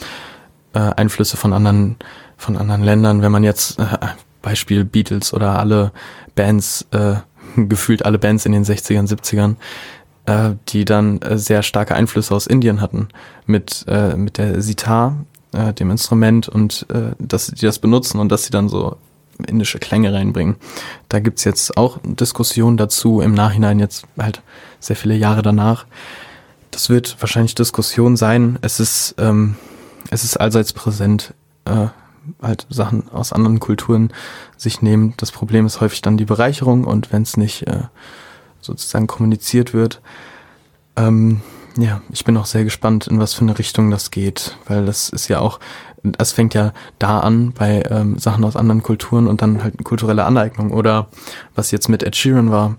äh, 0.73 0.79
Einflüsse 0.79 1.37
von 1.37 1.53
anderen, 1.53 1.97
von 2.37 2.57
anderen 2.57 2.83
Ländern, 2.83 3.23
wenn 3.23 3.33
man 3.33 3.45
jetzt, 3.45 3.79
äh, 3.79 3.85
Beispiel 4.43 4.85
Beatles 4.85 5.35
oder 5.35 5.59
alle 5.59 5.93
Bands, 6.35 6.87
äh, 6.93 7.17
gefühlt 7.57 8.05
alle 8.05 8.19
Bands 8.19 8.47
in 8.47 8.53
den 8.53 8.65
60ern, 8.65 9.09
70ern, 9.09 9.57
äh, 10.27 10.57
die 10.69 10.85
dann 10.85 11.21
äh, 11.23 11.39
sehr 11.39 11.63
starke 11.63 11.95
Einflüsse 11.95 12.35
aus 12.35 12.47
Indien 12.47 12.81
hatten, 12.81 13.09
mit, 13.47 13.85
äh, 13.89 14.15
mit 14.15 14.39
der 14.39 14.63
Sitar, 14.63 15.17
äh, 15.53 15.73
dem 15.73 15.91
Instrument 15.91 16.49
und 16.49 16.87
äh, 16.93 17.13
dass 17.19 17.49
die 17.49 17.65
das 17.65 17.79
benutzen 17.79 18.19
und 18.19 18.31
dass 18.31 18.45
sie 18.45 18.51
dann 18.51 18.69
so 18.69 18.97
indische 19.47 19.79
Klänge 19.79 20.13
reinbringen. 20.13 20.57
Da 21.09 21.21
gibt's 21.21 21.45
jetzt 21.45 21.77
auch 21.77 21.99
Diskussionen 22.03 22.77
dazu, 22.77 23.21
im 23.21 23.35
Nachhinein 23.35 23.79
jetzt 23.79 24.05
halt 24.19 24.43
sehr 24.81 24.97
viele 24.97 25.15
Jahre 25.15 25.43
danach. 25.43 25.87
Das 26.71 26.91
wird 26.91 27.17
wahrscheinlich 27.21 27.55
Diskussion 27.55 28.17
sein. 28.17 28.59
Es 28.63 28.81
ist, 28.81 29.15
ähm, 29.19 29.57
es 30.11 30.25
ist 30.25 30.37
allseits 30.37 30.73
präsent, 30.73 31.35
äh, 31.65 31.87
halt 32.43 32.67
Sachen 32.69 33.09
aus 33.11 33.33
anderen 33.33 33.61
Kulturen 33.61 34.13
sich 34.57 34.83
nehmen. 34.83 35.15
Das 35.17 35.33
Problem 35.33 35.67
ist 35.67 35.81
häufig 35.81 36.03
dann 36.03 36.17
die 36.17 36.25
Bereicherung 36.25 36.85
und 36.85 37.13
wenn 37.13 37.23
es 37.23 37.37
nicht 37.37 37.67
äh, 37.67 37.85
sozusagen 38.61 39.07
kommuniziert 39.07 39.73
wird. 39.73 40.01
Ähm, 40.97 41.41
Ja, 41.81 42.01
ich 42.11 42.25
bin 42.25 42.37
auch 42.37 42.47
sehr 42.47 42.65
gespannt, 42.65 43.07
in 43.07 43.21
was 43.21 43.35
für 43.35 43.43
eine 43.43 43.57
Richtung 43.57 43.91
das 43.93 44.11
geht, 44.11 44.57
weil 44.67 44.85
das 44.85 45.11
ist 45.11 45.29
ja 45.29 45.39
auch, 45.39 45.61
das 46.03 46.33
fängt 46.33 46.53
ja 46.55 46.73
da 46.99 47.21
an 47.21 47.53
bei 47.53 47.85
ähm, 47.89 48.19
Sachen 48.19 48.43
aus 48.45 48.57
anderen 48.57 48.83
Kulturen 48.83 49.29
und 49.29 49.43
dann 49.43 49.63
halt 49.63 49.85
kulturelle 49.85 50.25
Aneignung 50.25 50.73
oder 50.73 51.07
was 51.55 51.71
jetzt 51.71 51.89
mit 51.89 52.03
Ed 52.03 52.17
Sheeran 52.17 52.51
war, 52.51 52.77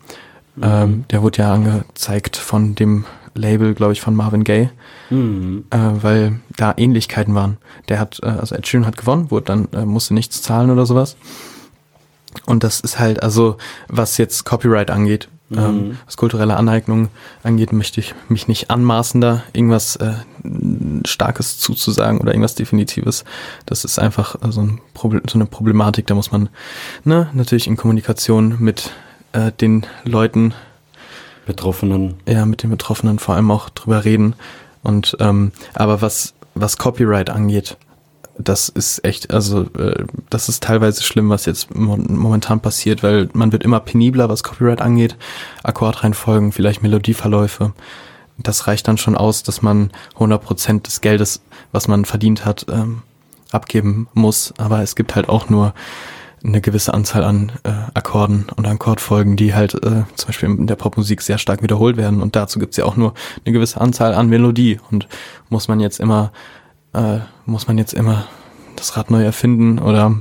ähm, 0.61 1.05
der 1.11 1.21
wurde 1.21 1.37
ja 1.43 1.53
angezeigt 1.53 2.35
von 2.35 2.75
dem 2.75 3.05
Label, 3.35 3.73
glaube 3.73 3.93
ich, 3.93 4.01
von 4.01 4.15
Marvin 4.15 4.43
Gaye, 4.43 4.69
Mhm. 5.09 5.63
äh, 5.69 5.77
weil 6.01 6.39
da 6.57 6.73
Ähnlichkeiten 6.75 7.33
waren. 7.35 7.57
Der 7.87 7.99
hat, 7.99 8.19
äh, 8.21 8.27
also 8.27 8.53
Ed 8.55 8.67
Sheeran 8.67 8.85
hat 8.85 8.97
gewonnen, 8.97 9.31
wurde 9.31 9.45
dann, 9.45 9.67
äh, 9.71 9.85
musste 9.85 10.13
nichts 10.13 10.41
zahlen 10.41 10.71
oder 10.71 10.85
sowas. 10.85 11.15
Und 12.45 12.65
das 12.65 12.81
ist 12.81 12.99
halt, 12.99 13.23
also 13.23 13.55
was 13.87 14.17
jetzt 14.17 14.43
Copyright 14.43 14.91
angeht, 14.91 15.29
ähm, 15.55 15.97
was 16.05 16.17
kulturelle 16.17 16.57
Aneignung 16.57 17.09
angeht, 17.43 17.73
möchte 17.73 17.99
ich 17.99 18.13
mich 18.27 18.47
nicht 18.47 18.69
anmaßen, 18.69 19.19
da 19.21 19.43
irgendwas 19.53 19.95
äh, 19.95 20.13
Starkes 21.05 21.59
zuzusagen 21.59 22.19
oder 22.19 22.31
irgendwas 22.31 22.55
Definitives. 22.55 23.25
Das 23.65 23.83
ist 23.83 23.99
einfach 23.99 24.35
äh, 24.43 24.51
so, 24.51 24.61
ein 24.61 24.81
Proble 24.93 25.21
so 25.27 25.37
eine 25.37 25.45
Problematik, 25.45 26.07
da 26.07 26.15
muss 26.15 26.31
man 26.31 26.49
ne, 27.03 27.29
natürlich 27.33 27.67
in 27.67 27.77
Kommunikation 27.77 28.57
mit 28.59 28.91
äh, 29.33 29.51
den 29.51 29.85
Leuten 30.03 30.53
Betroffenen. 31.45 32.15
ja, 32.27 32.45
mit 32.45 32.61
den 32.61 32.69
Betroffenen 32.69 33.17
vor 33.17 33.35
allem 33.35 33.49
auch 33.49 33.69
drüber 33.69 34.05
reden. 34.05 34.35
Und 34.83 35.17
ähm, 35.19 35.51
aber 35.73 36.01
was 36.01 36.35
was 36.53 36.77
Copyright 36.77 37.29
angeht, 37.29 37.77
das 38.39 38.69
ist 38.69 39.03
echt, 39.03 39.31
also 39.31 39.63
äh, 39.77 40.05
das 40.29 40.47
ist 40.47 40.63
teilweise 40.63 41.03
schlimm, 41.03 41.29
was 41.29 41.45
jetzt 41.45 41.75
mo 41.75 41.97
momentan 41.97 42.61
passiert, 42.61 43.03
weil 43.03 43.29
man 43.33 43.51
wird 43.51 43.63
immer 43.63 43.81
penibler, 43.81 44.29
was 44.29 44.43
Copyright 44.43 44.81
angeht. 44.81 45.17
Akkordreihenfolgen, 45.63 46.51
vielleicht 46.51 46.81
Melodieverläufe. 46.81 47.73
Das 48.37 48.67
reicht 48.67 48.87
dann 48.87 48.97
schon 48.97 49.17
aus, 49.17 49.43
dass 49.43 49.61
man 49.61 49.91
100% 50.17 50.83
des 50.83 51.01
Geldes, 51.01 51.41
was 51.73 51.89
man 51.89 52.05
verdient 52.05 52.45
hat, 52.45 52.65
ähm, 52.71 53.01
abgeben 53.51 54.07
muss. 54.13 54.53
Aber 54.57 54.81
es 54.81 54.95
gibt 54.95 55.15
halt 55.15 55.27
auch 55.27 55.49
nur 55.49 55.73
eine 56.41 56.61
gewisse 56.61 56.93
Anzahl 56.93 57.25
an 57.25 57.51
äh, 57.63 57.71
Akkorden 57.93 58.45
und 58.55 58.65
Akkordfolgen, 58.65 59.35
die 59.35 59.53
halt 59.53 59.73
äh, 59.73 60.03
zum 60.15 60.27
Beispiel 60.27 60.49
in 60.49 60.67
der 60.67 60.77
Popmusik 60.77 61.21
sehr 61.21 61.37
stark 61.37 61.61
wiederholt 61.61 61.97
werden. 61.97 62.21
Und 62.21 62.37
dazu 62.37 62.59
gibt's 62.59 62.77
ja 62.77 62.85
auch 62.85 62.95
nur 62.95 63.13
eine 63.45 63.51
gewisse 63.51 63.81
Anzahl 63.81 64.13
an 64.13 64.29
Melodie. 64.29 64.79
Und 64.89 65.09
muss 65.49 65.67
man 65.67 65.81
jetzt 65.81 65.99
immer, 65.99 66.31
äh, 66.93 67.19
muss 67.45 67.67
man 67.67 67.77
jetzt 67.77 67.93
immer 67.93 68.27
das 68.75 68.95
Rad 68.97 69.11
neu 69.11 69.23
erfinden 69.23 69.79
oder 69.79 70.15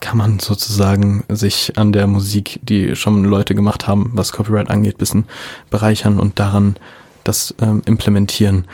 kann 0.00 0.16
man 0.16 0.38
sozusagen 0.38 1.24
sich 1.28 1.76
an 1.76 1.92
der 1.92 2.06
Musik, 2.06 2.60
die 2.62 2.94
schon 2.94 3.24
Leute 3.24 3.54
gemacht 3.54 3.86
haben, 3.88 4.10
was 4.14 4.32
Copyright 4.32 4.70
angeht, 4.70 4.98
bisschen 4.98 5.24
bereichern 5.70 6.20
und 6.20 6.38
daran 6.38 6.76
das 7.24 7.54
ähm, 7.60 7.82
implementieren. 7.84 8.66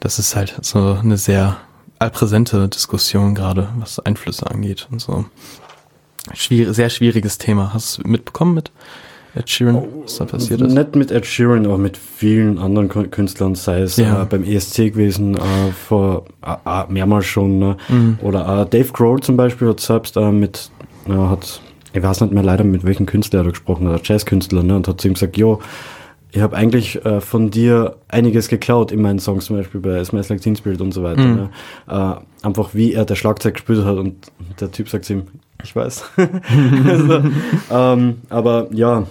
Das 0.00 0.18
ist 0.18 0.36
halt 0.36 0.58
so 0.62 0.98
eine 1.00 1.16
sehr 1.16 1.58
allpräsente 1.98 2.68
Diskussion 2.68 3.34
gerade, 3.34 3.68
was 3.78 3.98
Einflüsse 4.00 4.50
angeht 4.50 4.88
und 4.90 5.00
so. 5.00 5.24
Schwier 6.32 6.74
sehr 6.74 6.90
schwieriges 6.90 7.38
Thema. 7.38 7.72
Hast 7.72 7.98
du 7.98 8.08
mitbekommen 8.08 8.54
mit 8.54 8.72
Ed 9.36 9.50
Sheeran, 9.50 9.82
was 10.04 10.16
da 10.18 10.24
passiert 10.26 10.60
ist? 10.60 10.72
Nicht 10.74 10.94
mit 10.96 11.10
Ed 11.10 11.26
Sheeran, 11.26 11.66
aber 11.66 11.78
mit 11.78 11.96
vielen 11.96 12.58
anderen 12.58 12.88
Kün- 12.88 13.08
Künstlern, 13.08 13.54
sei 13.56 13.80
es 13.80 13.96
Ja. 13.96 14.22
äh, 14.22 14.26
beim 14.26 14.44
ESC 14.44 14.90
gewesen, 14.92 15.34
äh, 15.36 15.40
vor 15.72 16.24
äh, 16.44 16.84
mehrmals 16.88 17.26
schon. 17.26 17.58
Ne? 17.58 17.76
Mhm. 17.88 18.18
Oder 18.22 18.62
äh, 18.62 18.66
Dave 18.66 18.92
Grohl 18.92 19.20
zum 19.20 19.36
Beispiel 19.36 19.68
hat 19.68 19.80
selbst 19.80 20.16
äh, 20.16 20.30
mit, 20.30 20.70
äh, 21.08 21.12
hat, 21.12 21.60
ich 21.92 22.02
weiß 22.02 22.20
nicht 22.20 22.32
mehr 22.32 22.42
leider, 22.44 22.62
mit 22.64 22.84
welchem 22.84 23.06
Künstler 23.06 23.40
er 23.40 23.50
gesprochen 23.50 23.88
hat, 23.88 24.06
Jazzkünstler, 24.08 24.62
ne? 24.62 24.76
und 24.76 24.86
hat 24.86 25.00
zu 25.00 25.08
ihm 25.08 25.14
gesagt, 25.14 25.36
jo, 25.36 25.58
ich 26.30 26.40
habe 26.40 26.56
eigentlich 26.56 27.00
von 27.20 27.50
dir 27.52 27.94
einiges 28.08 28.48
geklaut 28.48 28.90
in 28.90 29.00
meinen 29.00 29.20
Songs, 29.20 29.44
zum 29.44 29.54
Beispiel 29.56 29.80
bei 29.80 30.02
Smells 30.04 30.28
Like 30.30 30.40
Teen 30.40 30.56
Spirit 30.56 30.80
und 30.80 30.90
so 30.90 31.04
weiter. 31.04 31.20
Mhm. 31.22 31.48
Ne? 31.86 32.18
Einfach 32.42 32.70
wie 32.74 32.92
er 32.92 33.04
der 33.04 33.14
Schlagzeug 33.14 33.54
gespielt 33.54 33.84
hat 33.84 33.96
und 33.98 34.16
der 34.60 34.72
Typ 34.72 34.88
sagt 34.88 35.04
zu 35.04 35.12
ihm, 35.12 35.22
ich 35.62 35.76
weiß. 35.76 36.02
also, 36.88 37.22
ähm, 37.70 38.16
aber 38.30 38.66
ja, 38.72 39.06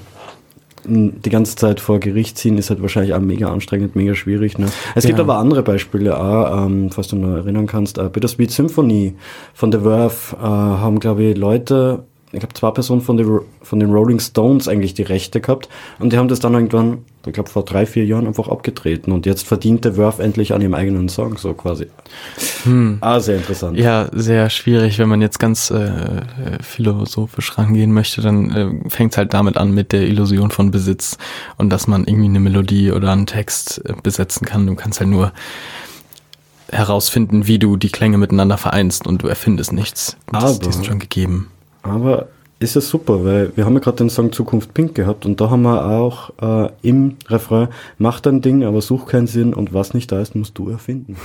die 0.86 1.30
ganze 1.30 1.56
Zeit 1.56 1.80
vor 1.80 2.00
Gericht 2.00 2.38
ziehen 2.38 2.58
ist 2.58 2.70
halt 2.70 2.82
wahrscheinlich 2.82 3.14
auch 3.14 3.20
mega 3.20 3.52
anstrengend, 3.52 3.96
mega 3.96 4.16
schwierig. 4.16 4.58
Ne? 4.58 4.68
Es 4.96 5.06
gibt 5.06 5.18
Ja. 5.18 5.24
aber 5.24 5.38
andere 5.38 5.64
Beispiele 5.64 6.18
auch, 6.20 6.66
ähm, 6.66 6.90
falls 6.92 7.08
du 7.08 7.16
noch 7.16 7.36
erinnern 7.38 7.68
kannst. 7.68 7.98
Äh, 7.98 8.10
Bittersweet 8.12 8.52
Symphony 8.52 9.16
von 9.54 9.72
The 9.72 9.80
Verve 9.80 10.36
äh, 10.36 10.46
haben, 10.46 11.00
glaube 11.00 11.24
ich, 11.24 11.38
Leute, 11.38 12.04
ich 12.34 12.40
glaube 12.40 12.54
zwei 12.56 12.72
Personen 12.72 13.02
von, 13.02 13.16
den 13.16 13.40
von 13.62 13.80
den 13.80 13.92
Rolling 13.92 14.20
Stones 14.20 14.68
eigentlich 14.68 14.94
die 14.96 15.04
Rechte 15.04 15.40
gehabt 15.40 15.70
und 16.00 16.12
die 16.12 16.18
haben 16.18 16.28
das 16.28 16.40
dann 16.40 16.54
irgendwann, 16.56 17.06
ich 17.26 17.32
glaube 17.34 17.50
vor 17.50 17.64
drei, 17.64 17.86
vier 17.86 18.06
Jahren 18.06 18.26
einfach 18.28 18.48
abgetreten 18.50 19.12
und 19.12 19.26
jetzt 19.26 19.48
verdient 19.48 19.86
The 19.86 19.92
Verve 19.92 20.22
endlich 20.22 20.52
an 20.54 20.62
ihrem 20.62 20.74
eigenen 20.74 21.10
Song, 21.10 21.38
so 21.38 21.54
quasi. 21.54 21.88
Hm. 22.64 22.98
Ah, 23.02 23.20
sehr 23.20 23.38
interessant. 23.38 23.78
Ja, 23.78 24.10
sehr 24.12 24.50
schwierig, 24.50 24.98
wenn 25.00 25.08
man 25.10 25.22
jetzt 25.22 25.40
ganz 25.40 25.70
äh, 25.72 25.78
äh, 25.86 26.22
philosophisch 26.62 27.58
rangehen 27.58 27.94
möchte, 27.94 28.22
dann 28.22 28.52
äh, 28.52 28.90
fängt 28.90 29.14
es 29.14 29.18
halt 29.18 29.34
damit 29.34 29.56
an 29.58 29.72
mit 29.74 29.92
der 29.92 30.02
Illusion 30.08 30.50
von 30.52 30.72
Besitz 30.72 31.18
und 31.58 31.70
dass 31.70 31.88
man 31.88 32.06
irgendwie 32.06 32.26
eine 32.26 32.40
Melodie 32.40 32.92
oder 32.92 33.12
einen 33.12 33.28
Text 33.28 33.82
äh, 33.86 33.94
besetzen 34.02 34.46
kann. 34.46 34.66
Du 34.68 34.76
kannst 34.76 35.00
halt 35.00 35.10
nur 35.10 35.32
herausfinden, 36.72 37.46
wie 37.48 37.60
du 37.60 37.78
die 37.78 37.90
Klänge 37.90 38.18
miteinander 38.18 38.58
vereinst 38.58 39.06
und 39.06 39.22
du 39.24 39.28
erfindest 39.28 39.72
nichts. 39.74 40.18
Das, 40.32 40.44
Aber- 40.44 40.60
die 40.66 40.72
sind 40.74 40.86
schon 40.86 41.00
gegeben. 41.00 41.50
Aber 41.84 42.28
ist 42.60 42.76
ja 42.76 42.82
super, 42.82 43.26
weil 43.26 43.52
wir 43.58 43.66
haben 43.66 43.74
ja 43.74 43.80
gerade 43.82 43.98
den 43.98 44.10
Song 44.10 44.32
Zukunft 44.32 44.74
Pink 44.74 44.96
gehabt 44.96 45.26
und 45.26 45.42
da 45.42 45.50
haben 45.50 45.64
wir 45.64 45.86
auch 45.86 46.32
äh, 46.42 46.70
im 46.82 47.18
Refrain, 47.28 47.68
mach 47.98 48.22
dein 48.22 48.42
Ding, 48.42 48.64
aber 48.64 48.80
such 48.82 49.06
keinen 49.08 49.28
Sinn 49.28 49.54
und 49.54 49.74
was 49.74 49.94
nicht 49.94 50.10
da 50.14 50.22
ist, 50.22 50.34
musst 50.34 50.58
du 50.58 50.70
erfinden. 50.70 51.18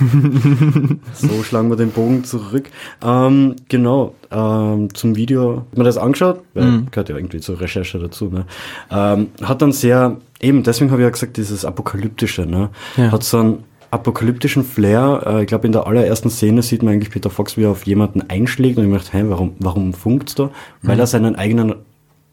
so 1.14 1.42
schlagen 1.44 1.70
wir 1.70 1.76
den 1.76 1.92
Bogen 1.92 2.24
zurück. 2.24 2.68
Ähm, 3.04 3.54
genau, 3.68 4.14
ähm, 4.32 4.92
zum 4.94 5.14
Video, 5.14 5.58
hat 5.70 5.76
man 5.76 5.86
das 5.86 5.96
angeschaut, 5.96 6.40
weil 6.54 6.64
Mhm. 6.64 6.86
gehört 6.90 7.08
ja 7.08 7.16
irgendwie 7.16 7.38
zur 7.40 7.60
Recherche 7.60 8.00
dazu, 8.00 8.24
ne? 8.30 8.44
ähm, 8.90 9.28
hat 9.40 9.62
dann 9.62 9.70
sehr, 9.70 10.16
eben 10.40 10.64
deswegen 10.64 10.90
habe 10.90 11.02
ich 11.02 11.06
ja 11.06 11.10
gesagt, 11.10 11.36
dieses 11.36 11.64
Apokalyptische, 11.64 12.46
ne? 12.46 12.70
Ja. 12.96 13.12
hat 13.12 13.22
so 13.22 13.38
einen 13.38 13.64
apokalyptischen 13.90 14.64
Flair. 14.64 15.22
Äh, 15.26 15.40
ich 15.42 15.46
glaube, 15.46 15.66
in 15.66 15.72
der 15.72 15.86
allerersten 15.86 16.30
Szene 16.30 16.62
sieht 16.62 16.82
man 16.82 16.94
eigentlich 16.94 17.10
Peter 17.10 17.30
Fox, 17.30 17.56
wie 17.56 17.64
er 17.64 17.70
auf 17.70 17.86
jemanden 17.86 18.28
einschlägt 18.28 18.78
und 18.78 18.84
ich 18.84 18.90
gedacht, 18.90 19.12
hey, 19.12 19.28
warum, 19.28 19.54
warum 19.58 19.92
funkt's 19.94 20.34
da? 20.34 20.50
Weil 20.82 20.98
er 20.98 21.06
seinen 21.06 21.36
eigenen 21.36 21.74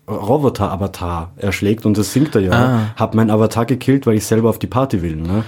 Roboter-Avatar 0.07 1.31
erschlägt 1.37 1.85
und 1.85 1.97
das 1.97 2.13
singt 2.13 2.35
er 2.35 2.41
ja. 2.41 2.51
Ah. 2.51 2.79
Hab 2.95 3.15
meinen 3.15 3.31
Avatar 3.31 3.65
gekillt, 3.65 4.05
weil 4.05 4.15
ich 4.15 4.25
selber 4.25 4.49
auf 4.49 4.59
die 4.59 4.67
Party 4.67 5.01
will. 5.01 5.15
Ne? 5.15 5.43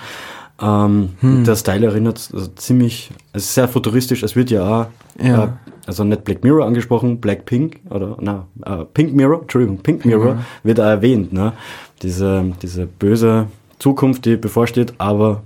Ähm, 0.60 1.10
Der 1.22 1.56
Style 1.56 1.86
erinnert 1.86 2.30
also 2.34 2.48
ziemlich, 2.56 3.12
es 3.34 3.44
ist 3.44 3.54
sehr 3.54 3.68
futuristisch, 3.68 4.24
es 4.24 4.36
wird 4.36 4.50
ja 4.50 4.64
auch, 4.64 4.88
Ja. 5.24 5.44
Äh, 5.44 5.48
also 5.86 6.04
nicht 6.04 6.26
Black 6.26 6.44
Mirror 6.44 6.66
angesprochen, 6.66 7.22
Black 7.22 7.46
Pink 7.46 7.80
oder 7.90 8.18
na, 8.20 8.46
äh, 8.66 8.84
Pink 8.94 9.14
Mirror, 9.14 9.42
Entschuldigung, 9.44 9.78
Pink 9.78 10.04
Mirror 10.06 10.40
wird 10.64 10.80
auch 10.82 10.86
erwähnt, 10.86 11.32
ne? 11.32 11.54
Diese, 12.02 12.44
diese 12.62 12.88
böse 12.88 13.48
Zukunft, 13.80 14.26
die 14.26 14.36
bevorsteht, 14.36 14.94
aber 14.98 15.44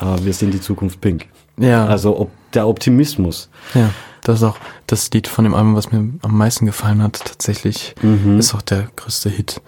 äh, 0.00 0.24
wir 0.24 0.32
sind 0.32 0.52
die 0.54 0.60
Zukunft 0.60 1.00
Pink. 1.00 1.26
Ja. 1.58 1.86
Also 1.86 2.18
ob, 2.18 2.30
der 2.54 2.66
Optimismus. 2.66 3.48
Ja, 3.74 3.90
das 4.22 4.36
ist 4.38 4.42
auch 4.44 4.56
das 4.86 5.10
Lied 5.12 5.28
von 5.28 5.44
dem 5.44 5.54
Album, 5.54 5.74
was 5.76 5.92
mir 5.92 6.08
am 6.22 6.36
meisten 6.36 6.66
gefallen 6.66 7.02
hat. 7.02 7.20
Tatsächlich 7.24 7.94
Mhm. 8.02 8.38
ist 8.38 8.54
auch 8.54 8.62
der 8.62 8.88
größte 8.96 9.28
Hit. 9.30 9.60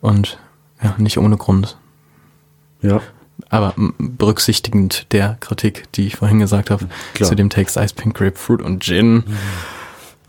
Und 0.00 0.38
ja, 0.82 0.94
nicht 0.98 1.18
ohne 1.18 1.36
Grund. 1.36 1.76
Ja. 2.82 3.00
Aber 3.48 3.74
berücksichtigend 3.98 5.12
der 5.12 5.36
Kritik, 5.40 5.90
die 5.92 6.06
ich 6.06 6.16
vorhin 6.16 6.38
gesagt 6.38 6.70
habe, 6.70 6.86
Klar. 7.14 7.28
zu 7.28 7.34
dem 7.34 7.50
Text 7.50 7.76
Ice 7.76 7.94
Pink 7.94 8.16
Grapefruit 8.16 8.62
und 8.62 8.82
Gin. 8.82 9.24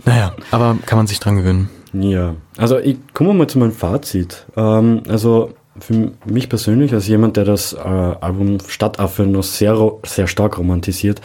Naja, 0.06 0.34
aber 0.52 0.77
kann 0.86 0.98
man 0.98 1.07
sich 1.07 1.19
dran 1.19 1.38
gewöhnen. 1.38 1.69
Ja, 1.94 2.36
also 2.57 2.77
ich 2.77 2.98
komme 3.14 3.34
mal 3.34 3.48
zu 3.48 3.57
meinem 3.60 3.72
Fazit. 3.72 4.45
Ähm, 4.56 5.03
also 5.07 5.53
für 5.80 6.11
mich 6.26 6.49
persönlich, 6.49 6.93
als 6.93 7.07
jemand, 7.07 7.38
der 7.38 7.45
das 7.45 7.73
äh, 7.73 7.77
Album 7.77 8.57
Stadtaffe 8.68 9.23
noch 9.23 9.43
sehr, 9.43 9.91
sehr 10.06 10.27
stark 10.27 10.57
romantisiert, 10.57 11.22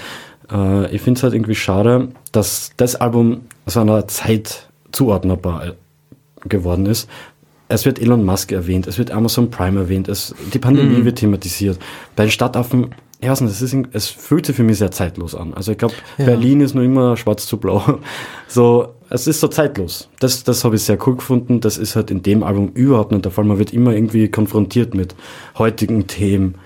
äh, 0.51 0.94
ich 0.94 1.02
finde 1.02 1.18
es 1.18 1.22
halt 1.22 1.35
irgendwie 1.35 1.55
schade, 1.55 2.09
dass 2.32 2.72
das 2.77 2.97
Album 2.97 3.43
so 3.66 3.81
einer 3.81 4.09
Zeit 4.09 4.68
zuordnenbar 4.93 5.66
äh, 5.66 5.72
geworden 6.48 6.86
ist. 6.86 7.09
Es 7.68 7.85
wird 7.85 8.01
Elon 8.01 8.24
Musk 8.24 8.51
erwähnt, 8.51 8.89
es 8.89 8.98
wird 8.98 9.12
Amazon 9.12 9.51
Prime 9.51 9.78
erwähnt, 9.78 10.09
es, 10.09 10.35
die 10.52 10.59
Pandemie 10.59 11.05
wird 11.05 11.18
thematisiert. 11.18 11.78
Bei 12.16 12.24
den 12.24 12.32
Stadtaffen, 12.32 12.94
nicht, 13.22 13.52
es, 13.52 13.60
ist, 13.60 13.76
es 13.92 14.06
fühlt 14.09 14.47
sich 14.47 14.56
für 14.56 14.62
mich 14.62 14.78
sehr 14.78 14.90
zeitlos 14.90 15.34
an. 15.34 15.52
Also 15.55 15.72
ich 15.72 15.78
glaube, 15.78 15.94
Ja. 16.18 16.24
Berlin 16.26 16.60
ist 16.60 16.74
nur 16.74 16.84
immer 16.84 17.16
schwarz 17.16 17.47
zu 17.47 17.59
blau. 17.59 17.98
So, 18.48 18.88
es 19.10 19.28
ist 19.28 19.38
so 19.40 19.47
zeitlos. 19.47 20.09
Das, 20.18 20.42
das 20.42 20.64
habe 20.64 20.74
ich 20.74 20.82
sehr 20.82 20.98
cool 21.06 21.16
gefunden. 21.16 21.60
Das 21.60 21.78
ist 21.78 21.94
halt 21.94 22.10
in 22.10 22.22
dem 22.22 22.42
Album 22.42 22.70
überhaupt 22.74 23.12
nicht 23.12 23.24
der 23.24 23.30
Fall. 23.30 23.44
Man 23.44 23.59
wird 23.59 23.72
immer 23.72 23.92
irgendwie 23.92 24.28
konfrontiert 24.28 24.94
mit 24.94 25.14
heutigen 25.56 26.06
Themen. 26.09 26.56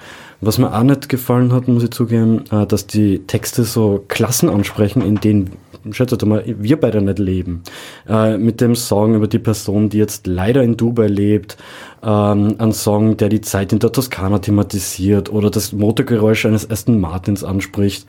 Was 0.40 0.58
mir 0.58 0.74
auch 0.74 0.82
nicht 0.82 1.08
gefallen 1.08 1.52
hat, 1.52 1.68
muss 1.68 1.82
ich 1.84 1.90
zugeben, 1.90 2.44
äh, 2.50 2.66
dass 2.66 2.86
die 2.86 3.20
Texte 3.26 3.64
so 3.64 4.04
Klassen 4.08 4.48
ansprechen, 4.48 5.02
in 5.02 5.16
denen 5.16 5.52
schätze 5.90 6.24
mal, 6.26 6.44
wir 6.46 6.80
beide 6.80 7.02
nicht 7.02 7.18
leben. 7.18 7.62
Äh, 8.08 8.38
mit 8.38 8.60
dem 8.60 8.74
Song 8.74 9.14
über 9.14 9.26
die 9.26 9.38
Person, 9.38 9.88
die 9.88 9.98
jetzt 9.98 10.26
leider 10.26 10.62
in 10.62 10.76
Dubai 10.76 11.06
lebt, 11.06 11.56
ähm, 12.02 12.56
ein 12.58 12.72
Song, 12.72 13.16
der 13.16 13.28
die 13.28 13.40
Zeit 13.40 13.72
in 13.72 13.78
der 13.78 13.92
Toskana 13.92 14.38
thematisiert 14.38 15.32
oder 15.32 15.50
das 15.50 15.72
Motorgeräusch 15.72 16.46
eines 16.46 16.70
Aston 16.70 17.00
Martins 17.00 17.44
anspricht, 17.44 18.06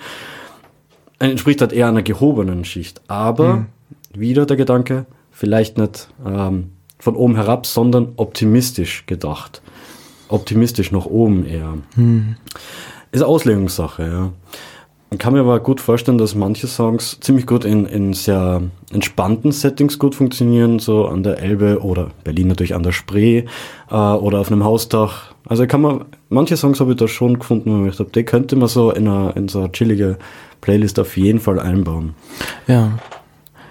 entspricht 1.20 1.62
halt 1.62 1.74
eher 1.74 1.88
einer 1.88 2.04
gehobenen 2.04 2.66
Schicht. 2.66 3.02
Aber 3.08 3.66
wieder 4.14 4.46
der 4.46 4.58
Gedanke, 4.58 5.06
vielleicht 5.32 5.78
nicht 5.78 6.10
ähm, 6.26 6.72
von 7.00 7.16
oben 7.16 7.36
herab, 7.36 7.66
sondern 7.66 8.14
optimistisch 8.16 9.06
gedacht. 9.06 9.62
Optimistisch 10.28 10.92
nach 10.92 11.06
oben 11.06 11.46
eher. 11.46 11.78
Ist 13.12 13.22
Auslegungssache, 13.24 14.04
ja. 14.04 14.32
Man 15.12 15.20
kann 15.20 15.34
mir 15.34 15.42
aber 15.42 15.60
gut 15.60 15.80
vorstellen, 15.82 16.18
dass 16.18 16.36
manche 16.36 16.68
Songs 16.68 17.20
ziemlich 17.22 17.46
gut 17.46 17.64
in, 17.64 17.86
in 17.86 18.14
sehr 18.14 18.64
entspannten 18.92 19.52
Settings 19.52 20.00
gut 20.00 20.16
funktionieren, 20.16 20.80
so 20.80 21.06
an 21.08 21.24
der 21.24 21.40
Elbe 21.40 21.82
oder 21.84 22.10
Berlin 22.24 22.48
natürlich 22.48 22.74
an 22.76 22.84
der 22.84 22.92
Spree 22.92 23.46
äh, 23.90 23.96
oder 23.96 24.40
auf 24.40 24.52
einem 24.52 24.64
Hausdach. 24.64 25.34
Also 25.48 25.68
kann 25.68 25.82
man, 25.82 26.06
manche 26.30 26.58
Songs 26.58 26.80
habe 26.80 26.92
ich 26.92 26.98
da 26.98 27.08
schon 27.08 27.38
gefunden, 27.40 27.70
wo 27.72 27.86
ich 27.86 27.92
gedacht 27.92 28.00
habe, 28.00 28.12
die 28.12 28.24
könnte 28.24 28.56
man 28.56 28.68
so 28.68 28.92
in, 28.92 29.08
eine, 29.08 29.32
in 29.34 29.48
so 29.48 29.60
eine 29.60 29.72
chillige 29.72 30.18
Playlist 30.62 31.00
auf 31.00 31.16
jeden 31.18 31.40
Fall 31.40 31.60
einbauen. 31.60 32.16
Ja. 32.68 32.98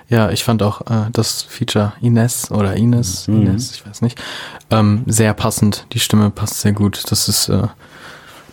Ja, 0.08 0.30
ich 0.30 0.44
fand 0.44 0.62
auch 0.62 0.82
äh, 0.82 1.08
das 1.12 1.42
Feature 1.42 1.94
Ines 2.00 2.50
oder 2.50 2.74
Ines, 2.76 3.26
Mhm. 3.26 3.46
Ines, 3.46 3.72
ich 3.72 3.86
weiß 3.86 4.02
nicht, 4.02 4.22
ähm, 4.70 5.02
sehr 5.06 5.32
passend. 5.34 5.86
Die 5.92 5.98
Stimme 5.98 6.30
passt 6.30 6.60
sehr 6.60 6.72
gut. 6.72 7.02
Das 7.10 7.28
ist, 7.28 7.48
äh, 7.48 7.66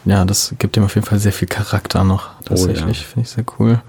ja, 0.06 0.26
das 0.26 0.56
gibt 0.58 0.78
ihm 0.78 0.84
auf 0.84 0.96
jeden 0.96 1.06
Fall 1.06 1.20
sehr 1.20 1.34
viel 1.34 1.48
Charakter 1.48 2.04
noch. 2.04 2.30
Tatsächlich, 2.46 3.02
ja. 3.02 3.08
finde 3.08 3.22
ich 3.22 3.30
sehr 3.30 3.46
cool. 3.60 3.82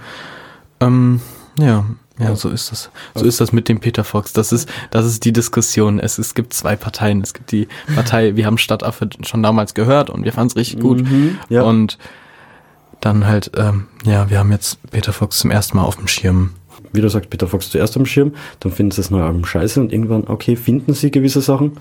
Ähm, 0.81 1.21
ja, 1.59 1.85
ja, 2.19 2.37
so 2.37 2.51
ist 2.51 2.71
das. 2.71 2.91
So 3.15 3.25
ist 3.25 3.41
das 3.41 3.53
mit 3.53 3.69
dem 3.69 3.81
Peter 3.81 4.05
Fox. 4.05 4.33
Das 4.33 4.53
ist, 4.53 4.69
das 4.91 5.07
ist 5.07 5.25
die 5.25 5.33
Diskussion. 5.33 5.99
Es, 5.99 6.19
es 6.19 6.35
gibt 6.35 6.53
zwei 6.53 6.77
Parteien. 6.77 7.21
Es 7.23 7.35
gibt 7.35 7.51
die 7.53 7.69
Partei, 7.95 8.37
wir 8.37 8.47
haben 8.47 8.59
Stadtaffe 8.59 9.09
schon 9.25 9.43
damals 9.43 9.75
gehört 9.75 10.11
und 10.11 10.25
wir 10.25 10.33
fanden 10.33 10.51
es 10.51 10.57
richtig 10.57 10.81
gut. 10.81 11.03
Mhm, 11.03 11.39
ja. 11.49 11.63
Und 11.63 11.99
dann 13.01 13.27
halt, 13.27 13.51
ähm, 13.57 13.89
ja, 14.05 14.31
wir 14.31 14.39
haben 14.39 14.53
jetzt 14.53 14.79
Peter 14.91 15.13
Fox 15.13 15.39
zum 15.39 15.51
ersten 15.51 15.77
Mal 15.77 15.85
auf 15.85 15.97
dem 15.97 16.07
Schirm. 16.07 16.51
Wie 16.93 17.01
du 17.01 17.09
sagst, 17.09 17.31
Peter 17.31 17.49
Fox 17.49 17.71
zuerst 17.71 17.97
am 17.97 18.07
Schirm, 18.07 18.33
dann 18.61 18.71
finden 18.71 18.93
sie 18.93 19.01
das 19.01 19.11
neue 19.11 19.25
Album 19.25 19.45
scheiße 19.45 19.81
und 19.81 19.93
irgendwann, 19.93 20.25
okay, 20.27 20.57
finden 20.57 20.93
sie 20.95 21.11
gewisse 21.11 21.41
Sachen. 21.41 21.73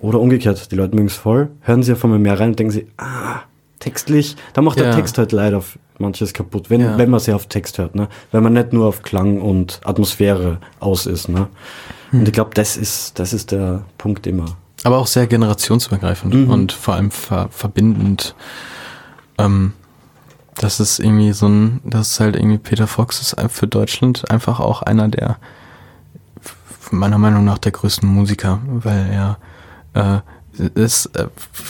Oder 0.00 0.20
umgekehrt, 0.20 0.70
die 0.70 0.76
Leute 0.76 0.94
mögen 0.94 1.08
es 1.08 1.16
voll, 1.16 1.50
hören 1.60 1.82
sie 1.82 1.92
auf 1.92 2.04
einmal 2.04 2.18
mehr 2.18 2.38
rein 2.38 2.50
und 2.50 2.58
denken 2.58 2.72
sie, 2.72 2.86
ah, 2.98 3.40
textlich, 3.80 4.36
da 4.52 4.62
macht 4.62 4.78
der 4.78 4.86
Ja. 4.88 4.94
Text 4.94 5.18
halt 5.18 5.32
leider 5.32 5.62
manches 5.98 6.32
kaputt, 6.32 6.70
wenn, 6.70 6.80
Ja. 6.80 6.98
wenn 6.98 7.10
man 7.10 7.20
sehr 7.20 7.36
auf 7.36 7.46
Text 7.46 7.78
hört, 7.78 7.94
ne? 7.94 8.08
Wenn 8.32 8.42
man 8.42 8.52
nicht 8.52 8.72
nur 8.72 8.86
auf 8.86 9.02
Klang 9.02 9.40
und 9.40 9.80
Atmosphäre 9.84 10.58
aus 10.80 11.06
ist, 11.06 11.28
ne? 11.28 11.48
Hm. 12.10 12.20
Und 12.20 12.26
ich 12.28 12.32
glaube, 12.34 12.50
das 12.54 12.76
ist, 12.76 13.18
das 13.18 13.32
ist 13.32 13.50
der 13.52 13.82
Punkt 13.98 14.26
immer. 14.26 14.56
Aber 14.84 14.98
auch 14.98 15.06
sehr 15.08 15.26
generationsübergreifend 15.26 16.34
Mhm. 16.34 16.50
und 16.50 16.72
vor 16.72 16.94
allem 16.94 17.10
ver 17.10 17.48
verbindend. 17.50 18.34
Ähm, 19.38 19.72
das 20.56 20.80
ist 20.80 20.98
irgendwie 21.00 21.32
so 21.32 21.46
ein, 21.48 21.80
das 21.84 22.12
ist 22.12 22.20
halt 22.20 22.36
irgendwie 22.36 22.58
Peter 22.58 22.86
Fox 22.86 23.20
ist 23.20 23.36
für 23.50 23.66
Deutschland 23.66 24.28
einfach 24.30 24.60
auch 24.60 24.82
einer 24.82 25.08
der, 25.08 25.38
meiner 26.90 27.18
Meinung 27.18 27.44
nach 27.44 27.58
der 27.58 27.72
größten 27.72 28.08
Musiker, 28.08 28.60
weil 28.66 29.08
er 29.10 29.38
äh, 29.94 30.20
ist 30.58 31.06
äh, 31.16 31.26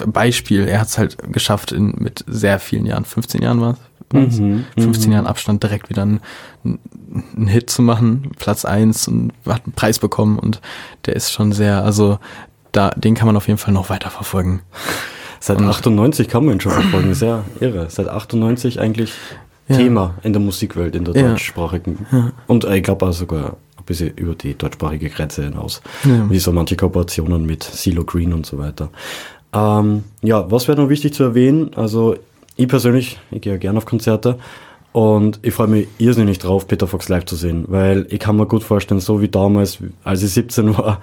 Beispiel, 0.07 0.67
er 0.67 0.81
hat 0.81 0.89
es 0.89 0.99
halt 0.99 1.17
geschafft 1.33 1.73
in, 1.73 1.95
mit 1.99 2.25
sehr 2.27 2.59
vielen 2.59 2.87
Jahren, 2.87 3.05
15 3.05 3.43
Jahren 3.43 3.61
war 3.61 3.71
es, 3.73 3.79
Mhm, 4.11 4.65
15 4.79 5.09
mhm. 5.11 5.13
Jahren 5.13 5.27
Abstand 5.27 5.63
direkt 5.63 5.91
wieder 5.91 6.01
einen, 6.03 6.21
einen 6.65 7.47
Hit 7.47 7.69
zu 7.69 7.83
machen, 7.83 8.31
Platz 8.39 8.65
eins 8.65 9.07
und 9.07 9.33
hat 9.47 9.65
einen 9.67 9.75
Preis 9.75 9.99
bekommen 9.99 10.39
und 10.39 10.63
der 11.05 11.15
ist 11.15 11.31
schon 11.31 11.53
sehr, 11.53 11.85
also 11.85 12.19
da, 12.73 12.89
den 12.91 13.15
kann 13.15 13.27
man 13.27 13.37
auf 13.37 13.49
jeden 13.49 13.59
Fall 13.59 13.75
noch 13.75 13.91
weiter 13.91 14.09
verfolgen. 14.09 14.63
Seit 15.41 15.59
Und- 15.59 15.69
98 15.69 16.27
kann 16.29 16.45
man 16.47 16.55
ihn 16.55 16.61
schon 16.61 16.73
verfolgen, 16.73 17.13
sehr 17.15 17.45
irre. 17.61 17.87
Seit 17.91 18.09
98 18.09 18.81
eigentlich 18.81 19.13
Ja. 19.69 19.77
Thema 19.77 20.15
in 20.23 20.33
der 20.33 20.41
Musikwelt, 20.41 20.95
in 20.97 21.05
der 21.05 21.15
Ja. 21.15 21.29
deutschsprachigen. 21.29 22.07
Und 22.47 22.65
äh, 22.65 22.79
ich 22.79 22.83
glaube 22.85 23.05
auch 23.07 23.13
sogar 23.13 23.57
bisschen 23.89 24.17
über 24.17 24.35
die 24.35 24.57
deutschsprachige 24.57 25.11
Grenze 25.11 25.45
hinaus. 25.45 25.81
Ja. 26.05 26.31
Wie 26.31 26.39
so 26.39 26.53
manche 26.53 26.77
Kooperationen 26.77 27.47
mit 27.47 27.65
CeeLo 27.65 28.05
Green 28.05 28.33
und 28.33 28.47
so 28.47 28.59
weiter. 28.59 28.91
Ähm, 29.53 30.05
ja, 30.23 30.51
was 30.51 30.69
wäre 30.69 30.81
noch 30.81 30.89
wichtig 30.89 31.15
zu 31.15 31.25
erwähnen? 31.25 31.71
Also 31.75 32.17
ich 32.57 32.69
persönlich, 32.69 33.19
ich 33.31 33.41
gehe 33.41 33.53
ja 33.53 33.59
gerne 33.59 33.79
auf 33.79 33.87
Konzerte 33.87 34.39
und 34.93 35.41
ich 35.43 35.55
freue 35.55 35.69
mich 35.69 35.89
irrsinnig 35.99 36.39
drauf, 36.39 36.67
Peter 36.67 36.87
Fox 36.87 37.09
live 37.09 37.25
zu 37.25 37.37
sehen, 37.37 37.65
weil 37.69 38.07
ich 38.11 38.19
kann 38.19 38.37
mir 38.37 38.47
gut 38.47 38.63
vorstellen, 38.63 39.01
so 39.01 39.21
wie 39.21 39.29
damals, 39.29 39.79
als 40.05 40.23
ich 40.23 40.31
17 40.31 40.77
war, 40.79 41.01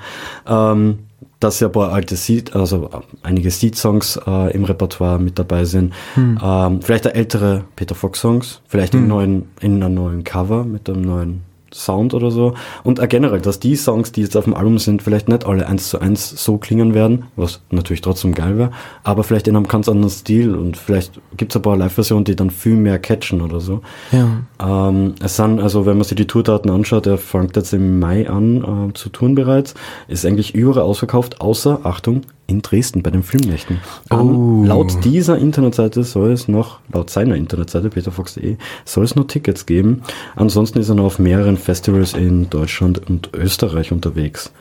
ähm, 0.47 0.99
dass 1.39 1.59
ja 1.59 1.67
ein 1.67 1.71
paar 1.71 1.91
alte 1.91 2.15
Seed, 2.15 2.55
also 2.55 2.89
äh, 2.91 2.99
einige 3.23 3.51
Seed-Songs 3.51 4.19
äh, 4.25 4.53
im 4.53 4.63
Repertoire 4.63 5.19
mit 5.19 5.37
dabei 5.39 5.65
sind. 5.65 5.93
Ähm, 6.17 6.81
vielleicht 6.81 7.07
auch 7.07 7.13
ältere 7.13 7.65
Peter 7.75 7.95
Fox-Songs, 7.95 8.61
vielleicht 8.67 8.93
in, 8.95 9.07
neuen, 9.07 9.49
in 9.61 9.81
einem 9.83 9.95
neuen 9.95 10.23
Cover 10.23 10.63
mit 10.63 10.89
einem 10.89 11.01
neuen 11.01 11.41
Sound 11.75 12.13
oder 12.13 12.31
so. 12.31 12.53
Und 12.83 12.99
auch 12.99 13.07
generell, 13.07 13.41
dass 13.41 13.59
die 13.59 13.75
Songs, 13.75 14.11
die 14.11 14.21
jetzt 14.21 14.37
auf 14.37 14.45
dem 14.45 14.53
Album 14.53 14.79
sind, 14.79 15.01
vielleicht 15.01 15.27
nicht 15.27 15.45
alle 15.45 15.67
eins 15.67 15.89
zu 15.89 15.99
eins 15.99 16.29
so 16.43 16.57
klingen 16.57 16.93
werden, 16.93 17.25
was 17.35 17.61
natürlich 17.69 18.01
trotzdem 18.01 18.33
geil 18.33 18.57
wäre, 18.57 18.71
aber 19.03 19.23
vielleicht 19.23 19.47
in 19.47 19.55
einem 19.55 19.67
ganz 19.67 19.89
anderen 19.89 20.09
Stil 20.09 20.55
und 20.55 20.77
vielleicht 20.77 21.19
gibt 21.37 21.51
es 21.51 21.55
ein 21.57 21.61
paar 21.61 21.77
Live-Versionen, 21.77 22.25
die 22.25 22.35
dann 22.35 22.49
viel 22.49 22.75
mehr 22.75 22.99
catchen 22.99 23.41
oder 23.41 23.59
so. 23.59 23.81
Ja. 24.11 24.89
Ähm, 24.89 25.15
es 25.21 25.35
sind, 25.35 25.59
also 25.59 25.85
wenn 25.85 25.97
man 25.97 26.05
sich 26.05 26.15
die 26.15 26.27
Tourdaten 26.27 26.71
anschaut, 26.71 27.05
der 27.05 27.17
fängt 27.17 27.55
jetzt 27.55 27.73
im 27.73 27.99
Mai 27.99 28.29
an 28.29 28.89
äh, 28.89 28.93
zu 28.93 29.09
tun 29.09 29.35
bereits, 29.35 29.73
ist 30.07 30.25
eigentlich 30.25 30.55
überall 30.55 30.83
ausverkauft, 30.83 31.41
außer, 31.41 31.81
Achtung, 31.83 32.21
in 32.47 32.61
Dresden 32.61 33.01
bei 33.01 33.09
den 33.09 33.23
Filmnächten. 33.23 33.79
Oh. 34.09 34.63
Laut 34.65 35.03
dieser 35.03 35.37
Internetseite 35.37 36.03
soll 36.03 36.31
es 36.31 36.47
noch, 36.47 36.79
laut 36.91 37.09
seiner 37.09 37.35
Internetseite, 37.35 37.89
peterfox.de, 37.89 38.57
soll 38.85 39.03
es 39.03 39.15
noch 39.15 39.27
Tickets 39.27 39.65
geben. 39.65 40.03
Ansonsten 40.35 40.79
ist 40.79 40.89
er 40.89 40.95
noch 40.95 41.05
auf 41.05 41.19
mehreren 41.19 41.57
Festivals 41.57 42.13
in 42.13 42.49
Deutschland 42.49 43.09
und 43.09 43.29
Österreich 43.33 43.91
unterwegs. 43.91 44.51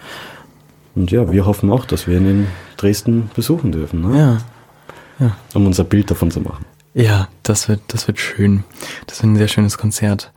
Und 0.94 1.10
ja, 1.10 1.30
wir 1.30 1.44
hoffen 1.46 1.70
auch, 1.70 1.84
dass 1.84 2.06
wir 2.06 2.18
ihn 2.18 2.28
in 2.28 2.46
Dresden 2.76 3.30
besuchen 3.34 3.72
dürfen, 3.72 4.00
ne? 4.00 4.38
Ja. 5.18 5.36
um 5.54 5.66
unser 5.66 5.84
Bild 5.84 6.10
davon 6.10 6.30
zu 6.30 6.40
machen. 6.40 6.64
Ja, 6.94 7.28
das 7.42 7.68
wird, 7.68 7.80
das 7.88 8.06
wird 8.06 8.18
schön. 8.18 8.64
Das 9.06 9.22
wird 9.22 9.32
ein 9.32 9.36
sehr 9.36 9.48
schönes 9.48 9.78
Konzert. 9.78 10.32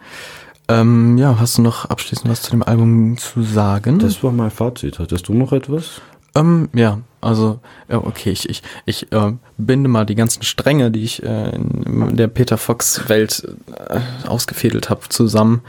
Ähm, 0.67 1.17
ja, 1.17 1.39
hast 1.39 1.57
du 1.57 1.61
noch 1.61 1.85
abschließend 1.85 2.29
was 2.29 2.41
zu 2.41 2.51
dem 2.51 2.63
Album 2.63 3.17
zu 3.17 3.41
sagen? 3.41 3.99
Das 3.99 4.21
war 4.23 4.31
mein 4.31 4.51
Fazit. 4.51 4.99
Hattest 4.99 5.27
du 5.27 5.33
noch 5.33 5.53
etwas? 5.53 6.01
Ähm, 6.37 6.69
ja, 6.73 6.99
also, 7.21 7.59
okay, 7.89 8.29
ich, 8.31 8.47
ich, 8.47 8.61
ich 8.85 9.11
äh, 9.11 9.33
binde 9.57 9.89
mal 9.89 10.05
die 10.05 10.15
ganzen 10.15 10.43
Stränge, 10.43 10.91
die 10.91 11.03
ich 11.03 11.23
äh, 11.23 11.55
in 11.55 12.15
der 12.15 12.27
Peter 12.27 12.57
Fox-Welt 12.57 13.47
äh, 13.89 13.99
ausgefädelt 14.27 14.89
habe, 14.89 15.09
zusammen. 15.09 15.61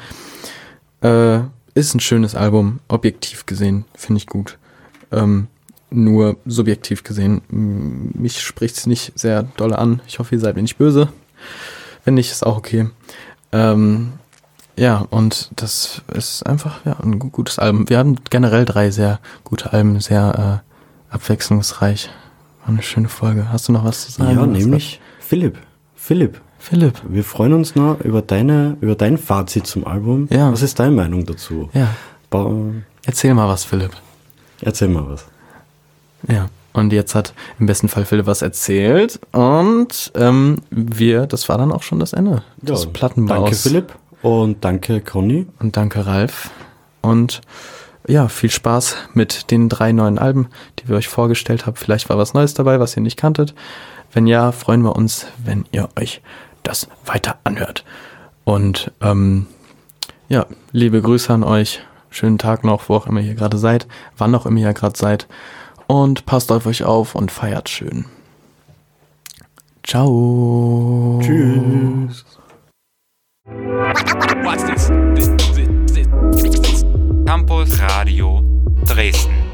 Äh, 1.00 1.40
ist 1.74 1.94
ein 1.94 2.00
schönes 2.00 2.34
Album, 2.34 2.80
objektiv 2.88 3.46
gesehen, 3.46 3.84
finde 3.94 4.18
ich 4.18 4.26
gut. 4.26 4.58
Ähm, 5.12 5.46
nur 5.90 6.36
subjektiv 6.44 7.02
gesehen, 7.02 7.40
m- 7.50 8.10
mich 8.14 8.40
spricht 8.40 8.76
es 8.76 8.86
nicht 8.86 9.12
sehr 9.18 9.44
doll 9.56 9.72
an. 9.72 10.00
Ich 10.06 10.18
hoffe, 10.18 10.34
ihr 10.34 10.40
seid 10.40 10.56
mir 10.56 10.62
nicht 10.62 10.76
böse. 10.76 11.08
Wenn 12.04 12.14
nicht, 12.14 12.30
ist 12.30 12.44
auch 12.44 12.58
okay. 12.58 12.90
Ähm, 13.52 14.12
ja, 14.78 15.04
und 15.10 15.50
das 15.56 16.02
ist 16.14 16.44
einfach 16.46 16.84
ja, 16.84 16.96
ein 17.02 17.18
gu- 17.18 17.30
gutes 17.30 17.58
Album. 17.58 17.88
Wir 17.88 17.98
haben 17.98 18.16
generell 18.30 18.64
drei 18.64 18.90
sehr 18.90 19.18
gute 19.44 19.72
Alben, 19.72 20.00
sehr 20.00 20.62
äh, 21.12 21.14
abwechslungsreich. 21.14 22.10
War 22.62 22.68
eine 22.70 22.82
schöne 22.82 23.08
Folge. 23.08 23.50
Hast 23.52 23.68
du 23.68 23.72
noch 23.72 23.84
was 23.84 24.06
zu 24.06 24.12
sagen? 24.12 24.38
ja, 24.38 24.46
nämlich 24.46 25.00
Philipp. 25.20 25.58
Philipp, 25.96 26.40
Philipp. 26.58 26.94
wir 27.08 27.24
freuen 27.24 27.52
uns 27.52 27.74
noch 27.74 28.00
über 28.00 28.22
deine, 28.22 28.76
über 28.80 28.94
dein 28.94 29.18
Fazit 29.18 29.66
zum 29.66 29.86
Album. 29.86 30.26
Ja. 30.30 30.50
Was 30.52 30.62
ist 30.62 30.78
deine 30.78 30.92
Meinung 30.92 31.26
dazu? 31.26 31.68
Ja, 31.74 31.88
Ba 32.30 32.50
erzähl 33.04 33.34
mal 33.34 33.48
was, 33.48 33.64
Philipp. 33.64 33.92
Erzähl 34.60 34.88
mal 34.88 35.06
was. 35.08 35.24
Ja. 36.28 36.48
Und 36.72 36.92
jetzt 36.92 37.14
hat 37.14 37.32
im 37.58 37.66
besten 37.66 37.88
Fall 37.88 38.04
Philipp 38.04 38.26
was 38.26 38.42
erzählt. 38.42 39.18
Und 39.32 40.12
ähm, 40.14 40.56
wir, 40.70 41.26
das 41.26 41.48
war 41.48 41.58
dann 41.58 41.72
auch 41.72 41.82
schon 41.82 41.98
das 41.98 42.12
Ende 42.12 42.42
des 42.62 42.84
Ja, 42.84 42.90
Plattenbaus. 42.92 43.38
Danke 43.44 43.56
Philipp 43.56 43.92
und 44.22 44.64
danke 44.64 45.00
Conny. 45.00 45.46
Und 45.58 45.76
danke, 45.76 46.06
Ralf. 46.06 46.50
Und 47.00 47.40
ja, 48.06 48.28
viel 48.28 48.50
Spaß 48.50 48.96
mit 49.14 49.50
den 49.50 49.68
drei 49.68 49.92
neuen 49.92 50.18
Alben, 50.18 50.48
die 50.78 50.88
wir 50.88 50.96
euch 50.96 51.08
vorgestellt 51.08 51.66
haben. 51.66 51.76
Vielleicht 51.76 52.08
war 52.08 52.18
was 52.18 52.34
Neues 52.34 52.54
dabei, 52.54 52.80
was 52.80 52.96
ihr 52.96 53.02
nicht 53.02 53.18
kanntet. 53.18 53.54
Wenn 54.12 54.26
ja, 54.26 54.52
freuen 54.52 54.82
wir 54.82 54.96
uns, 54.96 55.26
wenn 55.44 55.66
ihr 55.72 55.88
euch 55.98 56.22
das 56.62 56.88
weiter 57.04 57.38
anhört. 57.44 57.84
Und 58.44 58.92
ähm, 59.02 59.46
ja, 60.28 60.46
liebe 60.72 61.02
Grüße 61.02 61.32
an 61.32 61.44
euch. 61.44 61.80
Schönen 62.10 62.38
Tag 62.38 62.64
noch, 62.64 62.88
wo 62.88 62.94
auch 62.94 63.06
immer 63.06 63.20
ihr 63.20 63.34
gerade 63.34 63.58
seid, 63.58 63.86
wann 64.16 64.34
auch 64.34 64.46
immer 64.46 64.60
ihr 64.60 64.72
gerade 64.72 64.96
seid. 64.96 65.28
Und 65.86 66.24
passt 66.24 66.50
auf 66.50 66.66
euch 66.66 66.84
auf 66.84 67.14
und 67.14 67.30
feiert 67.30 67.68
schön. 67.68 68.06
Ciao. 69.82 71.20
Tschüss. 71.22 72.24
Watch 73.50 74.60
this. 74.66 74.88
Campus 77.26 77.80
Radio 77.80 78.42
Dresden. 78.84 79.47